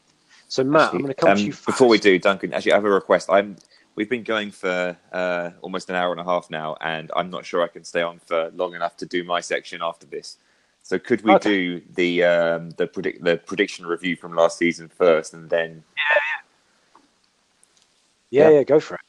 so 0.48 0.64
Matt, 0.64 0.92
I'm 0.92 1.00
going 1.00 1.08
to 1.08 1.14
come 1.14 1.32
Um, 1.32 1.36
to 1.36 1.44
you 1.44 1.52
first. 1.52 1.66
before 1.66 1.88
we 1.88 1.98
do, 1.98 2.18
Duncan. 2.18 2.54
Actually, 2.54 2.72
I 2.72 2.76
have 2.76 2.84
a 2.84 2.90
request. 2.90 3.28
I'm. 3.30 3.56
We've 3.96 4.08
been 4.10 4.24
going 4.24 4.50
for 4.50 4.96
uh, 5.12 5.50
almost 5.60 5.88
an 5.88 5.94
hour 5.94 6.10
and 6.10 6.20
a 6.20 6.24
half 6.24 6.50
now, 6.50 6.76
and 6.80 7.12
I'm 7.14 7.30
not 7.30 7.44
sure 7.46 7.62
I 7.62 7.68
can 7.68 7.84
stay 7.84 8.02
on 8.02 8.18
for 8.18 8.50
long 8.56 8.74
enough 8.74 8.96
to 8.96 9.06
do 9.06 9.22
my 9.22 9.40
section 9.40 9.82
after 9.82 10.06
this. 10.06 10.38
So 10.82 10.98
could 10.98 11.22
we 11.22 11.34
Okay. 11.34 11.48
do 11.48 11.82
the 11.94 12.24
um, 12.24 12.70
the 12.70 12.86
predict 12.86 13.22
the 13.22 13.36
prediction 13.36 13.86
review 13.86 14.16
from 14.16 14.34
last 14.34 14.58
season 14.58 14.88
first, 14.88 15.32
and 15.32 15.48
then 15.48 15.84
yeah, 15.96 16.20
yeah, 18.30 18.48
yeah. 18.50 18.56
yeah, 18.58 18.62
go 18.64 18.80
for 18.80 18.96
it. 18.96 19.00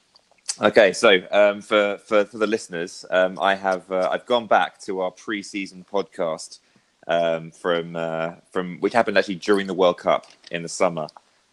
Okay, 0.62 0.94
so 0.94 1.20
um, 1.32 1.62
for, 1.62 1.98
for 1.98 2.24
for 2.24 2.38
the 2.38 2.48
listeners, 2.48 3.04
um, 3.10 3.38
I 3.42 3.56
have 3.56 3.92
uh, 3.92 4.08
I've 4.10 4.26
gone 4.26 4.48
back 4.48 4.80
to 4.84 5.02
our 5.02 5.12
pre-season 5.12 5.86
podcast 5.92 6.60
um, 7.08 7.52
from 7.52 7.98
uh, 7.98 8.36
from 8.52 8.80
which 8.80 8.94
happened 8.94 9.18
actually 9.18 9.36
during 9.36 9.68
the 9.68 9.74
World 9.74 9.98
Cup 9.98 10.28
in 10.52 10.64
the 10.64 10.70
summer. 10.70 11.08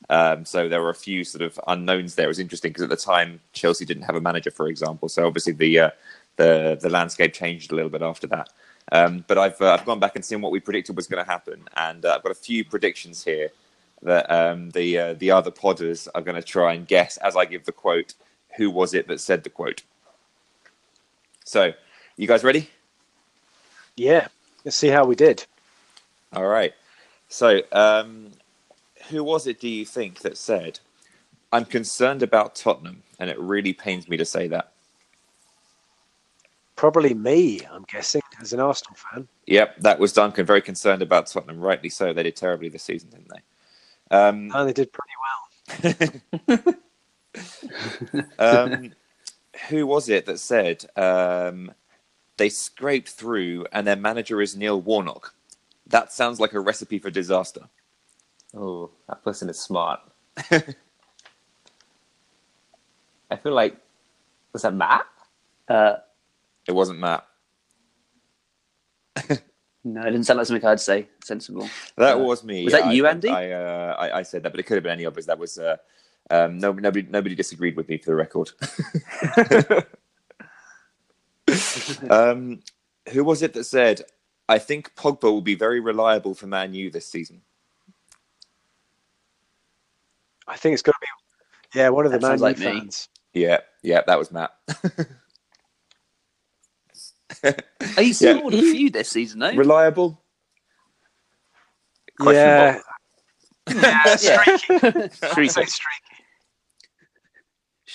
Um, 0.09 0.45
so 0.45 0.69
there 0.69 0.81
were 0.81 0.91
a 0.91 0.95
few 0.95 1.25
sort 1.25 1.43
of 1.43 1.59
unknowns 1.67 2.15
there. 2.15 2.27
It 2.27 2.29
was 2.29 2.39
interesting 2.39 2.71
because 2.71 2.85
at 2.85 2.91
the 2.91 2.97
time 2.97 3.41
Chelsea 3.53 3.85
didn't 3.85 4.05
have 4.05 4.15
a 4.15 4.21
manager, 4.21 4.53
for 4.53 4.69
example. 4.69 5.09
So 5.09 5.27
obviously 5.27 5.55
the 5.55 5.81
uh, 5.81 5.91
the 6.37 6.79
the 6.81 6.89
landscape 6.89 7.33
changed 7.33 7.73
a 7.73 7.75
little 7.75 7.91
bit 7.91 8.03
after 8.03 8.29
that. 8.29 8.51
Um, 8.93 9.25
but 9.27 9.37
I've 9.37 9.61
uh, 9.61 9.73
I've 9.73 9.85
gone 9.85 9.99
back 9.99 10.15
and 10.15 10.25
seen 10.25 10.43
what 10.43 10.53
we 10.53 10.61
predicted 10.61 10.95
was 10.95 11.09
going 11.09 11.25
to 11.25 11.29
happen, 11.29 11.65
and 11.77 12.05
uh, 12.05 12.15
I've 12.15 12.23
got 12.23 12.31
a 12.31 12.37
few 12.37 12.65
predictions 12.65 13.25
here 13.25 13.51
that 14.03 14.31
um, 14.31 14.71
the 14.71 14.97
uh, 14.97 15.15
the 15.15 15.33
other 15.33 15.51
podders 15.51 16.07
are 16.15 16.23
going 16.23 16.37
to 16.37 16.43
try 16.43 16.75
and 16.75 16.87
guess 16.87 17.17
as 17.17 17.35
I 17.35 17.47
give 17.47 17.65
the 17.65 17.73
quote. 17.73 18.15
Who 18.57 18.71
was 18.71 18.95
it 18.95 19.09
that 19.09 19.21
said 19.21 19.45
the 19.45 19.51
quote? 19.51 19.83
So, 21.45 21.73
you 22.17 22.27
guys 22.27 22.45
ready? 22.45 22.71
Yeah, 23.97 24.29
let's 24.65 24.77
see 24.77 24.89
how 24.89 25.05
we 25.05 25.15
did. 25.15 25.45
All 26.33 26.47
right. 26.47 26.73
So, 27.29 27.61
um, 27.73 28.33
who 29.09 29.25
was 29.25 29.47
it, 29.47 29.61
do 29.61 29.69
you 29.69 29.85
think, 29.85 30.21
that 30.21 30.37
said, 30.37 30.81
I'm 31.53 31.65
concerned 31.65 32.23
about 32.23 32.55
Tottenham, 32.55 33.03
and 33.19 33.29
it 33.29 33.39
really 33.39 33.73
pains 33.73 34.09
me 34.09 34.17
to 34.17 34.25
say 34.25 34.49
that? 34.49 34.73
Probably 36.77 37.15
me, 37.15 37.61
I'm 37.71 37.85
guessing, 37.85 38.23
as 38.41 38.53
an 38.53 38.61
Arsenal 38.61 38.97
fan. 38.97 39.29
Yep, 39.47 39.81
that 39.81 39.99
was 39.99 40.13
Duncan. 40.13 40.47
Very 40.47 40.63
concerned 40.63 41.03
about 41.03 41.27
Tottenham. 41.27 41.61
Rightly 41.61 41.89
so. 41.91 42.13
They 42.13 42.23
did 42.23 42.37
terribly 42.37 42.69
this 42.69 42.83
season, 42.83 43.11
didn't 43.11 43.29
they? 43.29 44.17
Um, 44.17 44.51
And 44.55 44.69
they 44.69 44.73
did 44.73 44.91
pretty 44.93 45.15
well. 46.59 46.75
um, 48.39 48.93
who 49.69 49.87
was 49.87 50.09
it 50.09 50.27
that 50.27 50.39
said 50.39 50.85
um, 50.97 51.73
they 52.37 52.49
scraped 52.49 53.09
through 53.11 53.67
and 53.73 53.87
their 53.87 53.97
manager 53.97 54.41
is 54.43 54.57
Neil 54.57 54.81
Warnock? 54.81 55.35
That 55.87 56.13
sounds 56.13 56.41
like 56.41 56.53
a 56.55 56.61
recipe 56.61 56.99
for 56.99 57.11
disaster. 57.11 57.69
Oh, 58.55 58.91
that 59.09 59.23
person 59.25 59.49
is 59.49 59.59
smart. 59.59 60.01
I 60.51 60.61
feel 63.37 63.55
like 63.55 63.77
was 64.53 64.63
that 64.63 64.75
Matt? 64.75 65.07
Uh, 65.69 65.95
It 66.69 66.73
wasn't 66.73 66.99
Matt. 66.99 67.27
no, 69.85 70.01
it 70.03 70.11
didn't 70.11 70.25
sound 70.25 70.39
like 70.39 70.47
something 70.47 70.67
I'd 70.67 70.81
say. 70.81 71.09
Sensible. 71.25 71.69
That 71.97 72.17
Uh, 72.17 72.25
was 72.25 72.45
me. 72.45 72.65
was 72.65 72.73
that 72.75 72.85
I- 72.87 72.93
you, 72.93 73.07
Andy? 73.07 73.29
I, 73.31 73.51
uh, 73.53 73.97
I, 73.99 74.19
I 74.19 74.23
said 74.23 74.43
that, 74.43 74.51
but 74.51 74.61
it 74.61 74.65
could 74.65 74.75
have 74.75 74.83
been 74.83 74.93
any 74.93 75.05
of 75.05 75.17
us. 75.17 75.25
That 75.27 75.39
was 75.39 75.59
uh, 75.59 75.77
um, 76.31 76.59
no, 76.59 76.73
nobody. 76.73 77.07
Nobody 77.09 77.35
disagreed 77.35 77.77
with 77.77 77.89
me 77.89 77.99
for 77.99 78.07
the 78.11 78.15
record. 78.15 78.51
um, 82.11 82.61
who 83.13 83.25
was 83.25 83.43
it 83.43 83.53
that 83.55 83.65
said? 83.65 84.03
I 84.49 84.59
think 84.59 84.95
Pogba 84.97 85.25
will 85.25 85.41
be 85.41 85.55
very 85.55 85.81
reliable 85.81 86.35
for 86.35 86.47
Man 86.47 86.75
U 86.75 86.91
this 86.91 87.07
season. 87.07 87.43
I 90.49 90.57
think 90.57 90.75
it's 90.75 90.83
going 90.83 90.95
to 90.95 90.99
be, 91.01 91.79
yeah, 91.79 91.89
one 91.89 92.05
of 92.07 92.13
the 92.13 92.19
That 92.19 92.29
Man 92.29 92.39
U 92.39 92.43
like 92.43 92.59
me. 92.59 92.65
fans. 92.65 93.09
Yeah, 93.33 93.59
yeah, 93.83 94.03
that 94.07 94.19
was 94.19 94.31
Matt. 94.31 94.51
Are 97.97 98.03
you 98.03 98.13
still 98.13 98.49
a 98.49 98.51
few 98.51 98.91
this 98.91 99.09
season, 99.09 99.41
though? 99.41 99.55
reliable? 99.55 100.21
Yeah, 102.21 102.79
yeah. 103.69 104.17
streaky. 104.17 104.75
I'd 104.83 105.13
say 105.13 105.19
Streaky. 105.31 105.49
streaky. 105.49 106.12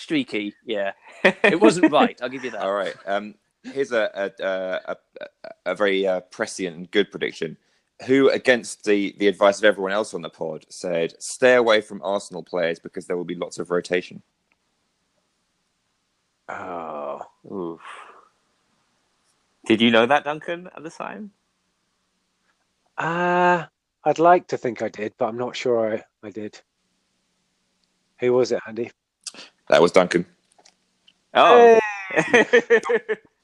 Streaky. 0.08 0.54
Yeah. 0.66 0.94
It 1.44 1.60
wasn't 1.60 1.92
right. 1.92 2.18
I'll 2.22 2.30
give 2.30 2.46
you 2.46 2.52
that. 2.52 2.62
All 2.62 2.74
right. 2.74 2.96
Um, 3.06 3.36
here's 3.64 3.92
a 3.92 4.10
a, 4.16 4.44
a, 4.46 4.82
a, 4.94 5.28
a 5.66 5.76
very 5.76 6.08
uh, 6.08 6.22
prescient 6.22 6.78
and 6.78 6.92
good 6.92 7.12
prediction. 7.12 7.58
Who, 8.06 8.30
against 8.30 8.86
the, 8.86 9.14
the 9.18 9.28
advice 9.28 9.58
of 9.58 9.66
everyone 9.66 9.92
else 9.92 10.14
on 10.14 10.22
the 10.22 10.30
pod, 10.30 10.66
said 10.70 11.22
stay 11.22 11.56
away 11.56 11.82
from 11.82 12.02
Arsenal 12.04 12.42
players 12.42 12.80
because 12.80 13.06
there 13.06 13.18
will 13.18 13.26
be 13.26 13.36
lots 13.36 13.60
of 13.60 13.70
rotation. 13.70 14.22
Oh, 16.48 17.22
Oof. 17.52 17.82
Did 19.66 19.82
you 19.82 19.92
know 19.92 20.06
that, 20.06 20.24
Duncan, 20.24 20.70
at 20.74 20.84
the 20.84 20.90
time? 20.90 21.32
uh, 22.98 23.66
I'd 24.06 24.20
like 24.20 24.48
to 24.48 24.58
think 24.58 24.82
I 24.82 24.88
did, 24.88 25.14
but 25.18 25.26
I'm 25.26 25.38
not 25.38 25.56
sure 25.56 25.96
I, 25.96 26.04
I 26.26 26.30
did. 26.32 26.62
Who 28.22 28.32
was 28.32 28.54
it, 28.54 28.62
Andy? 28.66 28.90
That 29.70 29.82
was 29.82 29.92
Duncan. 29.92 30.26
Oh. 31.34 31.80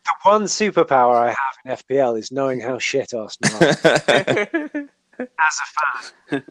The 0.05 0.11
one 0.23 0.43
superpower 0.43 1.15
I 1.15 1.27
have 1.29 1.57
in 1.63 1.71
FPL 1.71 2.19
is 2.19 2.29
knowing 2.31 2.59
how 2.59 2.77
shit 2.77 3.13
Arsenal 3.13 3.55
are 3.55 3.69
as 5.19 5.21
a 5.21 5.65
fan. 6.29 6.43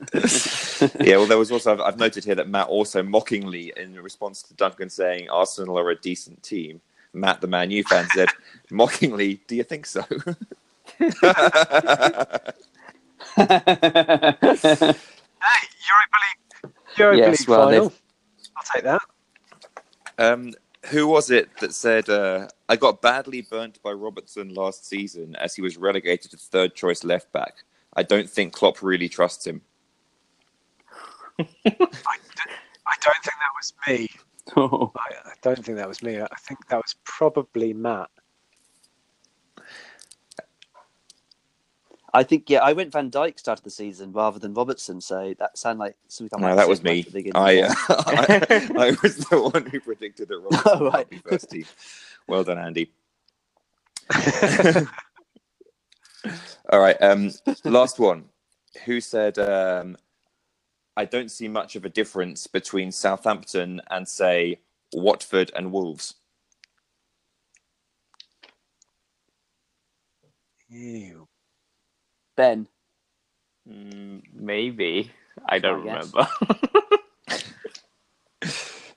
yeah, 1.07 1.17
well, 1.17 1.27
there 1.27 1.37
was 1.37 1.53
also 1.53 1.73
I've, 1.75 1.81
I've 1.81 1.99
noted 1.99 2.25
here 2.25 2.35
that 2.35 2.49
Matt 2.49 2.69
also 2.69 3.03
mockingly, 3.03 3.71
in 3.77 4.01
response 4.01 4.43
to 4.45 4.55
Duncan 4.55 4.89
saying 4.89 5.29
Arsenal 5.29 5.79
are 5.79 5.91
a 5.91 5.97
decent 5.97 6.43
team, 6.43 6.81
Matt, 7.13 7.43
the 7.43 7.47
Man 7.47 7.71
U 7.71 7.85
fan, 7.85 8.09
said 8.15 8.31
mockingly, 8.71 9.39
"Do 9.47 9.55
you 9.57 9.65
think 9.65 9.85
so?" 9.85 10.01
Hey, 10.09 10.35
Europa 13.37 13.77
League, 16.23 16.73
Europa 16.97 17.19
Yes, 17.19 17.41
League 17.41 17.49
well, 17.49 17.69
final. 17.69 17.93
I'll 18.57 18.65
take 18.75 18.85
that. 18.85 19.03
Um, 20.19 20.53
who 20.87 21.07
was 21.07 21.31
it 21.31 21.49
that 21.61 21.75
said, 21.75 22.09
uh, 22.09 22.49
I 22.69 22.77
got 22.77 23.03
badly 23.03 23.43
burnt 23.43 23.81
by 23.83 23.93
Robertson 23.93 24.53
last 24.55 24.87
season 24.87 25.37
as 25.37 25.55
he 25.55 25.63
was 25.63 25.77
relegated 25.77 26.31
to 26.33 26.37
third 26.37 26.75
choice 26.75 27.05
left 27.05 27.33
back? 27.33 27.65
I 27.95 28.03
don't 28.03 28.29
think 28.29 28.53
Klopp 28.53 28.83
really 28.83 29.09
trusts 29.09 29.47
him. 29.47 29.61
I, 31.39 31.45
d- 31.65 31.73
I 32.87 32.95
don't 33.01 33.23
think 33.23 33.37
that 33.39 33.53
was 33.57 33.73
me. 33.87 34.09
I, 34.57 35.31
I 35.31 35.35
don't 35.43 35.65
think 35.65 35.79
that 35.79 35.89
was 35.89 36.03
me. 36.03 36.21
I 36.21 36.27
think 36.41 36.67
that 36.69 36.77
was 36.77 36.97
probably 37.05 37.73
Matt. 37.73 38.11
I 42.15 42.23
think 42.23 42.51
yeah, 42.51 42.59
I 42.59 42.75
went 42.75 42.93
Van 42.93 43.11
Dijk 43.11 43.39
started 43.39 43.65
the 43.65 43.71
season 43.71 44.13
rather 44.13 44.39
than 44.39 44.53
Robertson, 44.53 45.01
so 45.01 45.35
that 45.39 45.57
sounded 45.57 45.81
like 45.81 45.97
something. 46.09 46.41
No, 46.41 46.55
that 46.55 46.69
was 46.69 46.83
me. 46.83 47.03
the. 47.03 47.33
I, 47.35 47.63
uh, 47.63 47.75
I, 47.89 48.71
I 48.79 48.97
was 49.03 49.17
the 49.17 49.41
one 49.41 49.65
who 49.67 49.81
predicted 49.81 50.29
that 50.29 50.39
Robertson 50.39 50.63
Oh, 50.67 50.91
would 50.91 51.09
be 51.09 51.17
first 51.19 51.51
team. 51.51 51.65
Well 52.29 52.45
done, 52.45 52.59
Andy. 52.59 52.93
All 56.71 56.81
right. 56.81 57.01
Um, 57.01 57.31
last 57.65 57.99
one. 57.99 58.25
Who 58.85 59.01
said, 59.01 59.39
um, 59.39 59.97
I 60.97 61.05
don't 61.05 61.31
see 61.31 61.49
much 61.49 61.77
of 61.77 61.85
a 61.85 61.91
difference 61.91 62.47
between 62.47 62.93
Southampton 62.93 63.81
and, 63.91 64.07
say, 64.07 64.61
Watford 64.93 65.51
and 65.55 65.73
Wolves? 65.73 66.15
Ew. 70.69 71.29
Ben. 72.37 72.67
Mm, 73.69 74.23
maybe. 74.35 75.11
I 75.47 75.59
don't 75.59 75.87
I 75.89 75.93
remember. 75.93 76.29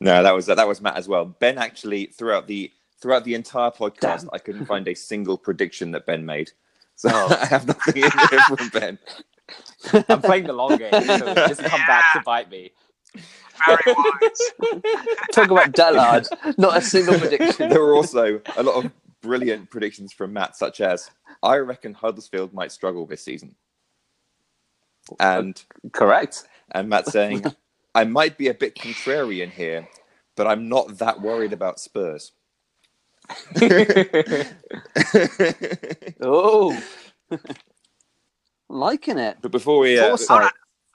No, 0.02 0.22
that 0.22 0.36
was 0.36 0.46
that 0.48 0.68
was 0.68 0.82
Matt 0.82 0.98
as 0.98 1.08
well. 1.08 1.26
Ben 1.26 1.58
actually 1.58 2.08
throughout 2.08 2.48
the 2.48 2.72
throughout 3.02 3.24
the 3.24 3.34
entire 3.34 3.72
podcast, 3.72 4.22
Damn. 4.22 4.30
I 4.34 4.38
couldn't 4.40 4.66
find 4.66 4.88
a 4.88 4.94
single 4.94 5.38
prediction 5.38 5.92
that 5.92 6.06
Ben 6.06 6.26
made. 6.26 6.52
So 6.96 7.10
Oh. 7.12 7.38
I 7.42 7.46
have 7.46 7.66
nothing 7.68 8.04
in 8.04 8.12
here 8.30 8.40
from 8.42 8.70
Ben. 8.70 9.00
I'm 10.10 10.22
playing 10.22 10.48
the 10.48 10.54
long 10.54 10.78
game, 10.78 10.92
so 10.92 11.34
just 11.48 11.64
come 11.64 11.82
back 11.88 12.04
to 12.14 12.22
bite 12.26 12.50
me. 12.50 12.72
Very 13.66 13.96
wise. 13.96 14.82
Talk 15.32 15.50
about 15.52 15.72
Dallard. 15.72 16.28
Not 16.58 16.78
a 16.78 16.82
single 16.82 17.18
prediction. 17.18 17.70
There 17.70 17.82
were 17.82 17.96
also 17.96 18.42
a 18.58 18.64
lot 18.64 18.84
of 18.84 18.92
brilliant 19.26 19.72
predictions 19.72 20.14
from 20.14 20.34
Matt, 20.34 20.56
such 20.58 20.82
as 20.82 21.10
I 21.44 21.58
reckon 21.58 21.94
Huddersfield 21.96 22.54
might 22.54 22.72
struggle 22.72 23.06
this 23.08 23.24
season. 23.24 23.56
And 25.20 25.62
Correct. 25.94 26.44
and 26.72 26.90
Matt 26.90 27.08
saying, 27.08 27.54
I 27.96 28.06
might 28.06 28.38
be 28.38 28.50
a 28.50 28.54
bit 28.54 28.76
contrarian 28.76 29.52
here, 29.52 29.90
but 30.36 30.48
I'm 30.48 30.70
not 30.70 31.00
that 31.00 31.22
worried 31.22 31.54
about 31.54 31.80
Spurs. 31.80 32.34
Oh, 36.22 36.84
liking 38.70 39.18
it. 39.20 39.38
but 39.42 39.52
before 39.52 39.80
we 39.80 40.00
uh. 40.00 40.18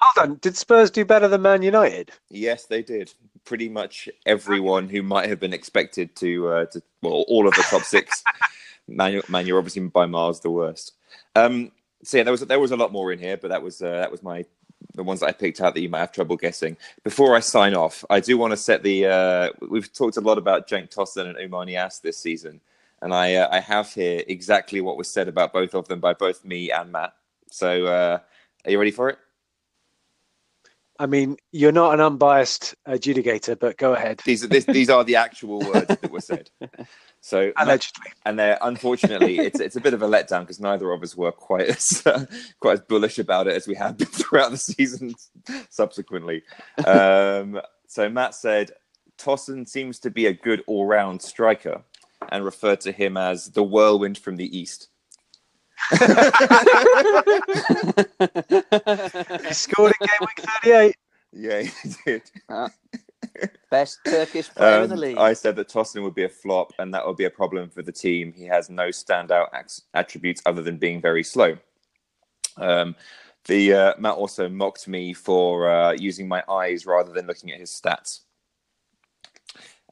Hold 0.01 0.31
on. 0.31 0.39
Did 0.39 0.57
Spurs 0.57 0.91
do 0.91 1.05
better 1.05 1.29
than 1.29 1.43
Man 1.43 1.63
United? 1.63 2.13
Yes, 2.31 2.67
they 2.67 2.83
did. 2.83 3.13
Pretty 3.45 3.69
much 3.69 4.09
everyone 4.27 4.89
who 4.89 5.03
might 5.03 5.29
have 5.29 5.41
been 5.41 5.53
expected 5.53 6.15
to, 6.17 6.49
uh, 6.49 6.65
to 6.67 6.83
well, 7.03 7.25
all 7.29 7.49
of 7.49 7.55
the 7.55 7.63
top 7.63 7.83
six. 7.83 8.23
Man, 8.89 9.21
Man, 9.29 9.47
you're 9.47 9.59
obviously 9.59 9.83
by 9.83 10.07
miles 10.07 10.41
the 10.41 10.51
worst. 10.51 10.93
Um, 11.35 11.73
so 12.03 12.17
yeah, 12.17 12.25
there 12.25 12.33
was 12.33 12.41
there 12.41 12.61
was 12.61 12.73
a 12.73 12.77
lot 12.77 12.93
more 12.93 13.13
in 13.13 13.19
here, 13.19 13.37
but 13.37 13.49
that 13.49 13.63
was 13.63 13.83
uh, 13.83 13.91
that 13.91 14.11
was 14.11 14.23
my 14.23 14.45
the 14.95 15.03
ones 15.03 15.21
that 15.21 15.27
I 15.27 15.33
picked 15.33 15.61
out 15.61 15.75
that 15.75 15.81
you 15.81 15.89
might 15.89 16.01
have 16.01 16.13
trouble 16.13 16.37
guessing. 16.37 16.77
Before 17.05 17.37
I 17.37 17.41
sign 17.41 17.75
off, 17.75 18.05
I 18.11 18.21
do 18.21 18.39
want 18.39 18.53
to 18.53 18.57
set 18.57 18.83
the. 18.83 19.07
Uh, 19.07 19.51
we've 19.69 19.93
talked 19.93 20.17
a 20.17 20.21
lot 20.21 20.39
about 20.39 20.69
Cenk 20.69 20.95
Tosun 20.95 21.27
and 21.27 21.37
Oumar 21.37 21.67
Niasse 21.69 22.01
this 22.01 22.17
season, 22.17 22.61
and 23.03 23.15
I 23.15 23.35
uh, 23.35 23.49
I 23.51 23.61
have 23.61 23.93
here 23.93 24.23
exactly 24.27 24.81
what 24.81 24.97
was 24.97 25.09
said 25.09 25.29
about 25.29 25.53
both 25.53 25.75
of 25.75 25.89
them 25.89 26.01
by 26.01 26.15
both 26.15 26.45
me 26.45 26.71
and 26.71 26.93
Matt. 26.93 27.15
So 27.51 27.87
uh, 27.87 28.19
are 28.65 28.71
you 28.71 28.79
ready 28.79 28.91
for 28.91 29.11
it? 29.11 29.19
I 31.01 31.07
mean, 31.07 31.39
you're 31.51 31.73
not 31.73 31.95
an 31.95 32.01
unbiased 32.01 32.75
adjudicator, 32.87 33.59
but 33.59 33.79
go 33.79 33.95
ahead. 33.95 34.21
These 34.27 34.45
are 34.45 34.49
this, 34.49 34.67
these 34.67 34.91
are 34.91 35.03
the 35.03 35.17
actual 35.17 35.61
words 35.61 35.87
that 35.87 36.11
were 36.11 36.21
said. 36.21 36.51
So 37.23 37.53
Allegedly. 37.59 38.13
and 38.25 38.39
they're 38.39 38.57
unfortunately 38.63 39.41
it's 39.41 39.61
it's 39.61 39.77
a 39.77 39.81
bit 39.81 39.93
of 39.93 40.01
a 40.01 40.09
letdown 40.09 40.41
because 40.41 40.59
neither 40.59 40.91
of 40.91 41.03
us 41.03 41.15
were 41.15 41.33
quite 41.33 41.69
as 41.69 42.03
uh, 42.07 42.25
quite 42.61 42.73
as 42.73 42.81
bullish 42.81 43.19
about 43.19 43.47
it 43.47 43.55
as 43.55 43.69
we 43.69 43.75
have 43.75 43.99
been 43.99 44.09
throughout 44.09 44.51
the 44.51 44.57
season 44.57 45.15
subsequently. 45.69 46.43
Um, 46.87 47.61
so 47.87 48.09
Matt 48.09 48.35
said 48.35 48.71
Tosun 49.19 49.69
seems 49.69 49.99
to 49.99 50.11
be 50.11 50.25
a 50.27 50.33
good 50.33 50.65
all-round 50.67 51.21
striker 51.21 51.83
and 52.31 52.43
referred 52.43 52.81
to 52.83 52.93
him 52.93 53.19
as 53.19 53.51
the 53.51 53.63
whirlwind 53.63 54.17
from 54.17 54.37
the 54.37 54.59
east. 54.59 54.89
He 59.47 59.55
scored 59.55 59.93
in 60.01 60.07
game 60.07 60.19
week 60.21 60.47
38. 60.63 60.97
Yeah, 61.33 61.63
he 61.63 61.95
did. 62.05 62.23
Best 63.71 63.99
Turkish 64.05 64.49
player 64.51 64.83
in 64.83 64.89
the 64.89 64.95
Um, 64.95 65.01
league. 65.01 65.19
I 65.19 65.33
said 65.33 65.57
that 65.57 65.69
Tosun 65.69 66.03
would 66.03 66.15
be 66.15 66.25
a 66.25 66.29
flop, 66.29 66.73
and 66.79 66.93
that 66.93 67.07
would 67.07 67.17
be 67.17 67.25
a 67.27 67.31
problem 67.31 67.71
for 67.71 67.83
the 67.83 67.93
team. 67.93 68.33
He 68.33 68.45
has 68.47 68.69
no 68.69 68.89
standout 68.89 69.49
ac- 69.55 69.83
attributes 69.95 70.43
other 70.47 70.63
than 70.63 70.79
being 70.79 71.01
very 71.01 71.23
slow. 71.23 71.57
Um, 72.57 72.97
the 73.47 73.73
uh, 73.73 73.95
Matt 73.99 74.17
also 74.17 74.49
mocked 74.49 74.89
me 74.89 75.15
for 75.15 75.71
uh, 75.71 75.93
using 75.93 76.27
my 76.29 76.43
eyes 76.49 76.85
rather 76.85 77.13
than 77.13 77.27
looking 77.27 77.53
at 77.53 77.61
his 77.61 77.71
stats. 77.71 78.21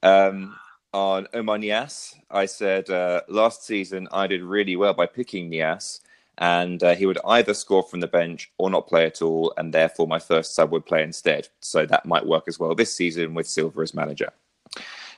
Um, 0.03 0.57
on 0.93 1.27
Oumar 1.35 1.63
Niasse, 1.63 2.17
I 2.31 2.47
said 2.47 2.91
uh, 2.91 3.23
last 3.29 3.65
season 3.65 4.09
I 4.11 4.27
did 4.27 4.43
really 4.43 4.77
well 4.77 4.95
by 4.95 5.07
picking 5.07 5.51
Niasse, 5.51 6.01
and 6.39 6.83
uh, 6.83 6.95
he 6.95 7.07
would 7.07 7.19
either 7.25 7.55
score 7.55 7.83
from 7.83 8.01
the 8.01 8.07
bench 8.07 8.51
or 8.59 8.71
not 8.71 8.87
play 8.87 9.05
at 9.07 9.23
all, 9.23 9.53
and 9.57 9.73
therefore 9.73 10.07
my 10.07 10.19
first 10.19 10.55
sub 10.55 10.71
would 10.73 10.87
play 10.87 11.03
instead. 11.03 11.49
So 11.61 11.85
that 11.87 12.07
might 12.07 12.27
work 12.27 12.45
as 12.49 12.59
well 12.59 12.75
this 12.75 12.95
season 12.95 13.35
with 13.35 13.47
Silva 13.47 13.81
as 13.81 13.95
manager. 13.95 14.31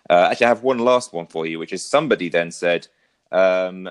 Uh, 0.08 0.28
actually, 0.30 0.46
I 0.46 0.48
have 0.48 0.62
one 0.62 0.78
last 0.78 1.12
one 1.12 1.26
for 1.26 1.46
you, 1.46 1.58
which 1.58 1.72
is 1.72 1.84
somebody 1.84 2.28
then 2.28 2.50
said, 2.50 2.88
um, 3.30 3.88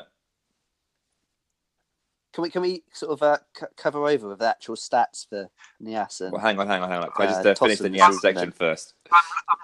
Can 2.33 2.43
we 2.43 2.49
can 2.49 2.61
we 2.61 2.83
sort 2.93 3.11
of 3.11 3.23
uh, 3.23 3.37
c- 3.57 3.65
cover 3.75 4.05
over 4.07 4.29
with 4.29 4.39
the 4.39 4.47
actual 4.47 4.75
stats 4.75 5.27
for 5.27 5.49
Niasse? 5.81 6.21
And, 6.21 6.31
well, 6.31 6.41
hang 6.41 6.59
on, 6.59 6.67
hang 6.67 6.83
on, 6.83 6.89
hang 6.89 7.01
on. 7.01 7.11
Can 7.11 7.25
I 7.25 7.27
just 7.27 7.45
Uh, 7.45 7.49
uh, 7.49 7.55
finish 7.55 7.79
the 7.79 7.89
Tosun 7.89 7.97
Niasse 7.97 8.19
section 8.19 8.51
first? 8.51 8.93
I'm 9.11 9.19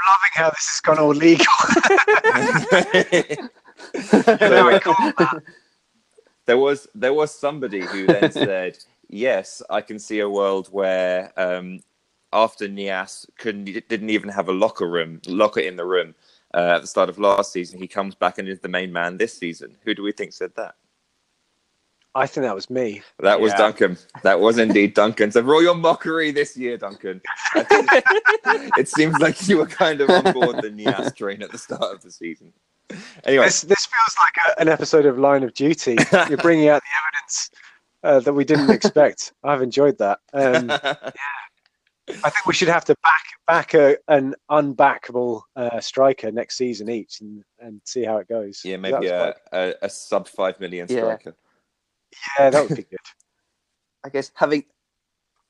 loving 0.08 0.32
how 0.34 0.50
this 0.50 0.68
has 0.68 0.82
gone 0.82 1.00
all 1.00 1.14
legal. 1.14 1.46
Now 4.42 4.70
I 4.70 4.80
there 6.46 6.58
was 6.58 6.88
there 6.96 7.14
was 7.14 7.32
somebody 7.32 7.82
who 7.82 8.08
then 8.08 8.32
said, 8.46 8.78
"Yes, 9.10 9.62
I 9.70 9.82
can 9.82 10.00
see 10.00 10.20
a 10.20 10.30
world 10.30 10.68
where 10.72 11.32
um, 11.38 11.82
after 12.34 12.68
Niasse 12.68 13.28
couldn't 13.38 13.66
didn't 13.66 14.10
even 14.10 14.30
have 14.30 14.50
a 14.50 14.54
locker 14.54 14.88
room 14.88 15.22
locker 15.28 15.60
in 15.60 15.76
the 15.76 15.86
room 15.86 16.16
uh, 16.54 16.74
at 16.76 16.82
the 16.82 16.88
start 16.88 17.10
of 17.10 17.20
last 17.20 17.52
season, 17.52 17.80
he 17.80 17.88
comes 17.88 18.16
back 18.16 18.38
and 18.38 18.48
is 18.48 18.60
the 18.60 18.68
main 18.68 18.92
man 18.92 19.18
this 19.18 19.38
season." 19.38 19.78
Who 19.84 19.94
do 19.94 20.04
we 20.04 20.12
think 20.12 20.34
said 20.34 20.52
that? 20.56 20.76
I 22.16 22.28
think 22.28 22.46
that 22.46 22.56
was 22.56 22.70
me. 22.70 23.02
That 23.20 23.42
was 23.42 23.52
Yeah. 23.52 23.58
Duncan. 23.58 23.98
That 24.24 24.40
was 24.40 24.58
indeed 24.58 24.94
Duncan. 24.94 25.32
So 25.32 25.44
for 25.44 25.54
all 25.56 25.62
your 25.62 25.76
mockery 25.76 26.32
this 26.32 26.56
year, 26.56 26.78
Duncan, 26.78 27.22
it 27.56 28.88
seems 28.88 29.18
like 29.20 29.48
you 29.48 29.58
were 29.58 29.66
kind 29.68 30.02
of 30.02 30.10
on 30.10 30.24
board 30.34 30.58
the 30.62 30.70
Niasse 30.70 31.16
train 31.16 31.42
at 31.42 31.52
the 31.52 31.58
start 31.58 31.94
of 31.94 32.02
the 32.02 32.12
season. 32.12 32.54
Anyway, 33.26 33.46
This 33.46 33.62
this 33.62 33.86
feels 33.86 34.16
like 34.20 34.56
a, 34.58 34.62
an 34.62 34.70
episode 34.70 35.06
of 35.06 35.18
Line 35.20 35.44
of 35.44 35.54
Duty. 35.54 35.98
You're 36.30 36.38
bringing 36.38 36.70
out 36.70 36.82
the 36.82 36.98
evidence 37.04 37.52
uh, 38.04 38.20
that 38.22 38.34
we 38.34 38.46
didn't 38.46 38.70
expect. 38.70 39.34
I've 39.44 39.62
enjoyed 39.62 39.98
that. 39.98 40.20
Um, 40.34 40.70
I 42.24 42.30
think 42.30 42.46
we 42.46 42.54
should 42.54 42.68
have 42.68 42.86
to 42.86 42.96
back 43.02 43.24
back 43.48 43.74
a, 43.74 43.98
an 44.08 44.36
unbackable 44.52 45.42
uh, 45.56 45.80
striker 45.80 46.32
next 46.32 46.56
season 46.58 46.88
each 46.90 47.22
and, 47.22 47.44
and 47.60 47.82
see 47.84 48.04
how 48.04 48.18
it 48.18 48.28
goes. 48.28 48.62
yeah, 48.64 48.78
maybe 48.78 49.08
a, 49.08 49.34
quite- 49.52 49.60
a, 49.82 49.86
a 49.86 49.90
sub 49.90 50.28
five 50.28 50.60
million 50.60 50.88
striker. 50.88 51.36
yeah, 51.36 51.45
that 52.38 52.54
would 52.70 52.76
be 52.78 52.84
good. 52.84 53.00
I 54.04 54.10
guess 54.10 54.32
having 54.36 54.64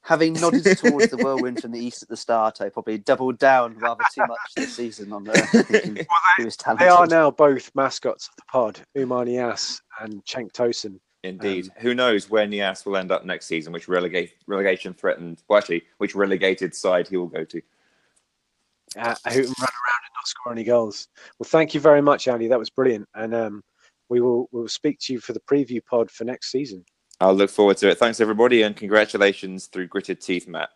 having 0.01 0.33
nodded 0.33 0.63
towards 0.77 1.09
the 1.09 1.17
whirlwind 1.17 1.61
from 1.61 1.71
the 1.71 1.79
east 1.79 2.03
at 2.03 2.09
the 2.09 2.15
start, 2.17 2.61
I 2.61 2.69
probably 2.69 2.97
doubled 2.99 3.39
down 3.39 3.77
rather 3.79 4.03
too 4.13 4.25
much 4.27 4.39
this 4.55 4.75
season 4.75 5.11
on 5.11 5.27
uh, 5.27 5.33
thinking 5.51 5.95
Well, 5.95 6.05
he 6.37 6.43
they, 6.43 6.45
was 6.45 6.55
talented. 6.57 6.85
they 6.85 6.89
are 6.89 7.07
now 7.07 7.31
both 7.31 7.71
mascots 7.75 8.27
of 8.29 8.35
the 8.35 8.43
pod, 8.51 8.79
Oumar 8.97 9.25
Niasse 9.27 9.81
and 10.01 10.23
Cenk 10.25 10.51
Tosun. 10.51 10.99
Indeed. 11.23 11.65
Um, 11.65 11.71
Who 11.79 11.95
knows 11.95 12.29
where 12.29 12.45
Niasse 12.45 12.85
will 12.85 12.97
end 12.97 13.11
up 13.11 13.25
next 13.25 13.47
season, 13.47 13.73
which 13.73 13.87
relegate 13.87 14.33
relegation 14.45 14.93
threatened, 14.93 15.41
well, 15.49 15.57
actually, 15.57 15.83
which 15.97 16.13
relegated 16.13 16.75
side 16.75 17.07
he 17.07 17.17
will 17.17 17.25
go 17.25 17.43
to. 17.43 17.61
uh, 18.99 19.15
who 19.25 19.31
can 19.31 19.53
run 19.59 19.69
around 19.73 20.03
and 20.05 20.13
not 20.15 20.27
score 20.27 20.51
any 20.53 20.63
goals. 20.63 21.07
Well, 21.39 21.47
thank 21.49 21.73
you 21.73 21.79
very 21.79 22.01
much, 22.03 22.27
Andy. 22.27 22.47
That 22.47 22.59
was 22.59 22.69
brilliant, 22.69 23.09
and 23.15 23.33
um, 23.33 23.63
we 24.09 24.21
will 24.21 24.49
we 24.51 24.61
will 24.61 24.67
speak 24.67 24.99
to 25.01 25.13
you 25.13 25.19
for 25.19 25.33
the 25.33 25.39
preview 25.41 25.83
pod 25.83 26.11
for 26.11 26.23
next 26.23 26.51
season. 26.51 26.85
I'll 27.19 27.33
look 27.33 27.49
forward 27.49 27.77
to 27.77 27.89
it. 27.89 27.97
Thanks, 27.97 28.19
everybody, 28.19 28.63
and 28.63 28.75
congratulations 28.75 29.67
through 29.67 29.87
gritted 29.87 30.19
teeth, 30.19 30.47
Matt. 30.47 30.69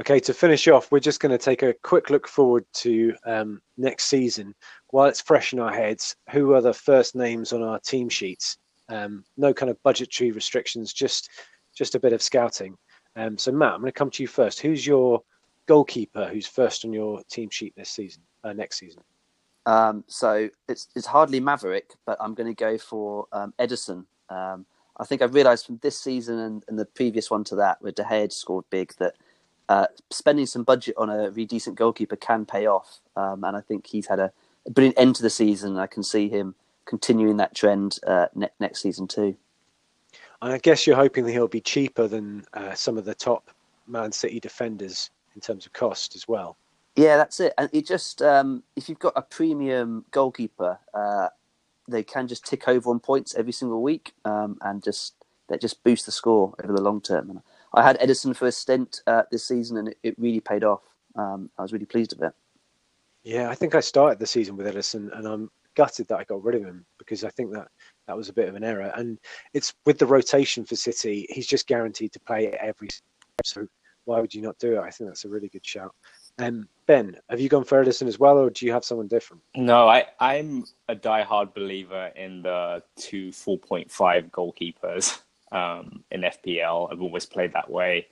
Okay, 0.00 0.20
to 0.20 0.32
finish 0.32 0.68
off, 0.68 0.92
we're 0.92 1.00
just 1.00 1.18
going 1.18 1.32
to 1.32 1.44
take 1.44 1.62
a 1.62 1.74
quick 1.82 2.08
look 2.08 2.28
forward 2.28 2.64
to 2.72 3.14
um, 3.26 3.60
next 3.76 4.04
season. 4.04 4.54
While 4.90 5.08
it's 5.08 5.20
fresh 5.20 5.52
in 5.52 5.58
our 5.58 5.72
heads, 5.72 6.14
who 6.30 6.54
are 6.54 6.60
the 6.60 6.72
first 6.72 7.16
names 7.16 7.52
on 7.52 7.62
our 7.64 7.80
team 7.80 8.08
sheets? 8.08 8.58
Um, 8.88 9.24
no 9.36 9.52
kind 9.52 9.70
of 9.70 9.82
budgetary 9.82 10.30
restrictions, 10.30 10.92
just 10.92 11.28
just 11.76 11.94
a 11.94 12.00
bit 12.00 12.12
of 12.12 12.22
scouting. 12.22 12.76
Um, 13.16 13.36
so, 13.36 13.52
Matt, 13.52 13.74
I'm 13.74 13.80
going 13.80 13.92
to 13.92 13.98
come 13.98 14.10
to 14.10 14.22
you 14.22 14.28
first. 14.28 14.60
Who's 14.60 14.86
your 14.86 15.22
goalkeeper 15.66 16.26
who's 16.26 16.46
first 16.46 16.84
on 16.84 16.92
your 16.92 17.20
team 17.30 17.50
sheet 17.50 17.74
this 17.76 17.90
season, 17.90 18.22
uh, 18.44 18.52
next 18.52 18.78
season? 18.78 19.02
Um, 19.68 20.02
so 20.06 20.48
it's 20.66 20.88
it's 20.96 21.06
hardly 21.06 21.40
Maverick, 21.40 21.92
but 22.06 22.16
I'm 22.20 22.32
going 22.32 22.46
to 22.46 22.54
go 22.54 22.78
for 22.78 23.26
um, 23.32 23.52
Ederson. 23.58 24.06
Um, 24.30 24.64
I 24.96 25.04
think 25.04 25.20
I've 25.20 25.34
realised 25.34 25.66
from 25.66 25.78
this 25.82 26.00
season 26.00 26.38
and, 26.38 26.64
and 26.68 26.78
the 26.78 26.86
previous 26.86 27.30
one 27.30 27.44
to 27.44 27.56
that, 27.56 27.82
where 27.82 27.92
De 27.92 28.02
Gea 28.02 28.32
scored 28.32 28.64
big, 28.70 28.94
that 28.98 29.14
uh, 29.68 29.86
spending 30.10 30.46
some 30.46 30.64
budget 30.64 30.94
on 30.96 31.10
a 31.10 31.28
really 31.30 31.44
decent 31.44 31.76
goalkeeper 31.76 32.16
can 32.16 32.46
pay 32.46 32.66
off. 32.66 33.00
Um, 33.14 33.44
and 33.44 33.54
I 33.54 33.60
think 33.60 33.86
he's 33.86 34.06
had 34.06 34.18
a, 34.18 34.32
a 34.66 34.70
brilliant 34.70 34.98
end 34.98 35.16
to 35.16 35.22
the 35.22 35.30
season. 35.30 35.78
I 35.78 35.86
can 35.86 36.02
see 36.02 36.30
him 36.30 36.54
continuing 36.86 37.36
that 37.36 37.54
trend 37.54 37.98
uh, 38.06 38.28
ne- 38.34 38.48
next 38.58 38.80
season 38.80 39.06
too. 39.06 39.36
And 40.40 40.54
I 40.54 40.58
guess 40.58 40.86
you're 40.86 40.96
hoping 40.96 41.26
that 41.26 41.32
he'll 41.32 41.46
be 41.46 41.60
cheaper 41.60 42.08
than 42.08 42.46
uh, 42.54 42.72
some 42.72 42.96
of 42.96 43.04
the 43.04 43.14
top 43.14 43.50
Man 43.86 44.12
City 44.12 44.40
defenders 44.40 45.10
in 45.34 45.42
terms 45.42 45.66
of 45.66 45.74
cost 45.74 46.16
as 46.16 46.26
well. 46.26 46.56
Yeah, 46.98 47.16
that's 47.16 47.38
it. 47.38 47.54
And 47.56 47.70
it 47.72 47.86
just 47.86 48.22
um, 48.22 48.64
if 48.74 48.88
you've 48.88 48.98
got 48.98 49.12
a 49.14 49.22
premium 49.22 50.04
goalkeeper, 50.10 50.80
uh, 50.92 51.28
they 51.86 52.02
can 52.02 52.26
just 52.26 52.44
tick 52.44 52.66
over 52.66 52.90
on 52.90 52.98
points 52.98 53.36
every 53.36 53.52
single 53.52 53.82
week, 53.82 54.14
um, 54.24 54.58
and 54.62 54.82
just 54.82 55.14
that 55.48 55.60
just 55.60 55.84
boost 55.84 56.06
the 56.06 56.12
score 56.12 56.54
over 56.64 56.72
the 56.72 56.82
long 56.82 57.00
term. 57.00 57.30
And 57.30 57.40
I 57.72 57.84
had 57.84 58.00
Ederson 58.00 58.34
for 58.34 58.48
a 58.48 58.52
stint 58.52 59.02
uh, 59.06 59.22
this 59.30 59.46
season, 59.46 59.76
and 59.76 59.88
it, 59.90 59.98
it 60.02 60.18
really 60.18 60.40
paid 60.40 60.64
off. 60.64 60.82
Um, 61.14 61.50
I 61.56 61.62
was 61.62 61.72
really 61.72 61.86
pleased 61.86 62.14
with 62.18 62.30
it. 62.30 62.34
Yeah, 63.22 63.48
I 63.48 63.54
think 63.54 63.76
I 63.76 63.80
started 63.80 64.18
the 64.18 64.26
season 64.26 64.56
with 64.56 64.66
Ederson, 64.66 65.16
and 65.16 65.24
I'm 65.24 65.52
gutted 65.76 66.08
that 66.08 66.18
I 66.18 66.24
got 66.24 66.42
rid 66.42 66.56
of 66.56 66.64
him 66.64 66.84
because 66.98 67.22
I 67.22 67.30
think 67.30 67.52
that 67.52 67.68
that 68.08 68.16
was 68.16 68.28
a 68.28 68.32
bit 68.32 68.48
of 68.48 68.56
an 68.56 68.64
error. 68.64 68.92
And 68.96 69.20
it's 69.54 69.72
with 69.86 70.00
the 70.00 70.06
rotation 70.06 70.64
for 70.64 70.74
City, 70.74 71.28
he's 71.30 71.46
just 71.46 71.68
guaranteed 71.68 72.10
to 72.14 72.20
play 72.20 72.48
every. 72.48 72.88
So 73.44 73.68
why 74.04 74.20
would 74.20 74.34
you 74.34 74.42
not 74.42 74.58
do 74.58 74.74
it? 74.74 74.80
I 74.80 74.90
think 74.90 75.10
that's 75.10 75.24
a 75.24 75.28
really 75.28 75.48
good 75.48 75.64
shout. 75.64 75.94
Um, 76.38 76.68
ben, 76.86 77.16
have 77.28 77.40
you 77.40 77.48
gone 77.48 77.64
for 77.64 77.84
Ederson 77.84 78.06
as 78.06 78.18
well, 78.18 78.38
or 78.38 78.50
do 78.50 78.64
you 78.64 78.72
have 78.72 78.84
someone 78.84 79.08
different? 79.08 79.42
No, 79.56 79.88
I, 79.88 80.06
I'm 80.20 80.64
a 80.88 80.94
diehard 80.94 81.54
believer 81.54 82.12
in 82.16 82.42
the 82.42 82.82
two 82.96 83.30
4.5 83.30 84.30
goalkeepers 84.30 85.20
um, 85.52 86.04
in 86.10 86.22
FPL. 86.22 86.92
I've 86.92 87.02
always 87.02 87.26
played 87.26 87.52
that 87.54 87.70
way. 87.70 88.06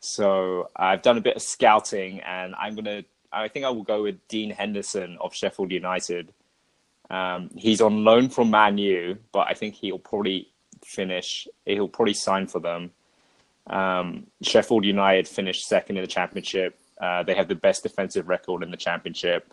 So 0.00 0.68
I've 0.76 1.02
done 1.02 1.16
a 1.16 1.20
bit 1.20 1.36
of 1.36 1.42
scouting, 1.42 2.20
and 2.20 2.54
I'm 2.58 2.74
gonna. 2.74 3.04
I 3.32 3.48
think 3.48 3.64
I 3.64 3.70
will 3.70 3.84
go 3.84 4.02
with 4.02 4.26
Dean 4.28 4.50
Henderson 4.50 5.16
of 5.20 5.34
Sheffield 5.34 5.70
United. 5.70 6.32
Um, 7.08 7.50
he's 7.54 7.80
on 7.80 8.04
loan 8.04 8.28
from 8.28 8.50
Man 8.50 8.78
U, 8.78 9.16
but 9.32 9.46
I 9.48 9.54
think 9.54 9.76
he'll 9.76 9.98
probably 9.98 10.48
finish. 10.84 11.46
He'll 11.64 11.88
probably 11.88 12.14
sign 12.14 12.48
for 12.48 12.58
them. 12.58 12.90
Um, 13.68 14.26
Sheffield 14.42 14.84
United 14.84 15.28
finished 15.28 15.68
second 15.68 15.96
in 15.98 16.02
the 16.02 16.08
championship. 16.08 16.78
Uh, 17.02 17.22
they 17.24 17.34
have 17.34 17.48
the 17.48 17.54
best 17.54 17.82
defensive 17.82 18.28
record 18.28 18.62
in 18.62 18.70
the 18.70 18.76
championship. 18.76 19.52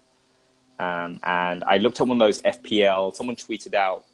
Um, 0.79 1.19
and 1.23 1.63
I 1.65 1.77
looked 1.77 1.99
at 1.99 2.07
one 2.07 2.21
of 2.21 2.25
those 2.25 2.41
FPL. 2.43 3.15
Someone 3.15 3.35
tweeted 3.35 3.73
out 3.73 4.05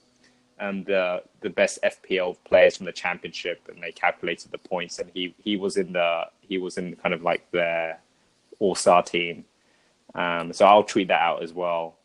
um, 0.60 0.86
the 0.86 1.22
the 1.42 1.50
best 1.50 1.80
FPL 1.84 2.38
players 2.46 2.78
from 2.78 2.86
the 2.86 2.94
championship, 2.94 3.62
and 3.68 3.84
they 3.84 3.92
calculated 3.92 4.52
the 4.52 4.58
points. 4.58 5.00
And 5.00 5.12
he 5.14 5.36
he 5.38 5.58
was 5.58 5.76
in 5.76 5.94
the 5.94 6.24
he 6.40 6.58
was 6.58 6.78
in 6.78 6.96
kind 6.96 7.14
of 7.14 7.22
like 7.22 7.50
their 7.52 8.00
all 8.60 8.74
star 8.74 9.04
team. 9.04 9.44
Um, 10.16 10.54
so 10.54 10.66
I'll 10.66 10.84
tweet 10.84 11.10
that 11.10 11.22
out 11.22 11.44
as 11.44 11.54
well. 11.54 11.98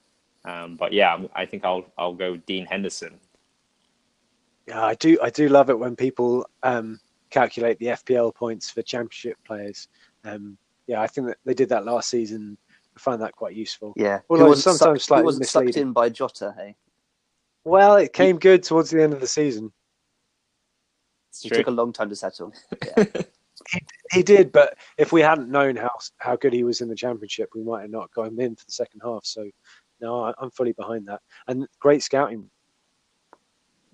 Um, 0.44 0.76
but 0.76 0.92
yeah, 0.92 1.16
I 1.34 1.46
think 1.46 1.64
I'll 1.64 1.86
I'll 1.96 2.14
go 2.14 2.36
Dean 2.36 2.66
Henderson. 2.66 3.20
Yeah, 4.66 4.84
I 4.84 4.94
do. 4.94 5.16
I 5.22 5.30
do 5.30 5.48
love 5.48 5.70
it 5.70 5.78
when 5.78 5.94
people 5.94 6.44
um, 6.64 6.98
calculate 7.30 7.78
the 7.78 7.86
FPL 7.86 8.34
points 8.34 8.68
for 8.68 8.82
Championship 8.82 9.38
players. 9.44 9.88
Um, 10.24 10.58
yeah, 10.90 11.00
I 11.00 11.06
think 11.06 11.28
that 11.28 11.38
they 11.44 11.54
did 11.54 11.68
that 11.68 11.84
last 11.84 12.10
season. 12.10 12.58
I 12.96 12.98
find 12.98 13.22
that 13.22 13.36
quite 13.36 13.54
useful. 13.54 13.92
Yeah, 13.96 14.20
Although 14.28 14.42
Who 14.42 14.48
wasn't 14.48 14.76
sometimes 14.76 15.02
sucked, 15.02 15.06
slightly 15.06 15.22
who 15.22 15.26
wasn't 15.26 15.46
sucked 15.46 15.76
in 15.76 15.92
by 15.92 16.08
Jota. 16.08 16.52
Hey, 16.56 16.74
Well, 17.62 17.94
it 17.94 18.12
came 18.12 18.40
good 18.40 18.64
towards 18.64 18.90
the 18.90 19.00
end 19.00 19.12
of 19.12 19.20
the 19.20 19.28
season. 19.28 19.72
It's 21.28 21.44
it 21.44 21.52
took 21.54 21.68
a 21.68 21.70
long 21.70 21.92
time 21.92 22.08
to 22.08 22.16
settle. 22.16 22.52
Yeah. 22.84 23.04
He 24.10 24.22
did, 24.22 24.52
but 24.52 24.78
if 24.96 25.12
we 25.12 25.20
hadn't 25.20 25.50
known 25.50 25.76
how 25.76 25.90
how 26.16 26.34
good 26.34 26.54
he 26.54 26.64
was 26.64 26.80
in 26.80 26.88
the 26.88 26.96
championship, 26.96 27.50
we 27.54 27.62
might 27.62 27.82
have 27.82 27.90
not 27.90 28.10
got 28.12 28.26
him 28.28 28.40
in 28.40 28.56
for 28.56 28.64
the 28.64 28.72
second 28.72 29.02
half. 29.04 29.24
So, 29.24 29.48
no, 30.00 30.24
I, 30.24 30.32
I'm 30.38 30.50
fully 30.50 30.72
behind 30.72 31.06
that. 31.06 31.20
And 31.46 31.68
great 31.78 32.02
scouting. 32.02 32.50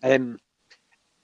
Um, 0.04 0.38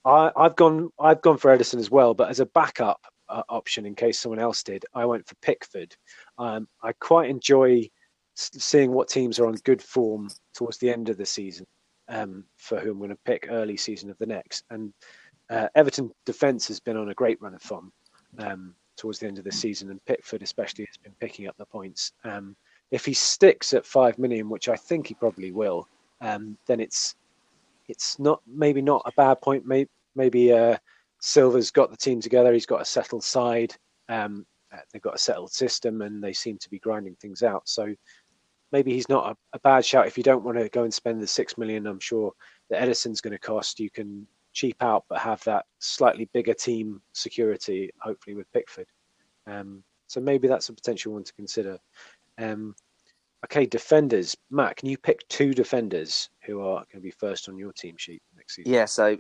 I, 0.04 0.32
I've 0.36 0.56
gone 0.56 0.90
I've 0.98 1.22
gone 1.22 1.38
for 1.38 1.56
Ederson 1.56 1.78
as 1.78 1.90
well, 1.90 2.14
but 2.14 2.30
as 2.30 2.40
a 2.40 2.46
backup 2.46 3.00
uh, 3.32 3.42
option 3.48 3.86
in 3.86 3.94
case 3.94 4.20
someone 4.20 4.38
else 4.38 4.62
did, 4.62 4.84
I 4.94 5.04
went 5.06 5.26
for 5.26 5.34
Pickford. 5.36 5.96
Um, 6.38 6.68
I 6.82 6.92
quite 6.92 7.30
enjoy 7.30 7.88
seeing 8.34 8.92
what 8.92 9.08
teams 9.08 9.38
are 9.38 9.46
on 9.46 9.54
good 9.64 9.82
form 9.82 10.30
towards 10.54 10.78
the 10.78 10.90
end 10.90 11.08
of 11.08 11.16
the 11.16 11.26
season. 11.26 11.66
Um, 12.08 12.44
for 12.58 12.78
who 12.78 12.90
I'm 12.90 12.98
going 12.98 13.10
to 13.10 13.18
pick 13.24 13.46
early 13.48 13.76
season 13.76 14.10
of 14.10 14.18
the 14.18 14.26
next, 14.26 14.64
and 14.70 14.92
uh, 15.48 15.68
Everton 15.76 16.10
defence 16.26 16.66
has 16.68 16.80
been 16.80 16.96
on 16.96 17.10
a 17.10 17.14
great 17.14 17.40
run 17.40 17.54
of 17.54 17.62
form 17.62 17.92
um, 18.38 18.74
towards 18.96 19.18
the 19.18 19.26
end 19.28 19.38
of 19.38 19.44
the 19.44 19.52
season, 19.52 19.88
and 19.88 20.04
Pickford 20.04 20.42
especially 20.42 20.84
has 20.86 20.96
been 20.96 21.14
picking 21.20 21.46
up 21.46 21.56
the 21.56 21.64
points. 21.64 22.12
Um, 22.24 22.56
if 22.90 23.04
he 23.04 23.14
sticks 23.14 23.72
at 23.72 23.86
five 23.86 24.18
million, 24.18 24.50
which 24.50 24.68
I 24.68 24.76
think 24.76 25.06
he 25.06 25.14
probably 25.14 25.52
will, 25.52 25.88
um, 26.20 26.58
then 26.66 26.80
it's 26.80 27.14
it's 27.88 28.18
not 28.18 28.42
maybe 28.46 28.82
not 28.82 29.02
a 29.06 29.12
bad 29.12 29.40
point, 29.40 29.64
may, 29.64 29.86
maybe 30.14 30.52
uh, 30.52 30.76
Silva's 31.24 31.70
got 31.70 31.90
the 31.90 31.96
team 31.96 32.20
together. 32.20 32.52
He's 32.52 32.66
got 32.66 32.82
a 32.82 32.84
settled 32.84 33.22
side. 33.22 33.74
Um, 34.08 34.44
uh, 34.72 34.78
they've 34.92 35.00
got 35.00 35.14
a 35.14 35.18
settled 35.18 35.52
system, 35.52 36.02
and 36.02 36.22
they 36.22 36.32
seem 36.32 36.58
to 36.58 36.68
be 36.68 36.80
grinding 36.80 37.14
things 37.14 37.44
out. 37.44 37.68
So 37.68 37.94
maybe 38.72 38.92
he's 38.92 39.08
not 39.08 39.30
a, 39.30 39.56
a 39.56 39.60
bad 39.60 39.84
shout 39.84 40.08
if 40.08 40.18
you 40.18 40.24
don't 40.24 40.42
want 40.42 40.58
to 40.58 40.68
go 40.68 40.82
and 40.82 40.92
spend 40.92 41.22
the 41.22 41.26
six 41.26 41.56
million. 41.56 41.86
I'm 41.86 42.00
sure 42.00 42.32
that 42.70 42.82
Ederson's 42.82 43.20
going 43.20 43.32
to 43.32 43.38
cost. 43.38 43.78
You 43.78 43.88
can 43.88 44.26
cheap 44.52 44.82
out, 44.82 45.04
but 45.08 45.20
have 45.20 45.42
that 45.44 45.66
slightly 45.78 46.28
bigger 46.32 46.54
team 46.54 47.00
security, 47.12 47.90
hopefully 48.00 48.34
with 48.34 48.52
Pickford. 48.52 48.88
Um, 49.46 49.84
so 50.08 50.20
maybe 50.20 50.48
that's 50.48 50.70
a 50.70 50.74
potential 50.74 51.12
one 51.12 51.22
to 51.22 51.32
consider. 51.34 51.78
Um, 52.36 52.74
okay, 53.44 53.64
defenders. 53.64 54.36
Matt, 54.50 54.76
can 54.76 54.88
you 54.88 54.98
pick 54.98 55.26
two 55.28 55.54
defenders 55.54 56.30
who 56.44 56.62
are 56.62 56.84
going 56.90 56.96
to 56.96 57.00
be 57.00 57.12
first 57.12 57.48
on 57.48 57.56
your 57.56 57.72
team 57.72 57.94
sheet 57.96 58.22
season? 58.54 58.72
Yeah, 58.72 58.84
so 58.84 59.18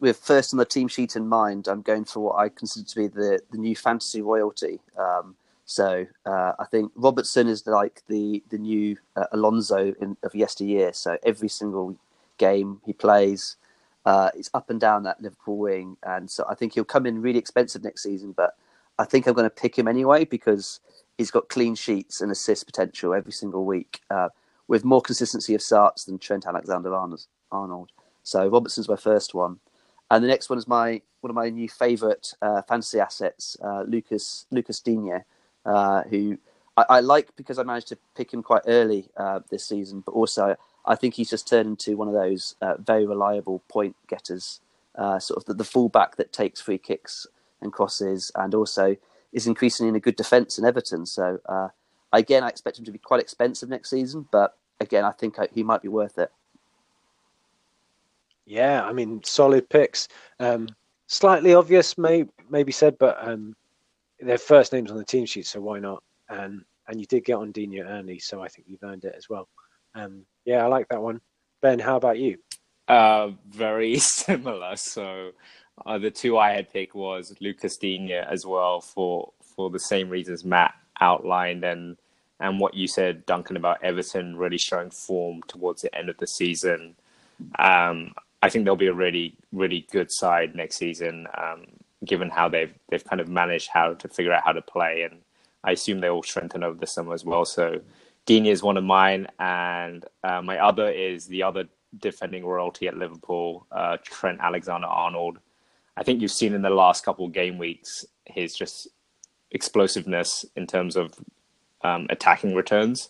with 0.00 0.16
first 0.18 0.52
on 0.54 0.58
the 0.58 0.64
team 0.64 0.88
sheet 0.88 1.16
in 1.16 1.28
mind, 1.28 1.68
I'm 1.68 1.82
going 1.82 2.04
for 2.04 2.20
what 2.20 2.36
I 2.36 2.48
consider 2.48 2.86
to 2.86 2.96
be 2.96 3.06
the, 3.08 3.40
the 3.52 3.58
new 3.58 3.76
fantasy 3.76 4.22
royalty. 4.22 4.80
Um, 4.98 5.36
so 5.64 6.06
uh, 6.26 6.52
I 6.58 6.64
think 6.70 6.90
Robertson 6.96 7.46
is 7.46 7.66
like 7.66 8.02
the 8.08 8.42
the 8.50 8.58
new 8.58 8.96
uh, 9.14 9.26
Alonso 9.32 9.94
in, 10.00 10.16
of 10.22 10.34
yesteryear. 10.34 10.92
So 10.92 11.16
every 11.24 11.48
single 11.48 11.96
game 12.38 12.80
he 12.84 12.92
plays, 12.92 13.56
uh, 14.04 14.30
it's 14.34 14.50
up 14.54 14.70
and 14.70 14.80
down 14.80 15.04
that 15.04 15.20
Liverpool 15.20 15.58
wing, 15.58 15.96
and 16.02 16.30
so 16.30 16.44
I 16.48 16.54
think 16.54 16.74
he'll 16.74 16.84
come 16.84 17.06
in 17.06 17.22
really 17.22 17.38
expensive 17.38 17.84
next 17.84 18.02
season. 18.02 18.32
But 18.32 18.56
I 18.98 19.04
think 19.04 19.26
I'm 19.26 19.34
going 19.34 19.44
to 19.44 19.50
pick 19.50 19.78
him 19.78 19.88
anyway 19.88 20.24
because 20.24 20.80
he's 21.16 21.30
got 21.30 21.48
clean 21.48 21.74
sheets 21.74 22.20
and 22.20 22.32
assist 22.32 22.66
potential 22.66 23.14
every 23.14 23.32
single 23.32 23.64
week, 23.64 24.00
uh, 24.10 24.30
with 24.68 24.84
more 24.84 25.02
consistency 25.02 25.54
of 25.54 25.62
starts 25.62 26.04
than 26.04 26.18
Trent 26.18 26.46
Alexander-Arnold. 26.46 27.92
So 28.30 28.46
Robertson's 28.46 28.88
my 28.88 28.94
first 28.94 29.34
one, 29.34 29.58
and 30.08 30.22
the 30.22 30.28
next 30.28 30.48
one 30.48 30.58
is 30.58 30.68
my 30.68 31.02
one 31.20 31.30
of 31.30 31.34
my 31.34 31.50
new 31.50 31.68
favourite 31.68 32.32
uh, 32.40 32.62
fantasy 32.62 33.00
assets, 33.00 33.56
uh, 33.62 33.82
Lucas 33.82 34.46
Lucas 34.52 34.78
Digne 34.78 35.24
uh, 35.66 36.02
who 36.04 36.38
I, 36.76 36.84
I, 36.88 37.00
like 37.00 37.34
because 37.34 37.58
I 37.58 37.64
managed 37.64 37.88
to 37.88 37.98
pick 38.16 38.32
him 38.32 38.42
quite 38.42 38.62
early 38.68 39.08
uh, 39.16 39.40
this 39.50 39.64
season, 39.66 40.04
but 40.06 40.12
also 40.12 40.54
I 40.86 40.94
think 40.94 41.14
he's 41.14 41.28
just 41.28 41.48
turned 41.48 41.66
into 41.70 41.96
one 41.96 42.06
of 42.06 42.14
those 42.14 42.54
uh, 42.62 42.74
very 42.78 43.04
reliable 43.04 43.64
point 43.68 43.96
getters, 44.08 44.60
uh, 44.94 45.18
sort 45.18 45.38
of 45.38 45.44
the, 45.46 45.54
the 45.54 45.64
fullback 45.64 46.14
that 46.16 46.32
takes 46.32 46.60
free 46.60 46.78
kicks 46.78 47.26
and 47.60 47.72
crosses, 47.72 48.30
and 48.36 48.54
also 48.54 48.96
is 49.32 49.48
increasingly 49.48 49.88
in 49.88 49.96
a 49.96 50.00
good 50.00 50.16
defence 50.16 50.56
in 50.56 50.64
Everton. 50.64 51.04
So 51.04 51.40
again, 52.12 52.44
I 52.44 52.48
expect 52.48 52.78
him 52.78 52.84
to 52.84 52.92
be 52.92 52.98
quite 52.98 53.20
expensive 53.20 53.68
next 53.68 53.90
season, 53.90 54.28
but 54.30 54.56
again, 54.80 55.04
I 55.04 55.10
think 55.10 55.40
I, 55.40 55.48
he 55.52 55.64
might 55.64 55.82
be 55.82 55.88
worth 55.88 56.16
it. 56.16 56.30
Yeah, 58.50 58.82
I 58.82 58.92
mean, 58.92 59.20
solid 59.22 59.68
picks. 59.68 60.08
Um, 60.40 60.68
slightly 61.06 61.54
obvious, 61.54 61.96
may 61.96 62.24
maybe 62.48 62.72
said, 62.72 62.98
but 62.98 63.16
um, 63.20 63.54
their 64.18 64.38
first 64.38 64.72
names 64.72 64.90
on 64.90 64.96
the 64.96 65.04
team 65.04 65.24
sheet, 65.24 65.46
so 65.46 65.60
why 65.60 65.78
not? 65.78 66.02
And 66.28 66.64
and 66.88 66.98
you 66.98 67.06
did 67.06 67.24
get 67.24 67.36
on 67.36 67.52
Digne 67.52 67.78
early, 67.78 68.18
so 68.18 68.42
I 68.42 68.48
think 68.48 68.66
you've 68.68 68.82
earned 68.82 69.04
it 69.04 69.14
as 69.16 69.28
well. 69.28 69.48
Um, 69.94 70.26
yeah, 70.44 70.64
I 70.64 70.66
like 70.66 70.88
that 70.88 71.00
one. 71.00 71.20
Ben, 71.62 71.78
how 71.78 71.94
about 71.94 72.18
you? 72.18 72.38
Uh, 72.88 73.30
very 73.48 73.96
similar. 73.98 74.74
So 74.74 75.30
uh, 75.86 75.98
the 75.98 76.10
two 76.10 76.36
I 76.36 76.50
had 76.50 76.72
picked 76.72 76.96
was 76.96 77.32
Lucas 77.38 77.76
Digne 77.76 78.14
as 78.14 78.44
well 78.44 78.80
for 78.80 79.32
for 79.54 79.70
the 79.70 79.78
same 79.78 80.08
reasons 80.08 80.44
Matt 80.44 80.74
outlined 81.00 81.62
and 81.62 81.96
and 82.40 82.58
what 82.58 82.74
you 82.74 82.88
said, 82.88 83.24
Duncan, 83.26 83.56
about 83.56 83.84
Everton 83.84 84.36
really 84.36 84.58
showing 84.58 84.90
form 84.90 85.40
towards 85.46 85.82
the 85.82 85.94
end 85.96 86.08
of 86.08 86.18
the 86.18 86.26
season. 86.26 86.96
Um, 87.60 88.12
I 88.42 88.48
think 88.48 88.64
they'll 88.64 88.76
be 88.76 88.86
a 88.86 88.94
really 88.94 89.36
really 89.52 89.86
good 89.90 90.10
side 90.10 90.54
next 90.54 90.76
season. 90.76 91.26
Um, 91.36 91.66
given 92.04 92.30
how 92.30 92.48
they've 92.48 92.74
they've 92.88 93.04
kind 93.04 93.20
of 93.20 93.28
managed 93.28 93.68
how 93.68 93.94
to 93.94 94.08
figure 94.08 94.32
out 94.32 94.44
how 94.44 94.52
to 94.52 94.62
play, 94.62 95.02
and 95.02 95.20
I 95.64 95.72
assume 95.72 96.00
they 96.00 96.10
will 96.10 96.22
strengthen 96.22 96.64
over 96.64 96.78
the 96.78 96.86
summer 96.86 97.14
as 97.14 97.24
well. 97.24 97.44
So 97.44 97.80
Digne 98.26 98.48
is 98.48 98.62
one 98.62 98.76
of 98.76 98.84
mine, 98.84 99.26
and 99.38 100.04
uh, 100.24 100.42
my 100.42 100.58
other 100.58 100.90
is 100.90 101.26
the 101.26 101.42
other 101.42 101.64
defending 101.98 102.44
royalty 102.44 102.86
at 102.86 102.96
Liverpool, 102.96 103.66
uh, 103.72 103.96
Trent 104.04 104.38
Alexander-Arnold. 104.40 105.38
I 105.96 106.02
think 106.04 106.22
you've 106.22 106.30
seen 106.30 106.54
in 106.54 106.62
the 106.62 106.70
last 106.70 107.04
couple 107.04 107.26
of 107.26 107.32
game 107.32 107.58
weeks 107.58 108.06
his 108.24 108.54
just 108.54 108.88
explosiveness 109.50 110.44
in 110.54 110.66
terms 110.66 110.96
of 110.96 111.14
um, 111.82 112.06
attacking 112.08 112.54
returns. 112.54 113.08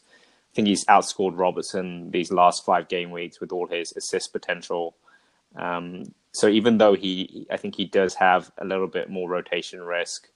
I 0.51 0.55
think 0.55 0.69
he's 0.69 0.85
outscored 0.87 1.39
Robertson 1.39 2.11
these 2.11 2.33
last 2.33 2.65
five 2.65 2.89
game 2.89 3.11
weeks 3.11 3.41
with 3.41 3.53
all 3.53 3.69
his 3.69 3.93
assist 3.97 4.33
potential. 4.33 4.97
Um, 5.57 6.05
so 6.33 6.49
even 6.49 6.79
though 6.79 6.95
he, 6.95 7.47
I 7.51 7.57
think 7.57 7.75
he 7.75 7.85
does 7.85 8.15
have 8.15 8.51
a 8.59 8.65
little 8.65 8.87
bit 8.87 9.11
more 9.11 9.29
rotation 9.29 9.81
risk. 9.83 10.29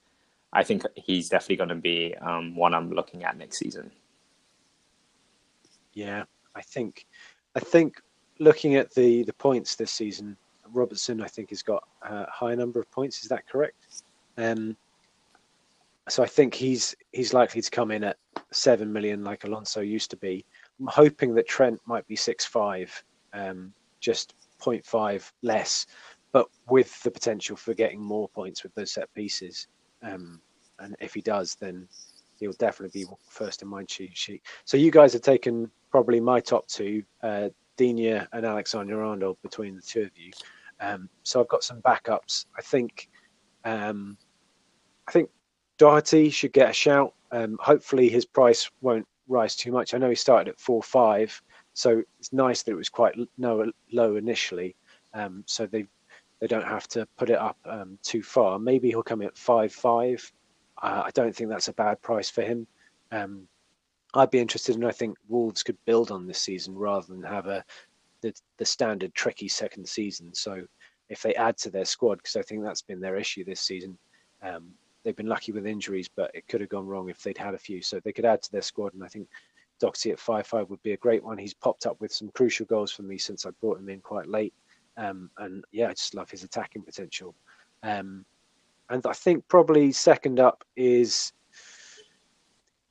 I 0.52 0.62
think 0.62 0.84
he's 0.94 1.28
definitely 1.28 1.56
going 1.56 1.68
to 1.70 1.74
be 1.74 2.14
um, 2.20 2.54
one 2.54 2.74
I'm 2.74 2.90
looking 2.90 3.24
at 3.24 3.36
next 3.36 3.58
season. 3.58 3.90
Yeah, 5.92 6.24
I 6.54 6.62
think, 6.62 7.06
I 7.56 7.60
think 7.60 8.00
looking 8.38 8.76
at 8.76 8.92
the 8.94 9.24
the 9.24 9.32
points 9.32 9.76
this 9.76 9.90
season, 9.90 10.36
Robertson 10.72 11.20
I 11.20 11.26
think 11.26 11.50
has 11.50 11.62
got 11.62 11.86
a 12.02 12.30
high 12.30 12.54
number 12.54 12.80
of 12.80 12.90
points. 12.90 13.22
Is 13.22 13.28
that 13.28 13.48
correct? 13.48 14.02
Um, 14.36 14.76
so 16.08 16.22
I 16.22 16.26
think 16.26 16.54
he's 16.54 16.94
he's 17.12 17.34
likely 17.34 17.60
to 17.60 17.70
come 17.70 17.90
in 17.90 18.04
at 18.04 18.16
seven 18.52 18.92
million, 18.92 19.24
like 19.24 19.44
Alonso 19.44 19.80
used 19.80 20.10
to 20.10 20.16
be. 20.16 20.44
I'm 20.78 20.86
hoping 20.86 21.34
that 21.34 21.48
Trent 21.48 21.80
might 21.86 22.06
be 22.06 22.16
six 22.16 22.44
five, 22.44 23.02
um, 23.32 23.72
just 24.00 24.34
0.5 24.64 25.32
less, 25.42 25.86
but 26.32 26.48
with 26.68 27.02
the 27.02 27.10
potential 27.10 27.56
for 27.56 27.74
getting 27.74 28.00
more 28.00 28.28
points 28.28 28.62
with 28.62 28.74
those 28.74 28.92
set 28.92 29.12
pieces. 29.14 29.68
Um, 30.02 30.40
and 30.78 30.96
if 31.00 31.14
he 31.14 31.20
does, 31.20 31.56
then 31.60 31.88
he'll 32.38 32.52
definitely 32.52 33.02
be 33.02 33.10
first 33.28 33.62
in 33.62 33.68
my 33.68 33.84
cheat 33.84 34.16
sheet. 34.16 34.42
So 34.64 34.76
you 34.76 34.90
guys 34.90 35.12
have 35.12 35.22
taken 35.22 35.70
probably 35.90 36.20
my 36.20 36.40
top 36.40 36.66
two, 36.66 37.02
uh, 37.22 37.50
Digne 37.76 38.26
and 38.32 38.46
Alexander 38.46 39.02
Arnold 39.02 39.38
between 39.42 39.76
the 39.76 39.82
two 39.82 40.02
of 40.02 40.10
you. 40.16 40.32
Um, 40.80 41.08
so 41.22 41.40
I've 41.40 41.48
got 41.48 41.64
some 41.64 41.80
backups. 41.82 42.46
I 42.56 42.62
think, 42.62 43.08
um, 43.64 44.16
I 45.08 45.12
think 45.12 45.30
Doherty 45.78 46.30
should 46.30 46.52
get 46.52 46.70
a 46.70 46.74
shout. 46.74 47.14
Um, 47.32 47.58
hopefully 47.60 48.08
his 48.08 48.24
price 48.24 48.70
won't 48.80 49.06
rise 49.28 49.56
too 49.56 49.72
much. 49.72 49.94
I 49.94 49.98
know 49.98 50.08
he 50.08 50.14
started 50.14 50.50
at 50.50 50.60
four 50.60 50.82
five, 50.82 51.40
so 51.74 52.02
it's 52.18 52.32
nice 52.32 52.62
that 52.62 52.72
it 52.72 52.76
was 52.76 52.88
quite 52.88 53.14
low, 53.36 53.70
low 53.92 54.16
initially. 54.16 54.76
Um, 55.12 55.44
so 55.46 55.66
they 55.66 55.86
they 56.40 56.46
don't 56.46 56.66
have 56.66 56.88
to 56.88 57.06
put 57.16 57.30
it 57.30 57.38
up 57.38 57.56
um, 57.64 57.98
too 58.02 58.22
far. 58.22 58.58
Maybe 58.58 58.88
he'll 58.88 59.02
come 59.02 59.22
at 59.22 59.36
five 59.36 59.72
five. 59.72 60.32
Uh, 60.82 61.02
I 61.04 61.10
don't 61.10 61.34
think 61.34 61.50
that's 61.50 61.68
a 61.68 61.74
bad 61.74 62.00
price 62.00 62.30
for 62.30 62.42
him. 62.42 62.66
Um, 63.12 63.46
I'd 64.14 64.30
be 64.30 64.38
interested, 64.38 64.76
and 64.76 64.86
I 64.86 64.92
think 64.92 65.16
Wolves 65.28 65.62
could 65.62 65.78
build 65.84 66.10
on 66.10 66.26
this 66.26 66.40
season 66.40 66.74
rather 66.74 67.06
than 67.06 67.22
have 67.22 67.46
a 67.46 67.64
the, 68.20 68.32
the 68.56 68.64
standard 68.64 69.12
tricky 69.14 69.48
second 69.48 69.86
season. 69.88 70.32
So 70.34 70.64
if 71.08 71.22
they 71.22 71.34
add 71.34 71.58
to 71.58 71.70
their 71.70 71.84
squad, 71.84 72.16
because 72.18 72.36
I 72.36 72.42
think 72.42 72.62
that's 72.62 72.82
been 72.82 73.00
their 73.00 73.16
issue 73.16 73.44
this 73.44 73.60
season. 73.60 73.98
Um, 74.42 74.70
they've 75.02 75.16
been 75.16 75.26
lucky 75.26 75.52
with 75.52 75.66
injuries, 75.66 76.08
but 76.08 76.30
it 76.34 76.46
could 76.48 76.60
have 76.60 76.70
gone 76.70 76.86
wrong 76.86 77.08
if 77.08 77.22
they'd 77.22 77.36
had 77.36 77.54
a 77.54 77.58
few. 77.58 77.82
So 77.82 78.00
they 78.00 78.12
could 78.12 78.24
add 78.24 78.42
to 78.42 78.52
their 78.52 78.62
squad, 78.62 78.94
and 78.94 79.04
I 79.04 79.08
think 79.08 79.28
Doxy 79.82 80.12
at 80.12 80.18
five 80.18 80.46
five 80.46 80.70
would 80.70 80.82
be 80.82 80.92
a 80.92 80.98
great 80.98 81.22
one. 81.22 81.38
He's 81.38 81.54
popped 81.54 81.86
up 81.86 82.00
with 82.00 82.12
some 82.12 82.30
crucial 82.34 82.66
goals 82.66 82.92
for 82.92 83.02
me 83.02 83.18
since 83.18 83.44
I 83.46 83.50
brought 83.60 83.78
him 83.78 83.88
in 83.88 84.00
quite 84.00 84.28
late, 84.28 84.54
um, 84.96 85.30
and 85.38 85.64
yeah, 85.72 85.88
I 85.88 85.92
just 85.92 86.14
love 86.14 86.30
his 86.30 86.44
attacking 86.44 86.82
potential. 86.82 87.34
Um, 87.82 88.24
and 88.90 89.04
I 89.06 89.12
think 89.12 89.46
probably 89.48 89.92
second 89.92 90.40
up 90.40 90.64
is 90.76 91.32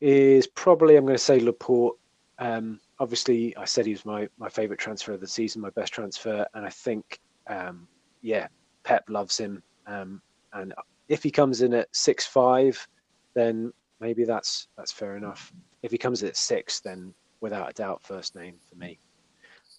is 0.01 0.47
probably 0.47 0.97
I'm 0.97 1.05
going 1.05 1.15
to 1.15 1.23
say 1.23 1.39
Laporte. 1.39 1.97
Um, 2.39 2.79
obviously, 2.99 3.55
I 3.55 3.65
said 3.65 3.85
he 3.85 3.93
was 3.93 4.05
my 4.05 4.27
my 4.37 4.49
favourite 4.49 4.79
transfer 4.79 5.13
of 5.13 5.21
the 5.21 5.27
season, 5.27 5.61
my 5.61 5.69
best 5.71 5.93
transfer, 5.93 6.45
and 6.53 6.65
I 6.65 6.69
think 6.69 7.19
um, 7.47 7.87
yeah, 8.21 8.47
Pep 8.83 9.05
loves 9.09 9.37
him. 9.37 9.63
Um, 9.87 10.21
and 10.53 10.73
if 11.07 11.23
he 11.23 11.31
comes 11.31 11.61
in 11.61 11.73
at 11.73 11.93
six 11.95 12.25
five, 12.25 12.87
then 13.33 13.71
maybe 13.99 14.23
that's 14.25 14.67
that's 14.77 14.91
fair 14.91 15.15
enough. 15.15 15.53
If 15.83 15.91
he 15.91 15.97
comes 15.97 16.23
at 16.23 16.35
six, 16.35 16.79
then 16.79 17.13
without 17.41 17.69
a 17.69 17.73
doubt, 17.73 18.01
first 18.03 18.35
name 18.35 18.55
for 18.69 18.75
me. 18.77 18.97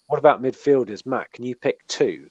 What 0.07 0.19
about 0.19 0.41
midfielders, 0.41 1.05
Matt? 1.05 1.33
Can 1.33 1.43
you 1.45 1.55
pick 1.55 1.85
two? 1.87 2.29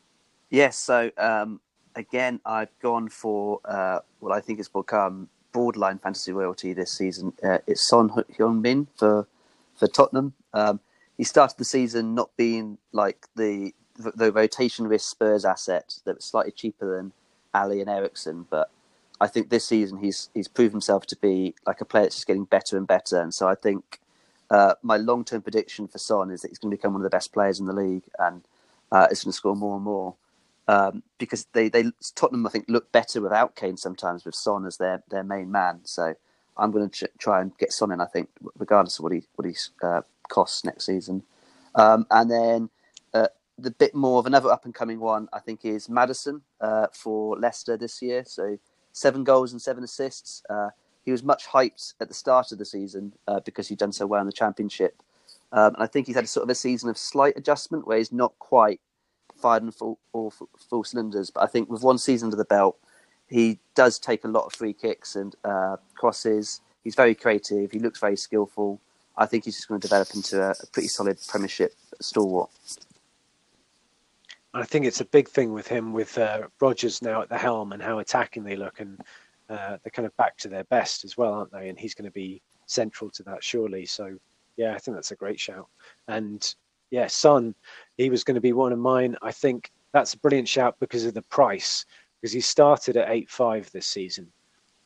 Yes. 0.50 0.78
So 0.78 1.10
um, 1.18 1.60
again, 1.96 2.40
I've 2.46 2.76
gone 2.80 3.08
for 3.08 3.60
uh, 3.64 3.98
what 4.20 4.32
I 4.32 4.40
think 4.40 4.58
has 4.60 4.68
become 4.68 5.28
borderline 5.52 5.98
fantasy 5.98 6.32
royalty 6.32 6.72
this 6.72 6.92
season. 6.92 7.32
Uh, 7.42 7.58
it's 7.66 7.88
Son 7.88 8.08
Heung-min 8.38 8.86
for 8.96 9.26
for 9.74 9.88
Tottenham. 9.88 10.32
Um, 10.52 10.80
he 11.16 11.24
started 11.24 11.58
the 11.58 11.64
season 11.64 12.14
not 12.14 12.30
being 12.36 12.78
like 12.92 13.26
the 13.36 13.72
the 13.96 14.32
rotation 14.32 14.86
risk 14.86 15.10
Spurs 15.10 15.44
asset 15.44 15.94
that 16.04 16.16
was 16.16 16.24
slightly 16.24 16.52
cheaper 16.52 16.96
than 16.96 17.12
Alli 17.54 17.80
and 17.80 17.88
Eriksen, 17.88 18.46
but 18.50 18.70
I 19.20 19.28
think 19.28 19.50
this 19.50 19.66
season 19.66 19.98
he's 19.98 20.30
he's 20.34 20.48
proved 20.48 20.72
himself 20.72 21.06
to 21.08 21.16
be 21.16 21.54
like 21.66 21.80
a 21.80 21.86
player 21.86 22.04
that's 22.04 22.16
just 22.16 22.26
getting 22.28 22.44
better 22.46 22.76
and 22.78 22.86
better. 22.86 23.20
And 23.20 23.34
so 23.34 23.48
I 23.48 23.56
think 23.56 24.00
uh, 24.50 24.74
my 24.82 24.96
long 24.98 25.24
term 25.24 25.42
prediction 25.42 25.88
for 25.88 25.98
Son 25.98 26.30
is 26.30 26.42
that 26.42 26.48
he's 26.50 26.58
going 26.58 26.70
to 26.72 26.76
become 26.76 26.94
one 26.94 27.02
of 27.02 27.10
the 27.10 27.16
best 27.16 27.32
players 27.32 27.60
in 27.60 27.66
the 27.66 27.74
league 27.74 28.04
and 28.18 28.42
uh, 28.92 29.08
is 29.10 29.24
going 29.24 29.32
to 29.32 29.36
score 29.36 29.56
more 29.56 29.76
and 29.76 29.84
more. 29.84 30.16
um, 30.68 31.02
because 31.18 31.46
they, 31.52 31.68
they 31.68 31.84
Tottenham 32.14 32.46
I 32.46 32.50
think 32.50 32.66
look 32.68 32.92
better 32.92 33.20
without 33.20 33.56
Kane 33.56 33.76
sometimes 33.76 34.24
with 34.24 34.34
Son 34.34 34.66
as 34.66 34.76
their, 34.78 35.02
their 35.10 35.24
main 35.24 35.50
man. 35.50 35.80
So 35.84 36.14
I'm 36.56 36.70
going 36.70 36.88
to 36.88 37.06
ch- 37.06 37.10
try 37.18 37.40
and 37.40 37.56
get 37.58 37.72
Son 37.72 37.92
in. 37.92 38.00
I 38.00 38.06
think 38.06 38.28
regardless 38.58 38.98
of 38.98 39.04
what 39.04 39.12
he 39.12 39.22
what 39.36 39.46
he 39.48 39.54
uh, 39.82 40.02
costs 40.28 40.64
next 40.64 40.86
season. 40.86 41.22
Um, 41.74 42.06
and 42.10 42.30
then 42.30 42.70
uh, 43.14 43.28
the 43.58 43.70
bit 43.72 43.94
more 43.94 44.18
of 44.20 44.26
another 44.26 44.50
up 44.50 44.64
and 44.64 44.74
coming 44.74 45.00
one 45.00 45.28
I 45.32 45.40
think 45.40 45.64
is 45.64 45.88
Maddison 45.88 46.42
uh, 46.60 46.88
for 46.92 47.38
Leicester 47.38 47.76
this 47.76 48.02
year. 48.02 48.24
So 48.26 48.58
seven 48.94 49.24
goals 49.24 49.52
and 49.52 49.60
seven 49.60 49.84
assists. 49.84 50.42
Uh, 50.48 50.70
he 51.04 51.12
was 51.12 51.22
much 51.22 51.46
hyped 51.46 51.92
at 52.00 52.08
the 52.08 52.14
start 52.14 52.50
of 52.50 52.58
the 52.58 52.64
season 52.64 53.12
uh, 53.28 53.40
because 53.40 53.68
he'd 53.68 53.78
done 53.78 53.92
so 53.92 54.06
well 54.06 54.22
in 54.22 54.26
the 54.26 54.32
Championship. 54.32 55.02
Um, 55.52 55.74
and 55.74 55.82
I 55.82 55.86
think 55.86 56.06
he's 56.06 56.16
had 56.16 56.24
a 56.24 56.28
sort 56.28 56.44
of 56.44 56.50
a 56.50 56.54
season 56.54 56.88
of 56.88 56.96
slight 56.96 57.36
adjustment 57.36 57.86
where 57.86 57.98
he's 57.98 58.12
not 58.12 58.38
quite 58.38 58.80
fired 59.36 59.74
full, 59.74 59.98
all 60.14 60.32
full 60.70 60.84
cylinders. 60.84 61.30
But 61.30 61.42
I 61.42 61.46
think 61.46 61.68
with 61.68 61.82
one 61.82 61.98
season 61.98 62.28
under 62.28 62.36
the 62.36 62.44
belt, 62.44 62.78
he 63.28 63.58
does 63.74 63.98
take 63.98 64.24
a 64.24 64.28
lot 64.28 64.46
of 64.46 64.54
free 64.54 64.72
kicks 64.72 65.14
and 65.16 65.34
uh, 65.44 65.76
crosses. 65.94 66.60
He's 66.82 66.94
very 66.94 67.14
creative. 67.14 67.72
He 67.72 67.78
looks 67.78 68.00
very 68.00 68.16
skillful. 68.16 68.80
I 69.16 69.26
think 69.26 69.44
he's 69.44 69.56
just 69.56 69.68
going 69.68 69.80
to 69.80 69.86
develop 69.86 70.08
into 70.14 70.42
a, 70.42 70.50
a 70.50 70.66
pretty 70.72 70.88
solid 70.88 71.18
Premiership 71.28 71.74
stalwart. 72.00 72.50
I 74.56 74.64
think 74.64 74.86
it's 74.86 75.00
a 75.00 75.06
big 75.06 75.28
thing 75.28 75.52
with 75.52 75.66
him, 75.66 75.92
with 75.92 76.16
uh, 76.16 76.42
Rodgers 76.60 77.02
now 77.02 77.20
at 77.22 77.28
the 77.28 77.36
helm 77.36 77.72
and 77.72 77.82
how 77.82 77.98
attacking 77.98 78.44
they 78.44 78.54
look, 78.54 78.78
and 78.78 79.00
uh, 79.50 79.78
they're 79.82 79.90
kind 79.92 80.06
of 80.06 80.16
back 80.16 80.36
to 80.38 80.48
their 80.48 80.64
best 80.64 81.04
as 81.04 81.16
well, 81.16 81.34
aren't 81.34 81.50
they? 81.50 81.68
And 81.68 81.78
he's 81.78 81.94
going 81.94 82.04
to 82.04 82.12
be 82.12 82.40
central 82.66 83.10
to 83.10 83.22
that, 83.24 83.42
surely. 83.42 83.84
So, 83.84 84.16
yeah, 84.56 84.72
I 84.74 84.78
think 84.78 84.96
that's 84.96 85.10
a 85.10 85.16
great 85.16 85.40
shout. 85.40 85.66
And 86.06 86.54
yeah, 86.90 87.08
Son, 87.08 87.54
he 87.96 88.10
was 88.10 88.22
going 88.22 88.36
to 88.36 88.40
be 88.40 88.52
one 88.52 88.72
of 88.72 88.78
mine. 88.78 89.16
I 89.22 89.32
think 89.32 89.72
that's 89.92 90.14
a 90.14 90.18
brilliant 90.18 90.48
shout 90.48 90.76
because 90.78 91.04
of 91.04 91.14
the 91.14 91.22
price, 91.22 91.84
because 92.20 92.32
he 92.32 92.40
started 92.40 92.96
at 92.96 93.10
eight 93.10 93.28
five 93.28 93.70
this 93.72 93.86
season, 93.86 94.30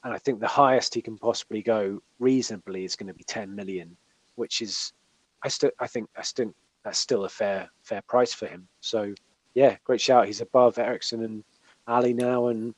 and 0.03 0.15
I 0.15 0.19
think 0.19 0.41
the 0.41 0.47
highest 0.47 0.95
he 0.95 1.03
can 1.03 1.19
possibly 1.19 1.61
go 1.63 2.01
reasonably 2.19 2.85
is 2.85 2.97
going 2.97 3.09
to 3.09 3.15
be 3.15 3.25
ten 3.25 3.55
million, 3.55 3.97
which 4.37 4.63
is, 4.63 4.95
I 5.43 5.49
still, 5.49 5.71
I 5.79 5.87
think, 5.87 6.09
I 6.17 6.23
still, 6.23 6.55
that's 6.85 6.99
still 6.99 7.27
a 7.27 7.29
fair, 7.29 7.69
fair 7.83 8.03
price 8.09 8.33
for 8.33 8.47
him. 8.47 8.67
So, 8.81 9.13
yeah, 9.59 9.77
great 9.83 10.01
shout. 10.01 10.27
He's 10.27 10.41
above 10.41 10.79
Eriksen 10.79 11.25
and 11.25 11.43
Alli 11.89 12.13
now, 12.13 12.47
and 12.47 12.77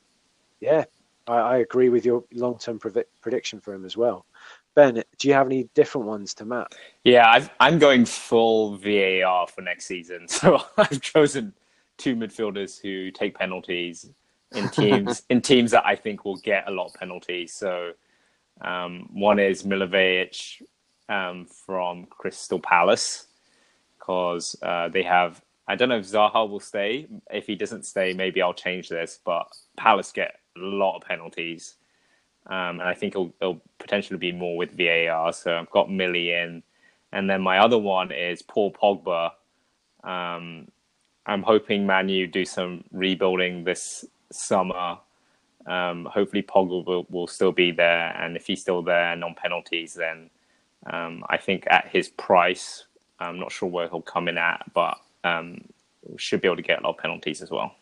yeah, 0.59 0.85
I, 1.27 1.35
I 1.35 1.57
agree 1.57 1.89
with 1.89 2.05
your 2.05 2.23
long 2.33 2.57
term 2.57 2.79
prediction 2.79 3.59
for 3.61 3.71
him 3.71 3.85
as 3.85 3.95
well. 3.95 4.25
Ben, 4.73 5.03
do 5.19 5.27
you 5.27 5.33
have 5.35 5.45
any 5.45 5.69
different 5.75 6.07
ones 6.07 6.33
to 6.35 6.45
Matt? 6.45 6.73
Yeah, 7.03 7.47
i 7.59 7.67
am 7.67 7.77
going 7.77 8.05
full 8.05 8.77
VAR 8.77 9.45
for 9.45 9.61
next 9.61 9.85
season. 9.85 10.27
So 10.27 10.63
I've 10.75 11.01
chosen 11.01 11.53
two 11.97 12.15
midfielders 12.15 12.81
who 12.81 13.11
take 13.11 13.37
penalties 13.37 14.09
in 14.53 14.67
teams 14.69 15.21
in 15.29 15.39
teams 15.39 15.69
that 15.71 15.85
I 15.85 15.95
think 15.95 16.25
will 16.25 16.37
get 16.37 16.67
a 16.67 16.71
lot 16.71 16.87
of 16.87 16.95
penalties. 16.95 17.53
So 17.53 17.91
um, 18.61 19.07
one 19.13 19.37
is 19.37 19.61
Milivojevic 19.61 20.63
um, 21.09 21.45
from 21.45 22.07
Crystal 22.07 22.59
Palace 22.59 23.27
because 23.99 24.55
uh, 24.63 24.89
they 24.89 25.03
have. 25.03 25.43
I 25.67 25.75
don't 25.75 25.89
know 25.89 25.97
if 25.97 26.05
Zaha 26.05 26.49
will 26.49 26.59
stay. 26.59 27.07
If 27.29 27.47
he 27.47 27.55
doesn't 27.55 27.85
stay, 27.85 28.13
maybe 28.13 28.41
I'll 28.41 28.53
change 28.53 28.89
this. 28.89 29.19
But 29.23 29.47
Palace 29.77 30.11
get 30.11 30.35
a 30.57 30.59
lot 30.59 30.97
of 30.97 31.03
penalties. 31.03 31.75
Um, 32.47 32.79
and 32.79 32.83
I 32.83 32.93
think 32.93 33.13
it'll, 33.13 33.33
it'll, 33.39 33.61
potentially 33.77 34.17
be 34.17 34.31
more 34.31 34.57
with 34.57 34.77
VAR. 34.77 35.33
So 35.33 35.57
I've 35.57 35.69
got 35.71 35.91
Millie 35.91 36.31
in, 36.31 36.63
and 37.11 37.29
then 37.29 37.41
my 37.41 37.59
other 37.59 37.77
one 37.77 38.11
is 38.11 38.41
Paul 38.41 38.71
Pogba. 38.71 39.31
Um, 40.03 40.67
I'm 41.25 41.43
hoping 41.43 41.85
Man 41.85 42.09
U 42.09 42.27
do 42.27 42.45
some 42.45 42.83
rebuilding 42.91 43.63
this 43.63 44.05
summer. 44.31 44.97
Um, 45.67 46.05
hopefully 46.05 46.43
Pogba 46.43 46.85
will, 46.85 47.05
will, 47.09 47.27
still 47.27 47.51
be 47.51 47.71
there, 47.71 48.15
and 48.19 48.35
if 48.35 48.47
he's 48.47 48.61
still 48.61 48.81
there, 48.81 49.15
non 49.15 49.35
penalties, 49.35 49.93
then 49.93 50.29
um, 50.91 51.23
I 51.29 51.37
think 51.37 51.65
at 51.69 51.87
his 51.87 52.09
price, 52.09 52.85
I'm 53.19 53.39
not 53.39 53.51
sure 53.51 53.69
where 53.69 53.87
he'll 53.87 54.01
come 54.01 54.27
in 54.27 54.37
at, 54.37 54.63
but 54.73 54.97
um, 55.23 55.61
should 56.17 56.41
be 56.41 56.47
able 56.47 56.57
to 56.57 56.61
get 56.61 56.79
a 56.79 56.83
lot 56.83 56.91
of 56.91 56.97
penalties 56.97 57.41
as 57.41 57.51
well. 57.51 57.75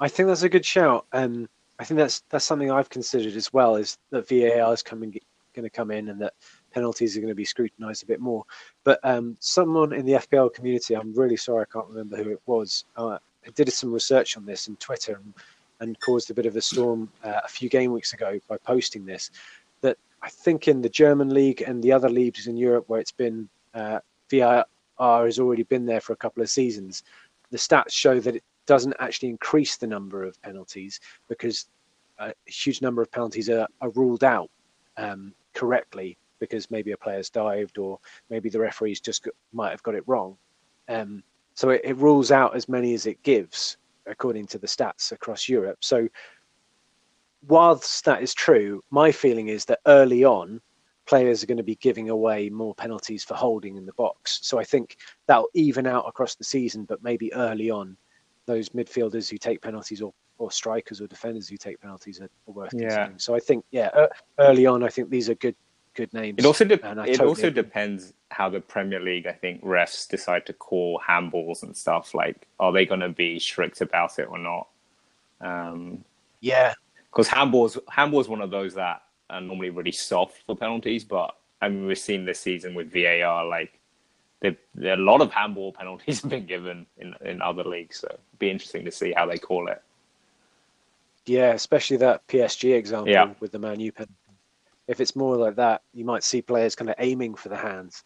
I 0.00 0.08
think 0.08 0.28
that's 0.28 0.42
a 0.42 0.48
good 0.48 0.64
shout. 0.64 1.06
Um, 1.12 1.48
I 1.78 1.84
think 1.84 1.98
that's 1.98 2.20
that's 2.28 2.44
something 2.44 2.70
I've 2.70 2.90
considered 2.90 3.34
as 3.34 3.52
well. 3.52 3.76
Is 3.76 3.98
that 4.10 4.28
VAR 4.28 4.72
is 4.72 4.82
coming 4.82 5.18
going 5.58 5.68
to 5.68 5.76
come 5.76 5.90
in 5.90 6.08
and 6.08 6.20
that 6.20 6.34
penalties 6.72 7.16
are 7.16 7.20
going 7.20 7.30
to 7.30 7.34
be 7.34 7.44
scrutinised 7.44 8.02
a 8.04 8.06
bit 8.06 8.20
more. 8.20 8.44
But 8.84 9.00
um, 9.02 9.36
someone 9.40 9.92
in 9.92 10.06
the 10.06 10.12
FPL 10.12 10.54
community, 10.54 10.94
I'm 10.94 11.12
really 11.14 11.36
sorry 11.36 11.62
I 11.62 11.72
can't 11.72 11.88
remember 11.88 12.16
who 12.16 12.30
it 12.30 12.40
was, 12.46 12.84
uh, 12.96 13.18
did 13.54 13.72
some 13.72 13.92
research 13.92 14.36
on 14.36 14.46
this 14.46 14.68
on 14.68 14.76
Twitter 14.76 15.14
and, 15.14 15.34
and 15.80 16.00
caused 16.00 16.30
a 16.30 16.34
bit 16.34 16.46
of 16.46 16.56
a 16.56 16.60
storm 16.60 17.10
uh, 17.24 17.40
a 17.44 17.48
few 17.48 17.68
game 17.68 17.92
weeks 17.92 18.12
ago 18.12 18.38
by 18.48 18.56
posting 18.58 19.04
this. 19.04 19.30
That 19.80 19.96
I 20.22 20.28
think 20.28 20.68
in 20.68 20.80
the 20.80 20.88
German 20.88 21.32
league 21.32 21.62
and 21.62 21.82
the 21.82 21.92
other 21.92 22.08
leagues 22.08 22.46
in 22.46 22.56
Europe 22.56 22.84
where 22.88 23.00
it's 23.00 23.12
been 23.12 23.48
uh, 23.74 24.00
VAR 24.30 24.64
has 24.98 25.38
already 25.38 25.62
been 25.64 25.86
there 25.86 26.00
for 26.00 26.12
a 26.12 26.16
couple 26.16 26.42
of 26.42 26.50
seasons. 26.50 27.02
The 27.50 27.58
stats 27.58 27.92
show 27.92 28.20
that 28.20 28.36
it 28.36 28.44
doesn't 28.66 28.94
actually 29.00 29.30
increase 29.30 29.76
the 29.76 29.86
number 29.86 30.24
of 30.24 30.40
penalties 30.42 31.00
because 31.28 31.66
a 32.18 32.34
huge 32.46 32.82
number 32.82 33.00
of 33.00 33.10
penalties 33.10 33.48
are, 33.48 33.66
are 33.80 33.90
ruled 33.90 34.24
out 34.24 34.50
um, 34.96 35.32
correctly 35.54 36.18
because 36.38 36.70
maybe 36.70 36.92
a 36.92 36.96
player's 36.96 37.30
dived 37.30 37.78
or 37.78 37.98
maybe 38.30 38.48
the 38.48 38.58
referees 38.58 39.00
just 39.00 39.22
got, 39.22 39.34
might 39.52 39.70
have 39.70 39.82
got 39.82 39.94
it 39.94 40.04
wrong. 40.06 40.36
Um, 40.88 41.22
so 41.54 41.70
it, 41.70 41.80
it, 41.84 41.96
rules 41.96 42.30
out 42.30 42.54
as 42.54 42.68
many 42.68 42.94
as 42.94 43.06
it 43.06 43.22
gives 43.22 43.76
according 44.06 44.46
to 44.48 44.58
the 44.58 44.66
stats 44.66 45.12
across 45.12 45.48
Europe. 45.48 45.78
So 45.80 46.08
whilst 47.46 48.04
that 48.04 48.22
is 48.22 48.34
true, 48.34 48.82
my 48.90 49.12
feeling 49.12 49.48
is 49.48 49.64
that 49.66 49.80
early 49.86 50.24
on, 50.24 50.60
players 51.08 51.42
are 51.42 51.46
going 51.46 51.56
to 51.56 51.64
be 51.64 51.76
giving 51.76 52.10
away 52.10 52.50
more 52.50 52.74
penalties 52.74 53.24
for 53.24 53.34
holding 53.34 53.76
in 53.76 53.86
the 53.86 53.92
box. 53.94 54.40
So 54.42 54.58
I 54.58 54.64
think 54.64 54.98
that'll 55.26 55.48
even 55.54 55.86
out 55.86 56.04
across 56.06 56.34
the 56.34 56.44
season, 56.44 56.84
but 56.84 57.02
maybe 57.02 57.32
early 57.32 57.70
on, 57.70 57.96
those 58.44 58.68
midfielders 58.70 59.28
who 59.28 59.38
take 59.38 59.62
penalties 59.62 60.02
or, 60.02 60.12
or 60.36 60.52
strikers 60.52 61.00
or 61.00 61.06
defenders 61.06 61.48
who 61.48 61.56
take 61.56 61.80
penalties 61.80 62.20
are, 62.20 62.30
are 62.46 62.52
worth 62.52 62.74
yeah. 62.74 62.88
considering. 62.88 63.18
So 63.18 63.34
I 63.34 63.40
think, 63.40 63.64
yeah, 63.70 63.88
uh, 63.88 64.08
early 64.38 64.66
on, 64.66 64.82
I 64.82 64.88
think 64.88 65.08
these 65.08 65.28
are 65.30 65.34
good 65.34 65.56
good 65.94 66.12
names. 66.12 66.36
It 66.38 66.44
also 66.44 66.64
de- 66.64 66.74
it 66.74 66.80
totally 66.80 67.18
also 67.18 67.48
agree. 67.48 67.62
depends 67.62 68.12
how 68.30 68.48
the 68.48 68.60
Premier 68.60 69.00
League, 69.00 69.26
I 69.26 69.32
think, 69.32 69.62
refs 69.64 70.08
decide 70.08 70.46
to 70.46 70.52
call 70.52 71.00
handballs 71.06 71.64
and 71.64 71.76
stuff. 71.76 72.14
Like, 72.14 72.46
are 72.60 72.72
they 72.72 72.86
going 72.86 73.00
to 73.00 73.08
be 73.08 73.40
strict 73.40 73.80
about 73.80 74.18
it 74.18 74.28
or 74.30 74.38
not? 74.38 74.68
Um, 75.40 76.04
yeah, 76.40 76.74
because 77.10 77.28
handballs 77.28 77.78
handball 77.88 78.20
is 78.20 78.28
one 78.28 78.42
of 78.42 78.50
those 78.50 78.74
that 78.74 79.02
are 79.30 79.40
normally 79.40 79.70
really 79.70 79.92
soft 79.92 80.42
for 80.46 80.56
penalties, 80.56 81.04
but 81.04 81.34
I 81.60 81.68
mean, 81.68 81.86
we've 81.86 81.98
seen 81.98 82.24
this 82.24 82.40
season 82.40 82.74
with 82.74 82.92
VAR, 82.92 83.44
like 83.44 83.78
there, 84.40 84.56
there 84.74 84.94
a 84.94 84.96
lot 84.96 85.20
of 85.20 85.32
handball 85.32 85.72
penalties 85.78 86.22
have 86.22 86.30
been 86.30 86.46
given 86.46 86.86
in 86.98 87.14
in 87.24 87.42
other 87.42 87.64
leagues. 87.64 87.98
So 88.00 88.08
it'd 88.08 88.38
be 88.38 88.50
interesting 88.50 88.84
to 88.84 88.90
see 88.90 89.12
how 89.12 89.26
they 89.26 89.38
call 89.38 89.68
it. 89.68 89.82
Yeah, 91.26 91.52
especially 91.52 91.98
that 91.98 92.26
PSG 92.26 92.74
example 92.74 93.12
yeah. 93.12 93.34
with 93.40 93.52
the 93.52 93.58
Man 93.58 93.80
U 93.80 93.92
pen. 93.92 94.08
If 94.86 95.00
it's 95.00 95.14
more 95.14 95.36
like 95.36 95.56
that, 95.56 95.82
you 95.92 96.04
might 96.04 96.24
see 96.24 96.40
players 96.40 96.74
kind 96.74 96.88
of 96.88 96.96
aiming 96.98 97.34
for 97.34 97.50
the 97.50 97.56
hands. 97.56 98.04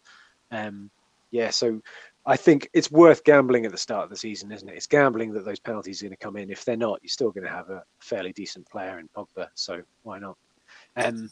Um, 0.51 0.89
yeah, 1.31 1.49
so 1.49 1.81
I 2.25 2.35
think 2.35 2.69
it's 2.73 2.91
worth 2.91 3.23
gambling 3.23 3.65
at 3.65 3.71
the 3.71 3.77
start 3.77 4.03
of 4.03 4.09
the 4.09 4.17
season, 4.17 4.51
isn't 4.51 4.67
it? 4.67 4.75
It's 4.75 4.87
gambling 4.87 5.31
that 5.33 5.45
those 5.45 5.59
penalties 5.59 6.01
are 6.01 6.05
going 6.05 6.17
to 6.17 6.23
come 6.23 6.35
in. 6.35 6.51
If 6.51 6.65
they're 6.65 6.75
not, 6.75 6.99
you're 7.01 7.09
still 7.09 7.31
going 7.31 7.45
to 7.45 7.49
have 7.49 7.69
a 7.69 7.83
fairly 7.99 8.33
decent 8.33 8.69
player 8.69 8.99
in 8.99 9.07
Pogba. 9.15 9.47
So 9.55 9.81
why 10.03 10.19
not? 10.19 10.37
Um, 10.95 11.29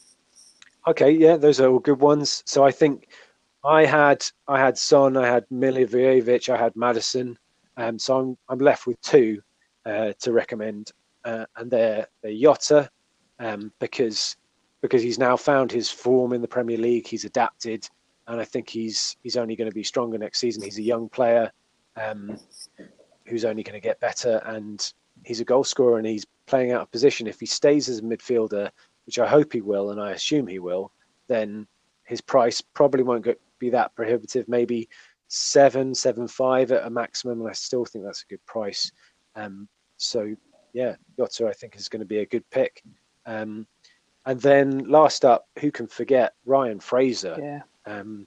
okay, 0.86 1.10
yeah, 1.10 1.36
those 1.36 1.60
are 1.60 1.68
all 1.68 1.78
good 1.78 2.00
ones. 2.00 2.42
So 2.46 2.64
I 2.64 2.70
think 2.70 3.08
I 3.64 3.84
had 3.84 4.24
I 4.48 4.58
had 4.58 4.76
Son, 4.76 5.16
I 5.16 5.26
had 5.26 5.44
Milivojevic, 5.52 6.48
I 6.48 6.56
had 6.56 6.74
Maddison. 6.76 7.38
um, 7.76 7.98
so 7.98 8.18
I'm 8.18 8.38
I'm 8.48 8.58
left 8.58 8.86
with 8.86 9.00
two 9.00 9.40
uh, 9.86 10.12
to 10.20 10.32
recommend, 10.32 10.92
uh, 11.24 11.46
and 11.56 11.70
they're 11.70 12.06
they're 12.22 12.36
Jota, 12.36 12.88
um, 13.38 13.72
because 13.78 14.36
because 14.80 15.02
he's 15.02 15.18
now 15.18 15.36
found 15.36 15.70
his 15.70 15.90
form 15.90 16.32
in 16.32 16.42
the 16.42 16.48
Premier 16.48 16.76
League, 16.78 17.06
he's 17.06 17.24
adapted, 17.24 17.88
and 18.26 18.40
I 18.40 18.44
think 18.44 18.68
he's 18.68 19.16
he's 19.22 19.36
only 19.36 19.56
going 19.56 19.70
to 19.70 19.74
be 19.74 19.84
stronger 19.84 20.18
next 20.18 20.40
season. 20.40 20.62
He's 20.62 20.78
a 20.78 20.82
young 20.82 21.08
player 21.08 21.50
um, 21.96 22.36
who's 23.26 23.44
only 23.44 23.62
going 23.62 23.80
to 23.80 23.80
get 23.80 24.00
better, 24.00 24.42
and 24.44 24.92
he's 25.24 25.40
a 25.40 25.44
goal 25.44 25.64
scorer, 25.64 25.98
and 25.98 26.06
he's 26.06 26.26
playing 26.46 26.72
out 26.72 26.82
of 26.82 26.90
position. 26.90 27.26
If 27.26 27.38
he 27.40 27.46
stays 27.46 27.88
as 27.88 28.00
a 28.00 28.02
midfielder, 28.02 28.70
which 29.06 29.18
I 29.18 29.26
hope 29.26 29.52
he 29.52 29.60
will, 29.60 29.90
and 29.90 30.00
I 30.00 30.12
assume 30.12 30.46
he 30.46 30.58
will, 30.58 30.92
then 31.28 31.66
his 32.04 32.20
price 32.20 32.60
probably 32.60 33.02
won't 33.02 33.24
go, 33.24 33.34
be 33.58 33.70
that 33.70 33.94
prohibitive. 33.94 34.48
Maybe 34.48 34.88
seven, 35.28 35.94
seven 35.94 36.28
five 36.28 36.72
at 36.72 36.86
a 36.86 36.90
maximum, 36.90 37.40
and 37.40 37.48
I 37.48 37.52
still 37.52 37.84
think 37.84 38.04
that's 38.04 38.22
a 38.22 38.26
good 38.26 38.44
price. 38.46 38.90
Um, 39.34 39.68
so 39.96 40.34
yeah, 40.72 40.96
Jota 41.16 41.48
I 41.48 41.52
think 41.52 41.76
is 41.76 41.88
going 41.88 42.00
to 42.00 42.06
be 42.06 42.18
a 42.18 42.26
good 42.26 42.48
pick. 42.50 42.82
Um, 43.26 43.66
and 44.26 44.40
then 44.40 44.88
last 44.88 45.24
up, 45.24 45.48
who 45.58 45.70
can 45.70 45.86
forget 45.86 46.34
Ryan 46.44 46.80
Fraser? 46.80 47.36
Yeah. 47.38 47.62
Um, 47.86 48.26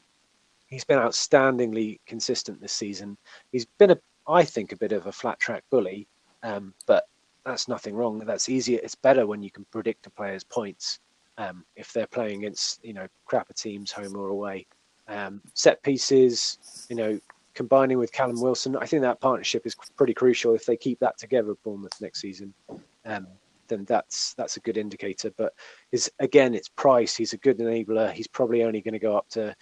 he's 0.68 0.84
been 0.84 1.00
outstandingly 1.00 2.00
consistent 2.06 2.60
this 2.62 2.74
season. 2.74 3.18
He's 3.52 3.66
been 3.66 3.92
a 3.92 4.00
I 4.28 4.44
think, 4.44 4.72
a 4.72 4.78
bit 4.78 4.92
of 4.92 5.06
a 5.06 5.12
flat 5.12 5.40
track 5.40 5.64
bully, 5.70 6.08
um, 6.44 6.74
but 6.88 7.06
that's 7.46 7.68
nothing 7.68 7.96
wrong. 7.96 8.20
That's 8.20 8.50
easier. 8.50 8.80
It's 8.84 8.96
better 8.96 9.28
when 9.28 9.44
you 9.44 9.52
can 9.52 9.66
predict 9.72 10.08
a 10.08 10.10
player's 10.10 10.44
points 10.44 11.00
um, 11.38 11.66
if 11.76 11.94
they're 11.94 12.08
playing 12.08 12.40
against 12.40 12.84
you 12.84 12.94
know 12.94 13.08
crapper 13.30 13.56
teams, 13.56 13.92
home 13.92 14.16
or 14.16 14.30
away. 14.30 14.68
Um, 15.08 15.42
set 15.54 15.84
pieces, 15.84 16.88
you 16.90 16.96
know, 16.96 17.20
combining 17.54 18.00
with 18.00 18.12
Callum 18.12 18.42
Wilson, 18.42 18.76
I 18.76 18.88
think 18.88 19.04
that 19.04 19.22
partnership 19.22 19.68
is 19.68 19.76
pretty 19.96 20.16
crucial. 20.16 20.56
If 20.56 20.66
they 20.66 20.76
keep 20.76 21.00
that 21.00 21.20
together 21.20 21.52
at 21.52 21.64
Bournemouth 21.64 22.02
next 22.02 22.22
season, 22.22 22.54
um, 23.06 23.28
then 23.68 23.86
that's 23.86 24.34
that's 24.34 24.58
a 24.58 24.62
good 24.62 24.78
indicator. 24.78 25.32
But 25.38 25.54
is 25.92 26.12
again, 26.20 26.56
it's 26.56 26.70
price. 26.70 27.16
He's 27.16 27.34
a 27.34 27.38
good 27.38 27.60
enabler. 27.60 28.12
He's 28.12 28.28
probably 28.28 28.64
only 28.64 28.82
going 28.82 28.94
to 28.94 29.00
go 29.00 29.16
up 29.16 29.30
to 29.30 29.56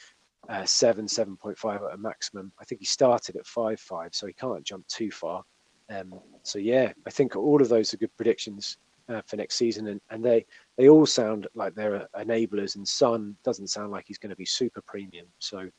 uh, 0.47 0.65
seven, 0.65 1.07
seven 1.07 1.35
point 1.35 1.57
five 1.57 1.81
at 1.83 1.93
a 1.93 1.97
maximum. 1.97 2.51
I 2.59 2.65
think 2.65 2.79
he 2.79 2.85
started 2.85 3.35
at 3.35 3.45
five 3.45 3.79
five, 3.79 4.15
so 4.15 4.27
he 4.27 4.33
can't 4.33 4.63
jump 4.63 4.87
too 4.87 5.11
far. 5.11 5.43
Um, 5.89 6.19
so 6.43 6.59
yeah, 6.59 6.93
I 7.05 7.09
think 7.09 7.35
all 7.35 7.61
of 7.61 7.69
those 7.69 7.93
are 7.93 7.97
good 7.97 8.15
predictions 8.15 8.77
uh, 9.09 9.21
for 9.25 9.35
next 9.35 9.55
season, 9.55 9.87
and, 9.87 10.01
and 10.09 10.23
they 10.23 10.45
they 10.77 10.89
all 10.89 11.05
sound 11.05 11.47
like 11.55 11.75
they're 11.75 12.07
enablers. 12.17 12.75
And 12.75 12.87
Son 12.87 13.35
doesn't 13.43 13.67
sound 13.67 13.91
like 13.91 14.05
he's 14.07 14.17
going 14.17 14.29
to 14.29 14.35
be 14.35 14.45
super 14.45 14.81
premium, 14.81 15.27
so 15.39 15.69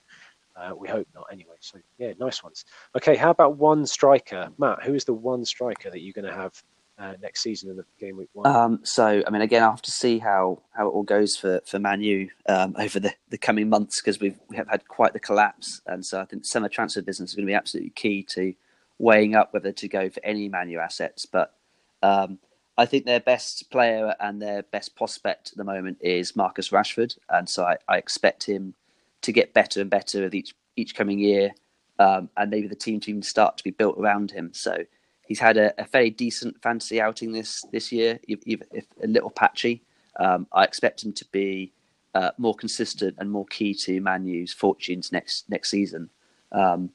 uh, 0.56 0.72
we 0.76 0.88
hope 0.88 1.08
not 1.14 1.26
anyway. 1.32 1.56
So 1.60 1.78
yeah, 1.98 2.12
nice 2.18 2.42
ones. 2.42 2.64
Okay, 2.96 3.16
how 3.16 3.30
about 3.30 3.56
one 3.56 3.86
striker, 3.86 4.50
Matt? 4.58 4.82
Who 4.82 4.94
is 4.94 5.04
the 5.04 5.14
one 5.14 5.44
striker 5.44 5.90
that 5.90 6.00
you're 6.00 6.12
going 6.12 6.26
to 6.26 6.34
have 6.34 6.62
uh, 6.98 7.14
next 7.20 7.42
season 7.42 7.70
in 7.70 7.76
the 7.76 7.84
game 7.98 8.16
week 8.16 8.28
one? 8.32 8.46
Um, 8.46 8.80
so, 8.84 9.22
I 9.26 9.30
mean, 9.30 9.42
again, 9.42 9.62
I 9.62 9.70
have 9.70 9.82
to 9.82 9.90
see 9.90 10.18
how, 10.18 10.62
how 10.72 10.88
it 10.88 10.90
all 10.90 11.02
goes 11.02 11.36
for 11.36 11.60
for 11.66 11.78
Man 11.78 12.00
U 12.02 12.28
um, 12.48 12.74
over 12.78 13.00
the, 13.00 13.12
the 13.30 13.38
coming 13.38 13.68
months 13.68 14.00
because 14.00 14.20
we've 14.20 14.38
we 14.48 14.56
have 14.56 14.68
had 14.68 14.86
quite 14.86 15.12
the 15.12 15.20
collapse, 15.20 15.80
and 15.86 16.04
so 16.04 16.20
I 16.20 16.24
think 16.24 16.44
summer 16.44 16.68
transfer 16.68 17.02
business 17.02 17.30
is 17.30 17.36
going 17.36 17.46
to 17.46 17.50
be 17.50 17.54
absolutely 17.54 17.90
key 17.90 18.22
to 18.30 18.54
weighing 18.98 19.34
up 19.34 19.52
whether 19.52 19.72
to 19.72 19.88
go 19.88 20.08
for 20.08 20.20
any 20.24 20.48
Man 20.48 20.68
U 20.70 20.78
assets. 20.78 21.26
But 21.26 21.54
um, 22.02 22.38
I 22.76 22.86
think 22.86 23.04
their 23.04 23.20
best 23.20 23.70
player 23.70 24.14
and 24.20 24.40
their 24.40 24.62
best 24.62 24.96
prospect 24.96 25.52
at 25.52 25.56
the 25.58 25.64
moment 25.64 25.98
is 26.00 26.36
Marcus 26.36 26.70
Rashford, 26.70 27.16
and 27.28 27.48
so 27.48 27.64
I, 27.64 27.76
I 27.88 27.98
expect 27.98 28.44
him 28.44 28.74
to 29.22 29.32
get 29.32 29.54
better 29.54 29.80
and 29.80 29.90
better 29.90 30.22
with 30.22 30.34
each 30.34 30.54
each 30.76 30.94
coming 30.94 31.18
year, 31.18 31.52
um, 31.98 32.28
and 32.36 32.50
maybe 32.50 32.66
the 32.66 32.74
team 32.74 33.00
to 33.00 33.10
even 33.10 33.22
start 33.22 33.56
to 33.58 33.64
be 33.64 33.70
built 33.70 33.96
around 33.98 34.30
him. 34.30 34.50
So 34.52 34.84
he's 35.26 35.38
had 35.38 35.56
a, 35.56 35.72
a 35.80 35.84
fairly 35.84 36.10
decent 36.10 36.60
fantasy 36.62 37.00
outing 37.00 37.32
this 37.32 37.64
this 37.72 37.92
year, 37.92 38.18
even 38.26 38.66
if 38.72 38.86
a 39.02 39.06
little 39.06 39.30
patchy. 39.30 39.82
Um, 40.18 40.46
I 40.52 40.64
expect 40.64 41.04
him 41.04 41.12
to 41.12 41.24
be 41.32 41.72
uh, 42.14 42.30
more 42.38 42.54
consistent 42.54 43.16
and 43.18 43.30
more 43.30 43.46
key 43.46 43.74
to 43.74 44.00
Man 44.00 44.26
U's 44.26 44.52
fortunes 44.52 45.12
next 45.12 45.48
next 45.48 45.70
season. 45.70 46.10
Um, 46.52 46.90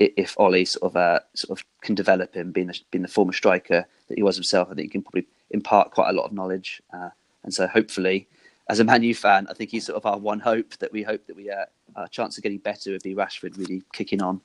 if 0.00 0.34
Ole 0.38 0.64
sort 0.64 0.90
of 0.90 0.96
uh, 0.96 1.20
sort 1.34 1.58
of 1.58 1.64
can 1.82 1.94
develop 1.94 2.34
him, 2.34 2.52
being 2.52 2.68
the, 2.68 2.80
being 2.90 3.02
the 3.02 3.08
former 3.08 3.32
striker 3.32 3.86
that 4.08 4.14
he 4.16 4.22
was 4.22 4.36
himself, 4.36 4.68
I 4.70 4.74
think 4.74 4.86
he 4.86 4.88
can 4.88 5.02
probably 5.02 5.26
impart 5.50 5.90
quite 5.90 6.08
a 6.08 6.12
lot 6.12 6.24
of 6.24 6.32
knowledge. 6.32 6.82
Uh, 6.92 7.10
and 7.44 7.52
so 7.52 7.66
hopefully, 7.66 8.26
as 8.68 8.80
a 8.80 8.84
Man 8.84 9.02
U 9.02 9.14
fan, 9.14 9.46
I 9.50 9.54
think 9.54 9.70
he's 9.70 9.86
sort 9.86 9.96
of 9.96 10.06
our 10.06 10.18
one 10.18 10.40
hope 10.40 10.76
that 10.78 10.92
we 10.92 11.02
hope 11.02 11.26
that 11.26 11.36
we 11.36 11.50
uh, 11.50 11.66
our 11.96 12.08
chance 12.08 12.36
of 12.36 12.42
getting 12.42 12.58
better 12.58 12.92
would 12.92 13.02
be 13.02 13.14
Rashford 13.14 13.58
really 13.58 13.82
kicking 13.92 14.22
on. 14.22 14.40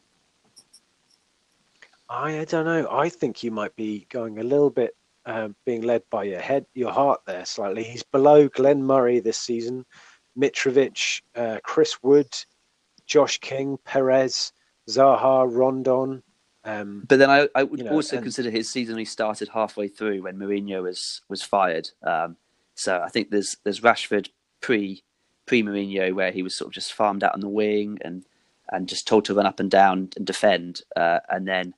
I, 2.10 2.40
I 2.40 2.45
don't 2.45 2.65
know. 2.65 2.88
I 2.91 3.10
think 3.10 3.44
you 3.44 3.52
might 3.52 3.76
be 3.76 4.06
going 4.10 4.40
a 4.40 4.44
little 4.44 4.69
bit 4.69 4.95
um, 5.26 5.56
being 5.65 5.82
led 5.82 6.03
by 6.10 6.23
your 6.23 6.40
head, 6.40 6.65
your 6.73 6.91
heart 6.91 7.22
there 7.26 7.45
slightly. 7.45 7.84
He's 7.84 8.03
below 8.03 8.48
Glenn 8.49 8.84
Murray 8.84 9.19
this 9.19 9.38
season, 9.38 9.86
Mitrovic, 10.38 11.22
uh, 11.36 11.57
Chris 11.64 12.03
Wood, 12.03 12.27
Josh 13.07 13.40
King, 13.40 13.77
Perez, 13.86 14.52
Zaha, 14.90 15.48
Rondon. 15.49 16.24
Um, 16.64 17.03
but 17.07 17.20
then 17.20 17.30
I, 17.30 17.48
I 17.53 17.64
would 17.64 17.80
you 17.80 17.86
know, 17.86 17.91
also 17.91 18.18
and... 18.18 18.24
consider 18.24 18.49
his 18.49 18.70
season 18.70 18.98
he 18.98 19.06
started 19.06 19.49
halfway 19.49 19.88
through 19.88 20.24
when 20.24 20.38
Mourinho 20.38 20.84
was 20.84 21.22
was 21.30 21.44
fired. 21.44 21.90
Um, 22.03 22.38
so 22.74 23.02
I 23.02 23.10
think 23.10 23.30
there's 23.30 23.57
there's 23.64 23.82
Rashford 23.82 24.30
pre 24.62 25.03
pre 25.45 25.62
Mourinho 25.62 26.14
where 26.14 26.32
he 26.32 26.41
was 26.41 26.56
sort 26.56 26.68
of 26.68 26.74
just 26.74 26.94
farmed 26.94 27.24
out 27.24 27.34
on 27.34 27.40
the 27.40 27.49
wing 27.49 27.99
and 28.02 28.26
and 28.72 28.90
just 28.90 29.07
told 29.07 29.26
to 29.26 29.36
run 29.36 29.45
up 29.45 29.60
and 29.60 29.70
down 29.70 30.10
and 30.16 30.26
defend, 30.26 30.82
uh, 30.95 31.20
and 31.30 31.48
then 31.48 31.74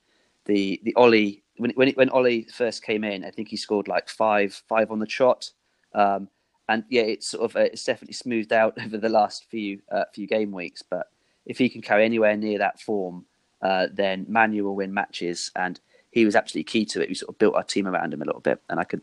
the 0.45 0.79
the 0.83 0.95
Ole 0.95 1.41
when 1.57 1.71
when 1.71 1.89
when 1.91 2.09
Ole 2.11 2.43
first 2.53 2.83
came 2.83 3.03
in, 3.03 3.25
I 3.25 3.31
think 3.31 3.49
he 3.49 3.57
scored 3.57 3.89
like 3.89 4.07
five 4.07 4.61
five 4.67 4.89
on 4.89 4.99
the 4.99 5.05
trot. 5.05 5.51
Um, 5.93 6.29
and 6.69 6.83
yeah, 6.89 7.03
it's 7.03 7.27
sort 7.27 7.49
of 7.49 7.55
uh, 7.55 7.61
it's 7.61 7.83
definitely 7.83 8.13
smoothed 8.13 8.53
out 8.53 8.77
over 8.85 8.97
the 8.97 9.09
last 9.09 9.45
few 9.49 9.81
uh, 9.91 10.05
few 10.13 10.27
game 10.27 10.51
weeks. 10.51 10.81
But 10.81 11.07
if 11.47 11.57
he 11.57 11.69
can 11.69 11.81
carry 11.81 12.05
anywhere 12.05 12.37
near 12.37 12.59
that 12.59 12.79
form, 12.79 13.25
uh, 13.63 13.87
then 13.91 14.25
Man 14.29 14.53
U 14.53 14.65
will 14.65 14.75
win 14.75 14.93
matches. 14.93 15.49
And 15.55 15.79
he 16.11 16.25
was 16.25 16.35
absolutely 16.35 16.65
key 16.65 16.85
to 16.85 17.01
it. 17.01 17.09
We 17.09 17.15
sort 17.15 17.29
of 17.29 17.39
built 17.39 17.55
our 17.55 17.63
team 17.63 17.87
around 17.87 18.13
him 18.13 18.21
a 18.21 18.25
little 18.25 18.41
bit, 18.41 18.61
and 18.69 18.79
I 18.79 18.83
could 18.83 19.01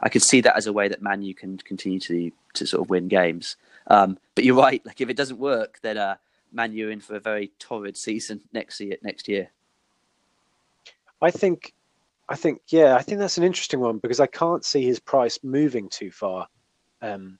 I 0.00 0.08
could 0.08 0.22
see 0.22 0.40
that 0.42 0.56
as 0.56 0.66
a 0.66 0.72
way 0.72 0.88
that 0.88 1.02
Man 1.02 1.22
U 1.22 1.34
can 1.34 1.58
continue 1.58 2.00
to 2.00 2.30
to 2.54 2.66
sort 2.66 2.82
of 2.82 2.90
win 2.90 3.08
games. 3.08 3.56
Um, 3.88 4.18
but 4.34 4.44
you're 4.44 4.56
right. 4.56 4.84
Like 4.84 5.00
if 5.00 5.08
it 5.08 5.16
doesn't 5.16 5.38
work, 5.38 5.78
then 5.82 5.96
uh, 5.96 6.16
Man 6.52 6.72
U 6.72 6.90
in 6.90 7.00
for 7.00 7.16
a 7.16 7.20
very 7.20 7.52
torrid 7.58 7.96
season 7.96 8.42
next 8.52 8.80
year. 8.80 8.96
Next 9.02 9.28
year. 9.28 9.50
I 11.22 11.30
think, 11.30 11.72
I 12.28 12.36
think, 12.36 12.60
yeah, 12.68 12.94
I 12.94 13.02
think 13.02 13.20
that's 13.20 13.38
an 13.38 13.44
interesting 13.44 13.80
one 13.80 13.98
because 13.98 14.20
I 14.20 14.26
can't 14.26 14.64
see 14.64 14.84
his 14.84 15.00
price 15.00 15.38
moving 15.42 15.88
too 15.88 16.10
far. 16.10 16.48
Um, 17.00 17.38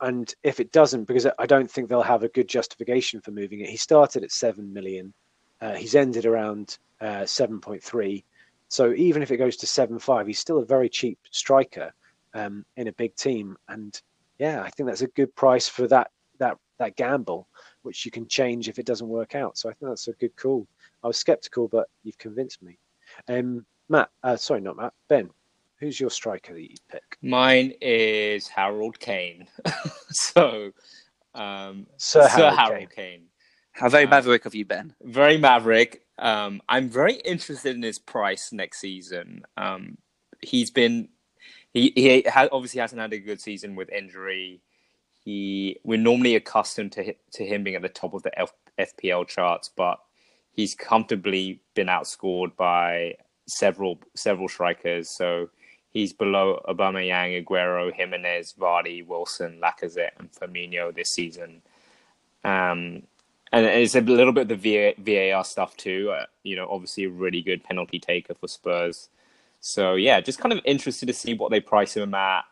and 0.00 0.34
if 0.42 0.60
it 0.60 0.72
doesn't, 0.72 1.04
because 1.04 1.26
I 1.38 1.46
don't 1.46 1.70
think 1.70 1.88
they'll 1.88 2.02
have 2.02 2.22
a 2.22 2.28
good 2.28 2.48
justification 2.48 3.20
for 3.20 3.30
moving 3.30 3.60
it. 3.60 3.68
He 3.68 3.76
started 3.76 4.22
at 4.24 4.32
seven 4.32 4.72
million, 4.72 5.12
uh, 5.60 5.74
he's 5.74 5.94
ended 5.94 6.26
around 6.26 6.78
uh, 7.00 7.26
seven 7.26 7.60
point 7.60 7.82
three. 7.82 8.24
So 8.68 8.92
even 8.92 9.22
if 9.22 9.30
it 9.30 9.38
goes 9.38 9.56
to 9.58 9.66
seven 9.66 9.98
five, 9.98 10.26
he's 10.26 10.38
still 10.38 10.58
a 10.58 10.64
very 10.64 10.88
cheap 10.88 11.18
striker 11.30 11.92
um, 12.34 12.64
in 12.76 12.88
a 12.88 12.92
big 12.92 13.14
team. 13.16 13.56
And 13.68 14.00
yeah, 14.38 14.62
I 14.62 14.70
think 14.70 14.88
that's 14.88 15.02
a 15.02 15.08
good 15.08 15.34
price 15.34 15.68
for 15.68 15.88
that 15.88 16.10
that 16.38 16.58
that 16.78 16.96
gamble, 16.96 17.48
which 17.82 18.04
you 18.04 18.10
can 18.10 18.28
change 18.28 18.68
if 18.68 18.78
it 18.78 18.86
doesn't 18.86 19.08
work 19.08 19.34
out. 19.34 19.58
So 19.58 19.68
I 19.68 19.72
think 19.72 19.90
that's 19.90 20.08
a 20.08 20.12
good 20.12 20.36
call. 20.36 20.66
I 21.02 21.06
was 21.06 21.16
skeptical, 21.16 21.66
but 21.68 21.88
you've 22.04 22.18
convinced 22.18 22.62
me. 22.62 22.78
Um, 23.26 23.66
Matt, 23.88 24.10
uh, 24.22 24.36
sorry, 24.36 24.60
not 24.60 24.76
Matt. 24.76 24.92
Ben, 25.08 25.30
who's 25.80 25.98
your 25.98 26.10
striker 26.10 26.54
that 26.54 26.62
you 26.62 26.76
pick? 26.90 27.18
Mine 27.22 27.72
is 27.80 28.48
Harold 28.48 28.98
Kane. 28.98 29.46
so, 30.10 30.72
um, 31.34 31.86
Sir, 31.96 32.28
Sir 32.28 32.50
Harold, 32.50 32.58
Harold 32.58 32.90
Kane. 32.90 33.20
Kane. 33.20 33.22
How 33.72 33.88
very 33.88 34.06
uh, 34.06 34.10
maverick 34.10 34.44
of 34.44 34.54
you, 34.54 34.64
Ben. 34.64 34.94
Very 35.02 35.38
maverick. 35.38 36.02
Um, 36.18 36.60
I'm 36.68 36.88
very 36.88 37.14
interested 37.14 37.76
in 37.76 37.82
his 37.82 37.98
price 37.98 38.52
next 38.52 38.80
season. 38.80 39.42
Um, 39.56 39.98
he's 40.40 40.70
been 40.70 41.08
he 41.72 41.92
he 41.94 42.24
ha- 42.26 42.48
obviously 42.50 42.80
hasn't 42.80 43.00
had 43.00 43.12
a 43.12 43.18
good 43.18 43.40
season 43.40 43.76
with 43.76 43.90
injury. 43.90 44.62
He 45.24 45.78
we're 45.84 45.98
normally 45.98 46.34
accustomed 46.34 46.92
to 46.92 47.14
to 47.34 47.46
him 47.46 47.62
being 47.62 47.76
at 47.76 47.82
the 47.82 47.88
top 47.88 48.14
of 48.14 48.22
the 48.24 48.36
F- 48.38 48.52
FPL 48.78 49.28
charts, 49.28 49.70
but 49.76 49.98
he's 50.50 50.74
comfortably 50.74 51.62
been 51.74 51.86
outscored 51.86 52.56
by 52.56 53.14
several 53.46 54.00
several 54.16 54.48
strikers. 54.48 55.10
So 55.10 55.50
he's 55.98 56.12
below 56.12 56.62
Aubameyang, 56.68 57.44
Aguero, 57.44 57.92
Jimenez, 57.92 58.54
Vardy, 58.58 59.04
Wilson, 59.04 59.60
Lacazette, 59.60 60.12
and 60.18 60.30
Firmino 60.30 60.94
this 60.94 61.10
season. 61.10 61.60
Um, 62.44 63.02
and 63.50 63.66
it's 63.66 63.96
a 63.96 64.00
little 64.00 64.32
bit 64.32 64.48
of 64.48 64.62
the 64.62 64.94
VAR 64.96 65.44
stuff 65.44 65.76
too. 65.76 66.10
Uh, 66.10 66.26
you 66.44 66.54
know, 66.54 66.68
obviously 66.70 67.04
a 67.04 67.10
really 67.10 67.42
good 67.42 67.64
penalty 67.64 67.98
taker 67.98 68.34
for 68.34 68.46
Spurs. 68.46 69.08
So 69.60 69.94
yeah, 69.94 70.20
just 70.20 70.38
kind 70.38 70.52
of 70.52 70.60
interested 70.64 71.06
to 71.06 71.12
see 71.12 71.34
what 71.34 71.50
they 71.50 71.60
price 71.60 71.96
him 71.96 72.14
at, 72.14 72.44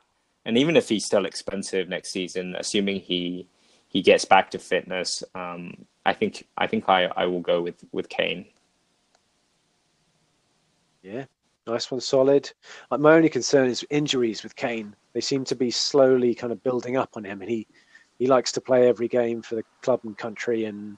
and 0.45 0.59
even 0.59 0.77
if 0.77 0.89
he's 0.89 1.05
still 1.05 1.25
expensive 1.25 1.89
next 1.89 2.11
season, 2.11 2.57
assuming 2.59 3.01
he 3.01 3.47
he 3.89 4.03
gets 4.03 4.25
back 4.25 4.51
to 4.51 4.59
fitness, 4.59 5.23
um, 5.37 5.87
I 6.05 6.15
think 6.15 6.49
I 6.59 6.67
think 6.67 6.89
I, 6.89 7.05
I 7.05 7.27
will 7.27 7.41
go 7.41 7.63
with 7.63 7.85
with 7.93 8.09
Kane. 8.09 8.47
Yeah, 11.03 11.27
nice 11.67 11.91
one, 11.91 12.01
solid. 12.01 12.51
Like, 12.91 13.01
my 13.01 13.15
only 13.15 13.29
concern 13.29 13.69
is 13.69 13.85
injuries 13.91 14.43
with 14.43 14.57
Kane. 14.57 14.95
They 15.13 15.21
seem 15.21 15.45
to 15.45 15.57
be 15.57 15.71
slowly 15.71 16.35
kind 16.35 16.53
of 16.53 16.63
building 16.63 16.97
up 16.97 17.11
on 17.17 17.25
him, 17.25 17.41
and 17.41 17.51
he 17.51 17.67
he 18.19 18.27
likes 18.27 18.51
to 18.53 18.61
play 18.61 18.89
every 18.89 19.09
game 19.09 19.43
for 19.43 19.57
the 19.57 19.65
club 19.83 20.01
and 20.05 20.17
country. 20.17 20.65
And 20.65 20.97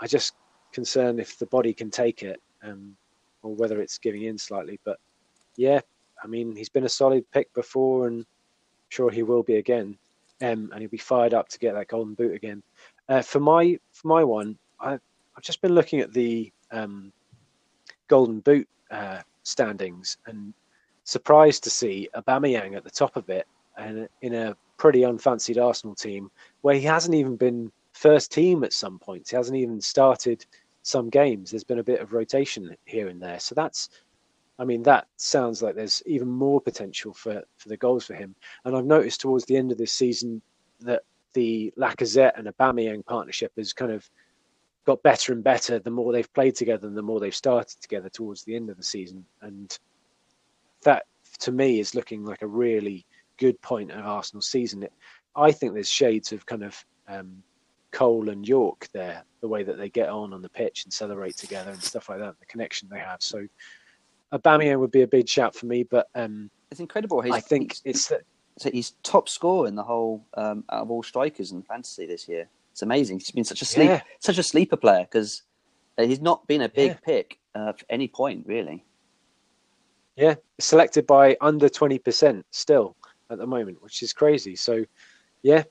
I 0.00 0.06
just 0.06 0.34
concern 0.72 1.18
if 1.18 1.38
the 1.38 1.46
body 1.46 1.72
can 1.72 1.90
take 1.90 2.22
it, 2.22 2.40
um, 2.62 2.96
or 3.42 3.54
whether 3.54 3.80
it's 3.80 3.98
giving 3.98 4.24
in 4.24 4.38
slightly. 4.38 4.78
But 4.84 4.98
yeah, 5.56 5.80
I 6.22 6.26
mean, 6.26 6.54
he's 6.54 6.68
been 6.68 6.84
a 6.84 6.90
solid 6.90 7.30
pick 7.30 7.52
before, 7.54 8.06
and 8.06 8.20
I'm 8.20 8.26
sure 8.90 9.10
he 9.10 9.22
will 9.22 9.42
be 9.42 9.56
again. 9.56 9.96
Um, 10.40 10.70
and 10.72 10.80
he'll 10.80 10.90
be 10.90 10.98
fired 10.98 11.34
up 11.34 11.48
to 11.50 11.58
get 11.58 11.74
that 11.74 11.86
golden 11.86 12.14
boot 12.14 12.34
again. 12.34 12.64
Uh, 13.08 13.22
for 13.22 13.38
my 13.38 13.78
for 13.92 14.08
my 14.08 14.24
one, 14.24 14.58
I, 14.80 14.94
I've 14.94 15.42
just 15.42 15.62
been 15.62 15.74
looking 15.74 16.00
at 16.00 16.12
the 16.12 16.52
um, 16.72 17.12
Golden 18.08 18.40
Boot 18.40 18.68
uh, 18.90 19.20
standings 19.42 20.16
and 20.26 20.54
surprised 21.04 21.64
to 21.64 21.70
see 21.70 22.08
Aubameyang 22.14 22.76
at 22.76 22.84
the 22.84 22.90
top 22.90 23.16
of 23.16 23.28
it, 23.28 23.46
and 23.76 24.08
in 24.20 24.34
a 24.34 24.56
pretty 24.76 25.02
unfancied 25.02 25.58
Arsenal 25.58 25.94
team 25.94 26.30
where 26.62 26.74
he 26.74 26.82
hasn't 26.82 27.14
even 27.14 27.36
been 27.36 27.70
first 27.92 28.32
team 28.32 28.64
at 28.64 28.72
some 28.72 28.98
points. 28.98 29.30
He 29.30 29.36
hasn't 29.36 29.56
even 29.56 29.80
started 29.80 30.44
some 30.82 31.08
games. 31.08 31.50
There's 31.50 31.64
been 31.64 31.78
a 31.78 31.84
bit 31.84 32.00
of 32.00 32.12
rotation 32.12 32.76
here 32.84 33.08
and 33.08 33.22
there, 33.22 33.38
so 33.40 33.54
that's. 33.54 33.88
I 34.58 34.64
mean, 34.64 34.82
that 34.84 35.08
sounds 35.16 35.62
like 35.62 35.74
there's 35.74 36.02
even 36.04 36.28
more 36.28 36.60
potential 36.60 37.14
for, 37.14 37.42
for 37.56 37.68
the 37.68 37.76
goals 37.76 38.04
for 38.04 38.14
him. 38.14 38.34
And 38.64 38.76
I've 38.76 38.84
noticed 38.84 39.20
towards 39.20 39.44
the 39.46 39.56
end 39.56 39.72
of 39.72 39.78
this 39.78 39.92
season 39.92 40.42
that 40.80 41.02
the 41.32 41.72
Lacazette 41.76 42.38
and 42.38 42.46
Aubameyang 42.46 43.04
partnership 43.04 43.50
has 43.56 43.72
kind 43.72 43.90
of 43.90 44.08
got 44.84 45.02
better 45.02 45.32
and 45.32 45.44
better 45.44 45.78
the 45.78 45.90
more 45.90 46.12
they've 46.12 46.32
played 46.34 46.56
together 46.56 46.86
and 46.86 46.96
the 46.96 47.02
more 47.02 47.20
they've 47.20 47.34
started 47.34 47.80
together 47.80 48.08
towards 48.08 48.42
the 48.44 48.56
end 48.56 48.70
of 48.70 48.76
the 48.76 48.82
season. 48.82 49.24
And 49.40 49.76
that, 50.82 51.06
to 51.40 51.52
me, 51.52 51.78
is 51.78 51.94
looking 51.94 52.24
like 52.24 52.42
a 52.42 52.46
really 52.46 53.06
good 53.38 53.60
point 53.62 53.90
of 53.90 54.04
Arsenal's 54.04 54.48
season. 54.48 54.82
It, 54.82 54.92
I 55.36 55.52
think 55.52 55.74
there's 55.74 55.88
shades 55.88 56.32
of 56.32 56.44
kind 56.46 56.64
of 56.64 56.84
um, 57.08 57.42
Cole 57.92 58.28
and 58.28 58.46
Yorke 58.46 58.88
there, 58.92 59.22
the 59.40 59.48
way 59.48 59.62
that 59.62 59.78
they 59.78 59.88
get 59.88 60.08
on 60.08 60.32
on 60.32 60.42
the 60.42 60.48
pitch 60.48 60.84
and 60.84 60.92
celebrate 60.92 61.36
together 61.36 61.70
and 61.70 61.82
stuff 61.82 62.08
like 62.08 62.18
that, 62.18 62.38
the 62.40 62.46
connection 62.46 62.88
they 62.90 62.98
have. 62.98 63.22
So 63.22 63.46
Aubameyang 64.32 64.80
would 64.80 64.90
be 64.90 65.02
a 65.02 65.06
big 65.06 65.28
shout 65.28 65.54
for 65.54 65.66
me, 65.66 65.84
but 65.84 66.08
um, 66.14 66.50
it's 66.70 66.80
incredible. 66.80 67.20
He's, 67.20 67.34
I 67.34 67.40
think 67.40 67.74
he's, 67.74 67.82
it's 67.84 68.08
that 68.08 68.22
so 68.58 68.70
he's 68.70 68.92
top 69.02 69.28
scorer 69.28 69.68
in 69.68 69.74
the 69.74 69.82
whole 69.82 70.24
um, 70.34 70.64
out 70.70 70.82
of 70.82 70.90
all 70.90 71.02
strikers 71.02 71.52
in 71.52 71.62
fantasy 71.62 72.06
this 72.06 72.28
year. 72.28 72.48
It's 72.72 72.82
amazing. 72.82 73.18
He's 73.18 73.30
been 73.30 73.44
such 73.44 73.62
a 73.62 73.66
sleep, 73.66 73.88
Yeah. 73.90 74.02
such 74.20 74.38
a 74.38 74.42
sleeper 74.42 74.76
player 74.76 75.02
because 75.04 75.42
he's 75.98 76.20
not 76.20 76.46
been 76.46 76.62
a 76.62 76.68
big 76.68 76.92
Yeah. 76.92 76.98
pick 77.04 77.38
uh, 77.54 77.68
at 77.68 77.82
any 77.90 78.08
point 78.08 78.46
really. 78.46 78.84
yeah 80.16 80.34
selected 80.60 81.06
by 81.06 81.36
under 81.40 81.68
20% 81.70 82.42
still 82.50 82.96
at 83.30 83.38
the 83.38 83.46
moment, 83.46 83.80
which 83.82 84.02
is 84.02 84.12
crazy. 84.12 84.54
So 84.56 84.84
yeah, 85.42 85.64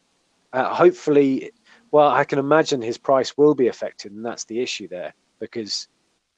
uh, 0.54 0.74
hopefully, 0.74 1.52
well, 1.92 2.10
I 2.10 2.24
can 2.24 2.40
imagine 2.40 2.82
his 2.82 2.98
price 2.98 3.38
will 3.38 3.54
be 3.56 3.68
affected, 3.68 4.12
and 4.12 4.26
that's 4.26 4.46
the 4.46 4.60
issue 4.60 4.88
there 4.88 5.14
because 5.40 5.88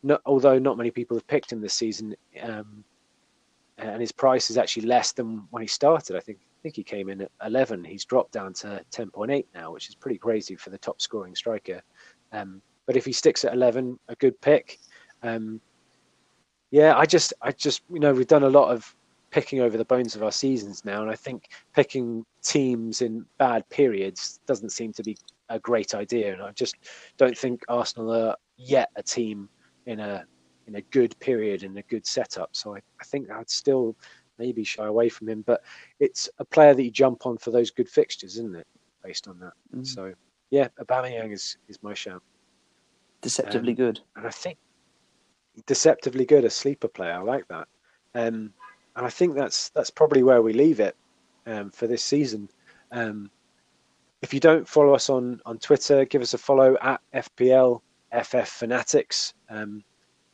not, 0.03 0.21
although 0.25 0.59
not 0.59 0.77
many 0.77 0.91
people 0.91 1.15
have 1.17 1.27
picked 1.27 1.51
him 1.51 1.61
this 1.61 1.73
season, 1.73 2.15
um, 2.41 2.83
and 3.77 4.01
his 4.01 4.11
price 4.11 4.49
is 4.49 4.57
actually 4.57 4.85
less 4.85 5.13
than 5.13 5.47
when 5.49 5.61
he 5.61 5.67
started. 5.67 6.15
I 6.15 6.19
think 6.19 6.39
think 6.63 6.75
he 6.75 6.83
came 6.83 7.09
in 7.09 7.21
at 7.21 7.31
11. 7.45 7.83
He's 7.83 8.05
dropped 8.05 8.31
down 8.31 8.53
to 8.53 8.83
10.8 8.91 9.45
now, 9.53 9.71
which 9.71 9.89
is 9.89 9.95
pretty 9.95 10.17
crazy 10.17 10.55
for 10.55 10.69
the 10.69 10.77
top 10.77 11.01
scoring 11.01 11.35
striker. 11.35 11.81
Um, 12.31 12.61
but 12.85 12.95
if 12.95 13.05
he 13.05 13.11
sticks 13.11 13.45
at 13.45 13.53
11, 13.53 13.99
a 14.07 14.15
good 14.15 14.39
pick. 14.41 14.79
Um, 15.21 15.61
yeah, 16.71 16.97
I 16.97 17.05
just, 17.05 17.33
I 17.41 17.51
just, 17.51 17.83
you 17.91 17.99
know, 17.99 18.13
we've 18.13 18.27
done 18.27 18.43
a 18.43 18.49
lot 18.49 18.71
of 18.71 18.95
picking 19.29 19.59
over 19.59 19.77
the 19.77 19.85
bones 19.85 20.15
of 20.15 20.23
our 20.23 20.31
seasons 20.31 20.85
now, 20.85 21.01
and 21.01 21.11
I 21.11 21.15
think 21.15 21.49
picking 21.75 22.25
teams 22.41 23.01
in 23.01 23.25
bad 23.37 23.67
periods 23.69 24.39
doesn't 24.45 24.71
seem 24.71 24.93
to 24.93 25.03
be 25.03 25.17
a 25.49 25.59
great 25.59 25.93
idea. 25.93 26.33
And 26.33 26.41
I 26.41 26.51
just 26.51 26.75
don't 27.17 27.37
think 27.37 27.63
Arsenal 27.67 28.11
are 28.11 28.35
yet 28.57 28.89
a 28.95 29.03
team 29.03 29.49
in 29.85 29.99
a 29.99 30.25
in 30.67 30.75
a 30.75 30.81
good 30.81 31.17
period 31.19 31.63
in 31.63 31.75
a 31.77 31.81
good 31.83 32.05
setup. 32.05 32.49
So 32.53 32.75
I, 32.75 32.79
I 33.01 33.03
think 33.03 33.29
I'd 33.29 33.49
still 33.49 33.97
maybe 34.37 34.63
shy 34.63 34.85
away 34.85 35.09
from 35.09 35.29
him, 35.29 35.41
but 35.45 35.61
it's 35.99 36.29
a 36.39 36.45
player 36.45 36.73
that 36.73 36.83
you 36.83 36.91
jump 36.91 37.25
on 37.25 37.37
for 37.37 37.51
those 37.51 37.71
good 37.71 37.89
fixtures, 37.89 38.33
isn't 38.37 38.55
it? 38.55 38.67
Based 39.03 39.27
on 39.27 39.39
that, 39.39 39.53
Mm. 39.75 39.85
so 39.85 40.13
yeah, 40.49 40.67
Aubameyang 40.79 41.31
is 41.33 41.57
is 41.67 41.81
my 41.83 41.93
shout, 41.93 42.23
Deceptively 43.21 43.71
Um, 43.71 43.75
good. 43.75 43.99
and 44.15 44.25
I 44.27 44.29
think 44.31 44.57
deceptively 45.65 46.25
good, 46.25 46.45
a 46.45 46.49
sleeper 46.49 46.87
player. 46.87 47.13
I 47.13 47.21
like 47.21 47.47
that, 47.49 47.67
um, 48.15 48.53
and 48.95 49.05
I 49.05 49.09
think 49.09 49.35
that's 49.35 49.69
that's 49.69 49.89
probably 49.89 50.23
where 50.23 50.41
we 50.41 50.53
leave 50.53 50.79
it 50.79 50.95
um, 51.45 51.69
for 51.71 51.87
this 51.87 52.03
season. 52.03 52.49
Um, 52.91 53.29
if 54.21 54.33
you 54.33 54.39
don't 54.39 54.67
follow 54.67 54.93
us 54.93 55.09
on 55.09 55.41
on 55.45 55.57
Twitter, 55.59 56.05
give 56.05 56.21
us 56.21 56.33
a 56.33 56.37
follow 56.37 56.77
at 56.81 57.01
FPL 57.13 57.81
FF 58.11 58.47
Fanatics. 58.47 59.33
Um, 59.49 59.83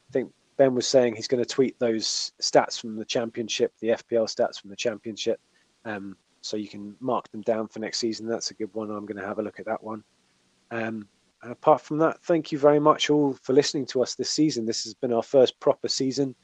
I 0.10 0.12
think 0.12 0.34
Ben 0.60 0.76
was 0.76 0.86
saying 0.86 1.16
he's 1.16 1.30
going 1.30 1.42
to 1.42 1.50
tweet 1.50 1.80
those 1.80 2.34
stats 2.42 2.78
from 2.78 2.98
the 2.98 3.06
championship, 3.06 3.72
the 3.80 3.88
FPL 3.88 4.26
stats 4.26 4.60
from 4.60 4.70
the 4.70 4.76
championship, 4.76 5.40
um, 5.86 6.18
so 6.42 6.58
you 6.58 6.68
can 6.68 6.98
mark 7.00 7.32
them 7.32 7.42
down 7.42 7.70
for 7.70 7.80
next 7.80 8.00
season. 8.00 8.28
That's 8.28 8.52
a 8.52 8.56
good 8.56 8.70
one. 8.74 8.92
I'm 8.92 9.06
going 9.06 9.22
to 9.22 9.26
have 9.26 9.40
a 9.40 9.42
look 9.42 9.62
at 9.62 9.66
that 9.68 9.82
one. 9.82 10.04
Um, 10.70 11.08
and 11.44 11.54
apart 11.54 11.80
from 11.80 11.98
that, 12.00 12.22
thank 12.26 12.52
you 12.52 12.60
very 12.60 12.80
much 12.80 13.10
all 13.10 13.38
for 13.42 13.54
listening 13.54 13.86
to 13.88 14.04
us 14.04 14.16
this 14.16 14.32
season. 14.32 14.66
This 14.66 14.84
has 14.84 14.94
been 14.94 15.14
our 15.14 15.24
first 15.24 15.58
proper 15.62 15.88
season. 15.88 16.36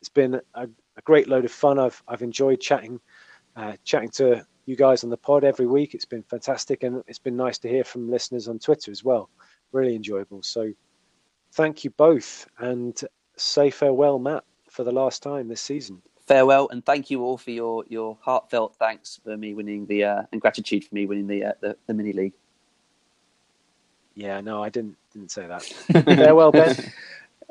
It's 0.00 0.08
been 0.08 0.40
a, 0.54 0.68
a 0.96 1.02
great 1.02 1.28
load 1.28 1.44
of 1.44 1.50
fun. 1.50 1.80
I've 1.80 2.00
I've 2.06 2.22
enjoyed 2.22 2.60
chatting, 2.60 3.00
uh, 3.56 3.72
chatting 3.82 4.10
to 4.10 4.46
you 4.66 4.76
guys 4.76 5.02
on 5.02 5.10
the 5.10 5.16
pod 5.16 5.42
every 5.42 5.66
week. 5.66 5.94
It's 5.94 6.04
been 6.04 6.22
fantastic, 6.22 6.84
and 6.84 7.02
it's 7.08 7.18
been 7.18 7.36
nice 7.36 7.58
to 7.58 7.68
hear 7.68 7.82
from 7.82 8.08
listeners 8.08 8.46
on 8.46 8.60
Twitter 8.60 8.92
as 8.92 9.02
well. 9.02 9.30
Really 9.72 9.96
enjoyable. 9.96 10.44
So, 10.44 10.72
thank 11.54 11.82
you 11.82 11.90
both, 11.90 12.46
and 12.58 13.02
say 13.36 13.70
farewell, 13.70 14.18
Matt, 14.18 14.44
for 14.68 14.84
the 14.84 14.92
last 14.92 15.22
time 15.22 15.48
this 15.48 15.60
season. 15.60 16.02
Farewell 16.26 16.68
and 16.70 16.84
thank 16.84 17.10
you 17.10 17.22
all 17.22 17.36
for 17.36 17.50
your, 17.50 17.84
your 17.88 18.16
heartfelt 18.22 18.76
thanks 18.78 19.20
for 19.22 19.36
me 19.36 19.52
winning 19.52 19.84
the 19.86 20.04
uh, 20.04 20.22
and 20.32 20.40
gratitude 20.40 20.82
for 20.82 20.94
me 20.94 21.04
winning 21.04 21.26
the, 21.26 21.44
uh, 21.44 21.52
the 21.60 21.76
the 21.86 21.92
mini 21.92 22.12
league. 22.14 22.32
Yeah, 24.14 24.40
no, 24.40 24.62
I 24.62 24.70
didn't 24.70 24.96
didn't 25.12 25.30
say 25.30 25.46
that. 25.46 25.62
farewell, 26.04 26.52
Ben. 26.52 26.76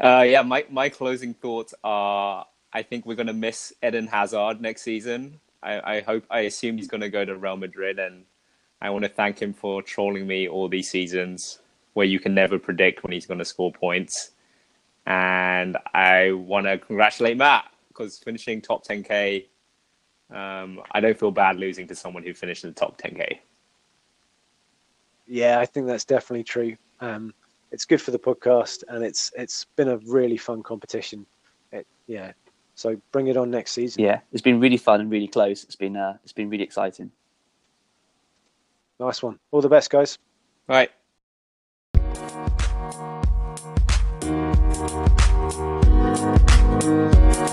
Uh, 0.01 0.25
yeah, 0.27 0.41
my, 0.41 0.65
my 0.71 0.89
closing 0.89 1.35
thoughts 1.35 1.73
are 1.83 2.47
I 2.73 2.81
think 2.81 3.05
we're 3.05 3.15
going 3.15 3.27
to 3.27 3.33
miss 3.33 3.73
Eden 3.85 4.07
Hazard 4.07 4.59
next 4.59 4.81
season. 4.81 5.39
I, 5.61 5.97
I 5.97 6.01
hope, 6.01 6.25
I 6.29 6.41
assume 6.41 6.77
he's 6.77 6.87
going 6.87 7.01
to 7.01 7.09
go 7.09 7.23
to 7.23 7.35
Real 7.35 7.55
Madrid, 7.55 7.99
and 7.99 8.25
I 8.81 8.89
want 8.89 9.03
to 9.03 9.09
thank 9.09 9.39
him 9.39 9.53
for 9.53 9.81
trolling 9.81 10.25
me 10.25 10.47
all 10.47 10.67
these 10.67 10.89
seasons 10.89 11.59
where 11.93 12.07
you 12.07 12.19
can 12.19 12.33
never 12.33 12.57
predict 12.57 13.03
when 13.03 13.11
he's 13.11 13.27
going 13.27 13.37
to 13.37 13.45
score 13.45 13.71
points. 13.71 14.31
And 15.05 15.77
I 15.93 16.31
want 16.31 16.65
to 16.65 16.77
congratulate 16.77 17.37
Matt 17.37 17.65
because 17.89 18.17
finishing 18.17 18.61
top 18.61 18.85
10K, 18.85 19.45
um, 20.31 20.81
I 20.91 20.99
don't 20.99 21.17
feel 21.17 21.31
bad 21.31 21.57
losing 21.57 21.87
to 21.87 21.95
someone 21.95 22.23
who 22.23 22.33
finished 22.33 22.63
in 22.63 22.69
the 22.69 22.79
top 22.79 22.99
10K. 22.99 23.39
Yeah, 25.27 25.59
I 25.59 25.65
think 25.65 25.87
that's 25.87 26.05
definitely 26.05 26.43
true. 26.43 26.75
Um, 26.99 27.33
it's 27.71 27.85
good 27.85 28.01
for 28.01 28.11
the 28.11 28.19
podcast, 28.19 28.83
and 28.87 29.03
it's 29.03 29.31
it's 29.35 29.65
been 29.75 29.87
a 29.87 29.97
really 29.97 30.37
fun 30.37 30.63
competition. 30.63 31.25
It, 31.71 31.87
yeah, 32.07 32.33
so 32.75 32.99
bring 33.11 33.27
it 33.27 33.37
on 33.37 33.49
next 33.49 33.71
season. 33.71 34.03
Yeah, 34.03 34.19
it's 34.31 34.41
been 34.41 34.59
really 34.59 34.77
fun 34.77 35.01
and 35.01 35.09
really 35.09 35.27
close. 35.27 35.63
It's 35.63 35.75
been 35.75 35.95
uh, 35.95 36.17
it's 36.23 36.33
been 36.33 36.49
really 36.49 36.63
exciting. 36.63 37.11
Nice 38.99 39.23
one. 39.23 39.39
All 39.51 39.61
the 39.61 39.69
best, 39.69 39.89
guys. 39.89 40.17
Right. 40.67 40.91
Thank 46.83 47.52